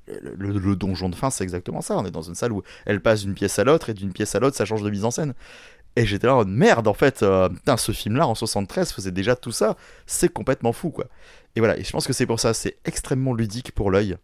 Le, 0.08 0.76
donjon 0.76 1.08
de 1.08 1.16
fin, 1.16 1.30
c'est 1.30 1.46
exactement 1.46 1.80
ça. 1.82 1.98
On 1.98 2.06
est 2.06 2.12
dans 2.12 2.22
une 2.22 2.36
salle 2.36 2.52
où 2.52 2.62
elle 2.86 3.02
passe 3.02 3.22
d'une 3.22 3.34
pièce 3.34 3.58
à 3.60 3.64
l'autre 3.64 3.90
et 3.90 3.94
d'une 3.94 4.12
pièce 4.12 4.36
à 4.36 4.40
l'autre, 4.40 4.58
ça 4.58 4.66
change 4.66 4.82
de 4.82 4.90
mise 4.90 5.06
en 5.06 5.12
scène. 5.12 5.34
Et 5.96 6.06
j'étais 6.06 6.28
là 6.28 6.36
en 6.36 6.46
merde, 6.46 6.88
en 6.88 6.94
fait, 6.94 7.20
ce 7.20 7.92
film-là 7.92 8.28
en 8.28 8.36
73 8.36 8.92
faisait 8.92 9.12
déjà 9.12 9.36
tout 9.36 9.52
ça. 9.52 9.78
C'est 10.08 10.28
complètement 10.28 10.74
fou, 10.74 10.90
quoi. 10.90 11.06
Et 11.56 11.60
voilà, 11.60 11.78
et 11.78 11.84
je 11.84 11.91
pense 11.91 12.08
que 12.08 12.14
c'est 12.14 12.26
pour 12.26 12.39
ça, 12.39 12.54
c'est 12.54 12.78
extrêmement 12.86 13.34
ludique 13.34 13.74
pour 13.74 13.91
l'œil, 13.91 14.18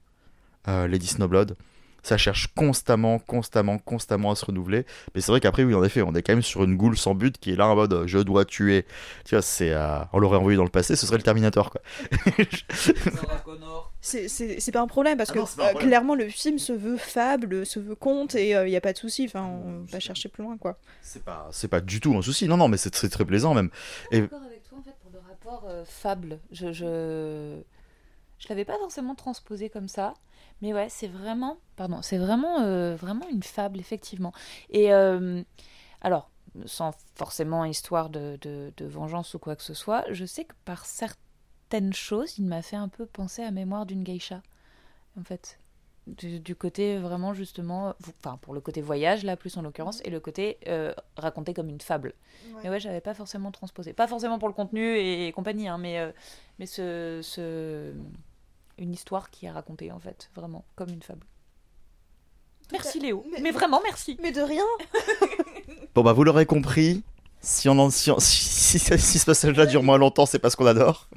euh, 0.67 0.87
Lady 0.87 1.07
Snowblood. 1.07 1.55
Ça 2.01 2.17
cherche 2.17 2.47
constamment, 2.55 3.19
constamment, 3.19 3.77
constamment 3.77 4.31
à 4.31 4.35
se 4.35 4.45
renouveler. 4.45 4.85
Mais 5.13 5.21
c'est 5.21 5.31
vrai 5.31 5.41
qu'après, 5.41 5.63
oui, 5.63 5.73
en 5.73 5.83
effet, 5.83 6.01
on 6.01 6.15
est 6.15 6.21
quand 6.21 6.33
même 6.33 6.41
sur 6.41 6.63
une 6.63 6.77
goule 6.77 6.97
sans 6.97 7.13
but 7.13 7.37
qui 7.37 7.51
est 7.51 7.55
là 7.55 7.67
en 7.67 7.75
mode 7.75 8.03
je 8.05 8.19
dois 8.19 8.45
tuer. 8.45 8.85
Tu 9.25 9.35
vois, 9.35 9.41
c'est. 9.41 9.73
Euh, 9.73 9.99
on 10.13 10.19
l'aurait 10.19 10.37
envoyé 10.37 10.55
dans 10.55 10.63
le 10.63 10.69
passé, 10.69 10.95
ce 10.95 11.05
serait 11.05 11.17
le 11.17 11.23
Terminator, 11.23 11.71
quoi. 11.71 11.81
c'est 14.01 14.71
pas 14.71 14.81
un 14.81 14.87
problème 14.87 15.17
parce 15.17 15.31
ah 15.31 15.33
que 15.33 15.39
euh, 15.39 15.73
clairement 15.79 16.15
le 16.15 16.29
film 16.29 16.57
se 16.57 16.71
veut 16.71 16.97
fable, 16.97 17.65
se 17.65 17.79
veut 17.79 17.95
conte 17.95 18.35
et 18.35 18.51
il 18.51 18.55
euh, 18.55 18.67
n'y 18.67 18.77
a 18.77 18.81
pas 18.81 18.93
de 18.93 18.97
souci. 18.97 19.25
Enfin, 19.25 19.43
on 19.43 19.83
va 19.91 19.99
chercher 19.99 20.29
plus 20.29 20.43
loin, 20.43 20.57
quoi. 20.57 20.79
C'est 21.01 21.23
pas, 21.23 21.49
pas 21.69 21.81
du 21.81 21.99
tout 21.99 22.15
un 22.15 22.21
souci. 22.21 22.47
Non, 22.47 22.55
non, 22.55 22.69
mais 22.69 22.77
c'est 22.77 22.91
très, 22.91 23.09
très 23.09 23.25
plaisant 23.25 23.53
même. 23.53 23.69
Et... 24.11 24.21
D'accord 24.21 24.39
avec 24.39 24.48
toi 24.48 24.48
en 24.79 24.83
fait 24.83 24.97
pour 24.99 25.11
le 25.11 25.19
rapport 25.19 25.67
fable. 25.85 26.39
Je. 26.51 26.71
je... 26.71 27.61
Je 28.39 28.47
l'avais 28.47 28.63
pas 28.63 28.77
forcément 28.77 29.15
transposé 29.15 29.69
comme 29.69 29.89
ça. 29.89 30.13
Mais 30.61 30.73
ouais, 30.73 30.89
c'est 30.89 31.07
vraiment, 31.07 31.57
pardon, 31.75 32.01
c'est 32.01 32.17
vraiment, 32.17 32.61
euh, 32.61 32.95
vraiment 32.95 33.27
une 33.29 33.43
fable, 33.43 33.79
effectivement. 33.79 34.33
Et 34.69 34.93
euh, 34.93 35.41
alors, 36.01 36.29
sans 36.65 36.91
forcément 37.15 37.63
histoire 37.63 38.09
de, 38.09 38.37
de, 38.41 38.85
vengeance 38.85 39.33
ou 39.33 39.39
quoi 39.39 39.55
que 39.55 39.63
ce 39.63 39.73
soit, 39.73 40.05
je 40.11 40.25
sais 40.25 40.45
que 40.45 40.55
par 40.65 40.85
certaines 40.85 41.93
choses, 41.93 42.37
il 42.37 42.45
m'a 42.45 42.61
fait 42.61 42.75
un 42.75 42.89
peu 42.89 43.05
penser 43.05 43.43
à 43.43 43.51
Mémoire 43.51 43.85
d'une 43.85 44.03
geisha, 44.03 44.41
en 45.17 45.23
fait. 45.23 45.59
Du, 46.17 46.55
côté 46.55 46.97
vraiment 46.97 47.33
justement, 47.33 47.93
enfin 48.07 48.37
pour 48.41 48.53
le 48.53 48.61
côté 48.61 48.81
voyage 48.81 49.23
là 49.23 49.37
plus 49.37 49.55
en 49.57 49.61
l'occurrence, 49.61 50.01
et 50.03 50.09
le 50.09 50.19
côté 50.19 50.57
euh, 50.67 50.93
raconté 51.17 51.53
comme 51.53 51.69
une 51.69 51.81
fable. 51.81 52.13
Mais 52.63 52.69
ouais, 52.69 52.79
j'avais 52.79 53.01
pas 53.01 53.13
forcément 53.13 53.51
transposé. 53.51 53.93
Pas 53.93 54.07
forcément 54.07 54.39
pour 54.39 54.47
le 54.47 54.53
contenu 54.53 54.97
et, 54.97 55.31
compagnie, 55.31 55.67
hein, 55.67 55.77
mais, 55.77 56.13
mais 56.57 56.65
ce, 56.65 57.19
ce 57.21 57.93
une 58.77 58.93
histoire 58.93 59.29
qui 59.29 59.45
est 59.45 59.51
racontée 59.51 59.91
en 59.91 59.99
fait, 59.99 60.29
vraiment, 60.35 60.65
comme 60.75 60.89
une 60.89 61.01
fable. 61.01 61.25
Merci 62.71 62.99
Léo. 62.99 63.25
Mais, 63.41 63.51
vraiment, 63.51 63.81
merci. 63.83 64.17
Mais 64.21 64.31
de 64.31 64.41
rien. 64.41 64.65
bon 65.95 66.03
bah 66.03 66.13
vous 66.13 66.23
l'aurez 66.23 66.45
compris, 66.45 67.03
si, 67.41 67.67
on 67.69 67.79
en, 67.79 67.89
si, 67.89 68.11
si, 68.19 68.79
ce 68.79 69.25
passage-là 69.25 69.65
dure 69.65 69.83
moins 69.83 69.97
longtemps, 69.97 70.25
c'est 70.25 70.39
parce 70.39 70.55
qu'on 70.55 70.65
adore. 70.65 71.07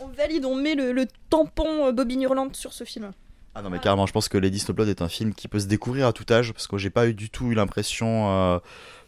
On 0.00 0.08
valide, 0.08 0.44
on 0.44 0.54
met 0.54 0.74
le, 0.74 1.06
tampon 1.28 1.86
euh, 1.86 1.92
Bobby 1.92 2.16
Hurlant 2.16 2.48
sur 2.52 2.72
ce 2.72 2.84
film. 2.84 3.12
Ah 3.54 3.62
non 3.62 3.70
mais 3.70 3.78
carrément, 3.78 4.06
je 4.06 4.12
pense 4.12 4.28
que 4.28 4.38
Lady 4.38 4.58
Snowblood 4.58 4.88
est 4.88 5.02
un 5.02 5.08
film 5.08 5.34
qui 5.34 5.46
peut 5.46 5.60
se 5.60 5.66
découvrir 5.66 6.06
à 6.06 6.12
tout 6.12 6.24
âge, 6.32 6.52
parce 6.52 6.66
que 6.66 6.78
j'ai 6.78 6.90
pas 6.90 7.06
eu 7.08 7.14
du 7.14 7.28
tout 7.28 7.50
eu 7.50 7.54
l'impression 7.54 8.30
euh, 8.30 8.58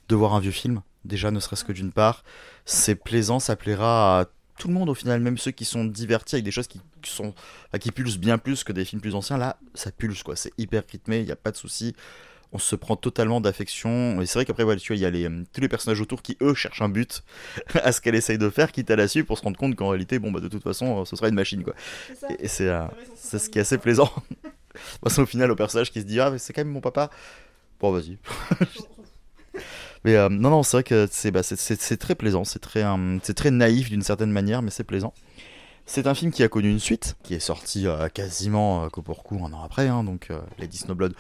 de 0.09 0.17
voir 0.17 0.35
un 0.35 0.41
vieux 0.41 0.51
film. 0.51 0.83
Déjà, 1.05 1.31
ne 1.31 1.41
serait-ce 1.41 1.65
que 1.65 1.73
d'une 1.73 1.93
part, 1.93 2.25
c'est 2.65 2.95
plaisant, 2.95 3.41
ça 3.41 3.57
plaira 3.57 4.21
à 4.21 4.25
tout 4.59 4.69
le 4.69 4.75
monde 4.75 4.89
au 4.89 4.95
final, 4.95 5.21
même 5.21 5.39
ceux 5.39 5.51
qui 5.51 5.65
sont 5.65 5.85
divertis 5.85 6.37
avec 6.37 6.45
des 6.45 6.51
choses 6.51 6.67
qui, 6.67 6.81
sont 7.05 7.35
qui 7.81 7.91
pulsent 7.91 8.19
bien 8.19 8.39
plus 8.39 8.65
que 8.65 8.73
des 8.73 8.85
films 8.85 9.01
plus 9.01 9.15
anciens, 9.15 9.37
là 9.37 9.57
ça 9.75 9.91
pulse 9.91 10.23
quoi, 10.23 10.37
c'est 10.37 10.53
hyper 10.59 10.85
rythmé, 10.91 11.19
il 11.19 11.27
n'y 11.27 11.33
a 11.33 11.37
pas 11.37 11.51
de 11.51 11.57
souci. 11.57 11.95
On 12.55 12.59
se 12.59 12.77
prend 12.77 12.97
totalement 12.97 13.41
d'affection. 13.41 14.23
Et 14.23 14.27
c'est 14.27 14.39
vrai 14.39 14.45
qu'après, 14.45 14.65
voilà, 14.65 14.81
tu 14.81 14.93
vois, 14.93 14.97
il 14.97 15.03
y 15.03 15.05
a 15.05 15.11
les, 15.11 15.29
tous 15.53 15.61
les 15.61 15.69
personnages 15.69 16.01
autour 16.01 16.23
qui, 16.23 16.37
eux, 16.41 16.55
cherchent 16.55 16.81
un 16.83 16.89
but 16.89 17.23
à 17.75 17.93
ce 17.93 18.01
qu'elle 18.01 18.15
essaye 18.15 18.39
de 18.39 18.49
faire, 18.49 18.73
quitte 18.73 18.91
à 18.91 18.97
la 18.97 19.09
suivre 19.09 19.27
pour 19.27 19.39
se 19.39 19.43
rendre 19.43 19.59
compte 19.59 19.75
qu'en 19.75 19.89
réalité, 19.89 20.19
bon, 20.19 20.33
bah, 20.33 20.41
de 20.41 20.49
toute 20.49 20.63
façon, 20.63 21.05
ce 21.05 21.17
sera 21.17 21.29
une 21.29 21.35
machine, 21.35 21.63
quoi. 21.63 21.75
Et, 22.39 22.49
c'est 22.49 22.69
euh, 22.69 22.85
c'est 23.17 23.39
ce 23.39 23.51
qui 23.51 23.59
est 23.59 23.63
assez 23.63 23.79
plaisant. 23.79 24.11
Parce 25.03 25.19
au 25.19 25.27
final, 25.27 25.51
au 25.51 25.57
personnage 25.57 25.93
qui 25.93 26.01
se 26.01 26.07
dit, 26.07 26.21
ah, 26.21 26.31
mais 26.31 26.39
c'est 26.39 26.53
quand 26.53 26.63
même 26.63 26.73
mon 26.73 26.81
papa. 26.81 27.11
Bon, 27.81 27.93
vas-y. 27.93 28.19
Mais 30.05 30.17
euh, 30.17 30.29
non, 30.29 30.51
non, 30.51 30.63
c'est 30.63 30.77
vrai 30.77 30.85
que 30.85 31.09
c'est 31.11 31.31
bah, 31.31 31.41
très 31.43 32.15
plaisant, 32.15 32.45
c'est 32.45 32.59
très, 32.59 32.85
euh, 32.85 33.19
c'est 33.23 33.35
très 33.35 33.51
naïf 33.51 33.89
d'une 33.89 34.03
certaine 34.03 34.31
manière, 34.31 34.61
mais 34.61 34.71
c'est 34.71 34.85
plaisant. 34.85 35.15
C'est 35.87 36.07
un 36.07 36.15
film 36.15 36.33
qui 36.33 36.43
a 36.43 36.49
connu 36.49 36.71
une 36.71 36.81
suite, 36.81 37.17
qui 37.23 37.35
est 37.35 37.41
sorti 37.41 37.87
euh, 37.87 38.09
quasiment 38.09 38.89
coup 38.89 39.03
pour 39.03 39.23
coup 39.23 39.39
un 39.45 39.53
an 39.53 39.63
après, 39.63 39.89
hein, 39.89 40.03
donc 40.03 40.31
Lady 40.59 40.79
Snowblood 40.79 41.15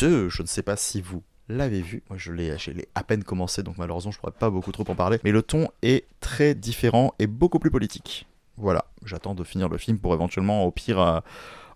2, 0.00 0.28
je 0.28 0.42
ne 0.42 0.46
sais 0.46 0.62
pas 0.62 0.76
si 0.76 1.00
vous 1.00 1.22
l'avez 1.48 1.80
vu, 1.80 2.02
moi 2.08 2.18
je 2.18 2.32
l'ai 2.32 2.54
à 2.94 3.04
peine 3.04 3.24
commencé, 3.24 3.62
donc 3.62 3.78
malheureusement 3.78 4.12
je 4.12 4.18
pourrais 4.18 4.32
pas 4.32 4.50
beaucoup 4.50 4.72
trop 4.72 4.84
en 4.88 4.94
parler, 4.94 5.18
mais 5.24 5.32
le 5.32 5.42
ton 5.42 5.68
est 5.82 6.06
très 6.20 6.54
différent 6.54 7.14
et 7.18 7.26
beaucoup 7.26 7.58
plus 7.58 7.70
politique. 7.70 8.26
Voilà, 8.58 8.84
j'attends 9.04 9.34
de 9.34 9.44
finir 9.44 9.68
le 9.68 9.78
film 9.78 9.98
pour 9.98 10.12
éventuellement 10.14 10.64
au 10.64 10.70
pire 10.70 11.22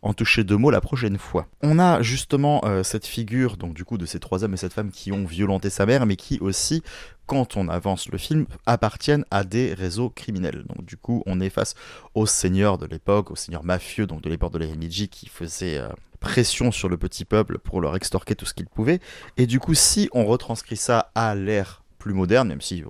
en 0.02 0.14
toucher 0.14 0.44
deux 0.44 0.56
mots 0.56 0.70
la 0.70 0.80
prochaine 0.80 1.18
fois. 1.18 1.46
On 1.62 1.78
a 1.78 2.02
justement 2.02 2.60
euh, 2.64 2.82
cette 2.82 3.06
figure, 3.06 3.56
donc 3.56 3.74
du 3.74 3.84
coup, 3.84 3.98
de 3.98 4.06
ces 4.06 4.20
trois 4.20 4.44
hommes 4.44 4.54
et 4.54 4.58
cette 4.58 4.72
femme 4.72 4.90
qui 4.90 5.12
ont 5.12 5.24
violenté 5.24 5.70
sa 5.70 5.86
mère, 5.86 6.06
mais 6.06 6.16
qui 6.16 6.38
aussi, 6.40 6.82
quand 7.26 7.56
on 7.56 7.68
avance 7.68 8.08
le 8.08 8.18
film, 8.18 8.46
appartiennent 8.66 9.24
à 9.30 9.44
des 9.44 9.74
réseaux 9.74 10.10
criminels. 10.10 10.64
Donc 10.68 10.84
du 10.84 10.96
coup, 10.96 11.22
on 11.26 11.40
est 11.40 11.50
face 11.50 11.74
aux 12.14 12.26
seigneurs 12.26 12.78
de 12.78 12.86
l'époque, 12.86 13.30
aux 13.30 13.36
seigneurs 13.36 13.64
mafieux, 13.64 14.06
donc 14.06 14.22
de 14.22 14.30
l'époque 14.30 14.52
de 14.52 14.58
l'Erimiji, 14.58 15.08
qui 15.08 15.28
faisaient 15.28 15.78
euh, 15.78 15.88
pression 16.16 16.72
sur 16.72 16.88
le 16.88 16.96
petit 16.96 17.24
peuple 17.24 17.58
pour 17.58 17.80
leur 17.80 17.96
extorquer 17.96 18.34
tout 18.34 18.46
ce 18.46 18.54
qu'ils 18.54 18.68
pouvaient. 18.68 19.00
Et 19.36 19.46
du 19.46 19.60
coup, 19.60 19.74
si 19.74 20.08
on 20.12 20.24
retranscrit 20.24 20.76
ça 20.76 21.10
à 21.14 21.34
l'ère 21.34 21.82
plus 21.98 22.14
moderne, 22.14 22.48
même 22.48 22.60
si 22.60 22.78
il 22.78 22.84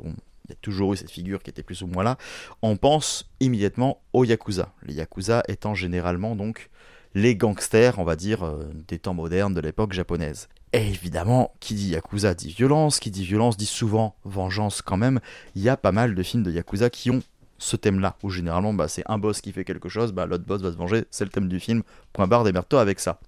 y 0.50 0.52
a 0.52 0.56
toujours 0.60 0.92
eu 0.92 0.96
cette 0.96 1.10
figure 1.10 1.42
qui 1.42 1.50
était 1.50 1.62
plus 1.62 1.82
ou 1.82 1.86
moins 1.86 2.04
là, 2.04 2.18
on 2.62 2.76
pense 2.76 3.30
immédiatement 3.40 4.00
aux 4.12 4.24
Yakuza. 4.24 4.72
Les 4.82 4.94
Yakuza 4.94 5.42
étant 5.48 5.74
généralement 5.74 6.36
donc 6.36 6.70
les 7.16 7.34
gangsters, 7.34 7.98
on 7.98 8.04
va 8.04 8.14
dire, 8.14 8.44
euh, 8.44 8.70
des 8.88 8.98
temps 8.98 9.14
modernes 9.14 9.54
de 9.54 9.60
l'époque 9.62 9.94
japonaise. 9.94 10.48
Et 10.74 10.86
évidemment, 10.86 11.54
qui 11.60 11.72
dit 11.72 11.88
Yakuza 11.88 12.34
dit 12.34 12.50
violence, 12.52 13.00
qui 13.00 13.10
dit 13.10 13.24
violence 13.24 13.56
dit 13.56 13.64
souvent 13.64 14.16
vengeance 14.24 14.82
quand 14.82 14.98
même. 14.98 15.20
Il 15.54 15.62
y 15.62 15.70
a 15.70 15.78
pas 15.78 15.92
mal 15.92 16.14
de 16.14 16.22
films 16.22 16.42
de 16.42 16.52
Yakuza 16.52 16.90
qui 16.90 17.10
ont 17.10 17.22
ce 17.56 17.76
thème-là, 17.76 18.18
où 18.22 18.28
généralement 18.28 18.74
bah, 18.74 18.86
c'est 18.86 19.02
un 19.06 19.16
boss 19.16 19.40
qui 19.40 19.52
fait 19.52 19.64
quelque 19.64 19.88
chose, 19.88 20.12
bah, 20.12 20.26
l'autre 20.26 20.44
boss 20.44 20.60
va 20.60 20.70
se 20.70 20.76
venger, 20.76 21.06
c'est 21.10 21.24
le 21.24 21.30
thème 21.30 21.48
du 21.48 21.58
film, 21.58 21.82
point 22.12 22.26
barre, 22.26 22.44
démerde-toi 22.44 22.82
avec 22.82 23.00
ça. 23.00 23.18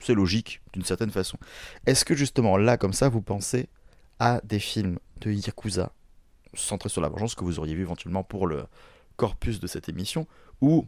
C'est 0.00 0.14
logique, 0.14 0.60
d'une 0.72 0.84
certaine 0.84 1.12
façon. 1.12 1.38
Est-ce 1.86 2.04
que 2.04 2.16
justement 2.16 2.56
là, 2.56 2.76
comme 2.78 2.92
ça, 2.92 3.08
vous 3.08 3.22
pensez 3.22 3.68
à 4.18 4.40
des 4.42 4.58
films 4.58 4.98
de 5.20 5.30
Yakuza 5.30 5.92
centrés 6.54 6.88
sur 6.88 7.00
la 7.00 7.08
vengeance 7.08 7.36
que 7.36 7.44
vous 7.44 7.60
auriez 7.60 7.76
vu 7.76 7.82
éventuellement 7.82 8.24
pour 8.24 8.48
le 8.48 8.64
corpus 9.16 9.60
de 9.60 9.68
cette 9.68 9.88
émission, 9.88 10.26
ou 10.60 10.84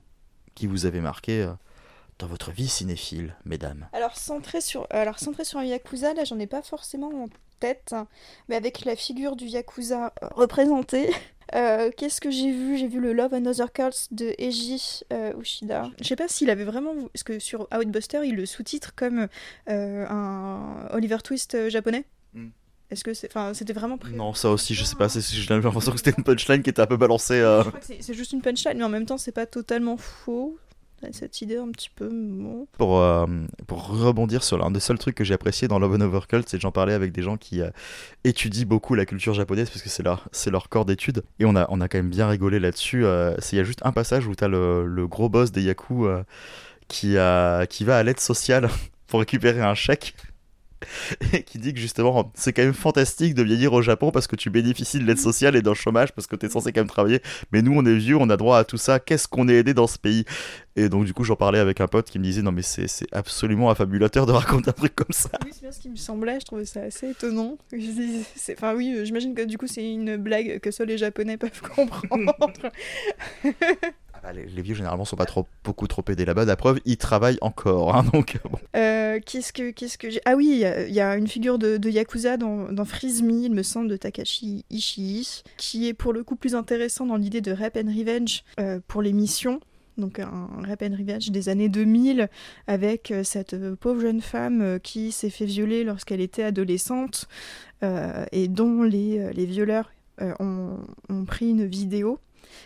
qui 0.57 0.67
vous 0.67 0.87
avez 0.87 1.01
marqué 1.01 1.43
euh, 1.43 1.53
dans 2.21 2.27
votre 2.29 2.51
vie 2.53 2.69
cinéphile, 2.69 3.35
mesdames 3.45 3.89
Alors 3.93 4.17
centré 4.17 4.61
sur, 4.61 4.87
alors 4.91 5.19
centré 5.19 5.45
sur 5.45 5.59
un 5.59 5.65
yakuza, 5.65 6.15
là 6.15 6.25
j'en 6.25 6.39
ai 6.39 6.47
pas 6.47 6.63
forcément 6.63 7.09
en 7.09 7.29
tête, 7.59 7.95
mais 8.49 8.57
avec 8.57 8.85
la 8.85 8.95
figure 8.97 9.35
du 9.37 9.47
yakuza 9.47 10.13
représentée, 10.35 11.11
Euh, 11.57 11.91
Qu'est-ce 11.97 12.21
que 12.21 12.31
j'ai 12.31 12.53
vu? 12.53 12.77
J'ai 12.79 12.87
vu 12.87 13.01
le 13.01 13.13
Love 13.13 13.35
and 13.35 13.45
Other 13.47 13.73
Cults 13.73 14.07
de 14.13 14.37
Eiji 14.39 15.01
euh, 15.13 15.33
Ushida. 15.37 15.91
Je 16.01 16.07
sais 16.07 16.15
pas 16.15 16.29
s'il 16.29 16.49
avait 16.49 16.63
vraiment. 16.63 16.95
Parce 17.13 17.25
que 17.25 17.41
sur 17.41 17.67
Outbuster, 17.77 18.21
il 18.25 18.37
le 18.37 18.47
sous-titre 18.47 18.93
comme 18.95 19.27
euh, 19.69 20.07
un 20.09 20.87
Oliver 20.93 21.17
Twist 21.25 21.57
euh, 21.57 21.69
japonais. 21.69 22.05
Mm. 22.35 22.51
Est-ce 22.93 23.03
que 23.03 23.15
c'est. 23.15 23.27
Enfin, 23.27 23.53
c'était 23.53 23.73
vraiment 23.73 23.99
prévu 23.99 24.15
Non, 24.15 24.33
ça 24.33 24.51
aussi, 24.51 24.77
je 24.77 24.85
sais 24.85 24.95
pas. 24.95 25.09
c'est- 25.09 25.21
J'ai 25.23 25.53
l'impression 25.53 25.91
que 25.91 25.99
c'était 25.99 26.15
une 26.17 26.23
punchline 26.23 26.63
qui 26.63 26.71
était 26.71 26.83
un 26.83 26.87
peu 26.87 26.97
balancée. 26.97 27.41
euh. 27.41 27.65
Je 27.65 27.69
crois 27.71 27.81
que 27.81 27.87
c'est- 27.87 27.99
c'est 28.01 28.15
juste 28.15 28.33
une 28.33 28.43
punchline, 28.43 28.79
mais 28.79 28.85
en 28.85 28.89
même 28.89 29.07
temps, 29.07 29.19
c'est 29.19 29.33
pas 29.33 29.47
totalement 29.47 29.97
faux. 29.97 30.57
Cette 31.13 31.41
idée 31.41 31.57
un 31.57 31.71
petit 31.71 31.91
peu. 31.95 32.11
Euh, 32.81 33.27
pour 33.67 33.87
rebondir 33.89 34.45
sur 34.45 34.59
l'un 34.59 34.71
des 34.71 34.81
seuls 34.81 34.99
trucs 34.99 35.15
que 35.15 35.25
j'ai 35.25 35.35
apprécié 35.35 35.67
dans 35.67 35.79
Love 35.79 35.95
and 35.95 36.01
Overcult, 36.03 36.49
c'est 36.49 36.59
que 36.59 36.61
j'en 36.61 36.73
parlais 36.73 36.93
avec 36.93 37.13
des 37.13 37.23
gens 37.23 37.37
qui 37.37 37.63
euh, 37.63 37.71
étudient 38.25 38.67
beaucoup 38.67 38.95
la 38.95 39.07
culture 39.07 39.33
japonaise 39.33 39.71
parce 39.71 39.83
que 39.83 39.89
c'est 39.89 40.03
leur, 40.03 40.29
c'est 40.33 40.53
corps 40.69 40.85
d'étude. 40.85 41.23
Et 41.39 41.45
on 41.47 41.57
a, 41.57 41.67
quand 41.67 41.95
même 41.95 42.11
bien 42.11 42.29
rigolé 42.29 42.61
là-dessus. 42.61 43.05
euh, 43.05 43.35
Il 43.53 43.57
y 43.57 43.61
a 43.61 43.65
juste 43.65 43.81
un 43.85 43.93
passage 43.93 44.27
où 44.27 44.35
t'as 44.35 44.49
le, 44.49 44.87
le 44.87 45.09
gros 45.09 45.29
boss 45.29 45.53
des 45.53 45.63
Yaku 45.63 46.07
qui, 46.89 47.17
qui 47.69 47.85
va 47.85 47.97
à 47.97 48.03
l'aide 48.03 48.21
sociale 48.21 48.69
pour 49.07 49.21
récupérer 49.21 49.63
un 49.63 49.75
chèque. 49.75 50.15
Et 51.33 51.43
qui 51.45 51.59
dit 51.59 51.75
que 51.75 51.81
justement, 51.81 52.33
c'est 52.35 52.53
quand 52.53 52.63
même 52.63 52.75
fantastique 52.75 53.35
de 53.35 53.43
vieillir 53.43 53.73
au 53.73 53.83
Japon 53.83 54.11
parce 54.11 54.27
que 54.27 54.37
tu 54.37 54.51
bénéficies 54.51 54.99
de 54.99 55.05
l'aide 55.05 55.19
sociale 55.19 55.57
et 55.57 55.63
d'un 55.63 55.75
chômage 55.75 56.13
parce 56.13 56.27
que 56.27 56.37
t'es 56.37 56.49
censé 56.49 56.73
quand 56.73 56.81
même 56.81 56.89
travailler. 56.89 57.21
Mais 57.53 57.63
nous, 57.63 57.73
on 57.75 57.85
est 57.85 57.97
vieux, 57.97 58.17
on 58.17 58.31
a 58.31 58.37
droit 58.37 58.59
à 58.59 58.65
tout 58.65 58.77
ça. 58.77 59.01
Qu'est-ce 59.01 59.29
qu'on 59.29 59.49
est 59.49 59.55
aidé 59.55 59.75
dans 59.75 59.87
ce 59.87 59.99
pays? 59.99 60.25
Et 60.77 60.89
donc, 60.89 61.05
du 61.05 61.13
coup, 61.13 61.25
j'en 61.25 61.37
parlais 61.37 61.59
avec 61.59 61.81
un 61.81 61.89
pote 61.89 62.11
qui 62.11 62.19
me 62.19 62.25
disait 62.25 62.43
Non, 62.43 62.53
mais 62.53 62.63
c'est 62.63 62.89
c'est 62.89 63.07
absolument 63.13 63.71
affabulateur 63.71 64.27
de 64.27 64.33
raconter 64.41 64.71
un 64.71 64.75
truc 64.75 64.95
comme 64.95 65.13
ça. 65.13 65.31
Oui, 65.45 65.51
c'est 65.53 65.63
bien 65.63 65.73
ce 65.73 65.81
qui 65.81 65.89
me 65.89 65.97
semblait, 65.97 66.41
je 66.41 66.47
trouvais 66.47 66.65
ça 66.65 66.83
assez 66.83 67.11
étonnant. 67.11 67.59
Enfin, 68.53 68.75
oui, 68.75 68.95
euh, 68.97 69.05
j'imagine 69.05 69.35
que 69.35 69.43
du 69.43 69.59
coup, 69.59 69.67
c'est 69.67 69.85
une 69.85 70.17
blague 70.17 70.61
que 70.61 70.71
seuls 70.71 70.89
les 70.89 70.99
Japonais 70.99 71.37
peuvent 71.37 71.61
comprendre. 71.77 72.71
Ah 74.23 74.33
les, 74.33 74.45
vieux, 74.63 74.75
généralement, 74.75 75.05
sont 75.05 75.17
pas 75.17 75.25
trop, 75.25 75.47
beaucoup 75.65 75.87
trop 75.87 76.03
aidés 76.09 76.25
là-bas. 76.25 76.45
La 76.45 76.57
preuve, 76.57 76.79
ils 76.85 76.97
travaillent 76.99 77.39
encore. 77.41 77.95
hein, 77.97 78.05
donc. 78.13 78.39
Euh, 78.77 79.19
qu'est-ce 79.25 79.53
que 79.53 79.71
qu'est-ce 79.71 79.97
que 79.99 80.09
Ah 80.25 80.37
oui, 80.37 80.63
il 80.89 80.95
y 80.95 81.01
a- 81.01 81.17
une 81.17 81.27
figure 81.27 81.59
de, 81.59 81.77
de 81.79 81.89
Yakuza 81.91 82.37
dans, 82.37 82.71
dans 82.73 82.85
Freeze 82.85 83.23
Me, 83.23 83.45
il 83.45 83.53
me 83.53 83.63
semble, 83.63 83.89
de 83.89 83.97
Takashi 83.97 84.65
Ishii, 84.71 85.43
qui 85.57 85.89
est 85.89 85.95
pour 85.95 86.13
le 86.13 86.23
coup 86.25 86.37
plus 86.37 86.55
intéressant 86.55 87.07
dans 87.07 87.17
l'idée 87.17 87.41
de 87.41 87.53
Rap 87.53 87.77
and 87.77 87.89
Revenge 87.89 88.45
euh, 88.61 88.79
pour 88.87 89.03
les 89.03 89.13
missions. 89.13 89.61
Donc 89.99 90.19
un 90.19 90.49
Rap 90.67 90.83
and 90.83 90.97
Revenge 90.99 91.31
des 91.31 91.49
années 91.49 91.69
2000 91.69 92.29
avec 92.67 93.11
euh, 93.11 93.23
cette 93.25 93.75
pauvre 93.75 94.01
jeune 94.01 94.21
femme 94.23 94.79
qui 94.83 95.13
s'est 95.13 95.29
fait 95.31 95.45
violer 95.45 95.85
lorsqu'elle 95.85 96.21
était 96.23 96.45
adolescente 96.45 97.27
et 98.33 98.49
dont 98.49 98.83
les, 98.83 99.33
les 99.33 99.47
violeurs 99.47 99.91
ont, 100.39 100.77
ont 101.09 101.25
pris 101.25 101.51
une 101.51 101.65
vidéo 101.67 102.19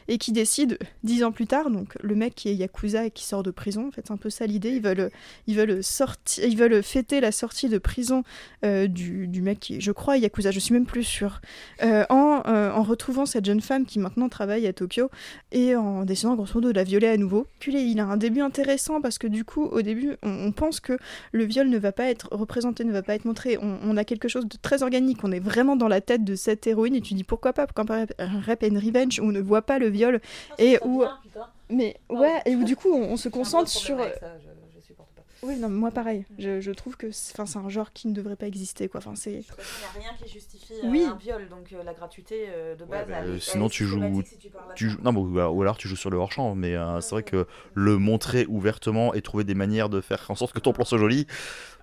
et 0.08 0.18
qui 0.18 0.32
décide 0.32 0.78
dix 1.02 1.24
ans 1.24 1.32
plus 1.32 1.46
tard, 1.46 1.70
donc 1.70 1.96
le 2.02 2.14
mec 2.14 2.34
qui 2.34 2.48
est 2.48 2.54
Yakuza 2.54 3.06
et 3.06 3.10
qui 3.10 3.24
sort 3.24 3.42
de 3.42 3.50
prison, 3.50 3.88
en 3.88 3.90
fait 3.90 4.02
c'est 4.06 4.12
un 4.12 4.16
peu 4.16 4.30
ça 4.30 4.46
l'idée, 4.46 4.70
ils 4.70 4.82
veulent 4.82 5.10
ils 5.46 5.56
veulent 5.56 5.80
ils 6.42 6.56
veulent 6.56 6.82
fêter 6.82 7.20
la 7.20 7.32
sortie 7.32 7.68
de 7.68 7.78
prison 7.78 8.22
euh, 8.64 8.86
du, 8.86 9.26
du 9.26 9.42
mec 9.42 9.60
qui, 9.60 9.80
je 9.80 9.92
crois, 9.92 10.16
Yakuza, 10.16 10.50
je 10.50 10.58
suis 10.58 10.72
même 10.72 10.86
plus 10.86 11.04
sûre, 11.04 11.40
euh, 11.82 12.04
en, 12.08 12.42
euh, 12.46 12.70
en 12.70 12.82
retrouvant 12.82 13.26
cette 13.26 13.44
jeune 13.44 13.60
femme 13.60 13.84
qui 13.86 13.98
maintenant 13.98 14.28
travaille 14.28 14.66
à 14.66 14.72
Tokyo 14.72 15.10
et 15.52 15.76
en 15.76 16.04
décidant 16.04 16.34
grosso 16.34 16.54
modo 16.54 16.72
de 16.72 16.76
la 16.76 16.84
violer 16.84 17.08
à 17.08 17.16
nouveau. 17.16 17.46
Puis 17.58 17.72
il 17.74 18.00
a 18.00 18.06
un 18.06 18.16
début 18.16 18.40
intéressant 18.40 19.00
parce 19.00 19.18
que 19.18 19.26
du 19.26 19.44
coup, 19.44 19.64
au 19.64 19.82
début, 19.82 20.16
on, 20.22 20.52
pense 20.52 20.80
que 20.80 20.98
le 21.32 21.44
viol 21.44 21.68
ne 21.68 21.78
va 21.78 21.92
pas 21.92 22.04
être 22.10 22.28
représenté, 22.30 22.84
ne 22.84 22.92
va 22.92 23.02
pas 23.02 23.14
être 23.14 23.24
montré. 23.24 23.58
On, 23.60 23.96
a 23.96 24.04
quelque 24.04 24.28
chose 24.28 24.46
de 24.46 24.56
très 24.60 24.82
organique, 24.82 25.22
on 25.22 25.32
est 25.32 25.40
vraiment 25.40 25.76
dans 25.76 25.88
la 25.88 26.00
tête 26.00 26.24
de 26.24 26.34
cette 26.34 26.66
héroïne 26.66 26.94
et 26.94 27.00
tu 27.00 27.14
dis 27.14 27.24
pourquoi 27.24 27.52
pas, 27.52 27.66
pourquoi 27.66 27.84
pas 27.84 28.06
rap 28.18 28.64
and 28.64 28.74
revenge 28.74 29.20
on 29.20 29.30
ne 29.30 29.40
voit 29.40 29.62
pas 29.62 29.73
le 29.78 29.88
viol 29.88 30.20
et 30.58 30.78
où. 30.84 31.04
Mais 31.70 31.96
ouais, 32.10 32.42
et 32.44 32.54
où 32.56 32.64
du 32.64 32.76
coup, 32.76 32.92
on, 32.92 33.12
on 33.12 33.16
se 33.16 33.28
concentre 33.28 33.68
sur. 33.70 33.98
Oui, 35.44 35.56
non, 35.56 35.68
moi 35.68 35.90
pareil. 35.90 36.24
Je, 36.38 36.60
je 36.60 36.70
trouve 36.72 36.96
que 36.96 37.10
c'est 37.10 37.34
enfin, 37.38 37.46
c'est 37.46 37.58
un 37.58 37.68
genre 37.68 37.92
qui 37.92 38.08
ne 38.08 38.12
devrait 38.14 38.36
pas 38.36 38.46
exister, 38.46 38.88
quoi. 38.88 38.98
Enfin, 38.98 39.14
c'est... 39.14 39.32
Il 39.32 39.36
n'y 39.38 40.04
a 40.04 40.08
rien 40.08 40.16
qui 40.22 40.32
justifie 40.32 40.72
Oui. 40.84 41.04
un 41.10 41.16
viol, 41.16 41.48
donc 41.48 41.72
euh, 41.72 41.82
la 41.84 41.92
gratuité 41.94 42.46
euh, 42.48 42.74
de 42.74 42.84
base. 42.84 43.06
bah, 43.08 43.14
elle 43.20 43.26
est- 43.26 43.30
euh, 43.30 43.34
elle 43.34 43.40
sinon, 43.40 43.68
tu 43.68 43.84
joues- 43.84 44.22
si 44.24 44.38
tu 44.74 44.90
non, 45.02 45.12
mais 45.12 45.20
ou, 45.20 45.38
alors- 45.38 45.54
ou 45.54 45.62
alors 45.62 45.76
tu 45.76 45.86
joues 45.88 45.96
sur 45.96 46.10
le 46.10 46.16
hors-champ. 46.16 46.54
Mais 46.54 46.74
euh, 46.74 47.00
c'est 47.00 47.10
vrai 47.10 47.22
que 47.22 47.46
le 47.74 47.98
montrer 47.98 48.46
ouvertement 48.48 49.12
et 49.14 49.22
trouver 49.22 49.44
des 49.44 49.54
manières 49.54 49.88
de 49.88 50.00
faire 50.00 50.24
en 50.30 50.34
sorte 50.34 50.52
que 50.54 50.60
ton 50.60 50.72
plan 50.72 50.84
soit 50.84 50.98
joli, 50.98 51.26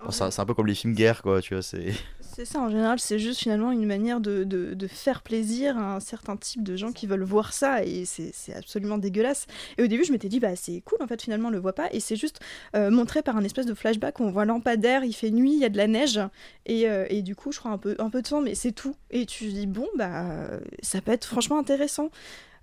bon, 0.04 0.10
c'est 0.10 0.38
un 0.40 0.44
peu 0.46 0.54
comme 0.54 0.66
les 0.66 0.74
films 0.74 0.94
guerre, 0.94 1.22
quoi. 1.22 1.40
Tu 1.40 1.54
vois, 1.54 1.62
c'est. 1.62 1.92
C'est 2.34 2.46
ça, 2.46 2.60
en 2.60 2.70
général, 2.70 2.98
c'est 2.98 3.18
juste 3.18 3.40
finalement 3.40 3.72
une 3.72 3.84
manière 3.84 4.18
de, 4.18 4.44
de, 4.44 4.72
de 4.72 4.86
faire 4.86 5.20
plaisir 5.20 5.76
à 5.76 5.96
un 5.96 6.00
certain 6.00 6.38
type 6.38 6.62
de 6.62 6.76
gens 6.76 6.90
qui 6.90 7.06
veulent 7.06 7.22
voir 7.24 7.52
ça, 7.52 7.84
et 7.84 8.06
c'est 8.06 8.30
c'est 8.32 8.54
absolument 8.54 8.96
dégueulasse. 8.96 9.46
Et 9.76 9.82
au 9.82 9.86
début, 9.86 10.02
je 10.04 10.12
m'étais 10.12 10.30
dit, 10.30 10.40
bah 10.40 10.56
c'est 10.56 10.80
cool, 10.80 10.96
en 11.02 11.06
fait, 11.06 11.20
finalement, 11.20 11.48
on 11.48 11.50
le 11.50 11.58
voit 11.58 11.74
pas, 11.74 11.88
et 11.92 12.00
c'est 12.00 12.16
juste 12.16 12.40
euh, 12.74 12.90
montré 12.90 13.20
par 13.22 13.36
un 13.36 13.44
espèce 13.52 13.66
de 13.66 13.74
flashback 13.74 14.20
où 14.20 14.24
on 14.24 14.30
voit 14.30 14.44
lampadaire, 14.44 15.04
il 15.04 15.12
fait 15.12 15.30
nuit, 15.30 15.52
il 15.52 15.58
y 15.58 15.64
a 15.64 15.68
de 15.68 15.76
la 15.76 15.86
neige, 15.86 16.20
et, 16.66 16.88
euh, 16.88 17.06
et 17.08 17.22
du 17.22 17.36
coup, 17.36 17.52
je 17.52 17.58
crois 17.58 17.70
un 17.70 17.78
peu, 17.78 17.94
un 17.98 18.10
peu 18.10 18.22
de 18.22 18.26
sang, 18.26 18.40
mais 18.40 18.54
c'est 18.54 18.72
tout. 18.72 18.96
Et 19.10 19.26
tu 19.26 19.46
dis, 19.46 19.66
bon, 19.66 19.86
bah, 19.96 20.46
ça 20.82 21.00
peut 21.00 21.12
être 21.12 21.24
franchement 21.24 21.58
intéressant. 21.58 22.10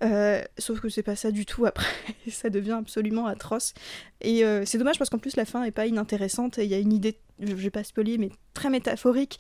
Euh, 0.02 0.42
sauf 0.58 0.80
que 0.80 0.88
c'est 0.88 1.04
pas 1.04 1.18
ça 1.18 1.30
du 1.30 1.46
tout 1.46 1.66
après, 1.66 1.86
ça 2.30 2.50
devient 2.50 2.78
absolument 2.80 3.28
atroce. 3.28 3.74
Et 4.22 4.46
euh, 4.46 4.64
c'est 4.66 4.78
dommage 4.78 4.98
parce 4.98 5.10
qu'en 5.10 5.18
plus 5.18 5.36
la 5.36 5.44
fin 5.44 5.64
est 5.64 5.72
pas 5.72 5.88
inintéressante, 5.88 6.58
il 6.58 6.70
y 6.70 6.74
a 6.74 6.80
une 6.80 6.94
idée, 6.94 7.20
je 7.42 7.54
vais 7.54 7.70
pas 7.70 7.84
spoiler, 7.84 8.18
mais 8.18 8.30
très 8.54 8.70
métaphorique, 8.70 9.40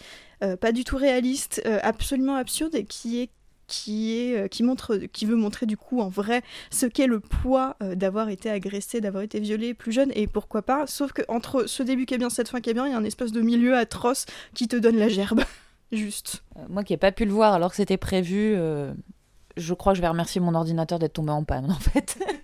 pas 0.60 0.74
du 0.74 0.84
tout 0.84 0.97
réaliste, 0.97 1.62
absolument 1.82 2.36
absurde 2.36 2.76
et 2.76 2.84
qui 2.84 3.22
est 3.22 3.30
qui 3.70 4.17
est 4.17 4.36
euh, 4.36 4.47
qui 4.47 4.63
montre 4.63 4.97
qui 4.97 5.26
veut 5.26 5.36
montrer 5.36 5.65
du 5.65 5.78
coup 5.78 6.01
en 6.01 6.09
vrai 6.09 6.41
ce 6.72 6.86
qu'est 6.88 7.07
le 7.07 7.22
poids 7.22 7.78
euh, 7.82 7.95
d'avoir 7.95 8.28
été 8.30 8.49
agressé, 8.49 8.99
d'avoir 8.99 9.24
été 9.24 9.39
violé 9.39 9.74
plus 9.74 9.93
jeune 9.93 10.11
et 10.15 10.28
pourquoi 10.28 10.63
pas 10.63 10.88
sauf 10.88 11.13
que 11.13 11.22
entre 11.30 11.65
ce 11.67 11.84
début 11.84 12.05
qui 12.05 12.15
est 12.15 12.17
bien 12.17 12.30
cette 12.30 12.49
fin 12.49 12.59
qui 12.59 12.72
est 12.72 12.74
bien, 12.74 12.88
il 12.88 12.91
y 12.91 12.95
a 12.95 12.97
un 12.97 13.03
espèce 13.05 13.32
de 13.32 13.41
milieu 13.41 13.78
atroce 13.78 14.26
qui 14.53 14.67
te 14.67 14.76
donne 14.76 14.97
la 14.97 15.07
gerbe. 15.07 15.41
Juste. 15.91 16.43
Euh, 16.57 16.61
Moi 16.67 16.84
qui 16.84 16.93
n'ai 16.93 16.97
pas 16.97 17.11
pu 17.11 17.26
le 17.26 17.32
voir 17.32 17.53
alors 17.53 17.70
que 17.70 17.76
c'était 17.76 17.97
prévu, 17.97 18.55
je 19.57 19.74
crois 19.74 19.93
que 19.93 19.97
je 19.97 20.01
vais 20.01 20.07
remercier 20.07 20.41
mon 20.41 20.55
ordinateur 20.55 20.99
d'être 20.99 21.13
tombé 21.13 21.32
en 21.32 21.43
panne 21.43 21.72
en 21.72 21.80
fait. 21.80 22.17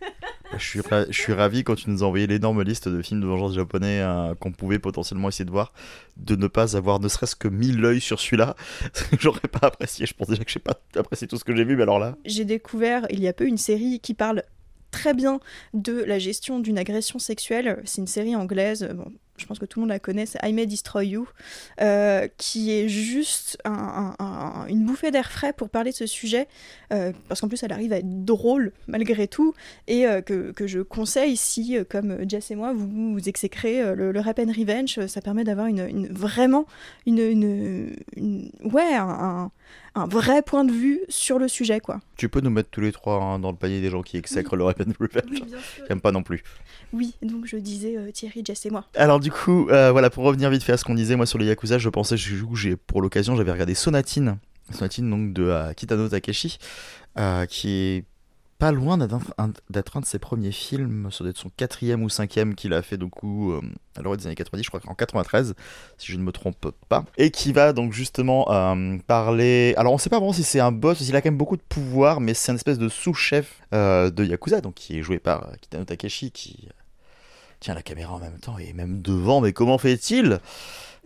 Je 0.57 1.11
suis, 1.11 1.33
ravi 1.33 1.63
quand 1.63 1.75
tu 1.75 1.89
nous 1.89 2.03
as 2.03 2.07
envoyé 2.07 2.27
l'énorme 2.27 2.61
liste 2.63 2.87
de 2.87 3.01
films 3.01 3.21
de 3.21 3.25
vengeance 3.25 3.55
japonais 3.55 3.99
euh, 4.01 4.35
qu'on 4.35 4.51
pouvait 4.51 4.79
potentiellement 4.79 5.29
essayer 5.29 5.45
de 5.45 5.51
voir, 5.51 5.73
de 6.17 6.35
ne 6.35 6.47
pas 6.47 6.77
avoir 6.77 6.99
ne 6.99 7.07
serait-ce 7.07 7.35
que 7.35 7.47
mis 7.47 7.71
l'œil 7.71 8.01
sur 8.01 8.19
celui-là. 8.19 8.55
J'aurais 9.19 9.47
pas 9.47 9.67
apprécié. 9.67 10.05
Je 10.05 10.13
pense 10.13 10.27
déjà 10.27 10.43
que 10.43 10.51
j'ai 10.51 10.59
pas 10.59 10.79
apprécié 10.95 11.27
tout 11.27 11.37
ce 11.37 11.43
que 11.43 11.55
j'ai 11.55 11.63
vu, 11.63 11.75
mais 11.75 11.83
alors 11.83 11.99
là. 11.99 12.15
J'ai 12.25 12.45
découvert 12.45 13.05
il 13.09 13.21
y 13.21 13.27
a 13.27 13.33
peu 13.33 13.45
une 13.45 13.57
série 13.57 13.99
qui 13.99 14.13
parle 14.13 14.43
très 14.91 15.13
bien 15.13 15.39
de 15.73 16.03
la 16.03 16.19
gestion 16.19 16.59
d'une 16.59 16.77
agression 16.77 17.19
sexuelle. 17.19 17.81
C'est 17.85 18.01
une 18.01 18.07
série 18.07 18.35
anglaise, 18.35 18.87
je 19.37 19.45
pense 19.45 19.59
que 19.59 19.65
tout 19.65 19.79
le 19.79 19.81
monde 19.81 19.89
la 19.89 19.99
connaît, 19.99 20.25
c'est 20.25 20.39
I 20.43 20.53
May 20.53 20.65
Destroy 20.65 21.07
You, 21.07 21.27
euh, 21.81 22.27
qui 22.37 22.71
est 22.71 22.87
juste 22.87 23.57
un- 23.65 24.15
un- 24.19 24.25
un- 24.25 24.67
une 24.67 24.85
bouffée 24.85 25.11
d'air 25.11 25.29
frais 25.31 25.51
pour 25.53 25.69
parler 25.69 25.91
de 25.91 25.95
ce 25.95 26.05
sujet, 26.05 26.47
euh, 26.93 27.11
parce 27.27 27.41
qu'en 27.41 27.47
plus 27.49 27.61
elle 27.63 27.73
arrive 27.73 27.91
à 27.93 27.97
être 27.97 28.25
drôle 28.25 28.71
malgré 28.87 29.27
tout, 29.27 29.53
et 29.87 30.07
euh, 30.07 30.21
que, 30.21 30.51
que 30.51 30.67
je 30.67 30.79
conseille 30.79 31.35
si, 31.37 31.77
comme 31.89 32.17
Jess 32.29 32.51
et 32.51 32.55
moi, 32.55 32.71
vous, 32.73 33.13
vous 33.13 33.29
exécrez 33.29 33.93
le, 33.95 34.17
Rap 34.19 34.39
and 34.39 34.51
Revenge, 34.57 35.05
ça 35.07 35.21
permet 35.21 35.43
d'avoir 35.43 35.67
une, 35.67 36.07
vraiment 36.07 36.65
une- 38.15 38.49
ouais, 38.63 38.95
un, 38.95 39.51
un- 39.95 40.05
vrai 40.07 40.41
point 40.41 40.63
de 40.65 40.71
vue 40.71 41.01
sur 41.09 41.39
le 41.39 41.47
sujet, 41.47 41.79
quoi. 41.79 41.99
Tu 42.17 42.29
peux 42.29 42.41
nous 42.41 42.49
mettre 42.49 42.69
tous 42.69 42.81
les 42.81 42.91
trois 42.91 43.21
hein, 43.21 43.39
dans 43.39 43.51
le 43.51 43.57
panier 43.57 43.81
des 43.81 43.89
gens 43.89 44.01
qui 44.01 44.17
exècrent 44.17 44.55
le 44.55 44.63
Rap 44.63 44.81
and 44.81 44.91
Revenge. 44.99 45.41
J'aime 45.87 46.01
pas 46.01 46.11
non 46.11 46.21
plus. 46.23 46.43
Oui, 46.93 47.15
donc 47.21 47.45
je 47.45 47.57
disais 47.57 47.97
euh, 47.97 48.11
Thierry, 48.11 48.43
Jess 48.45 48.65
et 48.65 48.69
moi. 48.69 48.85
Alors 48.95 49.19
du 49.19 49.31
coup, 49.31 49.67
euh, 49.69 49.91
voilà, 49.91 50.09
pour 50.09 50.23
revenir 50.23 50.49
vite 50.49 50.63
fait 50.63 50.73
à 50.73 50.77
ce 50.77 50.85
qu'on 50.85 50.95
disait, 50.95 51.15
moi 51.15 51.25
sur 51.25 51.39
les 51.39 51.45
Yakuza, 51.47 51.77
je 51.77 51.89
pensais, 51.89 52.15
j'ai 52.17 52.75
pour 52.75 53.01
l'occasion, 53.01 53.35
j'avais 53.35 53.51
regardé 53.51 53.73
Sonatine, 53.73 54.37
Sonatine 54.71 55.09
donc 55.09 55.33
de 55.33 55.43
euh, 55.43 55.73
Kitano 55.73 56.07
Takeshi, 56.07 56.57
qui 57.49 57.69
est 57.69 58.03
pas 58.57 58.71
loin 58.71 58.97
d'être 58.97 59.33
un, 59.37 59.49
de 59.49 60.05
ses 60.05 60.19
premiers 60.19 60.51
films, 60.51 61.09
ça 61.11 61.23
doit 61.23 61.31
être 61.31 61.37
son 61.37 61.49
quatrième 61.49 62.03
ou 62.03 62.09
cinquième 62.09 62.55
qu'il 62.55 62.73
a 62.73 62.81
fait 62.81 62.97
du 62.97 63.07
coup 63.07 63.51
euh, 63.51 63.61
à 63.97 64.01
l'orée 64.01 64.17
des 64.17 64.27
années 64.27 64.35
90, 64.35 64.63
je 64.63 64.69
crois 64.69 64.79
qu'en 64.79 64.93
93, 64.93 65.55
si 65.97 66.11
je 66.11 66.17
ne 66.17 66.23
me 66.23 66.31
trompe 66.31 66.71
pas, 66.87 67.03
et 67.17 67.31
qui 67.31 67.51
va 67.51 67.73
donc 67.73 67.91
justement 67.91 68.49
euh, 68.51 68.97
parler. 69.07 69.73
Alors 69.77 69.91
on 69.93 69.97
sait 69.97 70.09
pas 70.09 70.19
vraiment 70.19 70.33
si 70.33 70.43
c'est 70.43 70.61
un 70.61 70.71
boss, 70.71 71.01
il 71.01 71.15
a 71.15 71.21
quand 71.21 71.29
même 71.29 71.37
beaucoup 71.37 71.57
de 71.57 71.63
pouvoir, 71.67 72.21
mais 72.21 72.33
c'est 72.33 72.51
un 72.51 72.55
espèce 72.55 72.79
de 72.79 72.87
sous-chef 72.87 73.61
euh, 73.73 74.09
de 74.09 74.23
Yakuza, 74.23 74.61
donc 74.61 74.75
qui 74.75 74.99
est 74.99 75.03
joué 75.03 75.19
par 75.19 75.51
Kitano 75.61 75.83
Takeshi, 75.83 76.31
qui 76.31 76.69
tient 77.59 77.73
la 77.73 77.83
caméra 77.83 78.13
en 78.13 78.19
même 78.19 78.39
temps 78.39 78.57
et 78.57 78.71
même 78.73 79.01
devant, 79.01 79.41
mais 79.41 79.51
comment 79.51 79.77
fait-il? 79.77 80.39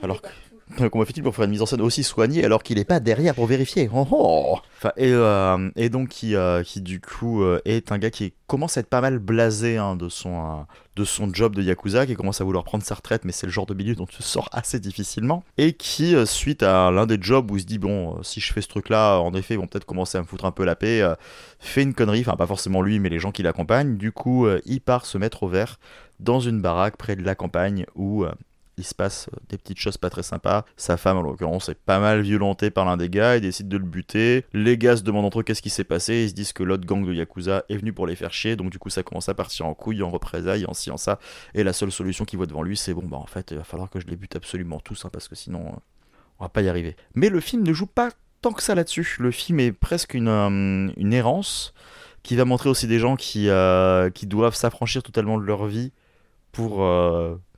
Alors 0.01 0.21
que, 0.21 0.29
Comment 0.91 1.05
fait-il 1.05 1.23
pour 1.23 1.35
faire 1.35 1.45
une 1.45 1.51
mise 1.51 1.61
en 1.61 1.65
scène 1.65 1.81
aussi 1.81 2.03
soignée 2.03 2.45
alors 2.45 2.61
qu'il 2.61 2.77
n'est 2.77 2.85
pas 2.85 2.99
derrière 2.99 3.33
pour 3.33 3.47
vérifier 3.47 3.89
oh, 3.93 4.07
oh. 4.11 4.59
Euh, 4.97 5.71
et 5.75 5.89
donc 5.89 6.09
qui, 6.09 6.35
euh, 6.35 6.63
qui 6.63 6.81
du 6.81 7.01
coup 7.01 7.43
euh, 7.43 7.59
est 7.65 7.91
un 7.91 7.97
gars 7.97 8.11
qui 8.11 8.33
commence 8.47 8.77
à 8.77 8.81
être 8.81 8.89
pas 8.89 9.01
mal 9.01 9.19
blasé 9.19 9.77
hein, 9.77 9.95
de, 9.95 10.09
son, 10.09 10.65
de 10.95 11.03
son 11.03 11.33
job 11.33 11.55
de 11.55 11.63
Yakuza, 11.63 12.05
qui 12.05 12.13
commence 12.13 12.39
à 12.39 12.43
vouloir 12.43 12.63
prendre 12.63 12.83
sa 12.83 12.95
retraite, 12.95 13.25
mais 13.25 13.31
c'est 13.31 13.47
le 13.47 13.51
genre 13.51 13.65
de 13.65 13.73
milieu 13.73 13.95
dont 13.95 14.05
tu 14.05 14.21
sors 14.21 14.47
assez 14.51 14.79
difficilement, 14.79 15.43
et 15.57 15.73
qui, 15.73 16.15
suite 16.25 16.63
à 16.63 16.91
l'un 16.91 17.05
des 17.05 17.17
jobs 17.19 17.49
où 17.51 17.57
il 17.57 17.61
se 17.61 17.65
dit, 17.65 17.77
bon, 17.77 18.21
si 18.23 18.39
je 18.39 18.51
fais 18.53 18.61
ce 18.61 18.67
truc-là, 18.67 19.19
en 19.19 19.33
effet, 19.33 19.53
ils 19.55 19.57
vont 19.57 19.67
peut-être 19.67 19.85
commencer 19.85 20.17
à 20.17 20.21
me 20.21 20.25
foutre 20.25 20.45
un 20.45 20.51
peu 20.51 20.65
la 20.65 20.75
paix, 20.75 21.03
fait 21.59 21.83
une 21.83 21.93
connerie, 21.93 22.21
enfin 22.21 22.35
pas 22.37 22.47
forcément 22.47 22.81
lui, 22.81 22.99
mais 22.99 23.09
les 23.09 23.19
gens 23.19 23.31
qui 23.31 23.43
l'accompagnent, 23.43 23.97
du 23.97 24.11
coup, 24.11 24.47
il 24.65 24.81
part 24.81 25.05
se 25.05 25.19
mettre 25.19 25.43
au 25.43 25.47
vert 25.47 25.79
dans 26.19 26.39
une 26.39 26.59
baraque 26.59 26.97
près 26.97 27.15
de 27.15 27.23
la 27.23 27.35
campagne 27.35 27.85
où... 27.95 28.25
il 28.79 28.85
se 28.85 28.95
passe 28.95 29.27
euh, 29.33 29.37
des 29.49 29.57
petites 29.57 29.77
choses 29.77 29.97
pas 29.97 30.09
très 30.09 30.23
sympas. 30.23 30.65
Sa 30.77 30.97
femme, 30.97 31.17
en 31.17 31.21
l'occurrence, 31.21 31.69
est 31.69 31.75
pas 31.75 31.99
mal 31.99 32.21
violentée 32.21 32.71
par 32.71 32.85
l'un 32.85 32.97
des 32.97 33.09
gars. 33.09 33.35
Il 33.35 33.41
décide 33.41 33.67
de 33.67 33.77
le 33.77 33.83
buter. 33.83 34.45
Les 34.53 34.77
gars 34.77 34.95
se 34.97 35.03
demandent 35.03 35.25
entre 35.25 35.41
eux 35.41 35.43
qu'est-ce 35.43 35.61
qui 35.61 35.69
s'est 35.69 35.83
passé. 35.83 36.23
Ils 36.23 36.29
se 36.29 36.33
disent 36.33 36.53
que 36.53 36.63
l'autre 36.63 36.85
gang 36.85 37.05
de 37.05 37.13
Yakuza 37.13 37.65
est 37.69 37.77
venu 37.77 37.93
pour 37.93 38.07
les 38.07 38.15
faire 38.15 38.33
chier. 38.33 38.55
Donc, 38.55 38.71
du 38.71 38.79
coup, 38.79 38.89
ça 38.89 39.03
commence 39.03 39.29
à 39.29 39.33
partir 39.33 39.65
en 39.65 39.73
couille, 39.73 40.01
en 40.01 40.09
représailles, 40.09 40.65
en 40.65 40.73
ci, 40.73 40.91
en 40.91 40.97
ça. 40.97 41.19
Et 41.53 41.63
la 41.63 41.73
seule 41.73 41.91
solution 41.91 42.25
qu'il 42.25 42.37
voit 42.37 42.47
devant 42.47 42.63
lui, 42.63 42.77
c'est 42.77 42.93
bon, 42.93 43.03
bah 43.03 43.17
en 43.17 43.25
fait, 43.25 43.51
il 43.51 43.57
va 43.57 43.63
falloir 43.63 43.89
que 43.89 43.99
je 43.99 44.07
les 44.07 44.15
bute 44.15 44.35
absolument 44.35 44.79
tous, 44.79 45.05
hein, 45.05 45.09
parce 45.11 45.27
que 45.27 45.35
sinon, 45.35 45.59
euh, 45.59 45.79
on 46.39 46.45
va 46.45 46.49
pas 46.49 46.61
y 46.61 46.69
arriver. 46.69 46.95
Mais 47.15 47.29
le 47.29 47.41
film 47.41 47.63
ne 47.63 47.73
joue 47.73 47.87
pas 47.87 48.09
tant 48.41 48.53
que 48.53 48.63
ça 48.63 48.75
là-dessus. 48.75 49.17
Le 49.19 49.31
film 49.31 49.59
est 49.59 49.73
presque 49.73 50.13
une, 50.13 50.29
euh, 50.29 51.11
errance 51.11 51.73
qui 52.23 52.37
va 52.37 52.45
montrer 52.45 52.69
aussi 52.69 52.87
des 52.87 52.99
gens 52.99 53.17
qui, 53.17 53.47
doivent 53.47 54.55
s'affranchir 54.55 55.03
totalement 55.03 55.37
de 55.37 55.43
leur 55.43 55.65
vie 55.65 55.91
pour, 56.51 56.81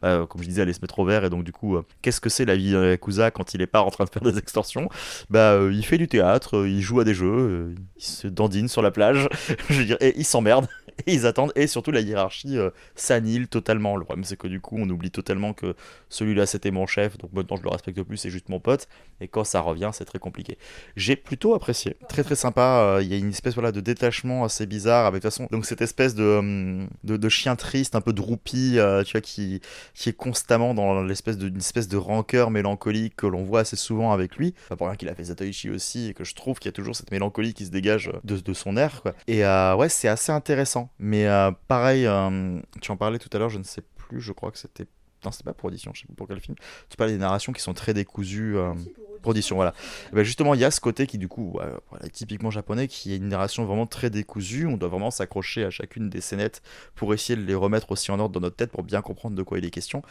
euh, 0.03 0.25
comme 0.25 0.41
je 0.41 0.47
disais, 0.47 0.61
aller 0.61 0.73
se 0.73 0.81
mettre 0.81 0.99
au 0.99 1.05
vert. 1.05 1.23
Et 1.25 1.29
donc, 1.29 1.43
du 1.43 1.51
coup, 1.51 1.77
euh, 1.77 1.85
qu'est-ce 2.01 2.21
que 2.21 2.29
c'est 2.29 2.45
la 2.45 2.55
vie 2.55 2.71
d'un 2.71 2.89
Yakuza 2.89 3.31
quand 3.31 3.53
il 3.53 3.61
est 3.61 3.67
pas 3.67 3.81
en 3.81 3.89
train 3.89 4.05
de 4.05 4.09
faire 4.09 4.21
des 4.21 4.37
extorsions? 4.37 4.89
Bah, 5.29 5.53
euh, 5.53 5.71
il 5.73 5.85
fait 5.85 5.97
du 5.97 6.07
théâtre, 6.07 6.65
il 6.67 6.81
joue 6.81 6.99
à 6.99 7.03
des 7.03 7.13
jeux, 7.13 7.75
il 7.97 8.03
se 8.03 8.27
dandine 8.27 8.67
sur 8.67 8.81
la 8.81 8.91
plage, 8.91 9.27
je 9.69 9.79
veux 9.79 9.85
dire, 9.85 9.97
et 9.99 10.13
il 10.17 10.25
s'emmerde. 10.25 10.67
Et 11.07 11.13
ils 11.13 11.25
attendent, 11.25 11.53
et 11.55 11.67
surtout 11.67 11.89
la 11.89 12.01
hiérarchie 12.01 12.57
s'annihile 12.95 13.47
totalement. 13.47 13.95
Le 13.95 14.03
problème, 14.03 14.25
c'est 14.25 14.35
que 14.35 14.47
du 14.47 14.59
coup, 14.59 14.75
on 14.77 14.87
oublie 14.89 15.09
totalement 15.09 15.53
que 15.53 15.73
celui-là, 16.09 16.45
c'était 16.45 16.69
mon 16.69 16.85
chef, 16.85 17.17
donc 17.17 17.31
maintenant 17.33 17.55
je 17.55 17.63
le 17.63 17.69
respecte 17.69 18.03
plus, 18.03 18.17
c'est 18.17 18.29
juste 18.29 18.49
mon 18.49 18.59
pote. 18.59 18.87
Et 19.19 19.27
quand 19.27 19.45
ça 19.45 19.61
revient, 19.61 19.89
c'est 19.93 20.05
très 20.05 20.19
compliqué. 20.19 20.59
J'ai 20.97 21.15
plutôt 21.15 21.55
apprécié, 21.55 21.95
très 22.09 22.23
très 22.23 22.35
sympa. 22.35 22.99
Il 23.01 23.07
y 23.07 23.13
a 23.13 23.17
une 23.17 23.29
espèce 23.29 23.53
voilà, 23.53 23.71
de 23.71 23.79
détachement 23.79 24.43
assez 24.43 24.65
bizarre 24.65 25.05
avec 25.05 25.21
de 25.21 25.27
toute 25.27 25.33
façon, 25.33 25.47
donc 25.49 25.65
cette 25.65 25.81
espèce 25.81 26.13
de, 26.13 26.23
hum, 26.23 26.87
de, 27.03 27.29
chien 27.29 27.55
triste, 27.55 27.95
un 27.95 28.01
peu 28.01 28.13
droupie, 28.13 28.77
euh, 28.77 29.03
tu 29.03 29.13
vois, 29.13 29.21
qui, 29.21 29.61
qui 29.93 30.09
est 30.09 30.13
constamment 30.13 30.73
dans 30.73 31.03
l'espèce 31.03 31.37
de, 31.37 31.47
une 31.47 31.57
espèce 31.57 31.87
de 31.87 31.97
rancœur 31.97 32.51
mélancolique 32.51 33.15
que 33.15 33.27
l'on 33.27 33.43
voit 33.43 33.61
assez 33.61 33.75
souvent 33.75 34.11
avec 34.11 34.35
lui. 34.35 34.53
Pas 34.69 34.75
pour 34.75 34.87
rien 34.87 34.95
qu'il 34.95 35.09
a 35.09 35.15
fait 35.15 35.25
Zatoichi 35.25 35.69
aussi, 35.69 36.09
et 36.09 36.13
que 36.13 36.23
je 36.23 36.35
trouve 36.35 36.59
qu'il 36.59 36.67
y 36.67 36.73
a 36.73 36.73
toujours 36.73 36.95
cette 36.95 37.11
mélancolie 37.11 37.53
qui 37.53 37.65
se 37.65 37.71
dégage 37.71 38.11
de, 38.23 38.37
de 38.37 38.53
son 38.53 38.77
air. 38.77 39.03
Et 39.27 39.45
euh, 39.45 39.75
ouais, 39.75 39.89
c'est 39.89 40.07
assez 40.07 40.31
intéressant. 40.31 40.89
Mais 40.99 41.27
euh, 41.27 41.51
pareil, 41.67 42.05
euh, 42.05 42.59
tu 42.81 42.91
en 42.91 42.97
parlais 42.97 43.19
tout 43.19 43.29
à 43.33 43.39
l'heure, 43.39 43.49
je 43.49 43.59
ne 43.59 43.63
sais 43.63 43.83
plus, 43.95 44.21
je 44.21 44.31
crois 44.31 44.51
que 44.51 44.57
c'était. 44.57 44.87
Non, 45.23 45.31
c'était 45.31 45.43
pas 45.43 45.53
pour 45.53 45.67
audition, 45.67 45.91
je 45.93 46.01
sais 46.01 46.07
plus 46.07 46.15
pour 46.15 46.27
quel 46.27 46.39
film. 46.39 46.55
Tu 46.89 46.97
parlais 46.97 47.13
des 47.13 47.19
narrations 47.19 47.53
qui 47.53 47.61
sont 47.61 47.73
très 47.73 47.93
décousues. 47.93 48.57
euh, 48.57 48.73
pour 49.21 49.31
audition, 49.31 49.55
voilà. 49.55 49.73
Et 50.11 50.15
ben 50.15 50.23
justement, 50.23 50.55
il 50.55 50.59
y 50.59 50.65
a 50.65 50.71
ce 50.71 50.81
côté 50.81 51.05
qui, 51.05 51.17
du 51.17 51.27
coup, 51.27 51.51
voilà, 51.53 52.05
est 52.05 52.09
typiquement 52.09 52.49
japonais, 52.49 52.87
qui 52.87 53.13
est 53.13 53.17
une 53.17 53.27
narration 53.27 53.65
vraiment 53.65 53.85
très 53.85 54.09
décousue. 54.09 54.65
On 54.65 54.77
doit 54.77 54.89
vraiment 54.89 55.11
s'accrocher 55.11 55.63
à 55.63 55.69
chacune 55.69 56.09
des 56.09 56.21
scénettes 56.21 56.61
pour 56.95 57.13
essayer 57.13 57.35
de 57.35 57.45
les 57.45 57.55
remettre 57.55 57.91
aussi 57.91 58.11
en 58.11 58.19
ordre 58.19 58.33
dans 58.33 58.39
notre 58.39 58.55
tête 58.55 58.71
pour 58.71 58.83
bien 58.83 59.01
comprendre 59.01 59.35
de 59.35 59.43
quoi 59.43 59.59
il 59.59 59.65
est 59.65 59.69
question. 59.69 60.01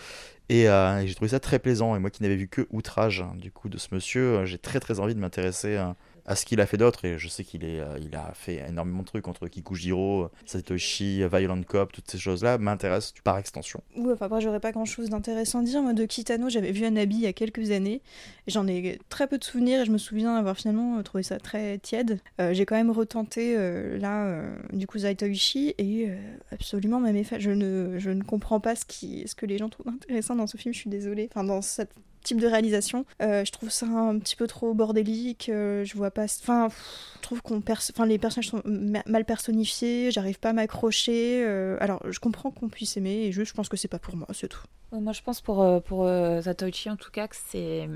Et, 0.48 0.68
euh, 0.68 1.00
et 1.00 1.08
j'ai 1.08 1.14
trouvé 1.14 1.30
ça 1.30 1.40
très 1.40 1.58
plaisant. 1.58 1.96
Et 1.96 1.98
moi 1.98 2.10
qui 2.10 2.22
n'avais 2.22 2.36
vu 2.36 2.48
que 2.48 2.66
Outrage, 2.70 3.22
hein, 3.22 3.32
du 3.36 3.50
coup, 3.50 3.68
de 3.68 3.78
ce 3.78 3.88
monsieur, 3.92 4.38
euh, 4.38 4.46
j'ai 4.46 4.58
très 4.58 4.78
très 4.80 5.00
envie 5.00 5.14
de 5.14 5.20
m'intéresser 5.20 5.76
euh, 5.76 5.88
à 6.26 6.36
ce 6.36 6.44
qu'il 6.44 6.60
a 6.60 6.66
fait 6.66 6.76
d'autre. 6.76 7.04
Et 7.04 7.18
je 7.18 7.28
sais 7.28 7.44
qu'il 7.44 7.64
euh, 7.64 7.98
a 8.14 8.32
fait 8.34 8.64
énormément 8.68 9.02
de 9.02 9.06
trucs 9.06 9.28
entre 9.28 9.48
Kikujiro, 9.48 10.28
Satoshi, 10.46 11.22
Violent 11.28 11.62
Cop, 11.62 11.92
toutes 11.92 12.10
ces 12.10 12.18
choses-là 12.18 12.58
m'intéressent 12.58 13.14
par 13.24 13.38
extension. 13.38 13.82
Enfin, 13.98 14.26
après, 14.26 14.40
j'aurais 14.40 14.60
pas 14.60 14.72
grand 14.72 14.84
chose 14.84 15.10
d'intéressant 15.10 15.60
à 15.60 15.62
dire. 15.62 15.82
Moi, 15.82 15.92
de 15.92 16.04
Kitano, 16.04 16.48
j'avais 16.48 16.72
vu 16.72 16.84
Anabi 16.84 17.16
il 17.16 17.22
y 17.22 17.26
a 17.26 17.32
quelques 17.32 17.70
années. 17.70 18.02
J'en 18.46 18.66
ai 18.66 18.98
très 19.08 19.26
peu 19.26 19.38
de 19.38 19.44
souvenirs 19.44 19.82
et 19.82 19.84
je 19.84 19.90
me 19.90 19.98
souviens 19.98 20.36
avoir 20.36 20.56
finalement 20.56 20.98
euh, 20.98 21.02
trouvé 21.02 21.22
ça 21.22 21.38
très 21.38 21.78
tiède. 21.78 22.20
Euh, 22.40 22.52
J'ai 22.52 22.66
quand 22.66 22.76
même 22.76 22.90
retenté 22.90 23.56
là, 23.98 24.42
du 24.72 24.86
coup, 24.86 24.98
Zaitoichi 24.98 25.74
et 25.78 26.08
absolument 26.50 27.00
même 27.00 27.16
effet. 27.16 27.40
Je 27.40 27.50
ne, 27.50 27.98
je 27.98 28.10
ne 28.10 28.22
comprends 28.22 28.60
pas 28.60 28.76
ce, 28.76 28.84
qui, 28.84 29.26
ce 29.26 29.34
que 29.34 29.46
les 29.46 29.58
gens 29.58 29.68
trouvent 29.68 29.88
intéressant 29.94 30.36
dans 30.36 30.46
ce 30.46 30.56
film, 30.56 30.74
je 30.74 30.78
suis 30.78 30.90
désolée. 30.90 31.28
Enfin, 31.30 31.44
dans 31.44 31.62
cette 31.62 31.90
type 32.22 32.40
de 32.40 32.46
réalisation. 32.46 33.04
Euh, 33.22 33.44
je 33.44 33.52
trouve 33.52 33.70
ça 33.70 33.86
un 33.86 34.18
petit 34.18 34.36
peu 34.36 34.46
trop 34.46 34.74
bordélique. 34.74 35.48
euh, 35.48 35.84
je 35.84 35.96
vois 35.96 36.10
pas. 36.10 36.24
Enfin, 36.24 36.68
je 37.16 37.20
trouve 37.22 37.42
qu'on 37.42 37.62
enfin, 37.66 38.06
les 38.06 38.18
personnages 38.18 38.48
sont 38.48 38.62
ma- 38.64 39.02
mal 39.06 39.24
personnifiés. 39.24 40.10
J'arrive 40.10 40.38
pas 40.38 40.50
à 40.50 40.52
m'accrocher. 40.52 41.42
euh, 41.44 41.76
alors, 41.80 42.02
je 42.10 42.18
comprends 42.20 42.50
qu'on 42.50 42.68
puisse 42.68 42.96
aimer 42.96 43.24
et 43.24 43.32
juste, 43.32 43.50
je 43.50 43.54
pense 43.54 43.68
que 43.68 43.76
c'est 43.76 43.88
pas 43.88 43.98
pour 43.98 44.16
moi, 44.16 44.26
c'est 44.32 44.48
tout. 44.48 44.62
Moi, 44.92 45.12
je 45.12 45.22
pense 45.22 45.40
pour, 45.40 45.64
pour 45.84 46.04
Zatoichi, 46.40 46.90
en 46.90 46.96
tout 46.96 47.10
cas, 47.12 47.28
que 47.28 47.36
c'est. 47.50 47.88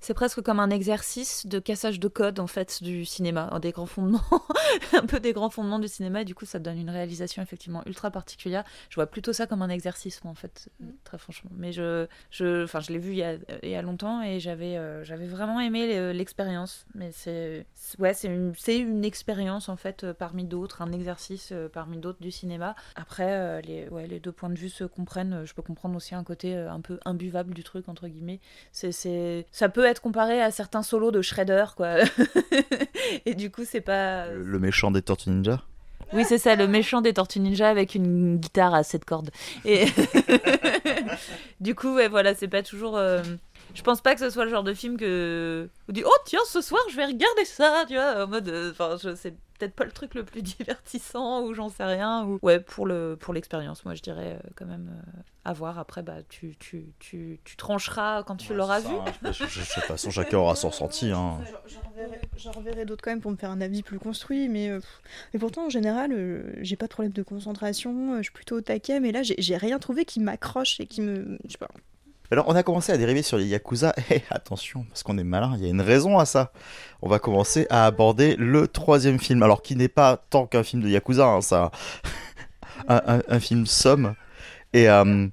C'est 0.00 0.14
presque 0.14 0.40
comme 0.40 0.60
un 0.60 0.70
exercice 0.70 1.46
de 1.46 1.58
cassage 1.58 2.00
de 2.00 2.08
code 2.08 2.40
en 2.40 2.46
fait 2.46 2.82
du 2.82 3.04
cinéma, 3.04 3.48
un 3.52 3.60
des 3.60 3.70
grands 3.70 3.84
fondements, 3.86 4.22
un 4.94 5.04
peu 5.04 5.20
des 5.20 5.32
grands 5.34 5.50
fondements 5.50 5.78
du 5.78 5.88
cinéma. 5.88 6.22
Et 6.22 6.24
du 6.24 6.34
coup, 6.34 6.46
ça 6.46 6.58
donne 6.58 6.78
une 6.78 6.88
réalisation 6.88 7.42
effectivement 7.42 7.82
ultra 7.86 8.10
particulière. 8.10 8.64
Je 8.88 8.94
vois 8.94 9.06
plutôt 9.06 9.34
ça 9.34 9.46
comme 9.46 9.60
un 9.60 9.68
exercice, 9.68 10.24
moi, 10.24 10.30
en 10.32 10.34
fait, 10.34 10.70
euh, 10.82 10.86
très 11.04 11.18
franchement. 11.18 11.50
Mais 11.54 11.72
je, 11.72 12.06
je, 12.30 12.64
enfin, 12.64 12.80
je 12.80 12.92
l'ai 12.92 12.98
vu 12.98 13.10
il 13.12 13.18
y, 13.18 13.22
a, 13.22 13.34
il 13.62 13.68
y 13.68 13.74
a 13.74 13.82
longtemps 13.82 14.22
et 14.22 14.40
j'avais, 14.40 14.78
euh, 14.78 15.04
j'avais 15.04 15.26
vraiment 15.26 15.60
aimé 15.60 15.94
le- 15.94 16.12
l'expérience. 16.12 16.86
Mais 16.94 17.10
c'est, 17.12 17.66
ouais, 17.98 18.14
c'est 18.14 18.28
une, 18.28 18.54
c'est 18.56 18.78
une 18.78 19.04
expérience 19.04 19.68
en 19.68 19.76
fait 19.76 20.04
euh, 20.04 20.14
parmi 20.14 20.44
d'autres, 20.44 20.80
un 20.80 20.92
exercice 20.92 21.50
euh, 21.52 21.68
parmi 21.68 21.98
d'autres 21.98 22.20
du 22.22 22.30
cinéma. 22.30 22.74
Après, 22.96 23.32
euh, 23.32 23.60
les, 23.60 23.86
ouais, 23.90 24.06
les 24.06 24.18
deux 24.18 24.32
points 24.32 24.48
de 24.50 24.58
vue 24.58 24.70
se 24.70 24.84
comprennent. 24.84 25.42
Je 25.44 25.52
peux 25.52 25.62
comprendre 25.62 25.94
aussi 25.96 26.14
un 26.14 26.24
côté 26.24 26.56
euh, 26.56 26.70
un 26.72 26.80
peu 26.80 26.98
imbuvable 27.04 27.52
du 27.52 27.64
truc 27.64 27.86
entre 27.90 28.08
guillemets. 28.08 28.40
C'est, 28.72 28.92
c'est, 28.92 29.46
ça 29.52 29.68
peut 29.68 29.84
être 29.84 29.89
comparé 29.98 30.40
à 30.40 30.52
certains 30.52 30.82
solos 30.84 31.10
de 31.10 31.22
Shredder, 31.22 31.64
quoi. 31.76 31.96
et 33.26 33.34
du 33.34 33.50
coup, 33.50 33.62
c'est 33.66 33.80
pas. 33.80 34.26
Le, 34.28 34.42
le 34.44 34.58
méchant 34.60 34.92
des 34.92 35.02
Tortues 35.02 35.30
Ninja 35.30 35.62
Oui, 36.12 36.24
c'est 36.24 36.38
ça, 36.38 36.54
le 36.54 36.68
méchant 36.68 37.00
des 37.00 37.12
Tortues 37.14 37.40
Ninja 37.40 37.68
avec 37.68 37.96
une 37.96 38.36
guitare 38.36 38.74
à 38.74 38.84
sept 38.84 39.04
cordes. 39.04 39.30
Et 39.64 39.86
du 41.60 41.74
coup, 41.74 41.94
ouais, 41.94 42.08
voilà, 42.08 42.34
c'est 42.34 42.48
pas 42.48 42.62
toujours. 42.62 42.96
euh, 42.96 43.22
Je 43.74 43.82
pense 43.82 44.00
pas 44.00 44.14
que 44.14 44.20
ce 44.20 44.30
soit 44.30 44.44
le 44.44 44.50
genre 44.50 44.64
de 44.64 44.74
film 44.74 44.96
que. 44.96 45.68
On 45.88 45.92
dit, 45.92 46.02
oh 46.04 46.10
tiens, 46.24 46.40
ce 46.46 46.60
soir, 46.60 46.82
je 46.90 46.96
vais 46.96 47.04
regarder 47.06 47.44
ça, 47.44 47.84
tu 47.88 47.94
vois, 47.94 48.24
en 48.24 48.28
mode. 48.28 48.48
euh, 48.48 48.70
Enfin, 48.72 48.96
je 49.02 49.14
sais 49.14 49.34
peut-être 49.58 49.74
pas 49.74 49.84
le 49.84 49.92
truc 49.92 50.14
le 50.14 50.24
plus 50.24 50.40
divertissant 50.58 51.42
ou 51.42 51.52
j'en 51.54 51.68
sais 51.68 51.84
rien. 51.84 52.24
Ou... 52.24 52.38
Ouais, 52.42 52.60
pour 52.60 52.86
le 52.86 53.16
pour 53.20 53.34
l'expérience, 53.34 53.84
moi, 53.84 53.94
je 53.94 54.02
dirais 54.02 54.38
euh, 54.42 54.48
quand 54.56 54.64
même 54.66 54.90
euh, 54.90 55.20
à 55.44 55.52
voir. 55.52 55.78
Après, 55.78 56.02
bah, 56.02 56.16
tu, 56.28 56.56
tu, 56.58 56.86
tu, 56.98 57.40
tu 57.44 57.56
trancheras 57.56 58.22
quand 58.22 58.36
tu 58.36 58.54
l'auras 58.54 58.80
vu. 58.80 58.94
Je, 59.24 59.32
je, 59.32 59.44
je 59.46 59.60
sais 59.62 59.82
pas, 59.86 59.96
son 59.96 60.10
chacun 60.10 60.38
aura 60.38 60.56
son 60.56 60.70
ressenti. 60.70 61.10
Hein. 61.10 61.38
J'en 62.36 62.52
reverrai, 62.52 62.84
d'autres 62.86 63.02
quand 63.04 63.10
même 63.10 63.20
pour 63.20 63.30
me 63.30 63.36
faire 63.36 63.50
un 63.50 63.60
avis 63.60 63.82
plus 63.82 63.98
construit, 63.98 64.48
mais, 64.48 64.70
euh, 64.70 64.80
mais 65.34 65.38
pourtant 65.40 65.66
en 65.66 65.70
général, 65.70 66.10
euh, 66.12 66.52
j'ai 66.62 66.76
pas 66.76 66.86
de 66.86 66.92
problème 66.92 67.12
de 67.12 67.22
concentration, 67.22 68.14
euh, 68.14 68.16
je 68.18 68.22
suis 68.24 68.32
plutôt 68.32 68.56
au 68.56 68.60
taquet, 68.62 68.98
mais 68.98 69.12
là 69.12 69.22
j'ai 69.22 69.34
j'ai 69.38 69.56
rien 69.58 69.78
trouvé 69.78 70.04
qui 70.06 70.20
m'accroche 70.20 70.80
et 70.80 70.86
qui 70.86 71.02
me. 71.02 71.38
Je 71.44 71.52
sais 71.52 71.58
pas. 71.58 71.68
Alors, 72.32 72.46
on 72.48 72.54
a 72.54 72.62
commencé 72.62 72.92
à 72.92 72.96
dériver 72.96 73.22
sur 73.22 73.38
les 73.38 73.46
Yakuza. 73.46 73.94
Et 74.10 74.22
attention, 74.30 74.84
parce 74.84 75.02
qu'on 75.02 75.18
est 75.18 75.24
malin, 75.24 75.54
il 75.56 75.64
y 75.64 75.66
a 75.66 75.70
une 75.70 75.80
raison 75.80 76.18
à 76.18 76.24
ça. 76.24 76.52
On 77.02 77.08
va 77.08 77.18
commencer 77.18 77.66
à 77.70 77.86
aborder 77.86 78.36
le 78.36 78.68
troisième 78.68 79.18
film. 79.18 79.42
Alors, 79.42 79.62
qui 79.62 79.76
n'est 79.76 79.88
pas 79.88 80.16
tant 80.30 80.46
qu'un 80.46 80.62
film 80.62 80.82
de 80.82 80.88
Yakuza, 80.88 81.26
hein, 81.26 81.40
ça. 81.40 81.70
un 82.88 83.40
film 83.40 83.66
somme. 83.66 84.14
Et 84.72 84.88
euh, 84.88 85.26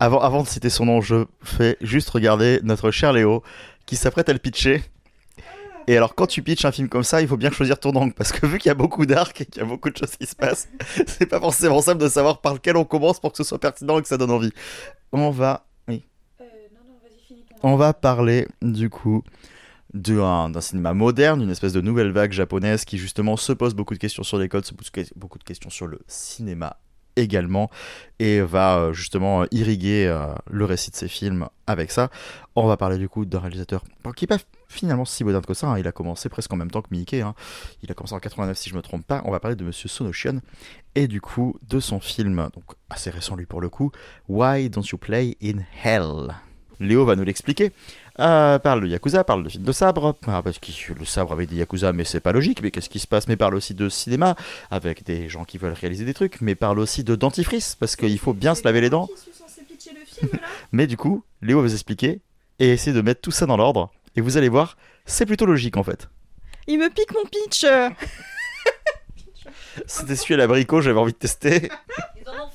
avant, 0.00 0.20
avant 0.20 0.42
de 0.42 0.48
citer 0.48 0.70
son 0.70 0.86
nom, 0.86 1.00
je 1.00 1.26
fais 1.42 1.76
juste 1.80 2.10
regarder 2.10 2.60
notre 2.64 2.90
cher 2.90 3.12
Léo 3.12 3.42
qui 3.86 3.96
s'apprête 3.96 4.28
à 4.28 4.32
le 4.32 4.38
pitcher. 4.38 4.82
Et 5.86 5.96
alors, 5.96 6.14
quand 6.14 6.26
tu 6.26 6.42
pitches 6.42 6.64
un 6.64 6.72
film 6.72 6.88
comme 6.88 7.02
ça, 7.02 7.22
il 7.22 7.28
faut 7.28 7.36
bien 7.36 7.50
choisir 7.50 7.78
ton 7.78 7.90
angle. 7.90 8.12
Parce 8.12 8.32
que 8.32 8.46
vu 8.46 8.58
qu'il 8.58 8.68
y 8.68 8.70
a 8.70 8.74
beaucoup 8.74 9.06
d'arcs 9.06 9.40
et 9.40 9.46
qu'il 9.46 9.62
y 9.62 9.64
a 9.64 9.68
beaucoup 9.68 9.90
de 9.90 9.96
choses 9.96 10.16
qui 10.16 10.26
se 10.26 10.34
passent, 10.34 10.68
c'est 11.06 11.26
pas 11.26 11.40
forcément 11.40 11.80
simple 11.80 12.02
de 12.02 12.08
savoir 12.08 12.40
par 12.40 12.54
lequel 12.54 12.76
on 12.76 12.84
commence 12.84 13.20
pour 13.20 13.32
que 13.32 13.36
ce 13.36 13.44
soit 13.44 13.58
pertinent 13.58 13.98
et 13.98 14.02
que 14.02 14.08
ça 14.08 14.16
donne 14.16 14.30
envie. 14.30 14.52
On 15.12 15.30
va 15.30 15.66
on 17.62 17.76
va 17.76 17.92
parler 17.92 18.48
du 18.60 18.90
coup 18.90 19.22
d'un 19.94 20.60
cinéma 20.60 20.94
moderne, 20.94 21.40
d'une 21.40 21.50
espèce 21.50 21.72
de 21.72 21.80
nouvelle 21.80 22.12
vague 22.12 22.32
japonaise 22.32 22.84
qui 22.84 22.98
justement 22.98 23.36
se 23.36 23.52
pose 23.52 23.74
beaucoup 23.74 23.94
de 23.94 23.98
questions 23.98 24.22
sur 24.22 24.38
les 24.38 24.48
codes, 24.48 24.64
se 24.64 24.74
pose 24.74 24.90
beaucoup 25.16 25.38
de 25.38 25.44
questions 25.44 25.70
sur 25.70 25.86
le 25.86 26.00
cinéma 26.06 26.76
également, 27.16 27.70
et 28.18 28.40
va 28.40 28.78
euh, 28.78 28.92
justement 28.94 29.44
irriguer 29.50 30.06
euh, 30.06 30.34
le 30.50 30.64
récit 30.64 30.90
de 30.90 30.96
ses 30.96 31.08
films 31.08 31.46
avec 31.66 31.90
ça. 31.90 32.10
On 32.56 32.66
va 32.66 32.78
parler 32.78 32.96
du 32.96 33.06
coup 33.06 33.26
d'un 33.26 33.38
réalisateur 33.38 33.84
qui 34.16 34.24
n'est 34.24 34.28
pas 34.28 34.42
finalement 34.66 35.04
si 35.04 35.22
moderne 35.22 35.44
que 35.44 35.52
ça, 35.52 35.68
hein. 35.68 35.78
il 35.78 35.86
a 35.86 35.92
commencé 35.92 36.30
presque 36.30 36.50
en 36.54 36.56
même 36.56 36.70
temps 36.70 36.80
que 36.80 36.88
Miike, 36.90 37.14
hein. 37.14 37.34
il 37.82 37.90
a 37.90 37.94
commencé 37.94 38.14
en 38.14 38.18
89 38.18 38.56
si 38.56 38.70
je 38.70 38.74
me 38.74 38.80
trompe 38.80 39.06
pas, 39.06 39.20
on 39.26 39.30
va 39.30 39.40
parler 39.40 39.56
de 39.56 39.64
Monsieur 39.64 39.90
Sonoshion, 39.90 40.40
et 40.94 41.06
du 41.06 41.20
coup 41.20 41.54
de 41.68 41.80
son 41.80 42.00
film, 42.00 42.48
donc 42.54 42.64
assez 42.88 43.10
récent 43.10 43.36
lui 43.36 43.44
pour 43.44 43.60
le 43.60 43.68
coup, 43.68 43.92
Why 44.28 44.70
Don't 44.70 44.84
You 44.90 44.96
Play 44.96 45.36
in 45.42 45.58
Hell? 45.84 46.34
Léo 46.82 47.04
va 47.04 47.16
nous 47.16 47.24
l'expliquer. 47.24 47.72
Euh, 48.20 48.58
parle 48.58 48.82
de 48.82 48.88
Yakuza, 48.88 49.24
parle 49.24 49.44
de 49.44 49.48
film 49.48 49.64
de 49.64 49.72
sabre, 49.72 50.16
ah, 50.26 50.42
parce 50.42 50.58
que 50.58 50.92
le 50.92 51.04
sabre 51.04 51.32
avec 51.32 51.48
des 51.48 51.56
Yakuza, 51.56 51.92
mais 51.92 52.04
c'est 52.04 52.20
pas 52.20 52.32
logique, 52.32 52.62
mais 52.62 52.70
qu'est-ce 52.70 52.90
qui 52.90 52.98
se 52.98 53.06
passe? 53.06 53.28
Mais 53.28 53.36
parle 53.36 53.54
aussi 53.54 53.74
de 53.74 53.88
cinéma, 53.88 54.36
avec 54.70 55.04
des 55.04 55.28
gens 55.28 55.44
qui 55.44 55.58
veulent 55.58 55.72
réaliser 55.72 56.04
des 56.04 56.14
trucs, 56.14 56.40
mais 56.40 56.54
parle 56.54 56.78
aussi 56.78 57.04
de 57.04 57.14
dentifrice, 57.14 57.74
parce 57.74 57.96
qu'il 57.96 58.18
faut 58.18 58.34
bien 58.34 58.54
se 58.54 58.64
laver 58.64 58.80
les 58.80 58.90
dents. 58.90 59.08
Mais 60.72 60.86
du 60.86 60.96
coup, 60.96 61.24
Léo 61.40 61.58
va 61.58 61.66
vous 61.66 61.72
expliquer 61.72 62.20
et 62.58 62.70
essayer 62.70 62.94
de 62.94 63.00
mettre 63.00 63.20
tout 63.20 63.30
ça 63.30 63.46
dans 63.46 63.56
l'ordre, 63.56 63.90
et 64.14 64.20
vous 64.20 64.36
allez 64.36 64.48
voir, 64.48 64.76
c'est 65.06 65.26
plutôt 65.26 65.46
logique 65.46 65.76
en 65.76 65.82
fait. 65.82 66.08
Il 66.66 66.78
me 66.78 66.90
pique 66.90 67.12
mon 67.14 67.24
pitch 67.24 67.66
C'était 69.86 70.16
celui 70.16 70.34
à 70.34 70.36
l'abricot, 70.36 70.80
j'avais 70.80 71.00
envie 71.00 71.12
de 71.12 71.18
tester. 71.18 71.70
Ils 72.20 72.28
en 72.28 72.44
ont 72.44 72.50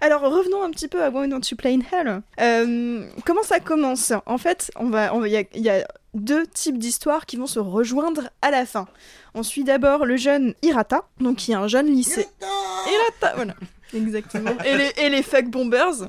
Alors 0.00 0.22
revenons 0.22 0.62
un 0.62 0.70
petit 0.70 0.88
peu 0.88 1.02
à 1.02 1.10
Why 1.10 1.28
Don't 1.28 1.40
You 1.50 1.56
Play 1.56 1.74
in 1.74 1.80
Hell. 1.92 2.20
Euh, 2.40 3.04
comment 3.24 3.42
ça 3.42 3.60
commence? 3.60 4.12
En 4.26 4.38
fait, 4.38 4.70
on 4.76 4.88
va, 4.90 5.14
on 5.14 5.20
va- 5.20 5.28
il 5.28 5.32
y, 5.32 5.36
a- 5.36 5.44
il 5.54 5.62
y 5.62 5.70
a 5.70 5.86
deux 6.14 6.46
types 6.46 6.78
d'histoires 6.78 7.26
qui 7.26 7.36
vont 7.36 7.46
se 7.46 7.58
rejoindre 7.58 8.30
à 8.42 8.50
la 8.50 8.64
fin. 8.66 8.86
On 9.34 9.42
suit 9.42 9.64
d'abord 9.64 10.06
le 10.06 10.16
jeune 10.16 10.54
Hirata, 10.62 11.04
donc 11.20 11.36
qui 11.36 11.52
est 11.52 11.56
un 11.56 11.68
jeune 11.68 11.86
lycée. 11.86 12.26
Hirata, 12.40 13.34
voilà. 13.36 13.54
Exactement. 13.94 14.50
Et 14.66 14.76
les, 14.76 14.90
et 14.98 15.08
les 15.08 15.22
fuck 15.22 15.46
bombers, 15.46 16.06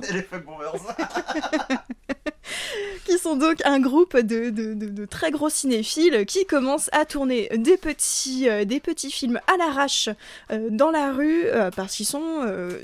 qui 3.06 3.18
sont 3.18 3.36
donc 3.36 3.58
un 3.64 3.80
groupe 3.80 4.16
de, 4.18 4.50
de- 4.50 4.74
de- 4.74 4.86
de 4.88 5.04
très 5.06 5.30
gros 5.30 5.48
cinéphiles 5.48 6.26
qui 6.26 6.44
commencent 6.46 6.90
à 6.92 7.04
tourner 7.04 7.48
des 7.56 7.76
petits, 7.76 8.48
euh, 8.48 8.64
des 8.64 8.80
petits 8.80 9.10
films 9.10 9.40
à 9.46 9.56
l'arrache 9.56 10.08
euh, 10.52 10.68
dans 10.70 10.90
la 10.90 11.12
rue 11.12 11.44
euh, 11.46 11.70
parce 11.74 11.96
qu'ils 11.96 12.06
sont 12.06 12.42
euh, 12.44 12.78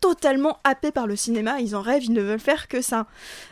totalement 0.00 0.58
happés 0.64 0.90
par 0.92 1.06
le 1.06 1.16
cinéma, 1.16 1.60
ils 1.60 1.74
en 1.76 1.80
rêvent, 1.82 2.04
ils 2.04 2.12
ne 2.12 2.22
veulent 2.22 2.38
faire 2.40 2.68
que 2.68 2.80
ça. 2.80 3.06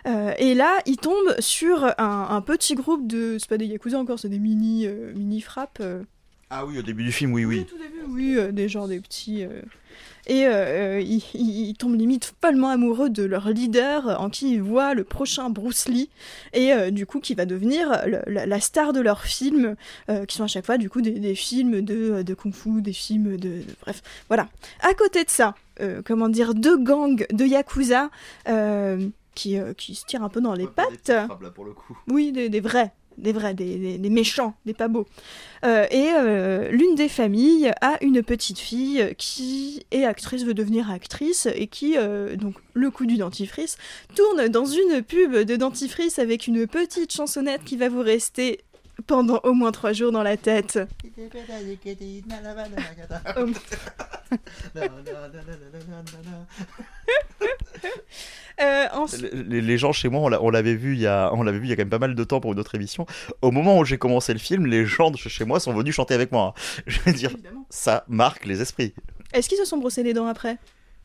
Euh, 0.07 0.33
et 0.39 0.55
là, 0.55 0.71
ils 0.87 0.97
tombent 0.97 1.35
sur 1.41 1.85
un, 1.99 2.27
un 2.31 2.41
petit 2.41 2.75
groupe 2.75 3.07
de... 3.07 3.37
C'est 3.39 3.49
pas 3.49 3.59
des 3.59 3.67
Yakuza 3.67 3.99
encore, 3.99 4.19
c'est 4.19 4.29
des 4.29 4.39
mini, 4.39 4.87
euh, 4.87 5.13
mini 5.15 5.41
frappes. 5.41 5.79
euh, 5.81 6.03
Ah 6.51 6.65
oui, 6.67 6.79
au 6.79 6.83
début 6.83 7.05
du 7.05 7.13
film, 7.13 7.33
oui, 7.33 7.45
oui. 7.45 7.61
au 7.61 7.65
tout 7.65 7.79
début, 7.79 8.03
oui, 8.09 8.53
des 8.53 8.69
genres 8.69 8.89
des 8.89 9.01
petits. 9.01 9.45
Et 10.31 10.43
ils, 10.43 11.23
ils- 11.35 11.69
ils 11.71 11.75
tombent 11.75 11.95
limite 11.97 12.35
follement 12.43 12.69
amoureux 12.69 13.09
de 13.09 13.23
leur 13.25 13.49
leader, 13.49 14.21
en 14.21 14.29
qui 14.29 14.53
ils 14.53 14.63
voient 14.63 14.93
le 14.93 15.03
prochain 15.05 15.49
Bruce 15.49 15.89
Lee, 15.89 16.11
et 16.53 16.91
du 16.91 17.07
coup 17.07 17.19
qui 17.21 17.35
va 17.35 17.47
devenir 17.47 18.03
le- 18.07 18.21
la, 18.27 18.45
la 18.45 18.61
star 18.61 18.93
de 18.93 19.01
leurs 19.01 19.23
films, 19.25 19.75
qui 20.29 20.37
sont 20.37 20.45
à 20.45 20.49
chaque 20.49 20.67
fois 20.67 20.77
du 20.77 20.91
coup 20.91 21.01
des, 21.01 21.13
des 21.13 21.35
films 21.35 21.81
de, 21.81 22.23
de 22.23 22.35
kung-fu, 22.35 22.83
des 22.83 22.93
films 22.93 23.39
de, 23.39 23.49
de- 23.49 23.63
bref, 23.81 24.03
voilà. 24.29 24.49
À 24.81 24.93
côté 24.93 25.25
de 25.25 25.31
ça, 25.31 25.55
comment 26.05 26.29
dire, 26.29 26.55
deux 26.55 26.79
gangs 26.79 27.27
de 27.33 27.45
yakuza 27.45 28.11
euh, 28.49 29.09
qui, 29.35 29.59
euh, 29.59 29.73
qui 29.75 29.95
se 29.95 30.05
tirent 30.05 30.23
un 30.23 30.29
peu 30.29 30.41
dans 30.41 30.55
les 30.55 30.67
pattes. 30.67 31.11
Oui, 32.09 32.33
des, 32.33 32.49
des 32.49 32.61
vrais, 32.61 32.93
des 33.19 33.33
vrais, 33.33 33.55
des, 33.55 33.77
des- 33.79 33.99
des 33.99 34.11
méchants, 34.11 34.55
des 34.67 34.75
pas 34.75 34.89
beaux. 34.89 35.07
Euh, 35.65 35.87
et 35.91 36.11
euh, 36.17 36.71
l'une 36.71 36.95
des 36.95 37.09
familles 37.09 37.71
a 37.81 37.97
une 38.03 38.23
petite 38.23 38.59
fille 38.59 39.15
qui 39.19 39.85
est 39.91 40.05
actrice, 40.05 40.45
veut 40.45 40.55
devenir 40.55 40.91
actrice, 40.91 41.47
et 41.55 41.67
qui, 41.67 41.97
euh, 41.97 42.37
donc 42.37 42.55
le 42.75 42.91
coup 42.91 43.07
du 43.07 43.17
dentifrice, 43.17 43.77
tourne 44.15 44.49
dans 44.49 44.67
une 44.67 45.03
pub 45.03 45.35
de 45.37 45.57
dentifrice 45.57 46.19
avec 46.19 46.47
une 46.47 46.67
petite 46.67 47.13
chansonnette 47.13 47.65
qui 47.65 47.77
va 47.77 47.89
vous 47.89 48.03
rester 48.03 48.61
pendant 49.07 49.41
au 49.45 49.53
moins 49.53 49.73
trois 49.73 49.93
jours 49.93 50.13
dans 50.13 50.23
la 50.23 50.37
tête. 50.37 50.79
Euh, 58.61 58.87
ensuite- 58.93 59.33
Les, 59.33 59.61
les 59.61 59.79
gens 59.79 59.93
chez 59.93 60.09
moi, 60.09 60.21
on 60.23 60.29
l'a- 60.29 60.43
on 60.43 60.51
l'avait 60.51 60.75
vu 60.75 60.95
il 60.95 61.01
y 61.01 61.07
a, 61.07 61.31
on 61.33 61.45
l'avait 61.45 61.59
vu 61.61 61.67
il 61.67 61.71
y 61.71 61.73
a 61.73 61.77
quand 61.77 61.83
même 61.83 61.91
pas 61.91 62.01
mal 62.01 62.17
de 62.17 62.25
temps 62.25 62.41
pour 62.41 62.53
une 62.53 62.59
autre 62.59 62.75
émission. 62.75 63.07
Au 63.41 63.53
moment 63.53 63.79
où 63.79 63.85
j'ai 63.85 63.99
commencé 63.99 64.33
le 64.33 64.41
film, 64.41 64.67
les 64.67 64.85
gens 64.85 65.13
de 65.13 65.17
chez 65.17 65.45
moi 65.45 65.61
sont 65.61 65.73
venus 65.73 65.95
chanter 65.95 66.15
avec 66.15 66.33
moi. 66.33 66.55
hein. 66.57 66.61
Je 66.89 66.99
veux 67.03 67.13
dire, 67.13 67.31
ça 67.71 68.05
marque 68.09 68.47
les 68.47 68.61
esprits. 68.61 68.95
Est-ce 69.33 69.49
qu'ils 69.49 69.59
se 69.59 69.65
sont 69.65 69.77
brossés 69.79 70.03
les 70.03 70.13
dents 70.13 70.27
après? 70.27 70.57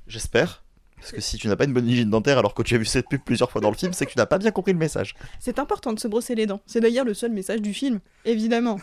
J'espère. 0.08 0.63
Parce 1.04 1.12
que 1.12 1.20
si 1.20 1.38
tu 1.38 1.50
n'as 1.50 1.58
pas 1.58 1.66
une 1.66 1.74
bonne 1.74 1.88
hygiène 1.88 2.10
dentaire 2.10 2.38
alors 2.38 2.54
que 2.54 2.64
tu 2.64 2.76
as 2.76 2.78
vu 2.78 2.86
cette 2.86 3.10
pub 3.10 3.20
plusieurs 3.26 3.52
fois 3.52 3.60
dans 3.60 3.70
le 3.70 3.76
film, 3.76 3.92
c'est 3.92 4.06
que 4.06 4.12
tu 4.12 4.18
n'as 4.18 4.26
pas 4.26 4.38
bien 4.38 4.52
compris 4.52 4.72
le 4.72 4.78
message. 4.78 5.16
C'est 5.38 5.60
important 5.60 5.92
de 5.92 6.00
se 6.00 6.08
brosser 6.08 6.34
les 6.34 6.46
dents. 6.46 6.62
C'est 6.66 6.80
d'ailleurs 6.80 7.04
le 7.04 7.14
seul 7.14 7.34
message 7.34 7.62
du 7.62 7.74
film, 7.74 8.00
évidemment. 8.26 8.80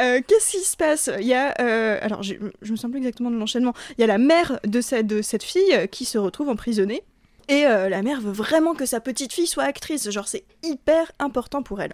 Euh, 0.00 0.20
Qu'est-ce 0.26 0.50
qui 0.50 0.64
se 0.64 0.76
passe? 0.76 1.08
Il 1.18 1.26
y 1.26 1.32
a, 1.32 1.54
euh, 1.62 1.98
alors 2.02 2.22
je, 2.22 2.34
me 2.34 2.76
souviens 2.76 2.90
plus 2.90 2.98
exactement 2.98 3.30
de 3.30 3.38
l'enchaînement. 3.38 3.72
Il 3.96 4.02
y 4.02 4.04
a 4.04 4.06
la 4.06 4.18
mère 4.18 4.60
de 4.66 4.82
cette, 4.82 5.06
de 5.06 5.22
cette 5.22 5.42
fille 5.42 5.88
qui 5.90 6.04
se 6.04 6.18
retrouve 6.18 6.50
emprisonnée. 6.50 7.02
Et 7.48 7.66
euh, 7.66 7.88
la 7.88 8.02
mère 8.02 8.20
veut 8.20 8.32
vraiment 8.32 8.74
que 8.74 8.86
sa 8.86 8.98
petite 9.00 9.32
fille 9.32 9.46
soit 9.46 9.62
actrice, 9.64 10.10
genre 10.10 10.26
c'est 10.26 10.44
hyper 10.64 11.12
important 11.20 11.62
pour 11.62 11.80
elle. 11.80 11.92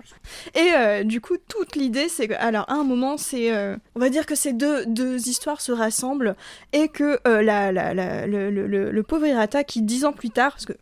Et 0.54 0.70
euh, 0.76 1.04
du 1.04 1.20
coup, 1.20 1.36
toute 1.48 1.76
l'idée, 1.76 2.08
c'est 2.08 2.28
que, 2.28 2.34
alors 2.34 2.64
à 2.70 2.74
un 2.74 2.84
moment, 2.84 3.18
c'est, 3.18 3.52
euh, 3.54 3.76
on 3.94 4.00
va 4.00 4.08
dire 4.08 4.24
que 4.24 4.34
ces 4.34 4.52
deux, 4.54 4.86
histoires 5.28 5.60
se 5.60 5.72
rassemblent 5.72 6.36
et 6.72 6.88
que 6.88 7.18
la, 7.26 7.70
la- 7.72 8.26
le, 8.26 8.50
le- 8.50 9.02
pauvre 9.02 9.26
Hirata, 9.26 9.62
qui 9.64 9.82
dix 9.82 10.04
ans 10.06 10.12
plus 10.12 10.30
tard, 10.30 10.52
parce 10.52 10.64
que 10.64 10.72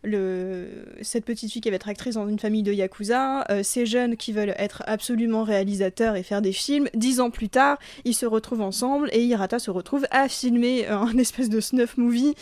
cette 1.01 1.25
petite 1.25 1.51
fille 1.51 1.61
qui 1.61 1.69
va 1.69 1.75
être 1.75 1.89
actrice 1.89 2.15
dans 2.15 2.27
une 2.27 2.39
famille 2.39 2.63
de 2.63 2.71
yakuza, 2.71 3.45
ces 3.63 3.85
jeunes 3.85 4.15
qui 4.15 4.31
veulent 4.31 4.55
être 4.57 4.83
absolument 4.87 5.43
réalisateurs 5.43 6.15
et 6.15 6.23
faire 6.23 6.41
des 6.41 6.53
films, 6.53 6.87
dix 6.93 7.19
ans 7.19 7.29
plus 7.29 7.49
tard, 7.49 7.77
ils 8.05 8.13
se 8.15 8.25
retrouvent 8.25 8.61
ensemble 8.61 9.09
et 9.11 9.21
Hirata 9.23 9.59
se 9.59 9.71
retrouve 9.71 10.05
à 10.11 10.29
filmer 10.29 10.87
un 10.87 11.17
espèce 11.17 11.49
de 11.49 11.59
snuff 11.59 11.97
movie 11.97 12.35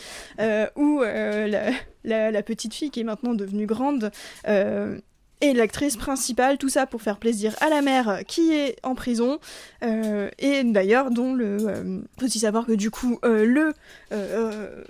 où 0.76 1.00
la, 1.02 1.70
la- 2.04 2.42
petite 2.42 2.74
fille 2.74 2.90
qui 2.90 3.00
est 3.00 3.04
maintenant 3.04 3.34
devenue 3.34 3.66
grande 3.66 4.10
euh, 4.48 4.98
est 5.40 5.54
l'actrice 5.54 5.96
principale, 5.96 6.58
tout 6.58 6.68
ça 6.68 6.86
pour 6.86 7.00
faire 7.00 7.16
plaisir 7.18 7.54
à 7.60 7.70
la 7.70 7.80
mère 7.80 8.20
qui 8.26 8.52
est 8.52 8.76
en 8.82 8.94
prison 8.94 9.38
euh, 9.82 10.28
et 10.38 10.64
d'ailleurs 10.64 11.10
dont 11.10 11.32
le 11.32 11.56
euh, 11.60 12.00
faut 12.18 12.26
aussi 12.26 12.40
savoir 12.40 12.66
que 12.66 12.72
du 12.72 12.90
coup 12.90 13.18
euh, 13.24 13.46
le 13.46 13.68
euh, 13.68 13.72
euh, 14.12 14.84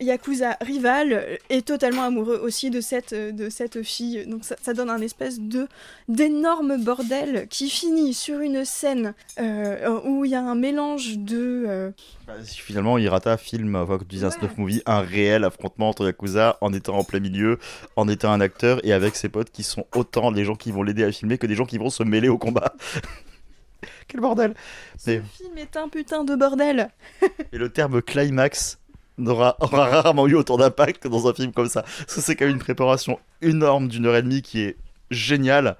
Yakuza 0.00 0.56
rival 0.60 1.38
est 1.50 1.66
totalement 1.66 2.02
amoureux 2.02 2.40
aussi 2.42 2.68
de 2.70 2.80
cette, 2.80 3.12
euh, 3.12 3.30
de 3.32 3.48
cette 3.48 3.82
fille. 3.82 4.26
Donc 4.26 4.44
ça, 4.44 4.56
ça 4.60 4.74
donne 4.74 4.90
un 4.90 5.00
espèce 5.00 5.38
de 5.40 5.68
d'énorme 6.08 6.82
bordel 6.82 7.46
qui 7.48 7.70
finit 7.70 8.12
sur 8.12 8.40
une 8.40 8.64
scène 8.64 9.14
euh, 9.38 10.00
où 10.04 10.24
il 10.24 10.32
y 10.32 10.34
a 10.34 10.40
un 10.42 10.56
mélange 10.56 11.18
de... 11.18 11.64
euh, 11.68 11.90
Bah, 12.26 12.34
Finalement, 12.44 12.98
Hirata 12.98 13.36
filme, 13.36 13.76
enfin, 13.76 13.98
comme 13.98 14.06
tu 14.08 14.16
disais, 14.16 14.26
un 14.26 14.30
snuff 14.30 14.56
movie, 14.58 14.82
un 14.86 15.00
réel 15.00 15.44
affrontement 15.44 15.88
entre 15.90 16.04
Yakuza 16.06 16.58
en 16.60 16.72
étant 16.72 16.98
en 16.98 17.04
plein 17.04 17.20
milieu, 17.20 17.58
en 17.96 18.08
étant 18.08 18.32
un 18.32 18.40
acteur 18.40 18.84
et 18.84 18.92
avec 18.92 19.14
ses 19.16 19.28
potes 19.28 19.50
qui 19.50 19.62
sont 19.62 19.86
autant 19.94 20.32
des 20.32 20.44
gens 20.44 20.56
qui 20.56 20.72
vont 20.72 20.82
l'aider 20.82 21.04
à 21.04 21.12
filmer 21.12 21.38
que 21.38 21.46
des 21.46 21.54
gens 21.54 21.66
qui 21.66 21.78
vont 21.78 21.90
se 21.90 22.02
mêler 22.02 22.28
au 22.28 22.36
combat. 22.38 22.74
Quel 24.08 24.20
bordel 24.20 24.54
Ce 24.98 25.10
Mais- 25.10 25.22
film 25.36 25.56
est 25.58 25.76
un 25.76 25.88
putain 25.88 26.24
de 26.24 26.34
bordel. 26.34 26.90
Et 27.52 27.58
le 27.58 27.68
terme 27.70 28.02
climax 28.02 28.78
n'aura 29.18 29.56
aura 29.60 29.86
rarement 29.86 30.26
eu 30.26 30.34
autant 30.34 30.56
d'impact 30.56 31.02
que 31.02 31.08
dans 31.08 31.28
un 31.28 31.34
film 31.34 31.52
comme 31.52 31.68
ça. 31.68 31.82
Parce 31.82 32.14
que 32.14 32.20
c'est 32.20 32.36
quand 32.36 32.44
même 32.46 32.54
une 32.54 32.60
préparation 32.60 33.18
énorme 33.42 33.88
d'une 33.88 34.06
heure 34.06 34.16
et 34.16 34.22
demie 34.22 34.42
qui 34.42 34.60
est 34.60 34.76
géniale 35.10 35.76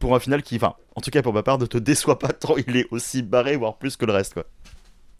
pour 0.00 0.14
un 0.14 0.20
final 0.20 0.42
qui, 0.42 0.56
enfin, 0.56 0.74
en 0.94 1.00
tout 1.00 1.10
cas 1.10 1.22
pour 1.22 1.32
ma 1.32 1.42
part, 1.42 1.58
ne 1.58 1.66
te 1.66 1.78
déçoit 1.78 2.18
pas 2.18 2.28
tant 2.28 2.56
il 2.56 2.76
est 2.76 2.86
aussi 2.90 3.22
barré, 3.22 3.56
voire 3.56 3.76
plus 3.76 3.96
que 3.96 4.04
le 4.04 4.12
reste. 4.12 4.34
Quoi. 4.34 4.44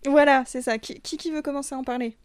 Voilà, 0.07 0.45
c'est 0.47 0.63
ça. 0.63 0.79
Qui, 0.79 1.01
qui, 1.01 1.17
qui 1.17 1.31
veut 1.31 1.43
commencer 1.43 1.75
à 1.75 1.79
en 1.79 1.85
parler? 1.85 2.17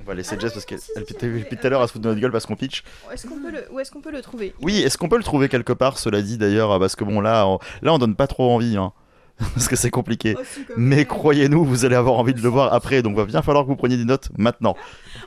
On 0.00 0.04
va 0.04 0.14
laisser 0.14 0.34
Ah 0.36 0.38
Jess 0.40 0.50
non, 0.50 0.54
parce 0.54 0.64
qu'elle 0.66 1.04
depuis 1.04 1.56
tout 1.56 1.66
à 1.66 1.70
l'heure 1.70 1.82
à 1.82 1.86
se 1.86 1.92
foutre 1.92 2.02
de 2.02 2.08
notre 2.08 2.20
gueule 2.20 2.32
parce 2.32 2.44
qu'on 2.44 2.56
pitch. 2.56 2.82
Où 3.08 3.12
est-ce 3.12 3.26
qu'on 3.26 3.38
peut, 3.40 3.52
le- 3.52 3.72
où 3.72 3.78
est-ce 3.78 3.90
qu'on 3.92 4.00
peut 4.00 4.10
le 4.10 4.20
trouver? 4.20 4.52
Oui, 4.60 4.80
est-ce 4.82 4.98
qu'on 4.98 5.08
peut 5.08 5.16
le 5.16 5.22
trouver 5.22 5.48
quelque 5.48 5.72
part, 5.72 5.98
cela 5.98 6.22
dit 6.22 6.38
d'ailleurs, 6.38 6.78
parce 6.80 6.96
que 6.96 7.04
bon 7.04 7.20
là, 7.20 7.46
on, 7.46 7.58
là 7.82 7.94
on 7.94 7.98
donne 7.98 8.16
pas 8.16 8.26
trop 8.26 8.50
envie, 8.50 8.76
hein, 8.76 8.92
parce 9.54 9.68
que 9.68 9.76
c'est 9.76 9.90
compliqué. 9.90 10.34
Oh. 10.38 10.42
Mais 10.76 11.04
croyez-nous, 11.04 11.64
vous 11.64 11.84
allez 11.84 11.96
avoir 11.96 12.18
envie 12.18 12.34
de 12.34 12.40
le 12.40 12.48
voir 12.48 12.72
après, 12.72 13.02
donc 13.02 13.16
va 13.16 13.24
bien 13.24 13.42
falloir 13.42 13.64
que 13.64 13.68
vous 13.68 13.76
preniez 13.76 13.96
des 13.96 14.04
notes 14.04 14.28
maintenant. 14.38 14.76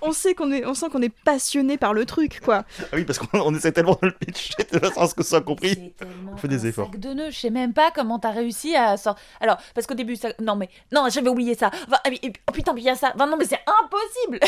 On 0.01 0.11
sait 0.11 0.33
qu'on 0.33 0.51
est, 0.51 0.65
on 0.65 0.73
sent 0.73 0.87
qu'on 0.91 1.01
est 1.01 1.13
passionné 1.23 1.77
par 1.77 1.93
le 1.93 2.05
truc, 2.05 2.39
quoi. 2.43 2.63
Ah 2.81 2.85
oui, 2.93 3.03
parce 3.03 3.19
qu'on 3.19 3.27
on 3.39 3.53
essaie 3.55 3.71
tellement 3.71 3.97
de 4.01 4.07
le 4.07 4.13
pitcher 4.13 4.53
de 4.71 4.79
façon 4.79 5.01
à 5.01 5.07
ce 5.07 5.15
que 5.15 5.23
ce 5.23 5.29
soit 5.29 5.41
compris. 5.41 5.93
On 6.31 6.37
fait 6.37 6.47
des 6.47 6.65
un 6.65 6.69
efforts. 6.69 6.91
sac 6.91 6.99
de 6.99 7.13
nœuds. 7.13 7.31
Je 7.31 7.39
sais 7.39 7.49
même 7.49 7.73
pas 7.73 7.91
comment 7.93 8.19
t'as 8.19 8.31
réussi 8.31 8.75
à 8.75 8.97
sortir. 8.97 9.23
Alors, 9.41 9.57
parce 9.73 9.87
qu'au 9.87 9.95
début, 9.95 10.15
ça... 10.15 10.29
non 10.41 10.55
mais 10.55 10.69
non, 10.91 11.07
j'avais 11.09 11.29
oublié 11.29 11.55
ça. 11.55 11.71
Enfin, 11.87 11.97
puis- 12.05 12.21
oh 12.47 12.51
putain, 12.51 12.73
il 12.77 12.83
y 12.83 12.89
a 12.89 12.95
ça. 12.95 13.11
Enfin, 13.15 13.27
non 13.27 13.37
mais 13.37 13.45
c'est 13.45 13.59
impossible. 13.83 14.39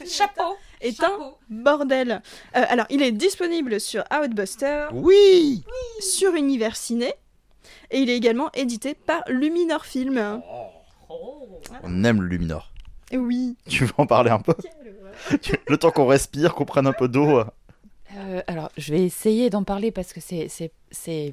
Chapeau. 0.06 0.56
Est 0.80 0.98
un 1.02 1.08
Chapeau. 1.08 1.36
bordel. 1.50 2.22
Euh, 2.56 2.64
alors, 2.68 2.86
il 2.90 3.02
est 3.02 3.12
disponible 3.12 3.80
sur 3.80 4.02
Outbuster, 4.12 4.86
Oui 4.92 5.62
sur 6.00 6.34
Univers 6.34 6.76
Ciné, 6.76 7.12
et 7.90 7.98
il 7.98 8.10
est 8.10 8.16
également 8.16 8.50
édité 8.54 8.94
par 8.94 9.22
Luminor 9.28 9.84
Film. 9.84 10.42
On 11.82 12.04
aime 12.04 12.22
le 12.22 12.28
Luminor. 12.28 12.72
Et 13.10 13.18
oui. 13.18 13.56
Tu 13.68 13.84
veux 13.84 13.92
en 13.98 14.06
parler 14.06 14.30
un 14.30 14.40
peu 14.40 14.54
Le 15.68 15.76
temps 15.76 15.90
qu'on 15.90 16.06
respire, 16.06 16.54
qu'on 16.54 16.64
prenne 16.64 16.86
un 16.86 16.92
peu 16.92 17.08
d'eau. 17.08 17.42
Euh, 18.16 18.42
alors, 18.46 18.70
je 18.76 18.92
vais 18.92 19.04
essayer 19.04 19.50
d'en 19.50 19.64
parler 19.64 19.90
parce 19.90 20.12
que 20.12 20.20
c'est 20.20 20.48
c'est 20.48 20.72
c'est 20.90 21.32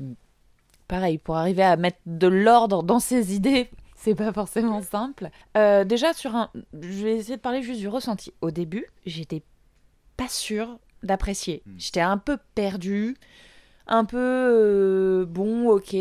pareil 0.88 1.18
pour 1.18 1.38
arriver 1.38 1.64
à 1.64 1.76
mettre 1.76 2.00
de 2.06 2.28
l'ordre 2.28 2.84
dans 2.84 3.00
ses 3.00 3.36
idées. 3.36 3.70
C'est 3.96 4.16
pas 4.16 4.32
forcément 4.32 4.82
simple. 4.82 5.30
Euh, 5.58 5.84
déjà 5.84 6.14
sur 6.14 6.36
un, 6.36 6.52
je 6.80 7.04
vais 7.04 7.18
essayer 7.18 7.38
de 7.38 7.42
parler 7.42 7.64
juste 7.64 7.80
du 7.80 7.88
ressenti. 7.88 8.32
Au 8.42 8.52
début, 8.52 8.86
j'étais 9.06 9.42
pas 10.18 10.30
sûre 10.30 10.80
d'apprécier. 11.04 11.64
Hmm. 11.66 11.74
J'étais 11.78 12.02
un 12.02 12.18
peu 12.18 12.38
perdue, 12.56 13.18
un 13.88 14.06
peu 14.06 14.18
euh, 14.18 15.26
bon, 15.26 15.70
ok, 15.70 15.96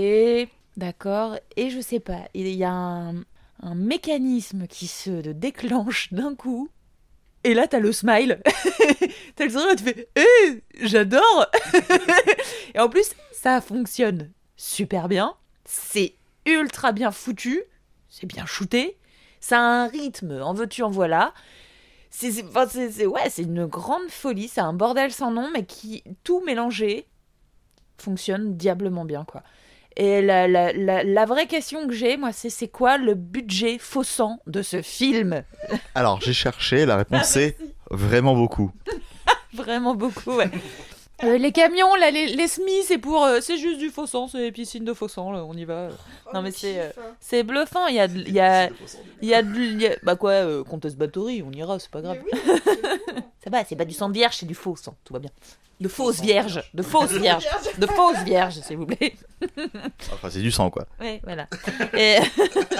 d'accord. 0.76 1.36
Et 1.56 1.70
je 1.70 1.80
sais 1.80 2.00
pas, 2.00 2.28
il 2.34 2.48
y 2.48 2.64
a 2.64 2.72
un, 2.72 3.24
mécanisme 3.74 4.66
qui 4.66 4.86
se 4.86 5.10
déclenche 5.32 6.12
d'un 6.12 6.34
coup. 6.34 6.68
Et 7.44 7.54
là, 7.54 7.66
t'as 7.68 7.78
le 7.78 7.92
smile. 7.92 8.42
t'as 9.36 9.44
le 9.44 9.50
sourire, 9.50 9.76
tu 9.76 9.84
fais 9.84 10.08
Eh, 10.16 10.62
j'adore 10.82 11.46
Et 12.74 12.80
en 12.80 12.88
plus, 12.88 13.12
ça 13.32 13.60
fonctionne 13.60 14.30
super 14.56 15.08
bien. 15.08 15.34
C'est 15.64 16.14
ultra 16.44 16.92
bien 16.92 17.10
foutu. 17.10 17.62
C'est 18.08 18.26
bien 18.26 18.46
shooté. 18.46 18.98
Ça 19.40 19.58
a 19.58 19.62
un 19.62 19.86
rythme, 19.86 20.40
en 20.42 20.54
veux-tu, 20.54 20.82
en 20.82 20.90
voilà. 20.90 21.34
C'est- 22.10 22.42
ouais, 23.06 23.30
c'est 23.30 23.42
une 23.42 23.66
grande 23.66 24.08
folie. 24.08 24.48
C'est 24.48 24.60
un 24.60 24.72
bordel 24.72 25.12
sans 25.12 25.30
nom, 25.30 25.50
mais 25.52 25.64
qui, 25.66 26.02
tout 26.24 26.42
mélangé, 26.44 27.06
fonctionne 27.98 28.56
diablement 28.56 29.04
bien, 29.04 29.24
quoi. 29.24 29.42
Et 29.98 30.20
la, 30.20 30.46
la, 30.46 30.72
la, 30.74 31.02
la 31.04 31.24
vraie 31.24 31.46
question 31.46 31.86
que 31.86 31.94
j'ai, 31.94 32.16
moi, 32.18 32.30
c'est 32.32 32.50
c'est 32.50 32.68
quoi 32.68 32.98
le 32.98 33.14
budget 33.14 33.78
faussant 33.78 34.40
de 34.46 34.60
ce 34.60 34.82
film? 34.82 35.42
Alors, 35.94 36.20
j'ai 36.20 36.34
cherché, 36.34 36.84
la 36.84 36.96
réponse 36.98 37.34
est 37.36 37.56
vraiment 37.90 38.34
beaucoup. 38.34 38.70
Vraiment 39.54 39.94
beaucoup, 39.94 40.32
ouais. 40.32 40.50
Euh, 41.24 41.38
les 41.38 41.50
camions, 41.50 41.94
là, 41.94 42.10
les, 42.10 42.26
les 42.26 42.46
SMI, 42.46 42.82
c'est 42.84 42.98
pour. 42.98 43.24
euh, 43.24 43.38
c'est 43.40 43.56
juste 43.56 43.78
du 43.78 43.88
faux 43.88 44.06
sang, 44.06 44.28
c'est 44.28 44.36
les 44.38 44.52
piscines 44.52 44.84
de 44.84 44.92
faux 44.92 45.08
sang, 45.08 45.32
là, 45.32 45.42
on 45.46 45.54
y 45.54 45.64
va. 45.64 45.88
Non, 46.34 46.42
mais 46.42 46.50
c'est, 46.50 46.78
euh, 46.78 46.90
C'est 47.20 47.42
bluffant, 47.42 47.86
il 47.86 47.94
y 47.94 48.00
a. 48.00 48.06
de- 48.06 48.18
Il 48.18 48.32
y 48.34 48.40
a, 48.40 48.68
il 49.22 49.28
y 49.30 49.34
a, 49.34 49.42
bah 50.02 50.14
quoi, 50.16 50.32
euh, 50.32 50.62
Comtesse 50.62 50.94
Bathory, 50.94 51.42
on 51.42 51.52
ira, 51.52 51.78
c'est 51.78 51.90
pas 51.90 52.02
grave. 52.02 52.18
Ça 53.46 53.50
va, 53.50 53.64
c'est 53.64 53.76
pas 53.76 53.84
du 53.84 53.94
sang 53.94 54.08
de 54.08 54.14
vierge, 54.14 54.34
c'est 54.36 54.46
du 54.46 54.54
faux 54.56 54.74
sang, 54.74 54.96
tout 55.04 55.12
va 55.12 55.20
bien. 55.20 55.30
De 55.80 55.88
fausses 55.88 56.20
vierges, 56.20 56.62
de 56.74 56.82
fausses 56.82 57.12
vierges, 57.12 57.46
de 57.78 57.86
fausses 57.86 58.22
vierges, 58.24 58.60
s'il 58.60 58.78
vous 58.78 58.86
plaît. 58.86 59.14
Enfin, 60.12 60.30
c'est 60.30 60.40
du 60.40 60.50
sang, 60.50 60.70
quoi. 60.70 60.86
Ouais, 60.98 61.20
voilà. 61.22 61.46
Et- 61.94 62.16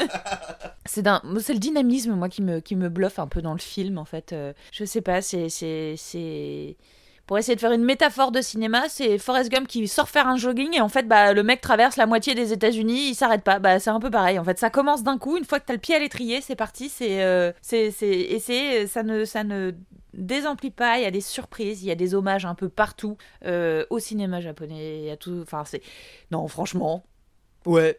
c'est 0.86 1.02
d'un- 1.02 1.22
c'est 1.40 1.52
le 1.52 1.59
dynamisme, 1.59 2.14
moi, 2.14 2.28
qui 2.28 2.43
me, 2.43 2.60
qui 2.60 2.74
me 2.76 2.88
bluffe 2.88 3.18
un 3.18 3.26
peu 3.26 3.43
dans 3.43 3.52
le 3.52 3.59
film, 3.60 3.98
en 3.98 4.05
fait. 4.05 4.32
Euh, 4.32 4.52
je 4.72 4.84
sais 4.84 5.01
pas, 5.02 5.20
c'est. 5.22 5.48
c'est- 5.48 5.94
c'est- 5.97 6.76
Pour 7.26 7.36
essayer 7.38 7.56
de 7.56 7.60
faire 7.60 7.72
une 7.72 7.84
métaphore 7.84 8.30
de 8.32 8.40
cinéma, 8.40 8.84
c'est 8.88 9.18
Forrest 9.18 9.51
Gump 9.51 9.66
qui 9.66 9.88
sort 9.88 10.09
faire 10.09 10.28
un 10.28 10.36
jogging 10.36 10.74
et 10.76 10.80
en 10.80 10.88
fait, 10.88 11.09
bah, 11.09 11.32
le 11.32 11.43
mec 11.43 11.60
traverse 11.60 11.97
la 11.97 12.06
moitié 12.06 12.34
des 12.36 12.52
États-Unis, 12.52 13.09
il 13.10 13.14
s'arrête 13.16 13.43
pas. 13.43 13.59
Bah, 13.59 13.80
c'est 13.80 13.90
un 13.90 13.98
peu 14.01 14.10
pareil. 14.10 14.38
En 14.38 14.44
fait, 14.44 14.59
ça 14.60 14.70
commence 14.70 15.02
d'un 15.02 15.18
coup, 15.18 15.36
une 15.36 15.44
fois 15.44 15.59
que 15.60 15.66
t'as 15.66 15.72
le 15.72 15.80
pied 15.80 15.97
à 15.97 15.98
l'étrier, 15.98 16.40
c'est 16.40 16.55
parti. 16.56 16.88
C'est, 16.88 17.22
euh, 17.24 17.51
c'est, 17.62 17.90
c'est, 17.90 18.09
et 18.09 18.38
c'est, 18.38 18.86
ça 18.86 19.02
ne, 19.02 19.24
ça 19.24 19.43
ne 19.44 19.72
désemplit 20.16 20.70
pas. 20.70 20.98
Il 20.98 21.02
y 21.02 21.06
a 21.06 21.10
des 21.10 21.20
surprises, 21.20 21.82
il 21.82 21.86
y 21.86 21.90
a 21.90 21.94
des 21.94 22.14
hommages 22.14 22.44
un 22.44 22.55
peu 22.55 22.68
partout 22.68 23.16
euh, 23.44 23.84
au 23.90 23.98
cinéma 23.98 24.40
japonais, 24.40 24.98
il 25.01 25.05
y 25.05 25.10
a 25.10 25.16
tout. 25.16 25.40
Enfin, 25.43 25.64
c'est. 25.64 25.82
Non, 26.30 26.47
franchement, 26.48 27.05
ouais, 27.66 27.98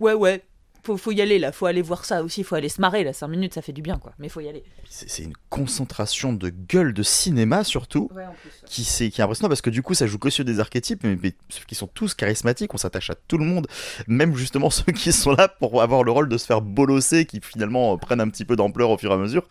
ouais, 0.00 0.14
ouais. 0.14 0.42
Faut, 0.82 0.98
faut 0.98 1.12
y 1.12 1.22
aller 1.22 1.38
là, 1.38 1.50
faut 1.50 1.64
aller 1.64 1.80
voir 1.80 2.04
ça 2.04 2.22
aussi, 2.22 2.44
faut 2.44 2.56
aller 2.56 2.68
se 2.68 2.78
marrer 2.78 3.04
là, 3.04 3.14
5 3.14 3.26
minutes 3.28 3.54
ça 3.54 3.62
fait 3.62 3.72
du 3.72 3.80
bien 3.80 3.96
quoi, 3.96 4.12
mais 4.18 4.28
faut 4.28 4.40
y 4.40 4.48
aller. 4.50 4.62
C'est 4.86 5.08
c'est 5.08 5.22
une 5.22 5.32
concentration 5.48 6.34
de 6.34 6.50
gueule 6.50 6.92
de 6.92 7.02
cinéma, 7.02 7.64
surtout. 7.64 8.10
Ouais, 8.14 8.26
en 8.26 8.34
plus. 8.34 8.50
qui, 8.66 8.84
c'est, 8.84 9.08
qui 9.08 9.22
est 9.22 9.24
impressionnant 9.24 9.48
parce 9.48 9.62
que 9.62 9.70
du 9.70 9.80
coup 9.80 9.94
ça 9.94 10.06
joue 10.06 10.18
que 10.18 10.28
sur 10.28 10.44
des 10.44 10.60
archétypes 10.60 11.02
mais, 11.02 11.16
mais 11.22 11.32
qui 11.66 11.74
sont 11.74 11.86
tous 11.86 12.12
charismatiques, 12.12 12.74
on 12.74 12.76
s'attache 12.76 13.08
à 13.08 13.14
tout 13.14 13.38
le 13.38 13.46
monde, 13.46 13.66
même 14.08 14.36
justement 14.36 14.68
ceux 14.70 14.92
qui 14.92 15.10
sont 15.12 15.32
là 15.32 15.48
pour 15.48 15.80
avoir 15.80 16.04
le 16.04 16.10
rôle 16.10 16.28
de 16.28 16.36
se 16.36 16.44
faire 16.44 16.60
bolosser, 16.60 17.24
qui 17.24 17.40
finalement 17.40 17.96
prennent 17.96 18.20
un 18.20 18.28
petit 18.28 18.44
peu 18.44 18.54
d'ampleur 18.54 18.90
au 18.90 18.98
fur 18.98 19.10
et 19.10 19.14
à 19.14 19.16
mesure, 19.16 19.48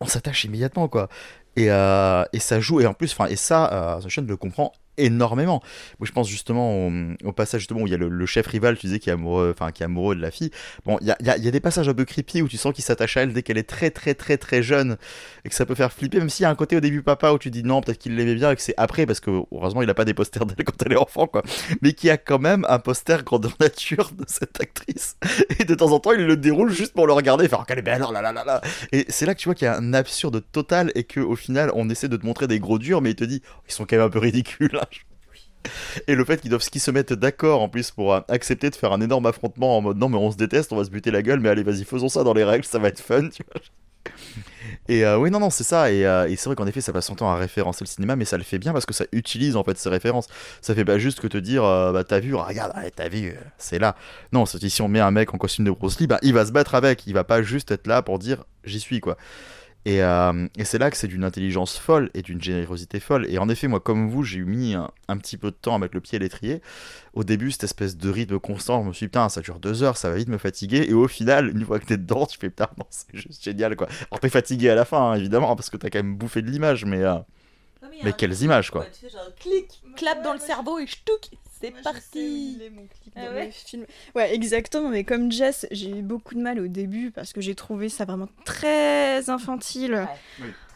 on 0.00 0.06
s'attache 0.06 0.44
immédiatement 0.44 0.88
quoi. 0.88 1.08
Et, 1.56 1.70
euh, 1.70 2.24
et 2.32 2.38
ça 2.38 2.60
joue, 2.60 2.80
et 2.80 2.86
en 2.86 2.94
plus, 2.94 3.12
enfin, 3.12 3.26
et 3.26 3.36
ça, 3.36 3.96
euh, 3.96 4.00
Sunshine 4.00 4.26
le 4.26 4.36
comprend 4.36 4.72
énormément. 4.96 5.62
Moi, 5.98 6.06
je 6.06 6.12
pense 6.12 6.28
justement 6.28 6.86
au, 6.86 6.92
au 7.24 7.32
passage 7.32 7.62
justement 7.62 7.80
où 7.80 7.86
il 7.86 7.90
y 7.90 7.94
a 7.94 7.98
le, 7.98 8.26
chef 8.26 8.46
rival, 8.46 8.76
tu 8.78 8.86
disais, 8.86 8.98
qui 8.98 9.10
est 9.10 9.14
amoureux, 9.14 9.52
enfin, 9.54 9.72
qui 9.72 9.82
amoureux 9.82 10.14
de 10.14 10.20
la 10.20 10.30
fille. 10.30 10.50
Bon, 10.84 10.98
il 11.00 11.06
y 11.06 11.10
a, 11.10 11.16
y 11.20 11.40
y 11.40 11.48
a 11.48 11.50
des 11.50 11.60
passages 11.60 11.88
un 11.88 11.94
peu 11.94 12.04
creepy 12.04 12.42
où 12.42 12.48
tu 12.48 12.56
sens 12.56 12.72
qu'il 12.72 12.84
s'attache 12.84 13.16
à 13.16 13.22
elle 13.22 13.32
dès 13.32 13.42
qu'elle 13.42 13.58
est 13.58 13.68
très, 13.68 13.90
très, 13.90 14.14
très, 14.14 14.36
très 14.36 14.62
jeune, 14.62 14.96
et 15.44 15.48
que 15.48 15.54
ça 15.54 15.66
peut 15.66 15.74
faire 15.74 15.92
flipper, 15.92 16.18
même 16.18 16.30
s'il 16.30 16.44
y 16.44 16.46
a 16.46 16.50
un 16.50 16.54
côté 16.54 16.76
au 16.76 16.80
début 16.80 17.02
papa 17.02 17.32
où 17.32 17.38
tu 17.38 17.50
dis 17.50 17.62
non, 17.62 17.80
peut-être 17.80 17.98
qu'il 17.98 18.14
l'aimait 18.16 18.34
bien, 18.34 18.50
et 18.50 18.56
que 18.56 18.62
c'est 18.62 18.74
après, 18.76 19.06
parce 19.06 19.20
que 19.20 19.30
heureusement, 19.52 19.82
il 19.82 19.90
a 19.90 19.94
pas 19.94 20.04
des 20.04 20.14
posters 20.14 20.46
d'elle 20.46 20.64
quand 20.64 20.82
elle 20.84 20.92
est 20.92 20.96
enfant, 20.96 21.26
quoi. 21.26 21.42
Mais 21.82 21.92
qu'il 21.92 22.08
y 22.08 22.10
a 22.10 22.16
quand 22.16 22.38
même 22.38 22.64
un 22.68 22.78
poster 22.78 23.24
grandeur 23.24 23.56
nature 23.60 24.10
de 24.12 24.24
cette 24.26 24.60
actrice. 24.60 25.16
Et 25.58 25.64
de 25.64 25.74
temps 25.74 25.92
en 25.92 26.00
temps, 26.00 26.12
il 26.12 26.26
le 26.26 26.36
déroule 26.36 26.70
juste 26.70 26.92
pour 26.92 27.06
le 27.06 27.12
regarder, 27.12 27.48
faire 27.48 27.64
qu'elle 27.66 27.78
est 27.78 27.82
belle, 27.82 28.04
oh 28.06 28.12
là 28.12 28.22
là 28.22 28.32
là 28.32 28.44
là. 28.44 28.60
Et 28.92 29.06
c'est 29.08 29.26
là 29.26 29.34
que 29.34 29.40
tu 29.40 29.48
vois 29.48 29.54
qu'il 29.54 29.66
y 29.66 29.68
a 29.68 29.76
un 29.76 29.94
absurde 29.94 30.42
total 30.52 30.92
et 30.94 31.04
qu'au 31.04 31.36
final, 31.36 31.70
on 31.74 31.88
essaie 31.88 32.08
de 32.08 32.16
te 32.16 32.26
montrer 32.26 32.46
des 32.46 32.58
gros 32.60 32.78
durs, 32.78 33.00
mais 33.00 33.10
il 33.10 33.16
te 33.16 33.24
dit, 33.24 33.42
oh, 33.44 33.62
ils 33.68 33.72
sont 33.72 33.84
quand 33.84 33.96
même 33.96 34.06
un 34.06 34.10
peu 34.10 34.18
ridicules. 34.18 34.78
Et 36.06 36.14
le 36.14 36.24
fait 36.24 36.40
qu'ils 36.40 36.50
doivent 36.50 36.62
se 36.62 36.90
mettent 36.90 37.12
d'accord 37.12 37.62
en 37.62 37.68
plus 37.68 37.90
pour 37.90 38.14
euh, 38.14 38.20
accepter 38.28 38.70
de 38.70 38.74
faire 38.74 38.92
un 38.92 39.00
énorme 39.00 39.26
affrontement 39.26 39.76
en 39.76 39.80
mode 39.80 39.98
non 39.98 40.08
mais 40.08 40.16
on 40.16 40.30
se 40.30 40.36
déteste, 40.36 40.72
on 40.72 40.76
va 40.76 40.84
se 40.84 40.90
buter 40.90 41.10
la 41.10 41.22
gueule, 41.22 41.40
mais 41.40 41.48
allez 41.48 41.62
vas-y 41.62 41.84
faisons 41.84 42.08
ça 42.08 42.24
dans 42.24 42.32
les 42.32 42.44
règles, 42.44 42.64
ça 42.64 42.78
va 42.78 42.88
être 42.88 43.00
fun, 43.00 43.28
tu 43.28 43.42
vois. 43.52 43.60
Et 44.88 45.04
euh, 45.04 45.18
oui 45.18 45.30
non 45.30 45.40
non 45.40 45.50
c'est 45.50 45.64
ça 45.64 45.92
et, 45.92 46.06
euh, 46.06 46.26
et 46.28 46.36
c'est 46.36 46.46
vrai 46.46 46.56
qu'en 46.56 46.66
effet 46.66 46.80
ça 46.80 46.92
passe 46.92 47.06
son 47.06 47.14
temps 47.14 47.30
à 47.30 47.36
référencer 47.36 47.84
le 47.84 47.88
cinéma 47.88 48.16
mais 48.16 48.24
ça 48.24 48.38
le 48.38 48.42
fait 48.42 48.58
bien 48.58 48.72
parce 48.72 48.86
que 48.86 48.94
ça 48.94 49.04
utilise 49.12 49.56
en 49.56 49.62
fait 49.64 49.76
ces 49.76 49.88
références. 49.88 50.26
Ça 50.62 50.74
fait 50.74 50.84
pas 50.84 50.98
juste 50.98 51.20
que 51.20 51.26
te 51.26 51.36
dire 51.36 51.62
bah 51.62 52.02
t'as 52.06 52.20
vu 52.20 52.34
regarde 52.34 52.72
t'as 52.96 53.08
vu 53.08 53.36
c'est 53.58 53.78
là. 53.78 53.94
Non 54.32 54.46
si 54.46 54.82
on 54.82 54.88
met 54.88 55.00
un 55.00 55.10
mec 55.10 55.34
en 55.34 55.38
costume 55.38 55.66
de 55.66 55.70
Bruce 55.70 56.00
Lee 56.00 56.06
bah 56.06 56.18
il 56.22 56.32
va 56.32 56.46
se 56.46 56.52
battre 56.52 56.74
avec, 56.74 57.06
il 57.06 57.12
va 57.12 57.24
pas 57.24 57.42
juste 57.42 57.70
être 57.70 57.86
là 57.86 58.00
pour 58.02 58.18
dire 58.18 58.44
j'y 58.64 58.80
suis 58.80 59.00
quoi. 59.00 59.16
Et, 59.86 60.02
euh, 60.02 60.46
et 60.58 60.64
c'est 60.64 60.76
là 60.76 60.90
que 60.90 60.96
c'est 60.96 61.08
d'une 61.08 61.24
intelligence 61.24 61.78
folle 61.78 62.10
et 62.12 62.20
d'une 62.20 62.40
générosité 62.40 63.00
folle. 63.00 63.26
Et 63.30 63.38
en 63.38 63.48
effet, 63.48 63.66
moi, 63.66 63.80
comme 63.80 64.10
vous, 64.10 64.22
j'ai 64.22 64.40
mis 64.40 64.74
un, 64.74 64.90
un 65.08 65.16
petit 65.16 65.38
peu 65.38 65.50
de 65.50 65.56
temps 65.56 65.74
à 65.74 65.78
mettre 65.78 65.94
le 65.94 66.02
pied 66.02 66.16
à 66.16 66.18
l'étrier. 66.18 66.60
Au 67.14 67.24
début, 67.24 67.50
cette 67.50 67.64
espèce 67.64 67.96
de 67.96 68.10
rythme 68.10 68.38
constant, 68.38 68.82
je 68.82 68.88
me 68.88 68.92
suis 68.92 69.06
dit, 69.06 69.08
putain, 69.08 69.28
ça 69.30 69.40
dure 69.40 69.58
deux 69.58 69.82
heures, 69.82 69.96
ça 69.96 70.10
va 70.10 70.16
vite 70.16 70.28
me 70.28 70.36
fatiguer. 70.36 70.84
Et 70.88 70.92
au 70.92 71.08
final, 71.08 71.48
une 71.48 71.64
fois 71.64 71.78
que 71.78 71.86
t'es 71.86 71.96
dedans, 71.96 72.26
tu 72.26 72.38
fais, 72.38 72.50
putain, 72.50 72.68
non, 72.78 72.84
c'est 72.90 73.08
juste 73.14 73.42
génial, 73.42 73.74
quoi. 73.74 73.88
Alors, 74.10 74.20
t'es 74.20 74.28
fatigué 74.28 74.68
à 74.68 74.74
la 74.74 74.84
fin, 74.84 75.12
hein, 75.12 75.14
évidemment, 75.14 75.56
parce 75.56 75.70
que 75.70 75.78
t'as 75.78 75.88
quand 75.88 76.00
même 76.00 76.14
bouffé 76.14 76.42
de 76.42 76.50
l'image, 76.50 76.84
mais, 76.84 77.02
euh, 77.02 77.14
mais 78.04 78.12
quelles 78.12 78.42
images, 78.42 78.70
quoi. 78.70 78.84
Tu 78.84 79.06
fais 79.06 79.10
genre 79.10 79.34
clic, 79.38 79.82
clap 79.96 80.22
dans 80.22 80.34
le 80.34 80.38
cerveau 80.40 80.78
et 80.78 80.86
ch'touk, 80.86 81.30
c'est 81.60 81.70
Moi, 81.70 81.78
je 81.80 81.84
sais 81.84 81.88
où 81.90 81.92
parti. 81.92 82.52
il 82.56 82.62
est, 82.62 82.70
mon 82.70 82.86
clic 82.86 83.12
Ah 83.16 83.26
dans 83.26 83.32
ouais 83.34 83.46
le 83.46 83.50
film. 83.52 83.86
Ouais, 84.14 84.34
exactement. 84.34 84.88
Mais 84.88 85.04
comme 85.04 85.30
Jess, 85.30 85.66
j'ai 85.70 85.90
eu 85.90 86.02
beaucoup 86.02 86.34
de 86.34 86.40
mal 86.40 86.58
au 86.60 86.68
début 86.68 87.10
parce 87.10 87.32
que 87.32 87.40
j'ai 87.40 87.54
trouvé 87.54 87.88
ça 87.88 88.04
vraiment 88.04 88.28
très 88.44 89.28
infantile. 89.30 90.06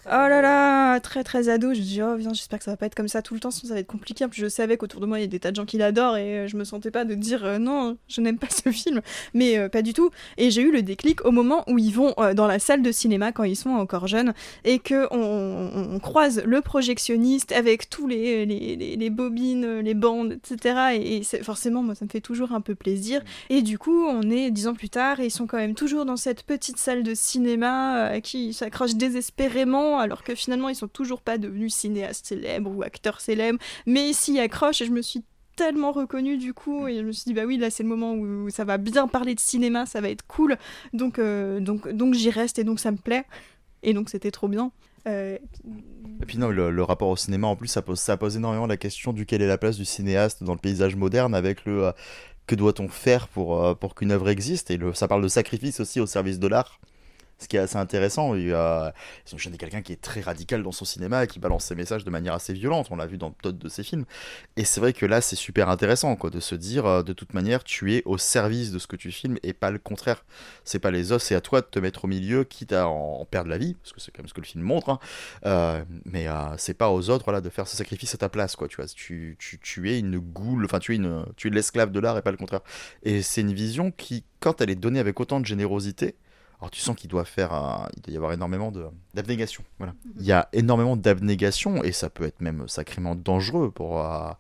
Oh 0.07 0.11
là 0.11 0.43
là, 0.43 1.01
très 1.01 1.25
très 1.25 1.49
ado. 1.49 1.73
Je 1.73 1.79
me 1.79 1.85
dis, 1.85 2.03
oh 2.03 2.15
viens, 2.17 2.35
j'espère 2.35 2.59
que 2.59 2.65
ça 2.67 2.73
va 2.73 2.77
pas 2.77 2.85
être 2.85 2.95
comme 2.95 3.09
ça 3.09 3.23
tout 3.23 3.33
le 3.33 3.41
temps, 3.41 3.51
sinon 3.51 3.69
ça 3.69 3.75
va 3.75 3.81
être 3.81 3.87
compliqué. 3.87 4.25
En 4.27 4.29
plus, 4.29 4.43
je 4.43 4.49
savais 4.49 4.77
qu'autour 4.77 5.01
de 5.01 5.07
moi, 5.07 5.19
il 5.19 5.23
y 5.23 5.25
a 5.25 5.29
des 5.29 5.41
tas 5.41 5.51
de 5.51 5.57
gens 5.57 5.65
qui 5.65 5.79
l'adorent 5.79 6.19
et 6.19 6.41
euh, 6.41 6.47
je 6.47 6.59
me 6.59 6.65
sentais 6.65 6.91
pas 6.91 7.07
de 7.07 7.15
dire 7.15 7.43
euh, 7.45 7.59
non, 7.59 7.97
je 8.09 8.21
n'aime 8.21 8.37
pas 8.39 8.49
ce 8.51 8.71
film. 8.71 9.01
Mais 9.33 9.57
euh, 9.57 9.71
pas 9.71 9.81
du 9.81 9.95
tout. 9.95 10.11
Et 10.37 10.51
j'ai 10.51 10.61
eu 10.61 10.71
le 10.71 10.83
déclic 10.83 11.25
au 11.25 11.31
moment 11.31 11.65
où 11.69 11.79
ils 11.79 11.91
vont 11.93 12.15
dans 12.35 12.47
la 12.47 12.59
salle 12.59 12.83
de 12.83 12.93
cinéma 12.93 13.33
quand 13.33 13.45
ils 13.45 13.57
sont 13.57 13.71
encore 13.71 14.07
jeunes 14.07 14.35
et 14.65 14.79
que 14.79 15.07
on, 15.11 15.99
croise 16.01 16.43
le 16.45 16.61
projectionniste 16.61 17.53
avec 17.53 17.89
tous 17.89 18.07
les, 18.07 18.45
les, 18.45 18.77
les- 18.97 19.11
bobines, 19.11 19.79
les 19.81 19.95
bandes, 19.95 20.33
etc. 20.33 20.77
Et, 20.95 21.17
et 21.19 21.43
forcément, 21.43 21.83
moi, 21.83 21.95
ça 21.95 22.05
me 22.05 22.11
fait 22.11 22.21
toujours 22.21 22.53
un 22.53 22.61
peu 22.61 22.75
plaisir. 22.75 23.23
Et 23.49 23.63
du 23.63 23.79
coup, 23.79 24.05
on 24.07 24.29
est 24.31 24.51
dix 24.51 24.67
ans 24.67 24.75
plus 24.75 24.91
tard 24.91 25.21
et 25.21 25.27
ils 25.27 25.31
sont 25.31 25.47
quand 25.47 25.57
même 25.57 25.75
toujours 25.75 26.05
dans 26.05 26.17
cette 26.17 26.43
petite 26.43 26.77
salle 26.79 27.03
de 27.03 27.15
cinéma 27.15 28.21
qui 28.23 28.53
s'accroche 28.53 28.95
désespérément 28.97 29.94
alors 29.99 30.23
que 30.23 30.35
finalement, 30.35 30.69
ils 30.69 30.77
sont 30.77 30.89
toujours 30.89 31.21
pas 31.21 31.39
devenus 31.39 31.75
cinéastes 31.75 32.27
célèbres 32.27 32.71
ou 32.71 32.83
acteurs 32.83 33.21
célèbres, 33.21 33.59
mais 33.87 34.13
s'y 34.13 34.39
accrochent 34.39 34.83
et 34.83 34.87
je 34.87 34.93
me 34.93 35.03
suis 35.03 35.23
tellement 35.57 35.93
reconnue 35.93 36.37
du 36.37 36.53
coup 36.53 36.89
et 36.89 36.97
je 36.97 37.03
me 37.03 37.13
suis 37.13 37.25
dit 37.27 37.33
bah 37.33 37.45
oui 37.47 37.57
là 37.59 37.71
c'est 37.71 37.85
le 37.85 37.89
moment 37.89 38.15
où 38.15 38.51
ça 38.51 38.65
va 38.65 38.77
bien 38.77 39.07
parler 39.07 39.37
de 39.37 39.41
cinéma 39.41 39.87
ça 39.87 40.01
va 40.01 40.09
être 40.09 40.27
cool 40.27 40.57
donc 40.93 41.21
euh, 41.21 41.61
donc 41.61 41.89
donc 41.89 42.15
j'y 42.15 42.31
reste 42.31 42.59
et 42.59 42.65
donc 42.65 42.81
ça 42.81 42.91
me 42.91 42.97
plaît 42.97 43.25
et 43.85 43.95
donc 43.95 44.11
c'était 44.11 44.33
trop 44.33 44.49
bien 44.49 44.73
Euh, 45.07 45.37
Et 46.23 46.27
puis 46.27 46.39
non, 46.39 46.49
le, 46.49 46.83
rapport 46.83 47.11
au 47.11 47.17
cinéma, 47.17 47.47
en 47.47 47.57
plus, 47.57 47.69
ça 47.69 47.83
pose, 47.83 48.01
ça 48.01 48.17
pose 48.17 48.37
énormément 48.37 48.67
la 48.67 48.79
question 48.79 49.13
du 49.13 49.27
quelle 49.27 49.43
est 49.43 49.47
la 49.47 49.59
place 49.59 49.77
du 49.77 49.85
cinéaste 49.85 50.43
dans 50.43 50.55
le 50.55 50.59
paysage 50.59 50.97
moderne 50.97 51.35
avec 51.35 51.67
le 51.67 51.89
euh, 51.89 51.93
que 52.47 52.55
doit-on 52.55 52.89
faire 52.89 53.29
pour, 53.29 53.77
pour 53.79 53.95
qu'une 53.95 54.13
œuvre 54.13 54.31
existe? 54.31 54.71
Et 54.71 54.79
ça 54.95 55.07
parle 55.07 55.23
de 55.23 55.29
sacrifice 55.29 55.79
aussi 55.81 56.01
au 56.01 56.07
service 56.07 56.39
de 56.39 56.49
l'art. 56.49 56.81
Ce 57.39 57.49
qui 57.49 57.57
est 57.57 57.61
assez 57.61 57.77
intéressant. 57.77 58.35
Et, 58.35 58.53
euh, 58.53 58.91
ils 59.27 59.35
ont 59.35 59.39
gêné 59.39 59.57
quelqu'un 59.57 59.83
qui 59.83 59.93
est 59.93 60.01
très 60.01 60.21
radical 60.21 60.63
dans 60.63 60.73
son 60.73 60.85
cinéma 60.85 61.25
et 61.25 61.27
qui 61.27 61.39
balance 61.39 61.65
ses 61.65 61.75
messages 61.75 62.05
de 62.05 62.11
manière 62.11 62.35
assez 62.35 62.53
violente. 62.53 62.89
On 62.91 62.97
l'a 62.97 63.07
vu 63.07 63.19
dans 63.19 63.35
d'autres 63.43 63.59
de 63.59 63.69
ses 63.69 63.83
films. 63.83 64.05
Et 64.57 64.65
c'est 64.65 64.81
vrai 64.81 64.93
que 64.93 65.07
là, 65.07 65.21
c'est 65.21 65.37
super 65.37 65.69
intéressant 65.69 66.17
quoi, 66.17 66.31
de 66.31 66.41
se 66.41 66.55
dire, 66.55 66.87
euh, 66.87 67.03
de 67.03 67.13
toute 67.13 67.35
manière, 67.35 67.65
tu 67.65 67.95
es 67.95 68.03
au 68.05 68.19
service 68.19 68.71
de 68.73 68.79
ce 68.79 68.87
que 68.87 68.97
tu 68.97 69.11
filmes 69.11 69.39
et 69.43 69.53
pas 69.53 69.71
le 69.71 69.79
contraire. 69.79 70.25
C'est 70.65 70.79
pas 70.79 70.91
les 70.91 71.13
os, 71.13 71.23
c'est 71.23 71.35
à 71.35 71.41
toi 71.41 71.61
de 71.61 71.67
te 71.67 71.79
mettre 71.79 72.05
au 72.05 72.09
milieu, 72.09 72.45
quitte 72.45 72.73
à 72.73 72.89
en, 72.89 73.21
en 73.21 73.25
perdre 73.25 73.51
la 73.51 73.59
vie, 73.59 73.75
parce 73.75 73.93
que 73.93 74.01
c'est 74.01 74.11
quand 74.13 74.23
même 74.23 74.29
ce 74.29 74.35
que 74.35 74.41
le 74.41 74.47
film 74.47 74.63
montre. 74.65 74.89
hein. 74.89 74.99
Euh, 75.47 75.85
mais 76.05 76.29
euh, 76.29 76.57
c'est 76.57 76.75
pas 76.75 76.91
aux 76.91 77.11
autres 77.11 77.25
voilà, 77.25 77.41
de 77.41 77.51
faire 77.51 77.67
ce 77.67 77.77
sacrifice 77.77 78.15
à 78.15 78.19
ta 78.19 78.29
place. 78.29 78.57
Quoi, 78.57 78.69
tu, 78.69 78.77
vois. 78.77 78.87
Tu, 78.87 79.37
tu, 79.39 79.59
tu 79.59 79.91
es 79.91 79.99
une 79.99 80.19
goule, 80.19 80.65
enfin, 80.65 80.79
tu 80.79 80.93
es, 80.93 80.97
une, 80.97 81.25
tu 81.37 81.49
es 81.49 81.51
l'esclave 81.51 81.91
de 81.91 82.01
l'art 82.01 82.17
et 82.17 82.23
pas 82.23 82.31
le 82.31 82.37
contraire. 82.37 82.61
Et 83.03 83.23
c'est 83.23 83.41
une 83.41 83.53
vision 83.53 83.91
qui, 83.91 84.25
quand 84.41 84.61
elle 84.61 84.71
est 84.71 84.75
donnée 84.75 85.01
avec 85.01 85.19
autant 85.21 85.41
de 85.41 85.47
générosité, 85.47 86.15
alors 86.65 86.71
tu 86.71 86.81
sens 86.81 86.97
qu'il 86.97 87.11
doit 87.11 87.25
faire, 87.27 87.53
un- 87.53 87.89
il 87.97 88.03
doit 88.03 88.13
y 88.15 88.17
avoir 88.17 88.33
énormément 88.33 88.73
de 88.73 88.87
d'abnégation. 89.15 89.63
Voilà. 89.79 89.93
Il 90.19 90.25
y 90.25 90.33
a 90.33 90.49
énormément 90.53 90.97
d'abnégation 90.97 91.83
et 91.85 91.93
ça 91.93 92.09
peut 92.11 92.25
être 92.25 92.41
même 92.41 92.67
sacrément 92.69 93.15
dangereux 93.15 93.71
pour 93.71 94.01
euh, 94.01 94.31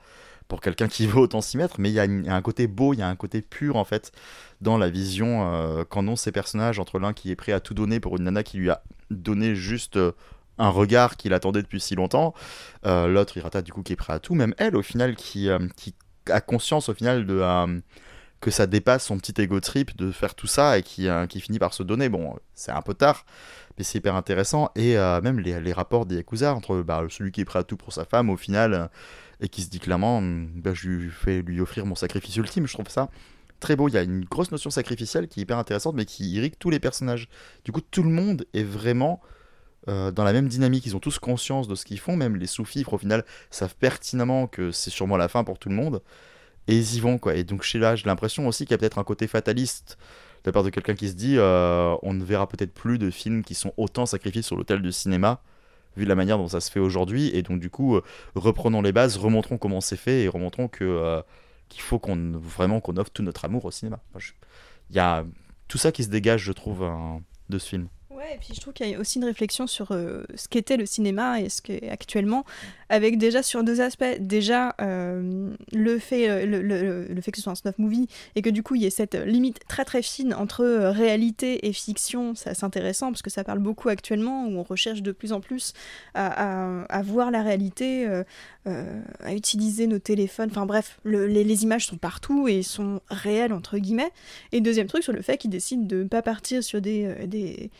pour 0.48 0.60
quelqu'un 0.60 0.88
qui 0.88 1.06
veut 1.06 1.18
autant 1.20 1.40
s'y 1.42 1.56
mettre. 1.58 1.80
Mais 1.80 1.90
il 1.90 1.94
y, 1.94 2.00
a 2.00 2.04
une- 2.06 2.24
il 2.24 2.26
y 2.26 2.30
a 2.30 2.34
un 2.36 2.42
côté 2.42 2.66
beau, 2.66 2.94
il 2.94 2.98
y 3.00 3.02
a 3.02 3.08
un 3.08 3.16
côté 3.16 3.42
pur 3.42 3.76
en 3.76 3.84
fait 3.84 4.10
dans 4.62 4.78
la 4.78 4.88
vision 4.88 5.52
euh, 5.52 5.84
qu'en 5.84 6.08
ont 6.08 6.16
ces 6.16 6.32
personnages 6.32 6.78
entre 6.78 6.98
l'un 6.98 7.12
qui 7.12 7.30
est 7.30 7.36
prêt 7.36 7.52
à 7.52 7.60
tout 7.60 7.74
donner 7.74 8.00
pour 8.00 8.16
une 8.16 8.24
nana 8.24 8.42
qui 8.42 8.56
lui 8.56 8.70
a 8.70 8.82
donné 9.10 9.54
juste 9.54 9.96
euh, 9.98 10.12
un 10.56 10.70
regard 10.70 11.16
qu'il 11.16 11.34
attendait 11.34 11.62
depuis 11.62 11.80
si 11.80 11.94
longtemps, 11.94 12.32
euh, 12.86 13.06
l'autre 13.08 13.36
Hirata 13.36 13.60
du 13.60 13.72
coup 13.72 13.82
qui 13.82 13.92
est 13.92 13.96
prêt 13.96 14.12
à 14.14 14.18
tout, 14.20 14.34
même 14.34 14.54
elle 14.56 14.76
au 14.76 14.82
final 14.82 15.14
qui 15.16 15.48
qui 15.76 15.94
a 16.30 16.40
conscience 16.40 16.88
au 16.88 16.94
final 16.94 17.26
de 17.26 17.40
que 18.44 18.50
ça 18.50 18.66
dépasse 18.66 19.06
son 19.06 19.16
petit 19.16 19.40
ego 19.40 19.58
trip 19.58 19.96
de 19.96 20.12
faire 20.12 20.34
tout 20.34 20.46
ça 20.46 20.76
et 20.76 20.82
qui, 20.82 21.08
euh, 21.08 21.26
qui 21.26 21.40
finit 21.40 21.58
par 21.58 21.72
se 21.72 21.82
donner. 21.82 22.10
Bon, 22.10 22.38
c'est 22.54 22.72
un 22.72 22.82
peu 22.82 22.92
tard, 22.92 23.24
mais 23.78 23.84
c'est 23.84 23.96
hyper 23.96 24.16
intéressant. 24.16 24.70
Et 24.76 24.98
euh, 24.98 25.22
même 25.22 25.40
les, 25.40 25.58
les 25.62 25.72
rapports 25.72 26.04
des 26.04 26.16
Yakuza 26.16 26.54
entre 26.54 26.82
bah, 26.82 27.02
celui 27.08 27.32
qui 27.32 27.40
est 27.40 27.46
prêt 27.46 27.60
à 27.60 27.62
tout 27.64 27.78
pour 27.78 27.94
sa 27.94 28.04
femme 28.04 28.28
au 28.28 28.36
final 28.36 28.74
euh, 28.74 28.86
et 29.40 29.48
qui 29.48 29.62
se 29.62 29.70
dit 29.70 29.80
clairement 29.80 30.18
hum, 30.18 30.50
bah, 30.56 30.74
je 30.74 30.90
lui 30.90 31.10
fais 31.10 31.40
lui 31.40 31.58
offrir 31.62 31.86
mon 31.86 31.94
sacrifice 31.94 32.36
ultime. 32.36 32.66
Je 32.66 32.74
trouve 32.74 32.90
ça 32.90 33.08
très 33.60 33.76
beau. 33.76 33.88
Il 33.88 33.94
y 33.94 33.96
a 33.96 34.02
une 34.02 34.26
grosse 34.26 34.52
notion 34.52 34.68
sacrificielle 34.68 35.26
qui 35.26 35.40
est 35.40 35.44
hyper 35.44 35.56
intéressante 35.56 35.94
mais 35.94 36.04
qui 36.04 36.30
irrigue 36.32 36.56
tous 36.58 36.68
les 36.68 36.80
personnages. 36.80 37.30
Du 37.64 37.72
coup, 37.72 37.80
tout 37.80 38.02
le 38.02 38.10
monde 38.10 38.44
est 38.52 38.62
vraiment. 38.62 39.22
dans 39.86 40.24
la 40.24 40.34
même 40.34 40.48
dynamique, 40.48 40.84
ils 40.84 40.96
ont 40.96 41.00
tous 41.00 41.18
conscience 41.18 41.66
de 41.66 41.74
ce 41.74 41.86
qu'ils 41.86 41.98
font, 41.98 42.14
même 42.14 42.36
les 42.36 42.46
sous-fifres 42.46 42.92
au 42.92 42.98
final 42.98 43.24
savent 43.50 43.74
pertinemment 43.76 44.48
que 44.48 44.70
c'est 44.70 44.90
sûrement 44.90 45.16
la 45.16 45.28
fin 45.28 45.44
pour 45.44 45.58
tout 45.58 45.70
le 45.70 45.76
monde 45.76 46.02
et 46.68 46.76
ils 46.76 46.96
y 46.96 47.00
vont 47.00 47.18
quoi. 47.18 47.34
Et 47.34 47.44
donc 47.44 47.62
chez 47.62 47.78
là, 47.78 47.96
j'ai 47.96 48.06
l'impression 48.06 48.46
aussi 48.46 48.64
qu'il 48.64 48.72
y 48.72 48.74
a 48.74 48.78
peut-être 48.78 48.98
un 48.98 49.04
côté 49.04 49.26
fataliste 49.26 49.98
de 50.44 50.50
la 50.50 50.52
part 50.52 50.62
de 50.62 50.70
quelqu'un 50.70 50.94
qui 50.94 51.08
se 51.08 51.14
dit 51.14 51.36
euh, 51.38 51.96
on 52.02 52.14
ne 52.14 52.24
verra 52.24 52.48
peut-être 52.48 52.72
plus 52.72 52.98
de 52.98 53.10
films 53.10 53.42
qui 53.42 53.54
sont 53.54 53.72
autant 53.76 54.06
sacrifiés 54.06 54.42
sur 54.42 54.56
l'autel 54.56 54.82
du 54.82 54.92
cinéma 54.92 55.40
vu 55.96 56.04
la 56.04 56.14
manière 56.14 56.38
dont 56.38 56.48
ça 56.48 56.60
se 56.60 56.70
fait 56.70 56.80
aujourd'hui 56.80 57.28
et 57.34 57.42
donc 57.42 57.60
du 57.60 57.70
coup 57.70 57.96
euh, 57.96 58.02
reprenons 58.34 58.82
les 58.82 58.92
bases, 58.92 59.16
remontrons 59.16 59.58
comment 59.58 59.80
c'est 59.80 59.96
fait 59.96 60.22
et 60.22 60.28
remontrons 60.28 60.68
que 60.68 60.84
euh, 60.84 61.22
qu'il 61.68 61.82
faut 61.82 61.98
qu'on 61.98 62.32
vraiment 62.34 62.80
qu'on 62.80 62.96
offre 62.96 63.10
tout 63.10 63.22
notre 63.22 63.44
amour 63.44 63.64
au 63.64 63.70
cinéma. 63.70 64.00
Il 64.90 64.96
y 64.96 64.98
a 64.98 65.24
tout 65.68 65.78
ça 65.78 65.92
qui 65.92 66.04
se 66.04 66.08
dégage, 66.08 66.42
je 66.42 66.52
trouve, 66.52 66.82
hein, 66.82 67.22
de 67.48 67.58
ce 67.58 67.68
film. 67.68 67.88
Ouais, 68.14 68.34
et 68.36 68.38
puis 68.38 68.50
je 68.54 68.60
trouve 68.60 68.72
qu'il 68.72 68.88
y 68.88 68.94
a 68.94 69.00
aussi 69.00 69.18
une 69.18 69.24
réflexion 69.24 69.66
sur 69.66 69.90
euh, 69.90 70.22
ce 70.36 70.46
qu'était 70.46 70.76
le 70.76 70.86
cinéma 70.86 71.40
et 71.40 71.48
ce 71.48 71.60
qu'est 71.60 71.88
actuellement, 71.90 72.44
avec 72.88 73.18
déjà 73.18 73.42
sur 73.42 73.64
deux 73.64 73.80
aspects. 73.80 74.04
Déjà, 74.20 74.76
euh, 74.80 75.50
le, 75.72 75.98
fait, 75.98 76.30
euh, 76.30 76.46
le, 76.46 76.62
le- 76.62 77.20
fait 77.20 77.32
que 77.32 77.38
ce 77.38 77.42
soit 77.42 77.50
un 77.50 77.56
snuff 77.56 77.76
movie 77.76 78.06
et 78.36 78.42
que 78.42 78.50
du 78.50 78.62
coup 78.62 78.76
il 78.76 78.82
y 78.82 78.86
ait 78.86 78.90
cette 78.90 79.16
limite 79.16 79.58
très 79.66 79.84
très 79.84 80.00
fine 80.00 80.32
entre 80.32 80.64
réalité 80.64 81.66
et 81.66 81.72
fiction, 81.72 82.36
c'est 82.36 82.50
assez 82.50 82.64
intéressant 82.64 83.10
parce 83.10 83.22
que 83.22 83.30
ça 83.30 83.42
parle 83.42 83.58
beaucoup 83.58 83.88
actuellement 83.88 84.46
où 84.46 84.58
on 84.58 84.62
recherche 84.62 85.02
de 85.02 85.10
plus 85.10 85.32
en 85.32 85.40
plus 85.40 85.72
à, 86.14 86.84
à- 86.84 87.02
voir 87.02 87.32
la 87.32 87.42
réalité, 87.42 88.06
à 88.66 89.34
utiliser 89.34 89.88
nos 89.88 89.98
téléphones. 89.98 90.50
Enfin 90.50 90.66
bref, 90.66 91.00
le- 91.02 91.26
les, 91.26 91.62
images 91.64 91.86
sont 91.86 91.96
partout 91.96 92.46
et 92.46 92.62
sont 92.62 93.00
réelles 93.10 93.52
entre 93.52 93.78
guillemets. 93.78 94.10
Et 94.52 94.60
deuxième 94.60 94.86
truc 94.86 95.02
sur 95.02 95.12
le 95.12 95.22
fait 95.22 95.36
qu'ils 95.36 95.50
décident 95.50 95.84
de 95.84 96.04
ne 96.04 96.08
pas 96.08 96.22
partir 96.22 96.62
sur 96.62 96.80
des, 96.80 97.70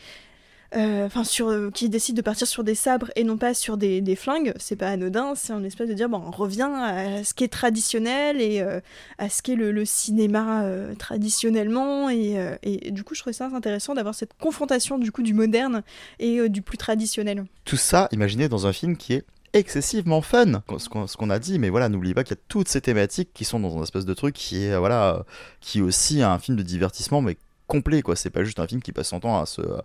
euh, 0.77 1.07
enfin 1.07 1.23
sur 1.23 1.49
euh, 1.49 1.71
qui 1.71 1.89
décide 1.89 2.17
de 2.17 2.23
partir 2.23 2.49
sur 2.49 2.65
des 2.65 2.75
sabres 2.75 3.11
et 3.15 3.23
non 3.23 3.37
pas 3.37 3.55
sur 3.55 3.77
des, 3.77 4.17
flingues, 4.17 4.53
c'est 4.59 4.77
pas 4.77 4.89
anodin, 4.89 5.35
c'est 5.37 5.53
un 5.53 5.63
espèce 5.63 5.89
de 5.89 5.95
dire 5.95 6.09
bon 6.09 6.23
on 6.27 6.31
revient 6.33 6.71
à 6.73 7.23
ce 7.23 7.33
qui 7.33 7.45
est 7.45 7.49
traditionnel 7.49 8.41
et 8.41 8.61
euh, 8.61 8.81
à 9.19 9.29
ce 9.29 9.43
qu'est 9.43 9.55
le, 9.55 9.71
le 9.71 9.85
cinéma 9.85 10.65
traditionnellement 10.99 12.11
et, 12.11 12.57
du 12.91 13.05
coup 13.05 13.15
je 13.15 13.21
trouvais 13.21 13.35
ça 13.35 13.51
intéressant 13.55 13.95
d'avoir 13.95 14.15
cette 14.15 14.33
confrontation 14.41 14.99
du 14.99 15.13
coup 15.13 15.23
du 15.23 15.35
moderne 15.35 15.83
et 16.19 16.49
du 16.49 16.63
plus 16.63 16.79
traditionnel. 16.79 17.45
Tout 17.65 17.77
ça, 17.77 18.09
imaginez 18.11 18.49
dans 18.49 18.67
un 18.67 18.73
film 18.73 18.97
qui 18.97 19.13
est 19.13 19.25
excessivement 19.53 20.21
fun, 20.21 20.63
ce 20.79 21.17
qu'on 21.17 21.31
a 21.31 21.39
dit, 21.39 21.61
mais 21.61 21.71
voilà, 21.71 21.89
n'oubliez 21.89 22.15
pas 22.15 22.25
qu'il 22.25 22.37
y 22.37 22.39
a 22.39 22.43
toutes 22.49 22.69
ces 22.69 22.81
thématiques 22.81 23.31
qui 23.33 23.45
sont 23.45 23.61
dans 23.61 23.79
un 23.79 23.83
espèce 23.83 24.05
de 24.05 24.15
truc 24.15 24.35
qui 24.35 24.65
est, 24.65 24.77
voilà, 24.77 25.25
qui 25.61 25.81
aussi 25.81 26.23
un 26.23 26.39
film 26.41 26.57
de 26.57 26.63
divertissement, 26.63 27.23
mais 27.23 27.37
complet, 27.66 28.03
quoi. 28.03 28.16
C'est 28.16 28.31
pas 28.31 28.45
juste 28.45 28.59
un 28.59 28.66
film 28.66 28.82
qui 28.82 28.93
passe 28.93 29.09
son 29.09 29.20
temps 29.20 29.41
à 29.41 29.47
se 29.47 29.61
euh, 29.61 29.78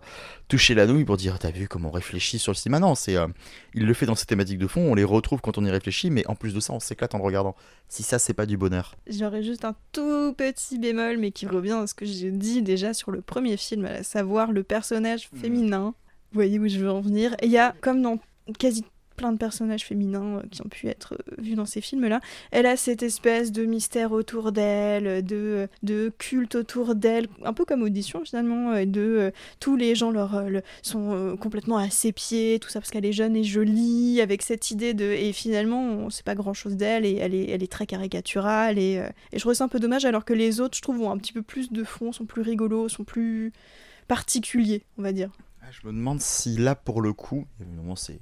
toucher 0.48 0.74
la 0.74 0.86
nouille 0.86 1.04
pour 1.04 1.16
dire, 1.16 1.38
t'as 1.38 1.50
vu 1.50 1.68
comment 1.68 1.88
on 1.88 1.92
réfléchit 1.92 2.38
sur 2.38 2.52
le 2.52 2.56
cinéma, 2.56 2.78
non, 2.78 2.94
c'est, 2.94 3.16
euh, 3.16 3.26
il 3.74 3.86
le 3.86 3.94
fait 3.94 4.06
dans 4.06 4.14
ses 4.14 4.26
thématiques 4.26 4.58
de 4.58 4.66
fond, 4.66 4.80
on 4.80 4.94
les 4.94 5.04
retrouve 5.04 5.40
quand 5.40 5.58
on 5.58 5.64
y 5.64 5.70
réfléchit, 5.70 6.10
mais 6.10 6.26
en 6.26 6.34
plus 6.34 6.54
de 6.54 6.60
ça, 6.60 6.72
on 6.72 6.80
s'éclate 6.80 7.14
en 7.14 7.18
le 7.18 7.24
regardant. 7.24 7.56
Si 7.88 8.02
ça, 8.02 8.18
c'est 8.18 8.34
pas 8.34 8.46
du 8.46 8.56
bonheur. 8.56 8.96
J'aurais 9.08 9.42
juste 9.42 9.64
un 9.64 9.74
tout 9.92 10.34
petit 10.36 10.78
bémol, 10.78 11.18
mais 11.18 11.30
qui 11.30 11.46
revient 11.46 11.78
à 11.82 11.86
ce 11.86 11.94
que 11.94 12.04
j'ai 12.04 12.30
dit 12.30 12.62
déjà 12.62 12.94
sur 12.94 13.10
le 13.10 13.20
premier 13.20 13.56
film, 13.56 13.84
à 13.84 14.02
savoir 14.02 14.52
le 14.52 14.62
personnage 14.62 15.28
féminin. 15.40 15.94
Vous 16.32 16.36
voyez 16.36 16.58
où 16.58 16.68
je 16.68 16.78
veux 16.78 16.90
en 16.90 17.00
venir. 17.00 17.34
Et 17.40 17.46
il 17.46 17.52
y 17.52 17.58
a, 17.58 17.74
comme 17.80 18.02
dans 18.02 18.18
quasi 18.58 18.84
plein 19.20 19.32
de 19.32 19.38
personnages 19.38 19.84
féminins 19.84 20.38
euh, 20.38 20.42
qui 20.50 20.62
ont 20.62 20.68
pu 20.68 20.88
être 20.88 21.12
euh, 21.14 21.34
vus 21.42 21.54
dans 21.54 21.66
ces 21.66 21.82
films-là, 21.82 22.20
elle 22.52 22.64
a 22.64 22.76
cette 22.76 23.02
espèce 23.02 23.52
de 23.52 23.66
mystère 23.66 24.12
autour 24.12 24.50
d'elle, 24.50 25.22
de, 25.24 25.68
de 25.82 26.10
culte 26.16 26.54
autour 26.54 26.94
d'elle, 26.94 27.28
un 27.44 27.52
peu 27.52 27.66
comme 27.66 27.82
Audition 27.82 28.24
finalement, 28.24 28.74
et 28.74 28.86
de 28.86 29.00
euh, 29.00 29.30
tous 29.60 29.76
les 29.76 29.94
gens 29.94 30.10
leur, 30.10 30.34
euh, 30.36 30.48
le- 30.48 30.62
sont 30.82 31.12
euh, 31.12 31.36
complètement 31.36 31.76
à 31.76 31.90
ses 31.90 32.12
pieds, 32.12 32.58
tout 32.60 32.70
ça 32.70 32.80
parce 32.80 32.90
qu'elle 32.90 33.04
est 33.04 33.12
jeune 33.12 33.36
et 33.36 33.44
jolie, 33.44 34.20
avec 34.22 34.40
cette 34.40 34.70
idée 34.70 34.94
de... 34.94 35.04
Et 35.04 35.32
finalement, 35.34 35.82
on 35.82 36.08
sait 36.08 36.22
pas 36.22 36.34
grand-chose 36.34 36.76
d'elle, 36.76 37.04
et 37.04 37.16
elle 37.16 37.34
est, 37.34 37.50
elle 37.50 37.62
est 37.62 37.70
très 37.70 37.86
caricaturale, 37.86 38.78
et, 38.78 38.98
euh, 38.98 39.08
et 39.32 39.38
je 39.38 39.52
ça 39.52 39.64
un 39.64 39.68
peu 39.68 39.80
dommage, 39.80 40.04
alors 40.06 40.24
que 40.24 40.32
les 40.32 40.60
autres, 40.60 40.76
je 40.76 40.82
trouve, 40.82 41.02
ont 41.02 41.10
un 41.10 41.18
petit 41.18 41.34
peu 41.34 41.42
plus 41.42 41.70
de 41.70 41.84
fond, 41.84 42.12
sont 42.12 42.24
plus 42.24 42.40
rigolos, 42.40 42.88
sont 42.88 43.04
plus 43.04 43.52
particuliers, 44.08 44.82
on 44.96 45.02
va 45.02 45.12
dire. 45.12 45.30
Ah, 45.62 45.66
Je 45.70 45.86
me 45.86 45.92
demande 45.92 46.20
si 46.20 46.56
là, 46.56 46.74
pour 46.74 47.02
le 47.02 47.12
coup, 47.12 47.44
évidemment, 47.60 47.96
c'est 47.96 48.18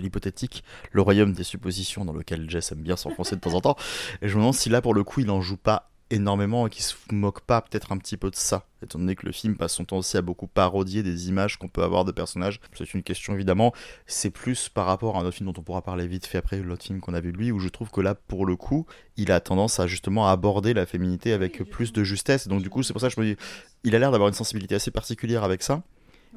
de 0.00 0.04
l'hypothétique, 0.06 0.64
le 0.92 1.02
royaume 1.02 1.32
des 1.32 1.44
suppositions 1.44 2.04
dans 2.04 2.12
lequel 2.12 2.48
Jess 2.48 2.72
aime 2.72 2.82
bien 2.82 2.96
s'enfoncer 2.96 3.36
de 3.36 3.40
temps 3.40 3.54
en 3.54 3.60
temps, 3.60 3.76
et 4.22 4.28
je 4.28 4.34
me 4.34 4.40
demande 4.40 4.54
si 4.54 4.68
là, 4.68 4.80
pour 4.80 4.94
le 4.94 5.04
coup, 5.04 5.20
il 5.20 5.30
en 5.30 5.40
joue 5.40 5.56
pas 5.56 5.90
énormément 6.10 6.66
et 6.68 6.70
qu'il 6.70 6.84
se 6.84 6.94
moque 7.10 7.40
pas 7.40 7.60
peut-être 7.60 7.90
un 7.90 7.98
petit 7.98 8.16
peu 8.16 8.30
de 8.30 8.36
ça, 8.36 8.64
étant 8.82 8.98
donné 8.98 9.16
que 9.16 9.26
le 9.26 9.32
film 9.32 9.56
passe 9.56 9.74
son 9.74 9.84
temps 9.84 9.98
aussi 9.98 10.16
à 10.16 10.22
beaucoup 10.22 10.46
parodier 10.46 11.02
des 11.02 11.28
images 11.28 11.56
qu'on 11.56 11.68
peut 11.68 11.82
avoir 11.82 12.04
de 12.04 12.12
personnages. 12.12 12.60
C'est 12.74 12.94
une 12.94 13.02
question 13.02 13.34
évidemment, 13.34 13.72
c'est 14.06 14.30
plus 14.30 14.68
par 14.68 14.86
rapport 14.86 15.16
à 15.16 15.20
un 15.20 15.24
autre 15.24 15.36
film 15.36 15.50
dont 15.50 15.60
on 15.60 15.64
pourra 15.64 15.82
parler 15.82 16.06
vite 16.06 16.26
fait 16.26 16.38
après, 16.38 16.58
l'autre 16.58 16.84
film 16.84 17.00
qu'on 17.00 17.14
a 17.14 17.20
vu 17.20 17.32
de 17.32 17.36
lui, 17.36 17.50
où 17.50 17.58
je 17.58 17.68
trouve 17.68 17.90
que 17.90 18.00
là, 18.00 18.14
pour 18.14 18.46
le 18.46 18.54
coup, 18.54 18.86
il 19.16 19.32
a 19.32 19.40
tendance 19.40 19.80
à 19.80 19.88
justement 19.88 20.28
aborder 20.28 20.74
la 20.74 20.86
féminité 20.86 21.32
avec 21.32 21.64
plus 21.64 21.92
de 21.92 22.04
justesse, 22.04 22.46
et 22.46 22.48
donc 22.48 22.62
du 22.62 22.70
coup, 22.70 22.84
c'est 22.84 22.92
pour 22.92 23.00
ça 23.00 23.08
que 23.08 23.14
je 23.14 23.20
me 23.20 23.26
dis, 23.26 23.36
il 23.82 23.96
a 23.96 23.98
l'air 23.98 24.12
d'avoir 24.12 24.28
une 24.28 24.34
sensibilité 24.34 24.76
assez 24.76 24.92
particulière 24.92 25.42
avec 25.42 25.62
ça. 25.62 25.82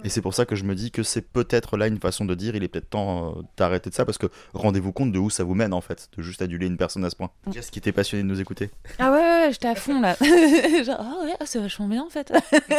Et 0.03 0.09
c'est 0.09 0.21
pour 0.21 0.33
ça 0.33 0.45
que 0.45 0.55
je 0.55 0.63
me 0.63 0.75
dis 0.75 0.91
que 0.91 1.03
c'est 1.03 1.21
peut-être 1.21 1.77
là 1.77 1.87
une 1.87 1.99
façon 1.99 2.25
de 2.25 2.33
dire 2.35 2.55
il 2.55 2.63
est 2.63 2.67
peut-être 2.67 2.89
temps 2.89 3.35
euh, 3.37 3.41
d'arrêter 3.57 3.89
de 3.89 3.95
ça 3.95 4.05
parce 4.05 4.17
que 4.17 4.27
rendez-vous 4.53 4.91
compte 4.91 5.11
de 5.11 5.19
où 5.19 5.29
ça 5.29 5.43
vous 5.43 5.55
mène 5.55 5.73
en 5.73 5.81
fait, 5.81 6.09
de 6.17 6.21
juste 6.23 6.41
aduler 6.41 6.67
une 6.67 6.77
personne 6.77 7.03
à 7.05 7.09
ce 7.09 7.15
point. 7.15 7.31
Qu'est-ce 7.51 7.71
qui 7.71 7.79
était 7.79 7.91
passionné 7.91 8.23
de 8.23 8.27
nous 8.27 8.39
écouter? 8.39 8.69
Ah 8.99 9.11
ouais, 9.11 9.17
ouais, 9.17 9.23
ouais, 9.45 9.51
j'étais 9.51 9.67
à 9.67 9.75
fond 9.75 9.99
là. 9.99 10.15
Genre, 10.83 10.97
ah 10.99 11.23
ouais, 11.23 11.33
ah, 11.39 11.45
c'est 11.45 11.59
vachement 11.59 11.87
bien 11.87 12.03
en 12.03 12.09
fait. 12.09 12.31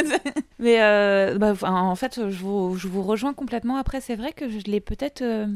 Mais 0.59 0.83
euh, 0.83 1.39
bah, 1.39 1.55
en 1.63 1.95
fait, 1.97 2.29
je 2.31 2.37
vous, 2.39 2.77
je 2.77 2.89
vous 2.89 3.03
rejoins 3.03 3.35
complètement. 3.35 3.77
Après, 3.77 4.01
c'est 4.01 4.17
vrai 4.17 4.33
que 4.33 4.49
je 4.49 4.59
l'ai 4.67 4.81
peut-être 4.81 5.23
euh, 5.23 5.47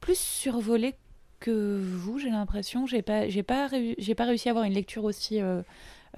plus 0.00 0.18
survolé 0.18 0.94
que 1.40 1.80
vous, 1.82 2.18
j'ai 2.18 2.30
l'impression. 2.30 2.86
J'ai 2.86 3.02
pas, 3.02 3.28
j'ai 3.28 3.42
pas, 3.42 3.66
réu- 3.68 3.94
j'ai 3.98 4.14
pas 4.14 4.24
réussi 4.24 4.48
à 4.48 4.52
avoir 4.52 4.64
une 4.64 4.74
lecture 4.74 5.04
aussi 5.04 5.40
euh, 5.40 5.62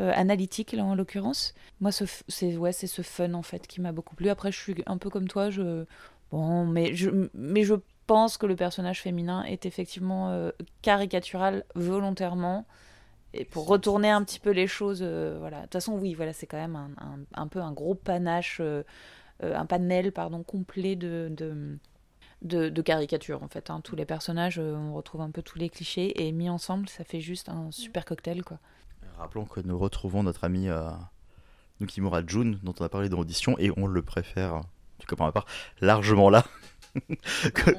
euh, 0.00 0.12
analytique 0.14 0.72
là 0.72 0.84
en 0.84 0.94
l'occurrence. 0.96 1.54
Moi, 1.80 1.90
c'est 1.92 2.56
ouais, 2.56 2.72
c'est 2.72 2.86
ce 2.88 3.02
fun 3.02 3.34
en 3.34 3.42
fait 3.42 3.66
qui 3.66 3.80
m'a 3.80 3.92
beaucoup 3.92 4.16
plu. 4.16 4.28
Après, 4.30 4.50
je 4.50 4.58
suis 4.58 4.82
un 4.86 4.98
peu 4.98 5.10
comme 5.10 5.28
toi. 5.28 5.50
Je 5.50 5.84
bon, 6.32 6.66
mais 6.66 6.94
je, 6.94 7.10
mais 7.34 7.62
je 7.62 7.74
pense 8.06 8.36
que 8.38 8.46
le 8.46 8.56
personnage 8.56 9.00
féminin 9.02 9.44
est 9.44 9.66
effectivement 9.66 10.30
euh, 10.30 10.50
caricatural 10.82 11.64
volontairement. 11.74 12.66
Et 13.32 13.44
pour 13.44 13.68
retourner 13.68 14.10
un 14.10 14.24
petit 14.24 14.40
peu 14.40 14.50
les 14.50 14.66
choses, 14.66 15.02
euh, 15.02 15.36
voilà. 15.38 15.58
De 15.58 15.62
toute 15.62 15.74
façon, 15.74 15.96
oui, 15.96 16.14
voilà, 16.14 16.32
c'est 16.32 16.46
quand 16.48 16.56
même 16.56 16.74
un, 16.74 16.90
un- 16.98 17.42
un 17.42 17.46
peu 17.46 17.60
un 17.60 17.70
gros 17.70 17.94
panache, 17.94 18.60
un 19.42 19.66
panel, 19.66 20.10
pardon, 20.12 20.42
complet 20.42 20.96
de, 20.96 21.28
de, 21.30 21.78
de, 22.42 22.68
de 22.68 22.82
caricatures, 22.82 23.42
en 23.42 23.48
fait. 23.48 23.70
hein. 23.70 23.80
Tous 23.82 23.94
les 23.94 24.04
personnages, 24.04 24.58
euh, 24.58 24.74
on 24.74 24.94
retrouve 24.94 25.20
un 25.20 25.30
peu 25.30 25.42
tous 25.42 25.58
les 25.58 25.68
clichés, 25.68 26.26
et 26.26 26.32
mis 26.32 26.50
ensemble, 26.50 26.88
ça 26.88 27.04
fait 27.04 27.20
juste 27.20 27.48
un 27.48 27.70
super 27.70 28.04
cocktail, 28.04 28.42
quoi. 28.42 28.58
Rappelons 29.20 29.44
que 29.44 29.60
nous 29.60 29.78
retrouvons 29.78 30.22
notre 30.22 30.44
ami 30.44 30.68
euh, 30.68 30.88
Nukimura 31.80 32.22
Jun, 32.26 32.54
dont 32.62 32.74
on 32.80 32.84
a 32.84 32.88
parlé 32.88 33.08
dans 33.08 33.18
l'audition, 33.18 33.56
et 33.58 33.70
on 33.76 33.86
le 33.86 34.02
préfère, 34.02 34.62
du 34.98 35.06
coup 35.06 35.14
pour 35.16 35.26
ma 35.26 35.32
part, 35.32 35.46
largement 35.80 36.30
là. 36.30 36.44
Que- 37.54 37.70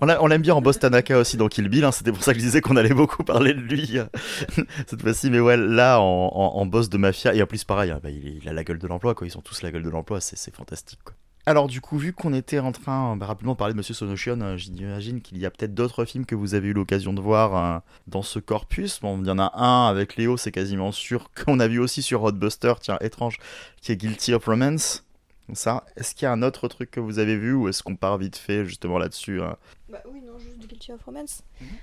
on, 0.00 0.08
a- 0.08 0.18
on 0.20 0.26
l'aime 0.26 0.42
bien 0.42 0.52
en 0.56 0.60
Boss 0.60 0.80
Tanaka 0.80 1.18
aussi 1.18 1.36
dans 1.36 1.46
Kill 1.46 1.68
Bill, 1.68 1.84
hein, 1.84 1.92
c'était 1.92 2.10
pour 2.10 2.24
ça 2.24 2.32
que 2.32 2.40
je 2.40 2.44
disais 2.44 2.60
qu'on 2.60 2.74
allait 2.74 2.94
beaucoup 2.94 3.22
parler 3.22 3.54
de 3.54 3.60
lui 3.60 3.96
euh, 3.98 4.06
cette 4.88 5.00
fois-ci, 5.02 5.30
mais 5.30 5.38
ouais, 5.38 5.56
là 5.56 6.00
en, 6.00 6.04
en- 6.34 6.56
en 6.60 6.66
boss 6.66 6.88
de 6.88 6.96
mafia, 6.98 7.32
et 7.32 7.40
en 7.42 7.46
plus 7.46 7.62
pareil, 7.62 7.92
hein, 7.92 8.00
bah, 8.02 8.10
il, 8.10 8.38
il 8.42 8.48
a 8.48 8.52
la 8.52 8.64
gueule 8.64 8.78
de 8.80 8.86
l'emploi, 8.88 9.14
quoi. 9.14 9.24
ils 9.26 9.38
ont 9.38 9.40
tous 9.40 9.62
la 9.62 9.70
gueule 9.70 9.84
de 9.84 9.90
l'emploi, 9.90 10.20
c'est 10.20 10.36
c'est 10.36 10.52
fantastique. 10.54 10.98
Quoi. 11.04 11.14
Alors 11.48 11.68
du 11.68 11.80
coup, 11.80 11.96
vu 11.96 12.12
qu'on 12.12 12.32
était 12.32 12.58
en 12.58 12.72
train 12.72 13.14
bah, 13.14 13.26
rapidement 13.26 13.52
de 13.52 13.56
parler 13.56 13.72
de 13.72 13.78
Monsieur 13.78 13.94
Sonotion, 13.94 14.40
euh, 14.40 14.56
j'imagine 14.56 15.20
qu'il 15.20 15.38
y 15.38 15.46
a 15.46 15.50
peut-être 15.52 15.74
d'autres 15.74 16.04
films 16.04 16.26
que 16.26 16.34
vous 16.34 16.54
avez 16.54 16.68
eu 16.68 16.72
l'occasion 16.72 17.12
de 17.12 17.20
voir 17.20 17.56
euh, 17.56 17.78
dans 18.08 18.22
ce 18.22 18.40
corpus. 18.40 18.98
Bon, 19.00 19.16
il 19.20 19.28
y 19.28 19.30
en 19.30 19.38
a 19.38 19.52
un 19.54 19.88
avec 19.88 20.16
Léo, 20.16 20.36
c'est 20.36 20.50
quasiment 20.50 20.90
sûr, 20.90 21.30
qu'on 21.44 21.60
a 21.60 21.68
vu 21.68 21.78
aussi 21.78 22.02
sur 22.02 22.24
Hotbuster, 22.24 22.74
tiens, 22.80 22.98
étrange, 23.00 23.38
qui 23.80 23.92
est 23.92 23.96
Guilty 23.96 24.34
of 24.34 24.44
Romance. 24.44 25.05
Ça, 25.52 25.84
est-ce 25.96 26.14
qu'il 26.14 26.24
y 26.24 26.26
a 26.26 26.32
un 26.32 26.42
autre 26.42 26.66
truc 26.68 26.90
que 26.90 26.98
vous 27.00 27.18
avez 27.20 27.36
vu 27.36 27.52
ou 27.54 27.68
est-ce 27.68 27.82
qu'on 27.82 27.94
part 27.96 28.18
vite 28.18 28.36
fait 28.36 28.64
justement 28.64 28.98
là-dessus 28.98 29.40
hein 29.40 29.56
Bah 29.88 30.02
oui, 30.12 30.20
non, 30.20 30.36
juste 30.38 30.58
du 30.58 30.66
Guilty 30.66 30.90
of 30.92 31.02
Romance. 31.04 31.42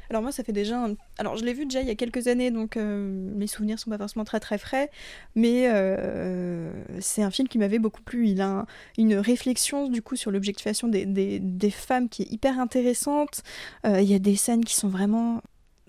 Alors 0.09 0.21
moi, 0.21 0.31
ça 0.33 0.43
fait 0.43 0.51
déjà... 0.51 0.83
un- 0.83 0.95
Alors 1.17 1.37
je 1.37 1.45
l'ai 1.45 1.53
vu 1.53 1.65
déjà 1.65 1.79
il 1.81 1.87
y 1.87 1.91
a 1.91 1.95
quelques 1.95 2.27
années, 2.27 2.51
donc 2.51 2.75
euh, 2.75 3.31
mes 3.35 3.47
souvenirs 3.47 3.79
sont 3.79 3.89
pas 3.89 3.97
forcément 3.97 4.25
très 4.25 4.41
très 4.41 4.57
frais, 4.57 4.91
mais 5.35 5.69
euh, 5.71 6.71
c'est 6.99 7.23
un 7.23 7.31
film 7.31 7.47
qui 7.47 7.57
m'avait 7.57 7.79
beaucoup 7.79 8.01
plu. 8.01 8.27
Il 8.27 8.41
a 8.41 8.49
un- 8.49 8.65
une 8.97 9.15
réflexion 9.15 9.87
du 9.87 10.01
coup 10.01 10.15
sur 10.17 10.29
l'objectivation 10.31 10.87
des, 10.89 11.05
des, 11.05 11.39
des 11.39 11.71
femmes 11.71 12.09
qui 12.09 12.23
est 12.23 12.31
hyper 12.31 12.59
intéressante. 12.59 13.43
Euh, 13.85 14.01
il 14.01 14.09
y 14.09 14.13
a 14.13 14.19
des 14.19 14.35
scènes 14.35 14.65
qui 14.65 14.75
sont 14.75 14.89
vraiment 14.89 15.41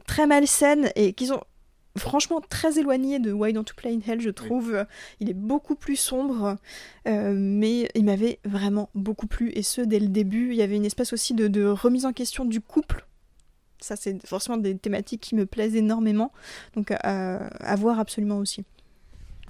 très 0.06 0.26
malsaines 0.26 0.90
et 0.96 1.12
qui 1.12 1.26
sont 1.26 1.42
franchement 1.96 2.40
très 2.40 2.78
éloignées 2.78 3.18
de 3.18 3.32
Why 3.32 3.52
Don't 3.52 3.64
You 3.68 3.74
Play 3.76 3.92
in 3.94 4.00
Hell, 4.06 4.20
je 4.20 4.30
trouve. 4.30 4.84
Il 5.20 5.30
est 5.30 5.34
beaucoup 5.34 5.74
plus 5.74 5.96
sombre, 5.96 6.56
euh, 7.06 7.34
mais 7.36 7.88
il 7.94 8.04
m'avait 8.04 8.40
vraiment 8.44 8.90
beaucoup 8.94 9.26
plu, 9.26 9.50
et 9.54 9.62
ce, 9.62 9.80
dès 9.80 10.00
le 10.00 10.08
début. 10.08 10.50
Il 10.50 10.56
y 10.56 10.62
avait 10.62 10.76
une 10.76 10.84
espèce 10.84 11.12
aussi 11.12 11.34
de, 11.34 11.48
de 11.48 11.64
remise 11.66 12.04
en 12.06 12.12
question 12.12 12.44
du 12.44 12.60
couple. 12.60 13.06
Ça, 13.80 13.96
c'est 13.96 14.26
forcément 14.26 14.56
des 14.56 14.76
thématiques 14.76 15.20
qui 15.20 15.34
me 15.34 15.44
plaisent 15.46 15.76
énormément, 15.76 16.32
donc 16.74 16.90
à, 16.90 17.36
à 17.46 17.76
voir 17.76 17.98
absolument 18.00 18.38
aussi. 18.38 18.64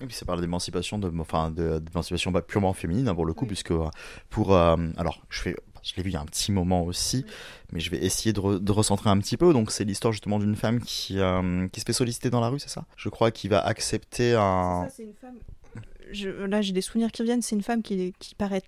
Et 0.01 0.07
puis 0.07 0.15
ça 0.17 0.25
parle 0.27 0.41
d'émancipation, 0.41 0.99
de, 0.99 1.09
enfin 1.21 1.53
d'émancipation 1.53 2.33
bah, 2.33 2.43
purement 2.43 2.73
féminine 2.73 3.07
hein, 3.07 3.15
pour 3.15 3.27
le 3.27 3.33
coup, 3.33 3.45
Oui. 3.45 3.49
puisque 3.49 3.71
euh, 3.71 3.89
pour 4.29 4.53
euh, 4.53 4.77
alors 4.97 5.23
je 5.29 5.41
fais, 5.41 5.57
je 5.85 5.95
l'ai 5.97 6.03
vu 6.03 6.11
il 6.11 6.15
y 6.15 6.17
a 6.17 6.21
un 6.21 6.27
petit 6.27 6.51
moment 6.51 6.83
aussi, 6.85 7.25
mais 7.73 7.81
je 7.81 7.91
vais 7.91 7.99
essayer 7.99 8.33
de, 8.33 8.41
re- 8.41 8.59
de 8.59 8.73
recentrer 8.73 9.11
un 9.11 9.19
petit 9.19 9.37
peu. 9.37 9.53
Donc 9.53 9.71
c'est 9.71 9.85
l'histoire 9.85 10.13
justement 10.13 10.39
d'une 10.39 10.57
femme 10.57 10.81
qui 10.81 11.21
euh, 11.21 11.69
qui 11.69 11.81
se 11.81 11.85
fait 11.85 11.93
solliciter 11.93 12.31
dans 12.31 12.41
la 12.41 12.49
rue, 12.49 12.59
c'est 12.59 12.71
ça? 12.71 12.85
Je 12.97 13.09
crois 13.09 13.31
qu'il 13.31 13.51
va 13.51 13.61
accepter 13.65 14.35
un. 14.35 14.89
c'est 14.91 15.05
une 15.05 15.15
femme. 15.15 15.37
Je, 16.13 16.29
là, 16.29 16.61
j'ai 16.63 16.73
des 16.73 16.83
souvenirs 16.83 17.11
qui 17.13 17.23
reviennent. 17.23 17.43
C'est 17.43 17.57
une 17.57 17.63
femme 17.63 17.83
qui, 17.83 18.13
qui 18.19 18.35
paraît 18.35 18.63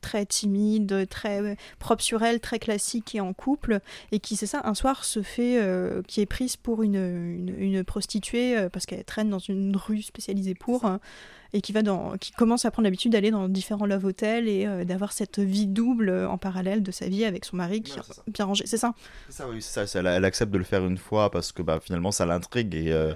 très 0.00 0.24
timide, 0.24 1.08
très 1.10 1.56
propre 1.80 2.02
sur 2.04 2.22
elle, 2.22 2.38
très 2.38 2.60
classique 2.60 3.16
et 3.16 3.20
en 3.20 3.32
couple, 3.32 3.80
et 4.12 4.20
qui, 4.20 4.36
c'est 4.36 4.46
ça, 4.46 4.62
un 4.64 4.74
soir 4.74 5.04
se 5.04 5.22
fait, 5.22 5.60
euh, 5.60 6.02
qui 6.06 6.20
est 6.20 6.26
prise 6.26 6.56
pour 6.56 6.84
une, 6.84 6.94
une, 6.94 7.54
une 7.58 7.84
prostituée 7.84 8.56
euh, 8.56 8.68
parce 8.68 8.86
qu'elle 8.86 9.04
traîne 9.04 9.28
dans 9.28 9.40
une 9.40 9.76
rue 9.76 10.02
spécialisée 10.02 10.54
pour, 10.54 10.86
et 11.52 11.60
qui 11.60 11.72
va 11.72 11.82
dans, 11.82 12.16
qui 12.18 12.32
commence 12.32 12.64
à 12.64 12.70
prendre 12.70 12.84
l'habitude 12.84 13.12
d'aller 13.12 13.30
dans 13.30 13.48
différents 13.48 13.86
love 13.86 14.04
hotels 14.04 14.48
et 14.48 14.66
euh, 14.66 14.84
d'avoir 14.84 15.12
cette 15.12 15.38
vie 15.38 15.66
double 15.66 16.10
euh, 16.10 16.28
en 16.28 16.36
parallèle 16.38 16.82
de 16.82 16.90
sa 16.90 17.08
vie 17.08 17.24
avec 17.24 17.44
son 17.44 17.56
mari 17.56 17.82
qui 17.82 17.92
Ouais, 17.92 18.00
est 18.28 18.30
bien 18.30 18.44
rangé. 18.44 18.64
C'est 18.66 18.76
ça. 18.76 18.94
C'est 19.28 19.36
ça, 19.36 19.48
oui, 19.48 19.62
c'est 19.62 19.86
ça. 19.86 19.98
Elle, 19.98 20.06
elle 20.06 20.24
accepte 20.24 20.52
de 20.52 20.58
le 20.58 20.64
faire 20.64 20.84
une 20.86 20.98
fois 20.98 21.30
parce 21.30 21.52
que 21.52 21.62
bah, 21.62 21.80
finalement 21.82 22.12
ça 22.12 22.26
l'intrigue 22.26 22.74
et 22.74 22.92
euh, 22.92 23.14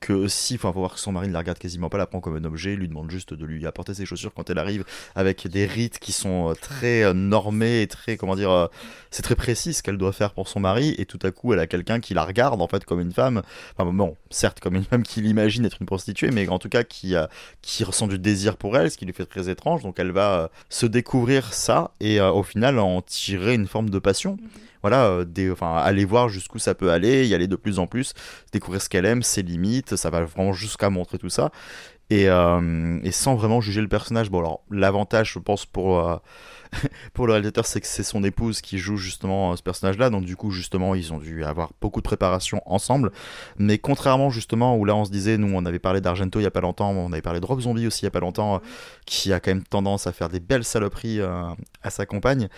que 0.00 0.28
si, 0.28 0.54
enfin, 0.56 0.72
faut 0.72 0.80
voir 0.80 0.94
que 0.94 1.00
son 1.00 1.12
mari 1.12 1.28
ne 1.28 1.32
la 1.32 1.38
regarde 1.38 1.58
quasiment 1.58 1.88
pas, 1.88 1.98
la 1.98 2.06
prend 2.06 2.20
comme 2.20 2.36
un 2.36 2.44
objet, 2.44 2.76
lui 2.76 2.88
demande 2.88 3.10
juste 3.10 3.32
de 3.32 3.44
lui 3.46 3.66
apporter 3.66 3.94
ses 3.94 4.04
chaussures 4.06 4.34
quand 4.34 4.50
elle 4.50 4.58
arrive 4.58 4.84
avec 5.14 5.46
des 5.48 5.64
rites 5.66 5.98
qui 5.98 6.12
sont 6.12 6.54
très 6.60 7.14
normés 7.14 7.82
et 7.82 7.86
très, 7.86 8.16
comment 8.18 8.36
dire, 8.36 8.68
c'est 9.10 9.22
très 9.22 9.34
précis 9.34 9.72
ce 9.72 9.82
qu'elle 9.82 9.96
doit 9.96 10.12
faire 10.12 10.32
pour 10.34 10.48
son 10.48 10.60
mari 10.60 10.94
et 10.98 11.06
tout 11.06 11.18
à 11.22 11.30
coup 11.30 11.52
elle 11.54 11.58
a 11.60 11.66
quelqu'un 11.66 12.00
qui 12.00 12.12
la 12.12 12.24
regarde 12.24 12.60
en 12.60 12.68
fait 12.68 12.84
comme 12.84 13.00
une 13.00 13.12
femme, 13.12 13.42
enfin 13.76 13.90
bon, 13.90 14.16
certes 14.30 14.60
comme 14.60 14.74
une 14.74 14.84
femme 14.84 15.04
qui 15.04 15.22
l'imagine 15.22 15.64
être 15.64 15.78
une 15.80 15.86
prostituée, 15.86 16.30
mais 16.30 16.48
en 16.48 16.58
tout 16.58 16.68
cas 16.68 16.84
qui, 16.84 17.14
euh, 17.14 17.26
qui 17.74 17.82
ressent 17.82 18.06
du 18.06 18.20
désir 18.20 18.56
pour 18.56 18.76
elle, 18.76 18.88
ce 18.88 18.96
qui 18.96 19.04
lui 19.04 19.12
fait 19.12 19.26
très 19.26 19.50
étrange, 19.50 19.82
donc 19.82 19.98
elle 19.98 20.12
va 20.12 20.34
euh, 20.34 20.48
se 20.68 20.86
découvrir 20.86 21.52
ça 21.52 21.90
et 21.98 22.20
euh, 22.20 22.30
au 22.30 22.44
final 22.44 22.78
en 22.78 23.02
tirer 23.02 23.54
une 23.54 23.66
forme 23.66 23.90
de 23.90 23.98
passion. 23.98 24.36
Voilà, 24.82 25.06
euh, 25.06 25.24
des, 25.24 25.50
enfin, 25.50 25.74
aller 25.76 26.04
voir 26.04 26.28
jusqu'où 26.28 26.58
ça 26.60 26.74
peut 26.74 26.92
aller, 26.92 27.26
y 27.26 27.34
aller 27.34 27.48
de 27.48 27.56
plus 27.56 27.80
en 27.80 27.88
plus, 27.88 28.12
découvrir 28.52 28.80
ce 28.80 28.88
qu'elle 28.88 29.06
aime, 29.06 29.22
ses 29.22 29.42
limites, 29.42 29.96
ça 29.96 30.10
va 30.10 30.22
vraiment 30.24 30.52
jusqu'à 30.52 30.88
montrer 30.88 31.18
tout 31.18 31.30
ça. 31.30 31.50
Et, 32.10 32.28
euh, 32.28 32.98
et 33.02 33.12
sans 33.12 33.34
vraiment 33.34 33.60
juger 33.60 33.80
le 33.80 33.88
personnage. 33.88 34.30
Bon, 34.30 34.40
alors, 34.40 34.60
l'avantage, 34.70 35.32
je 35.32 35.38
pense, 35.38 35.64
pour, 35.64 35.98
euh, 35.98 36.16
pour 37.14 37.26
le 37.26 37.32
réalisateur, 37.32 37.64
c'est 37.66 37.80
que 37.80 37.86
c'est 37.86 38.02
son 38.02 38.22
épouse 38.22 38.60
qui 38.60 38.78
joue 38.78 38.96
justement 38.96 39.52
euh, 39.52 39.56
ce 39.56 39.62
personnage-là. 39.62 40.10
Donc, 40.10 40.24
du 40.24 40.36
coup, 40.36 40.50
justement, 40.50 40.94
ils 40.94 41.12
ont 41.12 41.18
dû 41.18 41.44
avoir 41.44 41.72
beaucoup 41.80 42.00
de 42.00 42.04
préparation 42.04 42.60
ensemble. 42.66 43.10
Mais 43.58 43.78
contrairement, 43.78 44.28
justement, 44.28 44.76
où 44.76 44.84
là, 44.84 44.94
on 44.94 45.04
se 45.04 45.10
disait, 45.10 45.38
nous, 45.38 45.52
on 45.54 45.64
avait 45.64 45.78
parlé 45.78 46.00
d'Argento 46.00 46.40
il 46.40 46.42
y 46.42 46.46
a 46.46 46.50
pas 46.50 46.60
longtemps, 46.60 46.90
on 46.90 47.12
avait 47.12 47.22
parlé 47.22 47.40
de 47.40 47.46
Rob 47.46 47.60
Zombie 47.60 47.86
aussi 47.86 48.02
il 48.02 48.04
y 48.04 48.08
a 48.08 48.10
pas 48.10 48.20
longtemps, 48.20 48.60
qui 49.06 49.32
a 49.32 49.40
quand 49.40 49.50
même 49.52 49.64
tendance 49.64 50.06
à 50.06 50.12
faire 50.12 50.28
des 50.28 50.40
belles 50.40 50.64
saloperies 50.64 51.20
à 51.20 51.90
sa 51.90 52.06
compagne, 52.06 52.48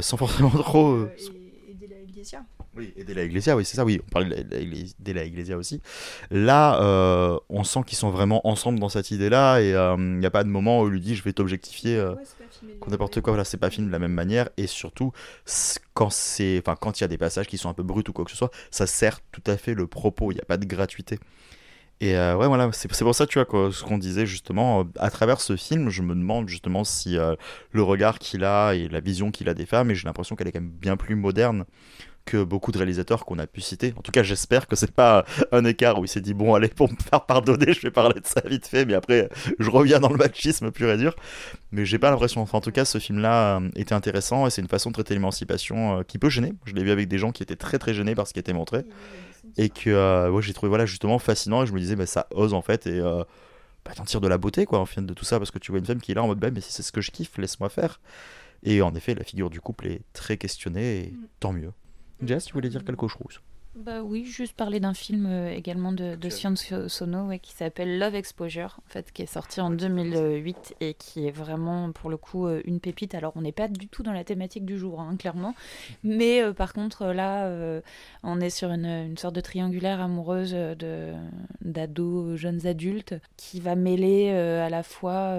sans 0.00 0.16
forcément 0.16 0.50
trop. 0.50 1.06
et, 1.06 2.22
et. 2.22 2.59
Oui, 2.76 2.92
et 2.96 3.04
de 3.04 3.12
la 3.12 3.24
Iglesia, 3.24 3.56
oui, 3.56 3.64
c'est 3.64 3.76
ça, 3.76 3.84
oui, 3.84 4.00
on 4.06 4.10
parlait 4.10 4.44
de 4.44 5.12
la, 5.12 5.24
Iglesia- 5.24 5.56
aussi. 5.56 5.80
Là, 6.30 6.80
euh, 6.82 7.38
on 7.48 7.64
sent 7.64 7.80
qu'ils 7.86 7.98
sont 7.98 8.10
vraiment 8.10 8.46
ensemble 8.46 8.78
dans 8.78 8.88
cette 8.88 9.10
idée-là, 9.10 9.60
et 9.60 9.74
euh, 9.74 9.96
il 9.98 10.18
n'y 10.18 10.26
a 10.26 10.30
pas 10.30 10.44
de 10.44 10.48
moment 10.48 10.82
où 10.82 10.86
il 10.86 10.92
lui 10.92 11.00
dit 11.00 11.16
je 11.16 11.22
vais 11.24 11.32
t'objectifier, 11.32 11.96
euh, 11.96 12.14
qu'on 12.80 12.90
n'importe 12.90 13.20
quoi, 13.20 13.32
voilà, 13.32 13.44
c'est 13.44 13.56
pas 13.56 13.70
fini 13.70 13.88
de 13.88 13.92
la 13.92 13.98
même 13.98 14.12
manière, 14.12 14.48
et 14.56 14.68
surtout, 14.68 15.12
quand 15.94 16.10
c'est, 16.10 16.62
enfin, 16.64 16.76
quand 16.80 17.00
il 17.00 17.02
y 17.02 17.04
a 17.04 17.08
des 17.08 17.18
passages 17.18 17.48
qui 17.48 17.58
sont 17.58 17.68
un 17.68 17.74
peu 17.74 17.82
bruts 17.82 18.04
ou 18.08 18.12
quoi 18.12 18.24
que 18.24 18.30
ce 18.30 18.36
soit, 18.36 18.50
ça 18.70 18.86
sert 18.86 19.20
tout 19.32 19.42
à 19.46 19.56
fait 19.56 19.74
le 19.74 19.86
propos, 19.88 20.30
il 20.30 20.36
n'y 20.36 20.40
a 20.40 20.44
pas 20.44 20.56
de 20.56 20.64
gratuité. 20.64 21.18
Et 22.02 22.16
euh, 22.16 22.34
ouais, 22.34 22.46
voilà, 22.46 22.70
c'est 22.72 22.88
pour 23.02 23.14
ça, 23.14 23.26
tu 23.26 23.38
vois, 23.38 23.44
quoi, 23.44 23.70
ce 23.70 23.84
qu'on 23.84 23.98
disait 23.98 24.24
justement, 24.24 24.80
euh, 24.80 24.84
à 24.98 25.10
travers 25.10 25.40
ce 25.42 25.54
film, 25.56 25.90
je 25.90 26.00
me 26.00 26.14
demande 26.14 26.48
justement 26.48 26.82
si 26.82 27.18
euh, 27.18 27.34
le 27.72 27.82
regard 27.82 28.18
qu'il 28.18 28.42
a 28.44 28.72
et 28.74 28.88
la 28.88 29.00
vision 29.00 29.30
qu'il 29.30 29.50
a 29.50 29.54
des 29.54 29.66
femmes, 29.66 29.90
et 29.90 29.94
j'ai 29.94 30.06
l'impression 30.06 30.34
qu'elle 30.34 30.48
est 30.48 30.52
quand 30.52 30.62
même 30.62 30.70
bien 30.70 30.96
plus 30.96 31.14
moderne 31.14 31.66
que 32.30 32.44
beaucoup 32.44 32.70
de 32.70 32.78
réalisateurs 32.78 33.24
qu'on 33.24 33.38
a 33.38 33.46
pu 33.46 33.60
citer. 33.60 33.92
En 33.96 34.02
tout 34.02 34.12
cas, 34.12 34.22
j'espère 34.22 34.68
que 34.68 34.76
c'est 34.76 34.92
pas 34.92 35.24
un 35.50 35.64
écart 35.64 35.98
où 35.98 36.04
il 36.04 36.08
s'est 36.08 36.20
dit 36.20 36.32
bon 36.32 36.54
allez 36.54 36.68
pour 36.68 36.88
me 36.90 36.96
faire 36.96 37.26
pardonner, 37.26 37.72
je 37.72 37.80
vais 37.80 37.90
parler 37.90 38.20
de 38.20 38.26
ça 38.26 38.40
vite 38.46 38.66
fait, 38.66 38.84
mais 38.84 38.94
après 38.94 39.28
je 39.58 39.68
reviens 39.68 39.98
dans 39.98 40.10
le 40.10 40.16
machisme 40.16 40.70
pur 40.70 40.90
et 40.90 40.96
dur. 40.96 41.16
Mais 41.72 41.84
j'ai 41.84 41.98
pas 41.98 42.10
l'impression. 42.10 42.40
Enfin, 42.40 42.58
en 42.58 42.60
tout 42.60 42.72
cas, 42.72 42.84
ce 42.84 42.98
film-là 42.98 43.58
euh, 43.58 43.68
était 43.74 43.94
intéressant 43.94 44.46
et 44.46 44.50
c'est 44.50 44.62
une 44.62 44.68
façon 44.68 44.90
de 44.90 44.94
traiter 44.94 45.14
l'émancipation 45.14 45.98
euh, 45.98 46.02
qui 46.02 46.18
peut 46.18 46.30
gêner. 46.30 46.52
Je 46.64 46.74
l'ai 46.74 46.84
vu 46.84 46.90
avec 46.90 47.08
des 47.08 47.18
gens 47.18 47.32
qui 47.32 47.42
étaient 47.42 47.56
très 47.56 47.78
très 47.78 47.94
gênés 47.94 48.14
par 48.14 48.26
ce 48.26 48.32
qui 48.32 48.38
était 48.38 48.52
montré 48.52 48.84
et 49.56 49.68
que 49.68 49.90
euh, 49.90 50.30
ouais, 50.30 50.42
j'ai 50.42 50.52
trouvé 50.52 50.68
voilà 50.68 50.86
justement 50.86 51.18
fascinant 51.18 51.62
et 51.62 51.66
je 51.66 51.72
me 51.72 51.80
disais 51.80 51.96
bah 51.96 52.06
ça 52.06 52.26
ose 52.30 52.54
en 52.54 52.62
fait 52.62 52.86
et 52.86 53.00
euh, 53.00 53.24
bah, 53.84 53.92
t'en 53.96 54.04
tires 54.04 54.20
de 54.20 54.28
la 54.28 54.38
beauté 54.38 54.66
quoi 54.66 54.78
en 54.78 54.86
fin 54.86 55.02
de 55.02 55.14
tout 55.14 55.24
ça 55.24 55.38
parce 55.38 55.50
que 55.50 55.58
tu 55.58 55.72
vois 55.72 55.78
une 55.78 55.86
femme 55.86 56.00
qui 56.00 56.12
est 56.12 56.14
là 56.14 56.22
en 56.22 56.26
mode 56.26 56.38
bah 56.38 56.50
mais 56.52 56.60
si 56.60 56.72
c'est 56.72 56.82
ce 56.82 56.92
que 56.92 57.00
je 57.00 57.10
kiffe 57.10 57.36
laisse-moi 57.38 57.68
faire 57.68 58.00
et 58.62 58.82
en 58.82 58.94
effet 58.94 59.14
la 59.14 59.24
figure 59.24 59.50
du 59.50 59.60
couple 59.60 59.86
est 59.88 60.02
très 60.12 60.36
questionnée 60.36 60.98
et 60.98 61.10
Mm. 61.10 61.26
tant 61.40 61.52
mieux 61.52 61.72
Jess 62.22 62.44
tu 62.46 62.52
voulais 62.52 62.68
dire 62.68 62.84
quelque 62.84 63.08
chose? 63.08 63.40
Bah 63.76 64.02
oui, 64.02 64.24
juste 64.26 64.56
parler 64.56 64.80
d'un 64.80 64.94
film 64.94 65.26
euh, 65.26 65.52
également 65.52 65.92
de, 65.92 66.16
de. 66.16 66.28
Sion 66.28 66.56
So- 66.56 66.88
Sono 66.88 67.26
ouais, 67.28 67.38
qui 67.38 67.52
s'appelle 67.52 68.00
Love 68.00 68.16
Exposure, 68.16 68.80
en 68.84 68.90
fait, 68.90 69.12
qui 69.12 69.22
est 69.22 69.26
sorti 69.26 69.60
en 69.60 69.70
2008 69.70 70.74
et 70.80 70.94
qui 70.94 71.28
est 71.28 71.30
vraiment 71.30 71.92
pour 71.92 72.10
le 72.10 72.16
coup 72.16 72.46
euh, 72.48 72.60
une 72.64 72.80
pépite. 72.80 73.14
Alors 73.14 73.32
on 73.36 73.42
n'est 73.42 73.52
pas 73.52 73.68
du 73.68 73.86
tout 73.86 74.02
dans 74.02 74.12
la 74.12 74.24
thématique 74.24 74.64
du 74.64 74.76
jour, 74.76 75.00
hein, 75.00 75.14
clairement, 75.16 75.54
mais 76.02 76.42
euh, 76.42 76.52
par 76.52 76.72
contre 76.72 77.06
là, 77.06 77.48
on 78.24 78.40
est 78.40 78.50
sur 78.50 78.70
une, 78.72 78.86
une 78.86 79.16
sorte 79.16 79.36
de 79.36 79.40
triangulaire 79.40 80.00
amoureuse 80.00 80.52
de 80.52 81.12
d'ados 81.60 82.36
jeunes 82.36 82.66
adultes 82.66 83.14
qui 83.36 83.60
va 83.60 83.76
mêler 83.76 84.30
à 84.30 84.68
la 84.68 84.82
fois 84.82 85.36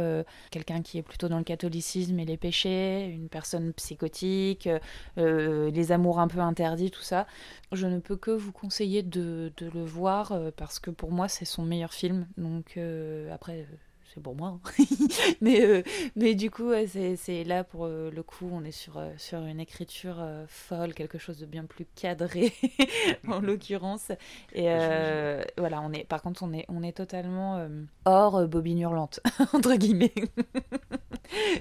quelqu'un 0.51 0.81
qui 0.81 0.97
est 0.97 1.01
plutôt 1.03 1.27
dans 1.27 1.37
le 1.37 1.43
catholicisme 1.43 2.17
et 2.17 2.25
les 2.25 2.37
péchés, 2.37 3.05
une 3.07 3.27
personne 3.27 3.73
psychotique, 3.73 4.69
les 5.17 5.91
amours 5.91 6.19
un 6.19 6.29
peu 6.29 6.39
interdits, 6.39 6.91
tout 6.91 7.01
ça. 7.01 7.27
Je 7.73 7.87
ne 7.87 7.99
peux 7.99 8.17
que 8.22 8.31
vous 8.31 8.52
conseiller 8.52 9.03
de, 9.03 9.52
de 9.57 9.69
le 9.69 9.84
voir 9.84 10.31
euh, 10.31 10.52
parce 10.56 10.80
que 10.80 10.91
pour 10.91 11.11
moi 11.11 11.27
c'est 11.27 11.45
son 11.45 11.64
meilleur 11.64 11.93
film. 11.93 12.27
Donc 12.38 12.77
euh, 12.77 13.34
après 13.34 13.61
euh, 13.61 13.76
c'est 14.13 14.21
pour 14.21 14.35
moi. 14.35 14.59
hein. 14.79 14.83
mais, 15.41 15.61
euh, 15.61 15.83
mais 16.15 16.35
du 16.35 16.49
coup 16.51 16.71
c'est 16.88 17.43
là 17.43 17.63
pour 17.63 17.85
euh, 17.85 18.11
le 18.11 18.23
coup 18.23 18.49
on 18.51 18.63
est 18.63 18.71
sur, 18.71 18.97
euh, 18.97 19.11
sur 19.17 19.39
une 19.39 19.59
écriture 19.59 20.17
euh, 20.19 20.45
folle, 20.47 20.93
quelque 20.93 21.17
chose 21.17 21.39
de 21.39 21.45
bien 21.45 21.65
plus 21.65 21.85
cadré 21.95 22.53
en 23.27 23.39
l'occurrence. 23.41 24.11
Et 24.53 24.65
euh, 24.67 25.43
voilà, 25.57 25.81
on 25.81 25.91
est, 25.93 26.03
par 26.03 26.21
contre 26.21 26.43
on 26.43 26.53
est, 26.53 26.65
on 26.67 26.83
est 26.83 26.93
totalement 26.93 27.65
hors 28.05 28.47
bobine 28.47 28.79
hurlante, 28.79 29.19
entre 29.53 29.75
guillemets. 29.75 30.13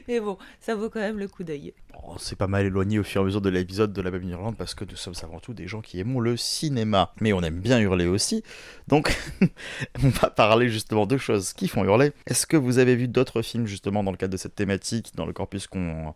mais 0.09 0.21
bon, 0.21 0.37
ça 0.61 0.75
vaut 0.75 0.91
quand 0.91 1.01
même 1.01 1.19
le 1.19 1.29
coup 1.29 1.45
d'œil. 1.45 1.75
Bon, 1.93 2.17
c'est 2.19 2.37
pas 2.37 2.47
mal 2.47 2.67
éloigné 2.67 2.99
au 2.99 3.03
fur 3.05 3.21
et 3.21 3.25
à 3.25 3.27
mesure 3.27 3.41
de 3.41 3.51
l'épisode 3.51 3.93
de 3.93 4.03
la 4.03 4.11
Babine 4.11 4.31
Irlande 4.31 4.57
parce 4.57 4.75
que 4.75 4.85
nous 4.85 4.97
sommes 4.97 5.15
avant 5.23 5.39
tout 5.39 5.55
des 5.55 5.69
gens 5.69 5.81
qui 5.81 6.01
aiment 6.01 6.21
le 6.21 6.37
cinéma 6.37 7.13
mais 7.21 7.33
on 7.33 7.43
aime 7.43 7.61
bien 7.61 7.79
hurler 7.79 8.07
aussi 8.07 8.43
donc 8.89 9.17
on 10.03 10.09
va 10.09 10.31
parler 10.31 10.69
justement 10.69 11.07
de 11.07 11.17
choses 11.19 11.53
qui 11.53 11.69
font 11.69 11.85
hurler 11.85 12.13
est-ce 12.41 12.47
que 12.47 12.57
vous 12.57 12.79
avez 12.79 12.97
vu 12.97 13.07
d'autres 13.07 13.43
films 13.43 13.67
justement 13.67 14.03
dans 14.03 14.13
le 14.13 14.17
cadre 14.17 14.33
de 14.33 14.39
cette 14.39 14.55
thématique 14.55 15.13
dans 15.15 15.27
le 15.27 15.35
corpus 15.35 15.67
qu'on 15.67 16.15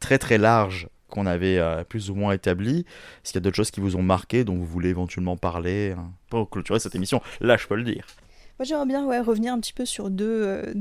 très 0.00 0.18
très 0.18 0.38
large 0.38 0.88
qu'on 1.10 1.26
avait 1.26 1.58
euh, 1.58 1.84
plus 1.84 2.08
ou 2.08 2.14
moins 2.14 2.32
établi? 2.32 2.78
Est-ce 2.78 3.32
qu'il 3.32 3.34
y 3.34 3.38
a 3.38 3.40
d'autres 3.42 3.56
choses 3.56 3.70
qui 3.70 3.80
vous 3.80 3.94
ont 3.94 4.02
marqué 4.02 4.42
dont 4.42 4.54
vous 4.54 4.64
voulez 4.64 4.88
éventuellement 4.88 5.36
parler 5.36 5.94
hein, 5.98 6.12
pour 6.30 6.48
clôturer 6.48 6.80
cette 6.80 6.94
émission? 6.94 7.20
Là 7.42 7.58
je 7.58 7.66
peux 7.66 7.76
le 7.76 7.84
dire 7.84 8.06
Moi, 8.58 8.64
j'aimerais 8.64 8.86
bien 8.86 9.22
revenir 9.22 9.52
un 9.52 9.60
petit 9.60 9.74
peu 9.74 9.84
sur 9.84 10.08
deux, 10.08 10.44
euh, 10.46 10.72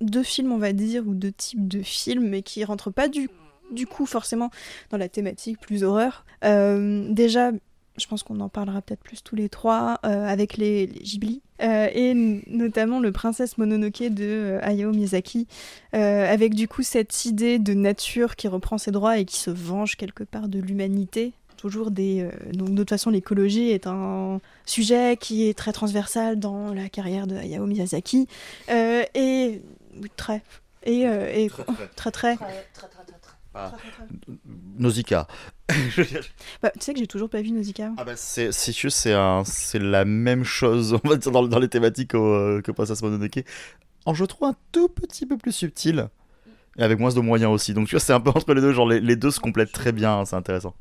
deux 0.00 0.24
films, 0.24 0.50
on 0.50 0.58
va 0.58 0.72
dire, 0.72 1.06
ou 1.06 1.14
deux 1.14 1.30
types 1.30 1.68
de 1.68 1.80
films, 1.80 2.28
mais 2.28 2.42
qui 2.42 2.64
rentrent 2.64 2.90
pas 2.90 3.06
du, 3.06 3.30
du 3.70 3.86
coup 3.86 4.04
forcément 4.04 4.50
dans 4.90 4.98
la 4.98 5.08
thématique 5.08 5.60
plus 5.60 5.84
horreur. 5.84 6.24
Euh, 6.44 7.06
déjà, 7.08 7.52
je 7.96 8.06
pense 8.08 8.24
qu'on 8.24 8.40
en 8.40 8.48
parlera 8.48 8.82
peut-être 8.82 9.04
plus 9.04 9.22
tous 9.22 9.36
les 9.36 9.48
trois, 9.48 10.00
avec 10.02 10.56
les, 10.56 10.88
les 10.88 11.00
Ghibli. 11.02 11.40
Euh, 11.62 11.88
et 11.92 12.14
notamment 12.46 13.00
le 13.00 13.12
Princesse 13.12 13.58
Mononoke 13.58 14.02
de 14.02 14.24
euh, 14.24 14.58
Hayao 14.62 14.92
Miyazaki, 14.92 15.46
euh, 15.94 16.32
avec 16.32 16.54
du 16.54 16.68
coup 16.68 16.82
cette 16.82 17.24
idée 17.24 17.58
de 17.58 17.74
nature 17.74 18.36
qui 18.36 18.48
reprend 18.48 18.78
ses 18.78 18.90
droits 18.90 19.18
et 19.18 19.24
qui 19.24 19.38
se 19.38 19.50
venge 19.50 19.96
quelque 19.96 20.24
part 20.24 20.48
de 20.48 20.58
l'humanité. 20.58 21.32
Toujours 21.56 21.90
des. 21.90 22.26
donc, 22.54 22.70
de 22.70 22.76
toute 22.76 22.88
façon, 22.88 23.10
l'écologie 23.10 23.68
est 23.68 23.86
un 23.86 24.40
sujet 24.64 25.18
qui 25.20 25.46
est 25.46 25.52
très 25.52 25.72
transversal 25.72 26.38
dans 26.38 26.72
la 26.72 26.88
carrière 26.88 27.26
de 27.26 27.36
Hayao 27.36 27.66
Miyazaki. 27.66 28.26
et. 28.68 29.60
Très. 30.16 30.40
Et, 30.84 31.00
et 31.00 31.50
très, 31.96 32.10
très. 32.10 32.38
Ah. 33.54 33.72
Nausicaa. 34.78 35.26
bah, 36.62 36.70
tu 36.70 36.80
sais 36.80 36.92
que 36.92 36.98
j'ai 36.98 37.06
toujours 37.06 37.30
pas 37.30 37.42
vu 37.42 37.50
Nausicaa. 37.50 37.92
Ah 37.96 38.04
bah 38.04 38.16
c'est 38.16 38.52
c'est 38.52 38.72
c'est 38.72 39.78
la 39.78 40.04
même 40.04 40.44
chose 40.44 40.98
on 41.04 41.08
va 41.08 41.16
dire 41.16 41.32
dans, 41.32 41.46
dans 41.46 41.58
les 41.58 41.68
thématiques 41.68 42.14
euh, 42.14 42.60
que 42.62 42.72
Princess 42.72 43.02
Mononoke. 43.02 43.44
En 44.06 44.14
je 44.14 44.24
trouve 44.24 44.48
un 44.48 44.56
tout 44.72 44.88
petit 44.88 45.26
peu 45.26 45.36
plus 45.36 45.52
subtil 45.52 46.08
et 46.78 46.82
avec 46.82 46.98
moins 46.98 47.12
de 47.12 47.20
moyens 47.20 47.52
aussi. 47.52 47.74
Donc 47.74 47.88
tu 47.88 47.94
vois 47.94 48.00
c'est 48.00 48.12
un 48.12 48.20
peu 48.20 48.30
entre 48.30 48.52
les 48.54 48.60
deux 48.60 48.72
genre 48.72 48.88
les, 48.88 49.16
deux 49.16 49.30
se 49.30 49.40
complètent 49.40 49.72
très 49.72 49.92
bien, 49.92 50.24
c'est 50.24 50.36
intéressant. 50.36 50.74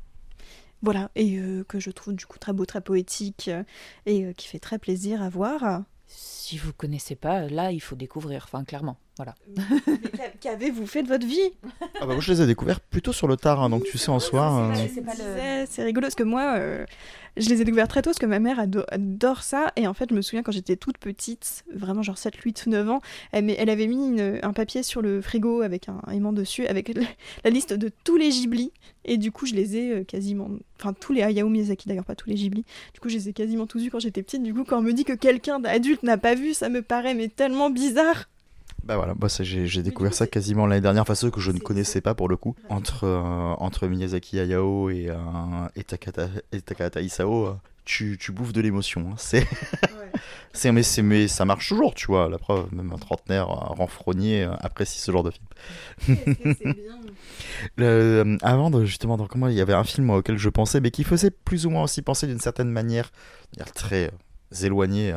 Voilà 0.81 1.11
et 1.15 1.37
euh, 1.37 1.63
que 1.63 1.79
je 1.79 1.91
trouve 1.91 2.15
du 2.15 2.25
coup 2.25 2.39
très 2.39 2.53
beau, 2.53 2.65
très 2.65 2.81
poétique 2.81 3.49
euh, 3.49 3.63
et 4.05 4.33
qui 4.35 4.47
fait 4.47 4.59
très 4.59 4.79
plaisir 4.79 5.21
à 5.21 5.29
voir. 5.29 5.83
Si 6.07 6.57
vous 6.57 6.73
connaissez 6.73 7.15
pas, 7.15 7.47
là 7.47 7.71
il 7.71 7.81
faut 7.81 7.95
découvrir, 7.95 8.45
enfin 8.45 8.63
clairement. 8.63 8.97
Voilà. 9.19 9.35
Qu'avez-vous 10.39 10.87
fait 10.87 11.03
de 11.03 11.09
votre 11.09 11.27
vie? 11.27 11.51
Ah 11.99 12.05
bah 12.05 12.13
Moi, 12.13 12.21
je 12.21 12.31
les 12.31 12.41
ai 12.41 12.47
découverts 12.47 12.79
plutôt 12.79 13.11
sur 13.11 13.27
le 13.27 13.35
tard, 13.35 13.61
hein, 13.61 13.69
donc 13.69 13.83
tu 13.83 13.97
sais, 13.97 14.07
en 14.07 14.19
soi. 14.19 14.71
Euh, 14.71 15.65
c'est 15.69 15.83
rigolo 15.83 16.05
parce 16.05 16.15
que 16.15 16.23
moi, 16.23 16.55
euh, 16.57 16.85
je 17.35 17.49
les 17.49 17.61
ai 17.61 17.65
découverts 17.65 17.89
très 17.89 18.01
tôt 18.01 18.11
parce 18.11 18.17
que 18.17 18.25
ma 18.25 18.39
mère 18.39 18.59
adore 18.59 19.43
ça. 19.43 19.73
Et 19.75 19.87
en 19.87 19.93
fait, 19.93 20.09
je 20.09 20.15
me 20.15 20.21
souviens 20.21 20.41
quand 20.41 20.53
j'étais 20.53 20.77
toute 20.77 20.97
petite, 20.99 21.65
vraiment 21.75 22.01
genre 22.01 22.17
7, 22.17 22.33
8, 22.33 22.67
9 22.67 22.89
ans, 22.89 23.01
elle, 23.33 23.49
elle 23.49 23.69
avait 23.69 23.87
mis 23.87 24.21
un 24.21 24.53
papier 24.53 24.83
sur 24.83 25.01
le 25.01 25.21
frigo 25.21 25.63
avec 25.63 25.89
un 25.89 25.99
aimant 26.13 26.31
dessus, 26.31 26.65
avec 26.67 26.89
la 27.43 27.49
liste 27.49 27.73
de 27.73 27.91
tous 28.05 28.15
les 28.15 28.29
Ghibli. 28.29 28.71
Et 29.03 29.17
du 29.17 29.33
coup, 29.33 29.45
je 29.45 29.53
les 29.53 29.75
ai 29.75 29.91
euh, 29.91 30.03
quasiment. 30.05 30.49
Enfin, 30.79 30.93
tous 30.93 31.11
les 31.11 31.23
Hayao 31.23 31.49
Miyazaki 31.49 31.89
d'ailleurs, 31.89 32.05
pas 32.05 32.15
tous 32.15 32.29
les 32.29 32.35
Ghibli. 32.35 32.63
Du 32.93 33.01
coup, 33.01 33.09
je 33.09 33.15
les 33.15 33.27
ai 33.27 33.33
quasiment 33.33 33.67
tous 33.67 33.79
vus 33.79 33.89
quand 33.91 33.99
j'étais 33.99 34.23
petite. 34.23 34.43
Du 34.43 34.53
coup, 34.53 34.63
quand 34.63 34.79
on 34.79 34.81
me 34.81 34.93
dit 34.93 35.03
que 35.03 35.11
quelqu'un 35.11 35.59
d'adulte 35.59 36.03
n'a 36.03 36.17
pas 36.17 36.35
vu, 36.35 36.53
ça 36.53 36.69
me 36.69 36.81
paraît 36.81 37.15
mais 37.15 37.27
tellement 37.27 37.69
bizarre. 37.69 38.29
Bah 38.89 38.95
voilà, 38.95 39.13
bah 39.13 39.27
j'ai 39.39 39.83
découvert 39.83 40.15
ça 40.15 40.25
quasiment 40.25 40.65
l'année 40.65 40.81
dernière, 40.81 41.03
enfin 41.03 41.13
ceux 41.13 41.29
que 41.29 41.39
je 41.39 41.51
ne 41.51 41.59
connaissais 41.59 42.01
pas 42.01 42.15
pour 42.15 42.27
le 42.27 42.37
coup. 42.37 42.55
Entre, 42.69 43.03
euh, 43.03 43.53
entre 43.59 43.85
Miyazaki 43.85 44.39
Hayao 44.39 44.89
et, 44.89 45.09
euh, 45.09 45.15
et, 45.75 45.83
Takata, 45.83 46.99
Isao, 46.99 47.45
euh, 47.45 47.53
tu, 47.85 48.17
tu, 48.19 48.31
bouffes 48.31 48.51
de 48.51 48.61
l'émotion. 48.61 49.11
Hein. 49.11 49.15
C'est, 49.19 49.45
c'est, 50.53 50.71
mais, 50.71 50.81
mais 51.03 51.27
ça 51.27 51.45
marche 51.45 51.67
toujours, 51.67 51.93
tu 51.93 52.07
vois. 52.07 52.29
La 52.29 52.39
preuve, 52.39 52.65
même 52.73 52.91
un 52.91 52.97
trentenaire 52.97 53.49
renfrogné 53.49 54.45
apprécie 54.59 54.99
ce 54.99 55.11
genre 55.11 55.23
de 55.23 55.33
film. 56.07 56.17
le, 57.77 58.37
avant 58.41 58.71
de 58.71 58.85
justement, 58.85 59.17
donc, 59.17 59.29
comment 59.29 59.49
il 59.49 59.55
y 59.55 59.61
avait 59.61 59.73
un 59.73 59.83
film 59.83 60.09
auquel 60.09 60.39
je 60.39 60.49
pensais, 60.49 60.81
mais 60.81 60.89
qui 60.89 61.03
faisait 61.03 61.29
plus 61.29 61.67
ou 61.67 61.69
moins 61.69 61.83
aussi 61.83 62.01
penser 62.01 62.25
d'une 62.25 62.39
certaine 62.39 62.71
manière, 62.71 63.11
très 63.75 64.09
éloigné 64.63 65.13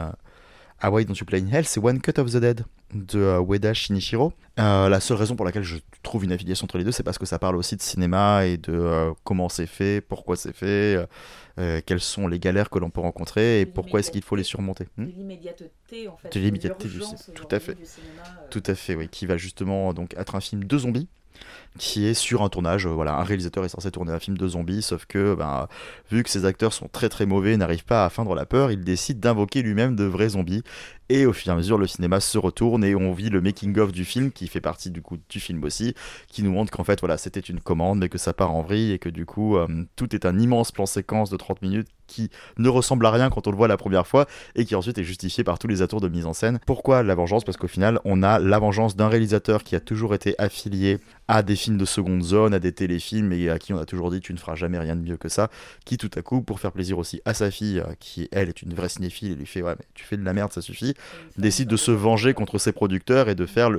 Hawaii 0.82 1.07
Don't 1.07 1.16
You 1.16 1.24
Play 1.24 1.40
in 1.40 1.47
Hell, 1.51 1.65
c'est 1.65 1.81
One 1.81 2.03
Cut 2.03 2.20
of 2.20 2.31
the 2.32 2.36
Dead 2.36 2.66
de 2.93 3.19
euh, 3.19 3.40
Ueda 3.40 3.74
Shinichiro. 3.74 4.32
Euh, 4.59 4.89
la 4.89 5.01
seule 5.01 5.16
raison 5.16 5.36
pour 5.36 5.44
laquelle 5.44 5.62
je 5.62 5.78
trouve 6.02 6.24
une 6.24 6.32
affiliation 6.32 6.64
entre 6.64 6.78
les 6.78 6.85
deux, 6.85 6.93
c'est 6.93 7.02
parce 7.02 7.19
que 7.19 7.27
ça 7.27 7.39
parle 7.39 7.56
aussi 7.56 7.77
de 7.77 7.82
cinéma 7.82 8.47
et 8.47 8.56
de 8.56 8.73
euh, 8.73 9.12
comment 9.24 9.48
c'est 9.48 9.66
fait, 9.66 10.01
pourquoi 10.01 10.36
c'est 10.36 10.55
fait, 10.55 11.06
quelles 11.86 12.01
sont 12.01 12.28
les 12.28 12.39
galères 12.39 12.70
que 12.70 12.78
l'on 12.78 12.90
peut 12.90 13.01
rencontrer 13.01 13.60
et 13.60 13.66
pourquoi 13.66 14.01
est-ce 14.01 14.10
qu'il 14.10 14.23
faut 14.23 14.36
les 14.36 14.43
surmonter. 14.43 14.89
Hmm 14.97 15.06
de 15.06 15.10
l'immédiateté 15.10 16.09
en 16.09 16.16
fait. 16.16 16.35
De 16.35 16.40
l'immédiateté 16.40 16.89
du 16.89 16.98
tout 17.35 17.48
à 17.51 17.60
fait. 17.60 17.77
tout 18.51 18.62
à 18.66 18.74
fait, 18.74 18.94
oui, 18.94 19.09
qui 19.09 19.27
va 19.27 19.36
justement 19.36 19.93
donc 19.93 20.14
être 20.16 20.35
un 20.35 20.40
film 20.40 20.64
de 20.64 20.78
zombies 20.78 21.09
qui 21.78 22.06
est 22.06 22.14
sur 22.14 22.43
un 22.43 22.48
tournage. 22.48 22.86
voilà, 22.86 23.14
un 23.16 23.24
réalisateur 23.24 23.64
est 23.64 23.69
censé 23.69 23.90
tourner 23.90 24.12
un 24.12 24.19
film 24.19 24.36
de 24.36 24.48
zombies, 24.48 24.82
sauf 24.82 25.06
que, 25.06 25.35
ben, 25.35 25.69
vu 26.10 26.23
que 26.23 26.31
ces 26.31 26.44
acteurs 26.44 26.73
sont 26.73 26.89
très 26.89 27.09
très 27.09 27.27
mauvais, 27.27 27.56
n'arrivent 27.56 27.85
pas 27.85 28.05
à 28.05 28.10
feindre 28.10 28.35
la 28.35 28.47
peur, 28.47 28.70
il 28.70 28.81
décide 28.81 29.20
d'invoquer 29.20 29.62
lui-même 29.62 29.97
de 29.97 30.05
vrais 30.05 30.31
zombies 30.31 30.62
et 31.12 31.27
au 31.27 31.35
fur 31.35 31.48
et 31.48 31.52
à 31.52 31.56
mesure, 31.56 31.77
le 31.77 31.86
cinéma 31.86 32.20
se 32.20 32.39
retourne 32.39 32.85
et 32.85 32.94
on 32.94 33.12
vit 33.12 33.28
le 33.28 33.43
making-of 33.43 33.93
du 33.93 34.06
film, 34.06 34.32
qui 34.32 34.48
fait 34.48 34.62
partie 34.62 34.90
du 34.90 35.02
coup 35.02 35.19
du 35.28 35.40
film 35.40 35.62
aussi, 35.62 35.94
qui 36.28 36.43
nous 36.43 36.52
montre 36.52 36.73
qu'en 36.73 36.85
fait, 36.85 37.01
voilà, 37.01 37.19
c'était 37.19 37.40
une 37.40 37.60
commande, 37.60 37.98
mais 37.98 38.09
que 38.09 38.16
ça 38.16 38.32
part 38.32 38.55
en 38.55 38.62
vrille 38.62 38.93
et 38.93 38.98
que 38.98 39.10
du 39.10 39.27
coup, 39.27 39.59
euh, 39.59 39.66
tout 39.94 40.14
est 40.14 40.24
un 40.24 40.39
immense 40.39 40.73
plan 40.73 40.86
séquence 40.86 41.28
de 41.28 41.36
30 41.36 41.60
minutes 41.60 41.89
qui 42.12 42.30
ne 42.59 42.68
ressemble 42.68 43.06
à 43.06 43.10
rien 43.10 43.30
quand 43.30 43.47
on 43.47 43.51
le 43.51 43.56
voit 43.56 43.68
la 43.68 43.76
première 43.76 44.06
fois 44.06 44.26
et 44.55 44.64
qui 44.64 44.74
ensuite 44.74 44.98
est 44.98 45.05
justifié 45.05 45.44
par 45.44 45.59
tous 45.59 45.66
les 45.66 45.82
atours 45.82 46.01
de 46.01 46.09
mise 46.09 46.26
en 46.26 46.34
scène. 46.34 46.60
Pourquoi 46.66 47.02
la 47.02 47.14
vengeance? 47.14 47.44
Parce 47.44 47.56
qu'au 47.56 47.68
final, 47.68 47.98
on 48.05 48.22
a 48.22 48.39
la 48.39 48.59
vengeance 48.59 48.97
d'un 48.97 49.09
réalisateur 49.09 49.64
qui 49.64 49.74
a 49.74 49.80
toujours 49.80 50.14
été 50.14 50.34
affilié 50.39 50.98
à 51.28 51.43
des 51.43 51.56
films 51.56 51.78
de 51.78 51.84
seconde 51.84 52.22
zone, 52.22 52.52
à 52.52 52.59
des 52.59 52.72
téléfilms 52.72 53.32
et 53.32 53.48
à 53.48 53.59
qui 53.59 53.72
on 53.72 53.78
a 53.78 53.86
toujours 53.86 54.10
dit 54.10 54.20
tu 54.20 54.34
ne 54.34 54.39
feras 54.39 54.55
jamais 54.55 54.78
rien 54.78 54.97
de 54.97 55.01
mieux 55.01 55.16
que 55.16 55.28
ça, 55.28 55.48
qui 55.86 55.97
tout 55.97 56.10
à 56.14 56.22
coup, 56.22 56.43
pour 56.43 56.60
faire 56.60 56.72
plaisir 56.72 56.98
aussi 56.98 57.22
à 57.24 57.32
sa 57.32 57.51
fille, 57.51 57.78
euh, 57.78 57.94
qui 57.98 58.28
elle 58.32 58.48
est 58.51 58.60
une 58.60 58.74
vraie 58.74 58.90
cinéphile, 58.90 59.32
et 59.32 59.34
lui 59.34 59.47
fait 59.47 59.62
ouais 59.62 59.74
mais 59.78 59.86
tu 59.94 60.05
fais 60.05 60.18
de 60.18 60.24
la 60.24 60.34
merde, 60.34 60.52
ça 60.52 60.60
suffit, 60.60 60.94
décide 61.39 61.68
de 61.68 61.76
se 61.76 61.90
venger 61.90 62.34
contre 62.34 62.59
ses 62.59 62.72
producteurs 62.72 63.30
et 63.30 63.34
de 63.34 63.47
faire 63.47 63.70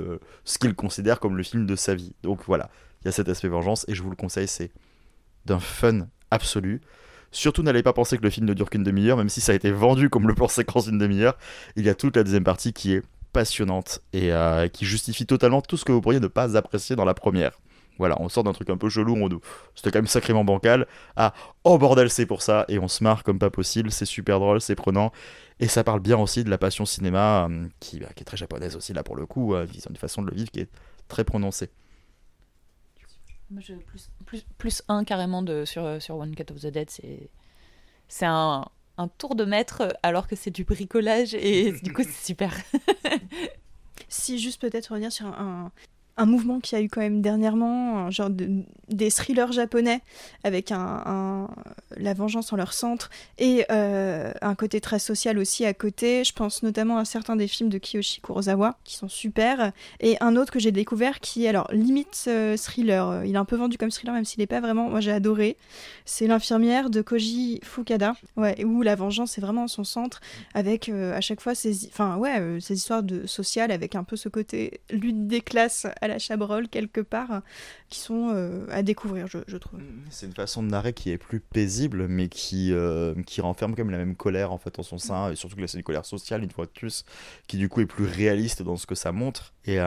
ce 0.45 0.57
qu'il 0.57 0.73
considère 0.73 1.19
comme 1.19 1.37
le 1.37 1.43
film 1.43 1.65
de 1.67 1.75
sa 1.75 1.93
vie. 1.93 2.13
Donc 2.23 2.39
voilà, 2.47 2.69
il 3.01 3.05
y 3.05 3.09
a 3.09 3.11
cet 3.11 3.29
aspect 3.29 3.49
vengeance 3.49 3.85
et 3.87 3.93
je 3.93 4.01
vous 4.01 4.09
le 4.09 4.15
conseille, 4.15 4.47
c'est 4.47 4.71
d'un 5.45 5.59
fun 5.59 6.07
absolu. 6.31 6.81
Surtout 7.33 7.63
n'allez 7.63 7.83
pas 7.83 7.93
penser 7.93 8.17
que 8.17 8.23
le 8.23 8.29
film 8.29 8.45
ne 8.45 8.53
dure 8.53 8.69
qu'une 8.69 8.83
demi-heure, 8.83 9.17
même 9.17 9.27
si 9.27 9.41
ça 9.41 9.51
a 9.51 9.55
été 9.55 9.71
vendu 9.71 10.09
comme 10.09 10.27
le 10.27 10.35
plan 10.35 10.47
séquence 10.47 10.85
d'une 10.85 10.99
demi-heure. 10.99 11.35
Il 11.75 11.83
y 11.83 11.89
a 11.89 11.95
toute 11.95 12.15
la 12.15 12.23
deuxième 12.23 12.43
partie 12.43 12.73
qui 12.73 12.93
est 12.93 13.01
passionnante 13.33 14.01
et 14.13 14.31
euh, 14.31 14.67
qui 14.67 14.85
justifie 14.85 15.25
totalement 15.25 15.61
tout 15.61 15.75
ce 15.75 15.83
que 15.83 15.91
vous 15.91 15.99
pourriez 15.99 16.19
ne 16.19 16.27
pas 16.27 16.55
apprécier 16.55 16.95
dans 16.95 17.05
la 17.05 17.15
première. 17.15 17.59
Voilà, 17.97 18.15
on 18.19 18.29
sort 18.29 18.43
d'un 18.43 18.53
truc 18.53 18.69
un 18.69 18.77
peu 18.77 18.89
chelou, 18.89 19.15
on... 19.15 19.29
c'était 19.75 19.91
quand 19.91 19.99
même 19.99 20.07
sacrément 20.07 20.43
bancal, 20.43 20.87
ah, 21.15 21.33
oh 21.63 21.77
bordel, 21.77 22.09
c'est 22.09 22.25
pour 22.25 22.41
ça, 22.41 22.65
et 22.67 22.79
on 22.79 22.87
se 22.87 23.03
marre 23.03 23.23
comme 23.23 23.37
pas 23.37 23.51
possible, 23.51 23.91
c'est 23.91 24.05
super 24.05 24.39
drôle, 24.39 24.61
c'est 24.61 24.75
prenant, 24.75 25.11
et 25.59 25.67
ça 25.67 25.83
parle 25.83 25.99
bien 25.99 26.17
aussi 26.17 26.43
de 26.43 26.49
la 26.49 26.57
passion 26.57 26.85
cinéma, 26.85 27.47
euh, 27.49 27.67
qui, 27.79 27.99
bah, 27.99 28.07
qui, 28.15 28.21
est 28.21 28.25
très 28.25 28.37
japonaise 28.37 28.75
aussi, 28.75 28.93
là 28.93 29.03
pour 29.03 29.15
le 29.15 29.27
coup, 29.27 29.53
euh, 29.53 29.67
une 29.89 29.95
façon 29.95 30.23
de 30.23 30.31
le 30.31 30.35
vivre 30.35 30.49
qui 30.49 30.61
est 30.61 30.69
très 31.07 31.23
prononcée. 31.23 31.69
Plus, 34.25 34.45
plus, 34.57 34.83
un 34.87 35.03
carrément 35.03 35.41
de, 35.41 35.65
sur, 35.65 35.83
One 36.09 36.35
Cut 36.35 36.51
of 36.51 36.61
the 36.61 36.67
Dead, 36.67 36.89
c'est, 36.89 37.29
c'est 38.07 38.25
un, 38.25 38.65
un 38.97 39.07
tour 39.07 39.35
de 39.35 39.45
maître 39.45 39.95
alors 40.03 40.27
que 40.27 40.35
c'est 40.35 40.51
du 40.51 40.63
bricolage, 40.63 41.33
et 41.33 41.71
du 41.71 41.93
coup, 41.93 42.03
c'est 42.03 42.25
super. 42.25 42.53
si 44.07 44.39
juste 44.39 44.61
peut-être 44.61 44.87
revenir 44.87 45.11
sur 45.11 45.27
un, 45.27 45.71
un 46.17 46.25
mouvement 46.25 46.59
qui 46.59 46.75
a 46.75 46.81
eu 46.81 46.89
quand 46.89 47.01
même 47.01 47.21
dernièrement, 47.21 48.11
genre 48.11 48.29
des 48.29 49.11
thrillers 49.11 49.51
japonais 49.51 50.01
avec 50.43 50.71
un, 50.71 51.47
la 51.97 52.13
vengeance 52.13 52.53
en 52.53 52.55
leur 52.55 52.73
centre 52.73 53.09
et 53.39 53.65
euh, 53.71 54.31
un 54.41 54.55
côté 54.55 54.79
très 54.79 54.99
social 54.99 55.37
aussi 55.39 55.65
à 55.65 55.73
côté. 55.73 56.23
Je 56.23 56.33
pense 56.33 56.61
notamment 56.61 56.97
à 56.97 57.05
certains 57.05 57.35
des 57.35 57.47
films 57.47 57.69
de 57.69 57.77
Kiyoshi 57.77 58.21
Kurosawa 58.21 58.77
qui 58.83 58.95
sont 58.95 59.07
super 59.07 59.71
et 59.99 60.17
un 60.21 60.35
autre 60.35 60.51
que 60.51 60.59
j'ai 60.59 60.71
découvert 60.71 61.19
qui, 61.19 61.47
alors 61.47 61.67
limite 61.71 62.25
euh, 62.27 62.57
thriller, 62.57 63.25
il 63.25 63.33
est 63.33 63.37
un 63.37 63.45
peu 63.45 63.55
vendu 63.55 63.77
comme 63.77 63.91
thriller 63.91 64.13
même 64.13 64.25
s'il 64.25 64.39
n'est 64.39 64.47
pas 64.47 64.61
vraiment. 64.61 64.89
Moi 64.89 64.99
j'ai 64.99 65.11
adoré. 65.11 65.57
C'est 66.05 66.27
l'infirmière 66.27 66.89
de 66.89 67.01
Koji 67.01 67.59
Fukada, 67.63 68.13
ouais, 68.37 68.63
où 68.63 68.81
la 68.81 68.95
vengeance 68.95 69.37
est 69.37 69.41
vraiment 69.41 69.67
son 69.67 69.83
centre 69.83 70.21
avec 70.53 70.89
euh, 70.89 71.15
à 71.15 71.21
chaque 71.21 71.41
fois 71.41 71.55
ces, 71.55 71.87
enfin 71.87 72.17
ouais, 72.17 72.59
ces 72.59 72.75
histoires 72.75 73.03
de 73.03 73.25
sociales 73.25 73.71
avec 73.71 73.95
un 73.95 74.03
peu 74.03 74.15
ce 74.15 74.29
côté 74.29 74.81
lutte 74.91 75.27
des 75.27 75.41
classes 75.41 75.87
à 76.03 76.07
la 76.07 76.19
Chabrol 76.19 76.67
quelque 76.67 76.99
part, 76.99 77.41
qui 77.89 77.99
sont 77.99 78.31
euh, 78.33 78.65
à 78.69 78.83
découvrir, 78.83 79.27
je, 79.27 79.57
trouve. 79.57 79.79
Mm, 79.79 80.05
c'est 80.09 80.25
une 80.25 80.33
façon 80.33 80.61
de 80.61 80.67
narrer 80.67 80.91
qui 80.91 81.11
est 81.11 81.17
plus 81.17 81.39
paisible, 81.39 82.07
mais 82.09 82.27
qui, 82.27 82.73
euh, 82.73 83.15
qui 83.25 83.39
renferme 83.39 83.73
quand 83.73 83.85
même 83.85 83.91
la 83.91 83.97
même 83.97 84.15
colère 84.15 84.51
en 84.51 84.57
fait 84.57 84.77
en 84.79 84.83
son 84.83 84.97
sein, 84.97 85.31
et 85.31 85.35
surtout 85.35 85.55
que 85.55 85.61
là 85.61 85.67
c'est 85.67 85.77
une 85.77 85.83
colère 85.83 86.05
sociale 86.05 86.43
une 86.43 86.51
fois 86.51 86.65
de 86.65 86.71
plus, 86.71 87.05
qui 87.47 87.57
du 87.57 87.69
coup 87.69 87.79
est 87.79 87.85
plus 87.85 88.05
réaliste 88.05 88.61
dans 88.63 88.75
ce 88.75 88.85
que 88.85 88.95
ça 88.95 89.13
montre, 89.13 89.53
et, 89.65 89.79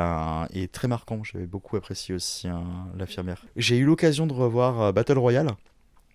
très 0.72 0.88
marquant. 0.88 1.22
J'avais 1.22 1.46
beaucoup 1.46 1.76
apprécié 1.76 2.14
aussi 2.14 2.48
hein, 2.48 2.64
l'infirmière. 2.96 3.44
J'ai 3.56 3.76
eu 3.76 3.84
l'occasion 3.84 4.26
de 4.26 4.32
revoir 4.32 4.80
euh, 4.80 4.92
Battle 4.92 5.18
Royale. 5.18 5.50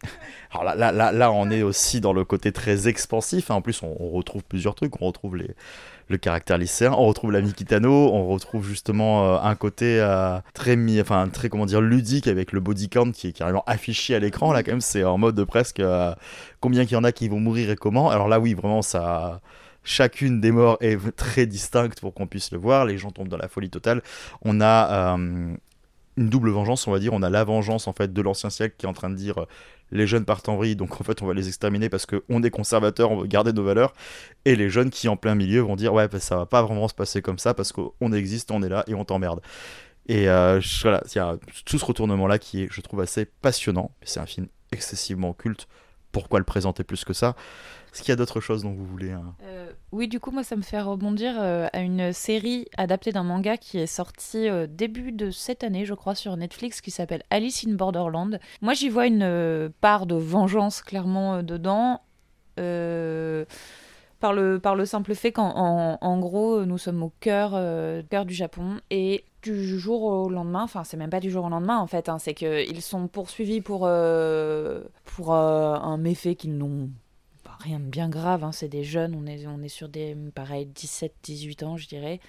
Alors 0.51 0.63
là, 0.63 0.75
là, 0.75 0.91
là, 0.91 1.11
là, 1.11 1.31
on 1.31 1.49
est 1.51 1.61
aussi 1.61 2.01
dans 2.01 2.13
le 2.13 2.25
côté 2.25 2.51
très 2.51 2.87
expansif. 2.87 3.51
Hein. 3.51 3.55
En 3.55 3.61
plus, 3.61 3.83
on, 3.83 4.09
retrouve 4.09 4.43
plusieurs 4.43 4.75
trucs. 4.75 4.99
On 5.01 5.07
retrouve 5.07 5.37
les, 5.37 5.51
le 6.07 6.17
caractère 6.17 6.57
lycéen. 6.57 6.91
On 6.93 7.05
retrouve 7.05 7.31
l'ami 7.31 7.53
Kitano, 7.53 8.09
on 8.13 8.27
retrouve 8.27 8.67
justement 8.67 9.35
euh, 9.35 9.39
un 9.41 9.55
côté 9.55 9.99
euh, 9.99 10.39
très, 10.53 10.77
enfin, 11.01 11.27
très 11.29 11.49
comment 11.49 11.65
ludique 11.65 12.27
avec 12.27 12.51
le 12.51 12.59
body 12.59 12.89
count 12.89 13.11
qui 13.11 13.27
est 13.27 13.31
carrément 13.31 13.63
affiché 13.67 14.15
à 14.15 14.19
l'écran. 14.19 14.51
Là, 14.51 14.63
quand 14.63 14.71
même, 14.71 14.81
c'est 14.81 15.03
en 15.03 15.17
mode 15.17 15.43
presque 15.45 15.79
euh, 15.79 16.13
combien 16.59 16.85
qu'il 16.85 16.93
y 16.93 16.97
en 16.97 17.03
a 17.03 17.11
qui 17.11 17.27
vont 17.29 17.39
mourir 17.39 17.69
et 17.69 17.75
comment. 17.75 18.09
Alors 18.09 18.27
là, 18.27 18.39
oui, 18.39 18.53
vraiment, 18.53 18.81
ça. 18.81 19.41
Chacune 19.83 20.39
des 20.41 20.51
morts 20.51 20.77
est 20.79 21.15
très 21.15 21.47
distincte 21.47 22.01
pour 22.01 22.13
qu'on 22.13 22.27
puisse 22.27 22.51
le 22.51 22.59
voir. 22.59 22.85
Les 22.85 22.99
gens 22.99 23.09
tombent 23.09 23.29
dans 23.29 23.37
la 23.37 23.47
folie 23.47 23.71
totale. 23.71 24.03
On 24.43 24.61
a 24.61 25.17
une 26.17 26.29
double 26.29 26.51
vengeance, 26.51 26.85
on 26.85 26.91
va 26.91 26.99
dire. 26.99 27.13
On 27.13 27.23
a 27.23 27.31
la 27.31 27.43
vengeance 27.43 27.87
en 27.87 27.93
fait 27.93 28.13
de 28.13 28.21
l'ancien 28.21 28.51
siècle 28.51 28.75
qui 28.77 28.85
est 28.85 28.89
en 28.89 28.93
train 28.93 29.09
de 29.09 29.15
dire 29.15 29.43
les 29.91 30.07
jeunes 30.07 30.25
partent 30.25 30.49
en 30.49 30.55
vrille, 30.55 30.75
donc 30.75 30.99
en 30.99 31.03
fait 31.03 31.21
on 31.21 31.25
va 31.25 31.33
les 31.33 31.47
exterminer 31.47 31.89
parce 31.89 32.05
qu'on 32.05 32.43
est 32.43 32.49
conservateurs, 32.49 33.11
on 33.11 33.17
veut 33.21 33.27
garder 33.27 33.53
nos 33.53 33.63
valeurs, 33.63 33.93
et 34.45 34.55
les 34.55 34.69
jeunes 34.69 34.89
qui 34.89 35.07
en 35.07 35.17
plein 35.17 35.35
milieu 35.35 35.61
vont 35.61 35.75
dire 35.75 35.93
ouais 35.93 36.07
bah, 36.07 36.19
ça 36.19 36.37
va 36.37 36.45
pas 36.45 36.61
vraiment 36.61 36.87
se 36.87 36.93
passer 36.93 37.21
comme 37.21 37.39
ça 37.39 37.53
parce 37.53 37.71
qu'on 37.71 38.13
existe, 38.13 38.51
on 38.51 38.63
est 38.63 38.69
là 38.69 38.83
et 38.87 38.93
on 38.93 39.05
t'emmerde. 39.05 39.41
Et 40.07 40.29
euh, 40.29 40.59
voilà, 40.81 41.01
il 41.13 41.15
y 41.15 41.19
a 41.19 41.37
tout 41.65 41.77
ce 41.77 41.85
retournement-là 41.85 42.39
qui 42.39 42.63
est, 42.63 42.67
je 42.71 42.81
trouve, 42.81 43.01
assez 43.01 43.25
passionnant. 43.25 43.91
C'est 44.01 44.19
un 44.19 44.25
film 44.25 44.47
excessivement 44.71 45.33
culte. 45.33 45.67
Pourquoi 46.11 46.39
le 46.39 46.45
présenter 46.45 46.83
plus 46.83 47.05
que 47.05 47.13
ça? 47.13 47.35
Est-ce 47.93 48.03
qu'il 48.03 48.09
y 48.09 48.13
a 48.13 48.15
d'autres 48.15 48.39
choses 48.39 48.63
dont 48.63 48.71
vous 48.71 48.85
voulez 48.85 49.11
hein 49.11 49.35
Euh, 49.43 49.69
oui, 49.91 50.07
du 50.07 50.21
coup, 50.21 50.31
moi, 50.31 50.43
ça 50.43 50.55
me 50.55 50.61
fait 50.61 50.79
rebondir 50.79 51.33
euh, 51.37 51.67
à 51.73 51.81
une 51.81 52.13
série 52.13 52.67
adaptée 52.77 53.11
d'un 53.11 53.23
manga 53.23 53.57
qui 53.57 53.79
est 53.79 53.87
sorti 53.87 54.47
euh, 54.47 54.65
début 54.65 55.11
de 55.11 55.29
cette 55.29 55.65
année, 55.65 55.85
je 55.85 55.93
crois, 55.93 56.15
sur 56.15 56.37
Netflix, 56.37 56.79
qui 56.79 56.89
s'appelle 56.89 57.23
Alice 57.29 57.65
in 57.67 57.73
Borderland. 57.73 58.39
Moi, 58.61 58.73
j'y 58.75 58.87
vois 58.87 59.07
une 59.07 59.69
part 59.81 60.05
de 60.05 60.15
vengeance 60.15 60.81
clairement 60.81 61.43
dedans. 61.43 62.01
par 62.55 64.33
le, 64.33 64.59
par 64.59 64.75
le 64.75 64.85
simple 64.85 65.13
fait 65.13 65.33
qu'en 65.33 65.51
en, 65.57 65.97
en 65.99 66.19
gros, 66.19 66.63
nous 66.63 66.77
sommes 66.77 67.03
au 67.03 67.11
cœur, 67.19 67.51
cœur 68.09 68.25
du 68.25 68.33
Japon 68.33 68.79
et 68.89 69.25
du 69.41 69.79
jour 69.79 70.03
au 70.03 70.29
lendemain, 70.29 70.61
enfin 70.61 70.83
c'est 70.83 70.95
même 70.97 71.09
pas 71.09 71.19
du 71.19 71.31
jour 71.31 71.45
au 71.45 71.49
lendemain 71.49 71.79
en 71.79 71.87
fait, 71.87 72.07
hein, 72.07 72.19
c'est 72.19 72.35
qu'ils 72.35 72.81
sont 72.83 73.07
poursuivis 73.07 73.59
pour, 73.59 73.89
pour 75.03 75.33
un 75.33 75.97
méfait 75.97 76.35
qu'ils 76.35 76.55
n'ont 76.55 76.91
rien 77.61 77.79
de 77.79 77.85
bien 77.85 78.09
grave, 78.09 78.43
hein, 78.43 78.51
c'est 78.51 78.67
des 78.67 78.83
jeunes, 78.83 79.15
on 79.15 79.25
est, 79.25 79.45
on 79.47 79.61
est 79.61 79.69
sur 79.69 79.89
des, 79.89 80.15
pareil, 80.33 80.67
17-18 80.75 81.63
ans 81.63 81.77
je 81.77 81.87
dirais. 81.87 82.19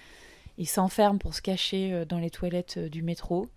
Ils 0.59 0.69
s'enferment 0.69 1.19
pour 1.19 1.35
se 1.35 1.43
cacher 1.43 1.93
euh, 1.93 2.05
dans 2.05 2.19
les 2.19 2.31
toilettes 2.31 2.77
euh, 2.77 2.89
du 2.89 3.03
métro. 3.03 3.49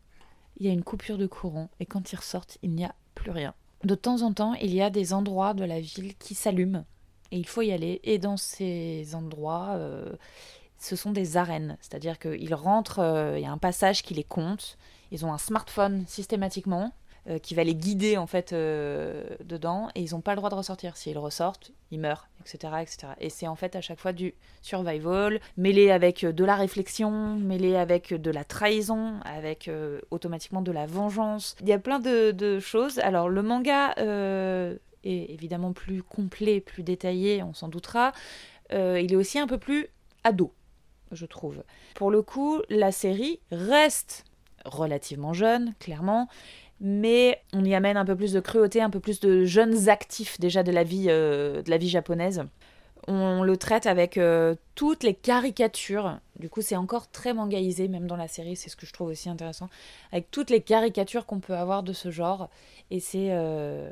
Il 0.57 0.65
y 0.65 0.69
a 0.69 0.73
une 0.73 0.83
coupure 0.83 1.17
de 1.17 1.27
courant 1.27 1.69
et 1.79 1.85
quand 1.85 2.11
ils 2.11 2.15
ressortent, 2.15 2.57
il 2.63 2.71
n'y 2.71 2.85
a 2.85 2.95
plus 3.13 3.31
rien. 3.31 3.53
De 3.83 3.95
temps 3.95 4.21
en 4.21 4.33
temps, 4.33 4.53
il 4.55 4.73
y 4.73 4.81
a 4.81 4.89
des 4.89 5.13
endroits 5.13 5.53
de 5.53 5.65
la 5.65 5.79
ville 5.79 6.15
qui 6.17 6.33
s'allument 6.33 6.85
et 7.31 7.37
il 7.37 7.47
faut 7.47 7.61
y 7.61 7.71
aller. 7.71 7.99
Et 8.03 8.17
dans 8.17 8.37
ces 8.37 9.13
endroits, 9.13 9.71
euh, 9.73 10.15
ce 10.79 10.95
sont 10.95 11.11
des 11.11 11.37
arènes, 11.37 11.77
c'est-à-dire 11.81 12.17
qu'ils 12.17 12.55
rentrent, 12.55 13.33
il 13.35 13.41
y 13.41 13.45
a 13.45 13.51
un 13.51 13.57
passage 13.57 14.01
qui 14.01 14.13
les 14.13 14.23
compte. 14.23 14.77
Ils 15.11 15.25
ont 15.25 15.33
un 15.33 15.37
smartphone 15.37 16.05
systématiquement 16.07 16.91
euh, 17.27 17.39
qui 17.39 17.55
va 17.55 17.63
les 17.63 17.73
guider 17.73 18.17
en 18.17 18.27
fait 18.27 18.53
euh, 18.53 19.23
dedans 19.43 19.89
et 19.95 20.01
ils 20.01 20.11
n'ont 20.11 20.21
pas 20.21 20.33
le 20.33 20.35
droit 20.35 20.51
de 20.51 20.55
ressortir. 20.55 20.95
S'ils 20.95 21.17
ressortent, 21.17 21.71
ils 21.89 21.99
meurent, 21.99 22.27
etc., 22.41 22.73
etc. 22.83 23.07
Et 23.19 23.31
c'est 23.31 23.47
en 23.47 23.55
fait 23.55 23.75
à 23.75 23.81
chaque 23.81 23.99
fois 23.99 24.13
du 24.13 24.35
survival 24.61 25.39
mêlé 25.57 25.89
avec 25.89 26.23
euh, 26.23 26.31
de 26.31 26.45
la 26.45 26.55
réflexion, 26.55 27.35
mêlé 27.35 27.77
avec 27.77 28.13
de 28.13 28.29
la 28.29 28.43
trahison, 28.43 29.19
avec 29.25 29.71
automatiquement 30.11 30.61
de 30.61 30.71
la 30.71 30.85
vengeance. 30.85 31.55
Il 31.61 31.67
y 31.67 31.73
a 31.73 31.79
plein 31.79 31.97
de, 31.99 32.59
choses. 32.59 32.99
Alors 32.99 33.27
le 33.27 33.41
manga 33.41 33.95
est 33.97 34.77
évidemment 35.03 35.73
plus 35.73 36.03
complet, 36.03 36.61
plus 36.61 36.83
détaillé, 36.83 37.41
on 37.41 37.55
s'en 37.55 37.69
doutera. 37.69 38.11
Il 38.71 39.11
est 39.11 39.15
aussi 39.15 39.39
un 39.39 39.47
peu 39.47 39.57
plus 39.57 39.87
ado, 40.23 40.53
je 41.11 41.25
trouve. 41.25 41.63
Pour 41.95 42.11
le 42.11 42.21
coup, 42.21 42.61
la 42.69 42.91
série 42.91 43.39
reste 43.51 44.25
relativement 44.65 45.33
jeune, 45.33 45.73
clairement, 45.79 46.27
mais 46.81 47.41
on 47.53 47.63
y 47.63 47.73
amène 47.75 47.97
un 47.97 48.05
peu 48.05 48.15
plus 48.15 48.33
de 48.33 48.39
cruauté, 48.39 48.81
un 48.81 48.89
peu 48.89 48.99
plus 48.99 49.19
de 49.19 49.45
jeunes 49.45 49.89
actifs 49.89 50.39
déjà 50.39 50.63
de 50.63 50.71
la 50.71 50.83
vie, 50.83 51.05
euh, 51.09 51.61
de 51.61 51.69
la 51.69 51.77
vie 51.77 51.89
japonaise. 51.89 52.43
On 53.07 53.43
le 53.43 53.55
traite 53.57 53.85
avec 53.85 54.17
euh, 54.17 54.55
toutes 54.73 55.03
les 55.03 55.13
caricatures. 55.13 56.17
Du 56.39 56.49
coup, 56.49 56.61
c'est 56.61 56.75
encore 56.75 57.09
très 57.11 57.33
mangaïsé, 57.33 57.87
même 57.87 58.07
dans 58.07 58.15
la 58.15 58.27
série, 58.27 58.55
c'est 58.55 58.69
ce 58.69 58.75
que 58.75 58.87
je 58.87 58.93
trouve 58.93 59.09
aussi 59.09 59.29
intéressant. 59.29 59.69
Avec 60.11 60.31
toutes 60.31 60.49
les 60.49 60.61
caricatures 60.61 61.25
qu'on 61.27 61.39
peut 61.39 61.55
avoir 61.55 61.83
de 61.83 61.93
ce 61.93 62.09
genre. 62.09 62.49
Et 62.89 62.99
c'est. 62.99 63.27
euh, 63.29 63.91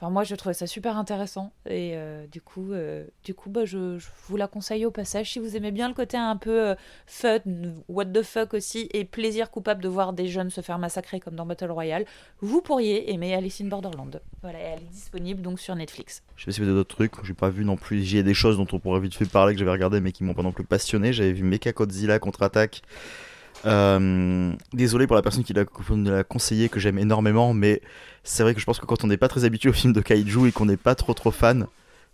Enfin, 0.00 0.10
moi, 0.10 0.24
je 0.24 0.34
trouvais 0.34 0.54
ça 0.54 0.66
super 0.66 0.96
intéressant. 0.96 1.52
Et 1.66 1.92
euh, 1.94 2.26
du 2.26 2.40
coup, 2.40 2.72
euh, 2.72 3.04
du 3.22 3.34
coup 3.34 3.50
bah, 3.50 3.66
je, 3.66 3.98
vous 4.28 4.36
la 4.38 4.46
conseille 4.46 4.86
au 4.86 4.90
passage. 4.90 5.30
Si 5.30 5.38
vous 5.38 5.56
aimez 5.56 5.72
bien 5.72 5.88
le 5.88 5.94
côté 5.94 6.16
un 6.16 6.36
peu 6.36 6.68
euh, 6.68 6.74
fun, 7.06 7.40
what 7.86 8.06
the 8.06 8.22
fuck 8.22 8.54
aussi, 8.54 8.88
et 8.94 9.04
plaisir 9.04 9.50
coupable 9.50 9.82
de 9.82 9.88
voir 9.88 10.14
des 10.14 10.26
jeunes 10.26 10.48
se 10.48 10.62
faire 10.62 10.78
massacrer 10.78 11.20
comme 11.20 11.34
dans 11.34 11.44
Battle 11.44 11.70
Royale, 11.70 12.06
vous 12.40 12.62
pourriez 12.62 13.12
aimer 13.12 13.34
Alice 13.34 13.60
in 13.60 13.66
Borderland. 13.66 14.22
Voilà, 14.40 14.58
elle 14.58 14.80
est 14.80 14.90
disponible 14.90 15.42
donc 15.42 15.60
sur 15.60 15.76
Netflix. 15.76 16.22
Je 16.36 16.44
sais 16.44 16.46
pas 16.46 16.52
si 16.52 16.60
vous 16.60 16.68
avez 16.68 16.76
d'autres 16.76 16.96
trucs, 16.96 17.22
j'ai 17.22 17.34
pas 17.34 17.50
vu 17.50 17.66
non 17.66 17.76
plus. 17.76 18.02
J'ai 18.02 18.22
des 18.22 18.32
choses 18.32 18.56
dont 18.56 18.68
on 18.72 18.78
pourrait 18.78 19.00
vite 19.00 19.14
fait 19.14 19.26
parler 19.26 19.52
que 19.52 19.58
j'avais 19.58 19.70
regardé 19.70 20.00
mais 20.00 20.12
qui 20.12 20.24
m'ont 20.24 20.34
pas 20.34 20.42
non 20.42 20.52
plus 20.52 20.64
passionné. 20.64 21.12
J'avais 21.12 21.32
vu 21.32 21.42
Mecha 21.42 21.72
Godzilla 21.72 22.18
contre-attaque. 22.18 22.80
Euh, 23.66 24.52
désolé 24.72 25.06
pour 25.06 25.16
la 25.16 25.22
personne 25.22 25.44
qui 25.44 25.52
l'a 25.52 25.64
conseillé, 26.24 26.68
que 26.68 26.80
j'aime 26.80 26.98
énormément, 26.98 27.52
mais 27.52 27.82
c'est 28.24 28.42
vrai 28.42 28.54
que 28.54 28.60
je 28.60 28.64
pense 28.64 28.78
que 28.78 28.86
quand 28.86 29.04
on 29.04 29.06
n'est 29.06 29.16
pas 29.16 29.28
très 29.28 29.44
habitué 29.44 29.68
aux 29.68 29.74
films 29.74 29.92
de 29.92 30.00
kaiju 30.00 30.48
et 30.48 30.52
qu'on 30.52 30.66
n'est 30.66 30.76
pas 30.76 30.94
trop 30.94 31.14
trop 31.14 31.30
fan, 31.30 31.66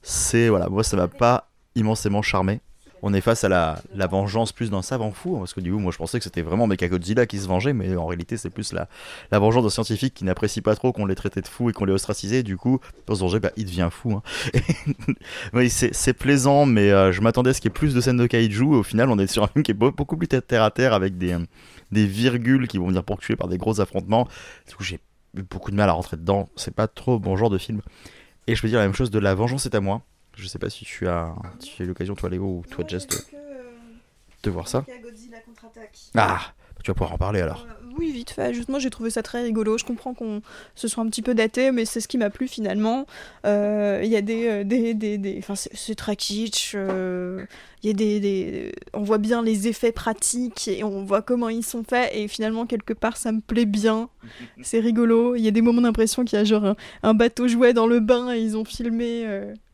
c'est 0.03 0.49
voilà, 0.49 0.69
moi 0.69 0.83
ça 0.83 0.97
m'a 0.97 1.09
pas 1.09 1.49
immensément 1.75 2.23
charmé. 2.23 2.61
On 3.03 3.13
est 3.13 3.21
face 3.21 3.45
à 3.45 3.49
la, 3.49 3.83
vengeance 4.07 4.53
plus 4.53 4.71
d'un 4.71 4.83
savant 4.83 5.13
fou, 5.13 5.37
hein, 5.37 5.41
parce 5.41 5.53
que 5.55 5.61
du 5.61 5.71
coup, 5.71 5.79
moi 5.79 5.93
je 5.93 5.99
pensais 5.99 6.19
que 6.19 6.25
c'était 6.25 6.43
vraiment 6.43 6.67
Mechagodzilla 6.67 7.27
qui 7.27 7.39
se 7.39 7.47
vengeait, 7.47 7.73
mais 7.75 7.95
en 7.95 8.07
réalité 8.07 8.37
c'est 8.37 8.51
plus 8.51 8.73
la, 8.73 8.89
la 9.31 9.39
vengeance 9.39 9.65
d'un 9.65 9.71
scientifique 9.71 10.15
qui 10.15 10.25
n'apprécie 10.25 10.63
pas 10.63 10.75
trop 10.75 10.93
qu'on 10.93 11.05
l'ait 11.07 11.15
traité 11.15 11.41
de 11.43 11.47
fou 11.47 11.69
et 11.71 11.73
qu'on 11.73 11.85
l'ait 11.85 11.93
ostracisé, 11.93 12.43
du 12.43 12.57
coup, 12.57 12.81
pour 13.05 13.15
se 13.17 13.21
venger, 13.21 13.39
bah, 13.39 13.51
il 13.57 13.67
devient 13.67 13.89
fou. 13.93 14.13
hein. 14.13 14.23
Oui, 15.53 15.69
c'est 15.71 16.13
plaisant, 16.15 16.67
mais 16.67 16.91
euh, 16.91 17.13
je 17.13 17.21
m'attendais 17.21 17.51
à 17.51 17.53
ce 17.55 17.61
qu'il 17.61 17.71
y 17.71 17.73
ait 17.73 17.79
plus 17.79 17.95
de 17.95 18.01
scènes 18.01 18.17
de 18.17 18.27
kaiju, 18.27 18.63
au 18.65 18.83
final 18.83 19.11
on 19.11 19.19
est 19.19 19.27
sur 19.27 19.43
un 19.45 19.49
film 19.49 19.63
qui 19.63 19.71
est 19.73 19.75
beau- 19.75 19.93
beaucoup 19.93 20.17
plus 20.17 20.29
terre 20.29 20.63
à 20.63 20.71
terre, 20.71 20.93
avec 20.95 21.19
des, 21.19 21.37
des 21.93 22.07
virgules 22.07 22.67
qui 22.67 22.79
vont 22.79 22.89
venir 22.89 23.05
ponctuer 23.05 23.37
par 23.37 23.49
des 23.49 23.59
gros 23.59 23.81
affrontements. 23.81 24.27
Du 24.69 24.75
coup, 24.75 24.83
j'ai 24.85 25.01
beaucoup 25.51 25.71
de 25.71 25.77
mal 25.77 25.89
à 25.91 25.93
rentrer 25.93 26.17
dedans, 26.17 26.49
c'est 26.57 26.75
pas 26.75 26.89
trop 26.89 27.19
mon 27.19 27.37
genre 27.37 27.51
de 27.51 27.59
film. 27.59 27.83
Et 28.47 28.55
je 28.55 28.63
peux 28.63 28.69
dire 28.69 28.79
la 28.79 28.85
même 28.87 28.95
chose 28.95 29.11
de 29.11 29.19
La 29.19 29.35
Vengeance 29.35 29.67
est 29.67 29.75
à 29.75 29.81
moi. 29.81 30.03
Je 30.37 30.47
sais 30.47 30.59
pas 30.59 30.71
si 30.71 30.85
tu 30.85 31.09
as, 31.09 31.35
tu 31.63 31.83
as 31.83 31.85
eu 31.85 31.89
l'occasion, 31.89 32.15
toi 32.15 32.29
Léo, 32.29 32.45
ou 32.45 32.65
toi 32.71 32.85
Jess, 32.87 33.07
de, 33.09 33.17
de 34.43 34.51
voir 34.51 34.69
ça. 34.69 34.85
Godzilla. 35.03 35.39
Ah, 36.15 36.41
tu 36.85 36.91
vas 36.91 36.95
pouvoir 36.95 37.13
en 37.15 37.19
parler 37.19 37.41
alors. 37.41 37.67
Euh, 37.69 37.73
oui, 37.99 38.13
vite 38.13 38.31
fait. 38.31 38.53
Justement, 38.53 38.79
j'ai 38.79 38.91
trouvé 38.91 39.09
ça 39.09 39.23
très 39.23 39.43
rigolo. 39.43 39.79
Je 39.79 39.85
comprends 39.85 40.13
qu'on 40.13 40.43
se 40.75 40.87
soit 40.89 41.03
un 41.03 41.09
petit 41.09 41.23
peu 41.23 41.35
daté, 41.35 41.73
mais 41.73 41.87
c'est 41.87 42.01
ce 42.01 42.07
qui 42.09 42.19
m'a 42.19 42.29
plu 42.29 42.47
finalement. 42.49 43.07
Euh, 43.47 44.01
Il 44.05 44.11
y 44.11 44.17
a 44.17 44.21
des, 44.21 44.47
euh, 44.49 44.65
des, 44.65 44.93
des, 44.93 45.17
des- 45.17 45.37
enfin, 45.39 45.55
c'est- 45.57 45.95
très 45.95 46.15
kitsch. 46.17 46.73
euh, 46.75 47.45
y 47.83 47.89
a 47.89 47.93
des, 47.95 48.21
des, 48.21 48.73
on 48.93 49.03
voit 49.03 49.19
bien 49.19 49.43
les 49.43 49.69
effets 49.69 49.93
pratiques 49.93 50.69
et 50.69 50.85
on 50.85 51.05
voit 51.05 51.23
comment 51.23 51.49
ils 51.49 51.65
sont 51.65 51.83
faits. 51.83 52.11
Et 52.15 52.29
finalement, 52.29 52.67
quelque 52.67 52.93
part, 52.93 53.17
ça 53.17 53.33
me 53.33 53.41
plaît 53.41 53.65
bien. 53.67 54.11
C'est 54.63 54.81
rigolo. 54.81 55.35
Il 55.35 55.43
y 55.43 55.49
a 55.49 55.53
des 55.53 55.63
moments 55.63 55.83
d'impression 55.83 56.25
qu'il 56.27 56.39
y 56.39 56.43
a 56.43 56.45
genre 56.45 56.65
un, 56.67 56.77
un 57.03 57.15
bateau 57.15 57.49
jouet 57.49 57.73
dans 57.73 57.87
le 57.87 58.01
bain 58.01 58.33
et 58.35 58.41
ils 58.41 58.57
ont 58.59 58.65
filmé. 58.67 59.25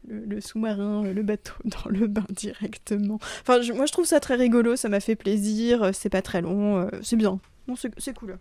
Le, 0.08 0.24
le 0.24 0.40
sous-marin, 0.40 1.04
euh, 1.06 1.12
le 1.12 1.22
bateau 1.22 1.54
dans 1.64 1.88
le 1.90 2.06
bain 2.06 2.24
directement. 2.30 3.18
Enfin, 3.42 3.60
je- 3.62 3.72
moi 3.72 3.86
je 3.86 3.92
trouve 3.92 4.04
ça 4.06 4.20
très 4.20 4.34
rigolo, 4.36 4.76
ça 4.76 4.88
m'a 4.88 5.00
fait 5.00 5.16
plaisir, 5.16 5.82
euh, 5.82 5.90
c'est 5.92 6.08
pas 6.10 6.22
très 6.22 6.40
long, 6.42 6.78
euh, 6.78 6.88
c'est 7.02 7.16
bien. 7.16 7.38
C'est 7.76 7.92
c'est 7.98 8.12
cool. 8.14 8.38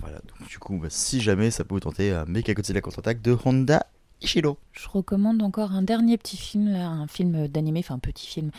Voilà, 0.00 0.18
donc 0.18 0.48
du 0.48 0.58
coup, 0.58 0.78
bah, 0.78 0.88
si 0.90 1.20
jamais 1.20 1.50
ça 1.50 1.64
peut 1.64 1.74
vous 1.74 1.80
tenter, 1.80 2.12
euh, 2.12 2.24
Mechagodzilla 2.26 2.80
contre-attaque 2.80 3.20
de 3.22 3.36
Honda 3.44 3.86
Ishiro. 4.22 4.58
Je 4.72 4.88
recommande 4.88 5.42
encore 5.42 5.72
un 5.72 5.82
dernier 5.82 6.16
petit 6.18 6.36
film, 6.36 6.70
là, 6.72 6.88
un 6.88 7.06
film 7.06 7.48
d'animé, 7.48 7.80
enfin 7.80 7.94
un 7.96 7.98
petit 8.00 8.26
film, 8.26 8.50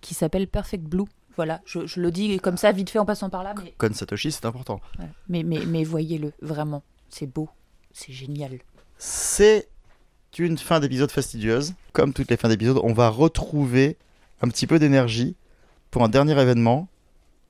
qui 0.00 0.14
s'appelle 0.14 0.46
Perfect 0.48 0.84
Blue. 0.84 1.04
Voilà, 1.36 1.60
je, 1.66 1.86
je 1.86 2.00
le 2.00 2.10
dis 2.10 2.38
comme 2.38 2.56
ça, 2.56 2.72
vite 2.72 2.90
fait 2.90 2.98
en 2.98 3.04
passant 3.04 3.28
par 3.30 3.42
là, 3.42 3.54
mais, 3.62 3.74
Kon 3.78 3.92
Satoshi, 3.92 4.32
c'est 4.32 4.46
important. 4.46 4.80
mais, 5.28 5.42
mais, 5.42 5.60
mais 5.66 5.84
voyez-le, 5.84 6.32
vraiment, 6.42 6.82
c'est 7.10 7.26
beau, 7.26 7.48
c'est 7.92 8.12
génial. 8.12 8.58
C'est 8.98 9.68
une 10.44 10.58
fin 10.58 10.80
d'épisode 10.80 11.10
fastidieuse. 11.10 11.74
Comme 11.92 12.12
toutes 12.12 12.30
les 12.30 12.36
fins 12.36 12.48
d'épisode, 12.48 12.80
on 12.82 12.92
va 12.92 13.08
retrouver 13.08 13.96
un 14.42 14.48
petit 14.48 14.66
peu 14.66 14.78
d'énergie 14.78 15.36
pour 15.90 16.04
un 16.04 16.08
dernier 16.08 16.38
événement 16.40 16.88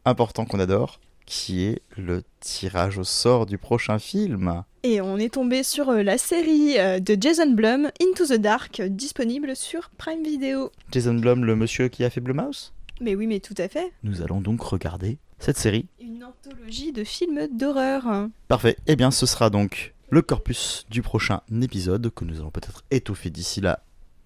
important 0.04 0.44
qu'on 0.44 0.60
adore, 0.60 1.00
qui 1.26 1.64
est 1.64 1.82
le 1.96 2.22
tirage 2.40 2.98
au 2.98 3.04
sort 3.04 3.46
du 3.46 3.58
prochain 3.58 3.98
film. 3.98 4.62
Et 4.84 5.00
on 5.00 5.18
est 5.18 5.34
tombé 5.34 5.64
sur 5.64 5.88
euh, 5.88 6.02
la 6.04 6.16
série 6.16 6.78
euh, 6.78 7.00
de 7.00 7.16
Jason 7.20 7.50
Blum, 7.50 7.90
Into 8.00 8.26
the 8.26 8.38
Dark, 8.38 8.80
disponible 8.82 9.56
sur 9.56 9.90
Prime 9.98 10.22
Video. 10.22 10.70
Jason 10.92 11.14
Blum, 11.14 11.44
le 11.44 11.56
monsieur 11.56 11.88
qui 11.88 12.04
a 12.04 12.10
fait 12.10 12.20
Blue 12.20 12.34
Mouse. 12.34 12.72
Mais 13.00 13.16
oui, 13.16 13.26
mais 13.26 13.40
tout 13.40 13.54
à 13.58 13.68
fait. 13.68 13.92
Nous 14.04 14.22
allons 14.22 14.40
donc 14.40 14.62
regarder 14.62 15.18
cette 15.38 15.58
série. 15.58 15.86
Une 16.00 16.22
anthologie 16.22 16.92
de 16.92 17.02
films 17.02 17.48
d'horreur. 17.52 18.28
Parfait. 18.48 18.76
Eh 18.86 18.94
bien, 18.94 19.10
ce 19.10 19.26
sera 19.26 19.50
donc 19.50 19.92
le 20.10 20.22
corpus 20.22 20.86
du 20.90 21.02
prochain 21.02 21.40
épisode 21.62 22.12
que 22.14 22.24
nous 22.24 22.36
allons 22.40 22.50
peut-être 22.50 22.84
étoffer 22.90 23.30
d'ici 23.30 23.60
là. 23.60 23.80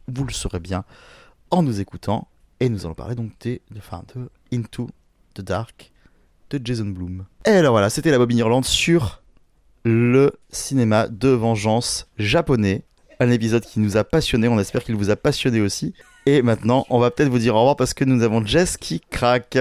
Vous 0.08 0.24
le 0.24 0.32
saurez 0.32 0.60
bien 0.60 0.84
en 1.50 1.62
nous 1.62 1.80
écoutant. 1.80 2.28
Et 2.60 2.68
nous 2.68 2.84
allons 2.84 2.94
parler 2.94 3.14
donc 3.14 3.32
des, 3.40 3.62
de, 3.70 3.78
enfin, 3.78 4.02
de 4.14 4.28
Into 4.52 4.90
the 5.34 5.40
Dark 5.40 5.92
de 6.50 6.60
Jason 6.62 6.86
Blum. 6.86 7.24
Et 7.46 7.50
alors 7.50 7.72
voilà, 7.72 7.88
c'était 7.88 8.10
la 8.10 8.18
Bobine 8.18 8.38
Irlande 8.38 8.66
sur 8.66 9.22
le 9.84 10.32
cinéma 10.50 11.08
de 11.08 11.28
vengeance 11.28 12.06
japonais. 12.18 12.82
Un 13.18 13.30
épisode 13.30 13.64
qui 13.64 13.80
nous 13.80 13.96
a 13.96 14.04
passionné. 14.04 14.48
On 14.48 14.58
espère 14.58 14.84
qu'il 14.84 14.96
vous 14.96 15.10
a 15.10 15.16
passionné 15.16 15.60
aussi. 15.60 15.94
Et 16.26 16.42
maintenant, 16.42 16.84
on 16.90 16.98
va 16.98 17.10
peut-être 17.10 17.30
vous 17.30 17.38
dire 17.38 17.54
au 17.54 17.60
revoir 17.60 17.76
parce 17.76 17.94
que 17.94 18.04
nous 18.04 18.22
avons 18.22 18.44
Jess 18.44 18.76
qui 18.76 19.00
craque. 19.00 19.58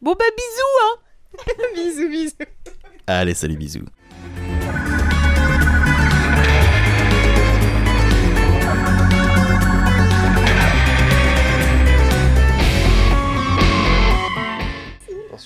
Bon 0.00 0.14
bah 0.14 0.24
bisous 0.36 1.74
bisous, 1.74 2.08
bisous. 2.08 2.34
Allez, 3.06 3.34
salut, 3.34 3.56
bisous. 3.56 3.84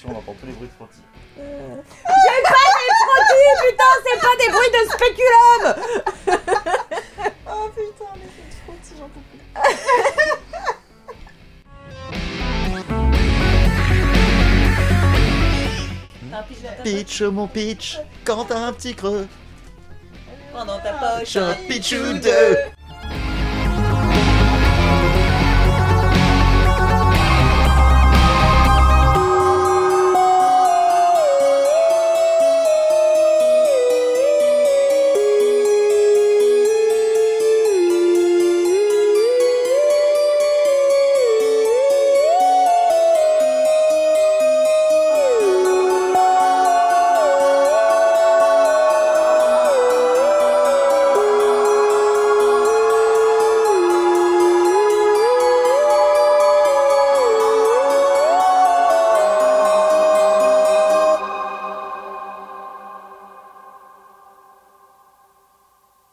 Tous 0.03 0.47
les 0.47 0.53
bruits 0.53 0.69
de 0.69 0.73
frottis. 0.75 1.03
Putain, 3.63 3.93
c'est 4.05 4.21
pas 4.21 4.35
des 4.39 4.49
bruits 4.51 4.73
de 4.73 4.83
spéculum 4.91 5.63
Oh 7.47 7.69
putain, 7.69 8.11
les 8.17 8.29
feux 8.29 8.49
de 8.49 8.55
frottis, 8.65 8.97
j'en 8.99 9.09
peux 9.09 9.23
plus. 9.31 9.41
Pitch, 16.83 17.23
mon 17.23 17.47
pitch, 17.47 17.99
quand 18.25 18.47
t'as 18.47 18.59
un 18.59 18.73
petit 18.73 18.95
creux, 18.95 19.29
Pendant 20.53 20.79
ta 20.81 20.95
poche, 20.95 21.37
un 21.37 21.55
pitch 21.69 21.93
ou 21.93 22.15
deux. 22.15 22.57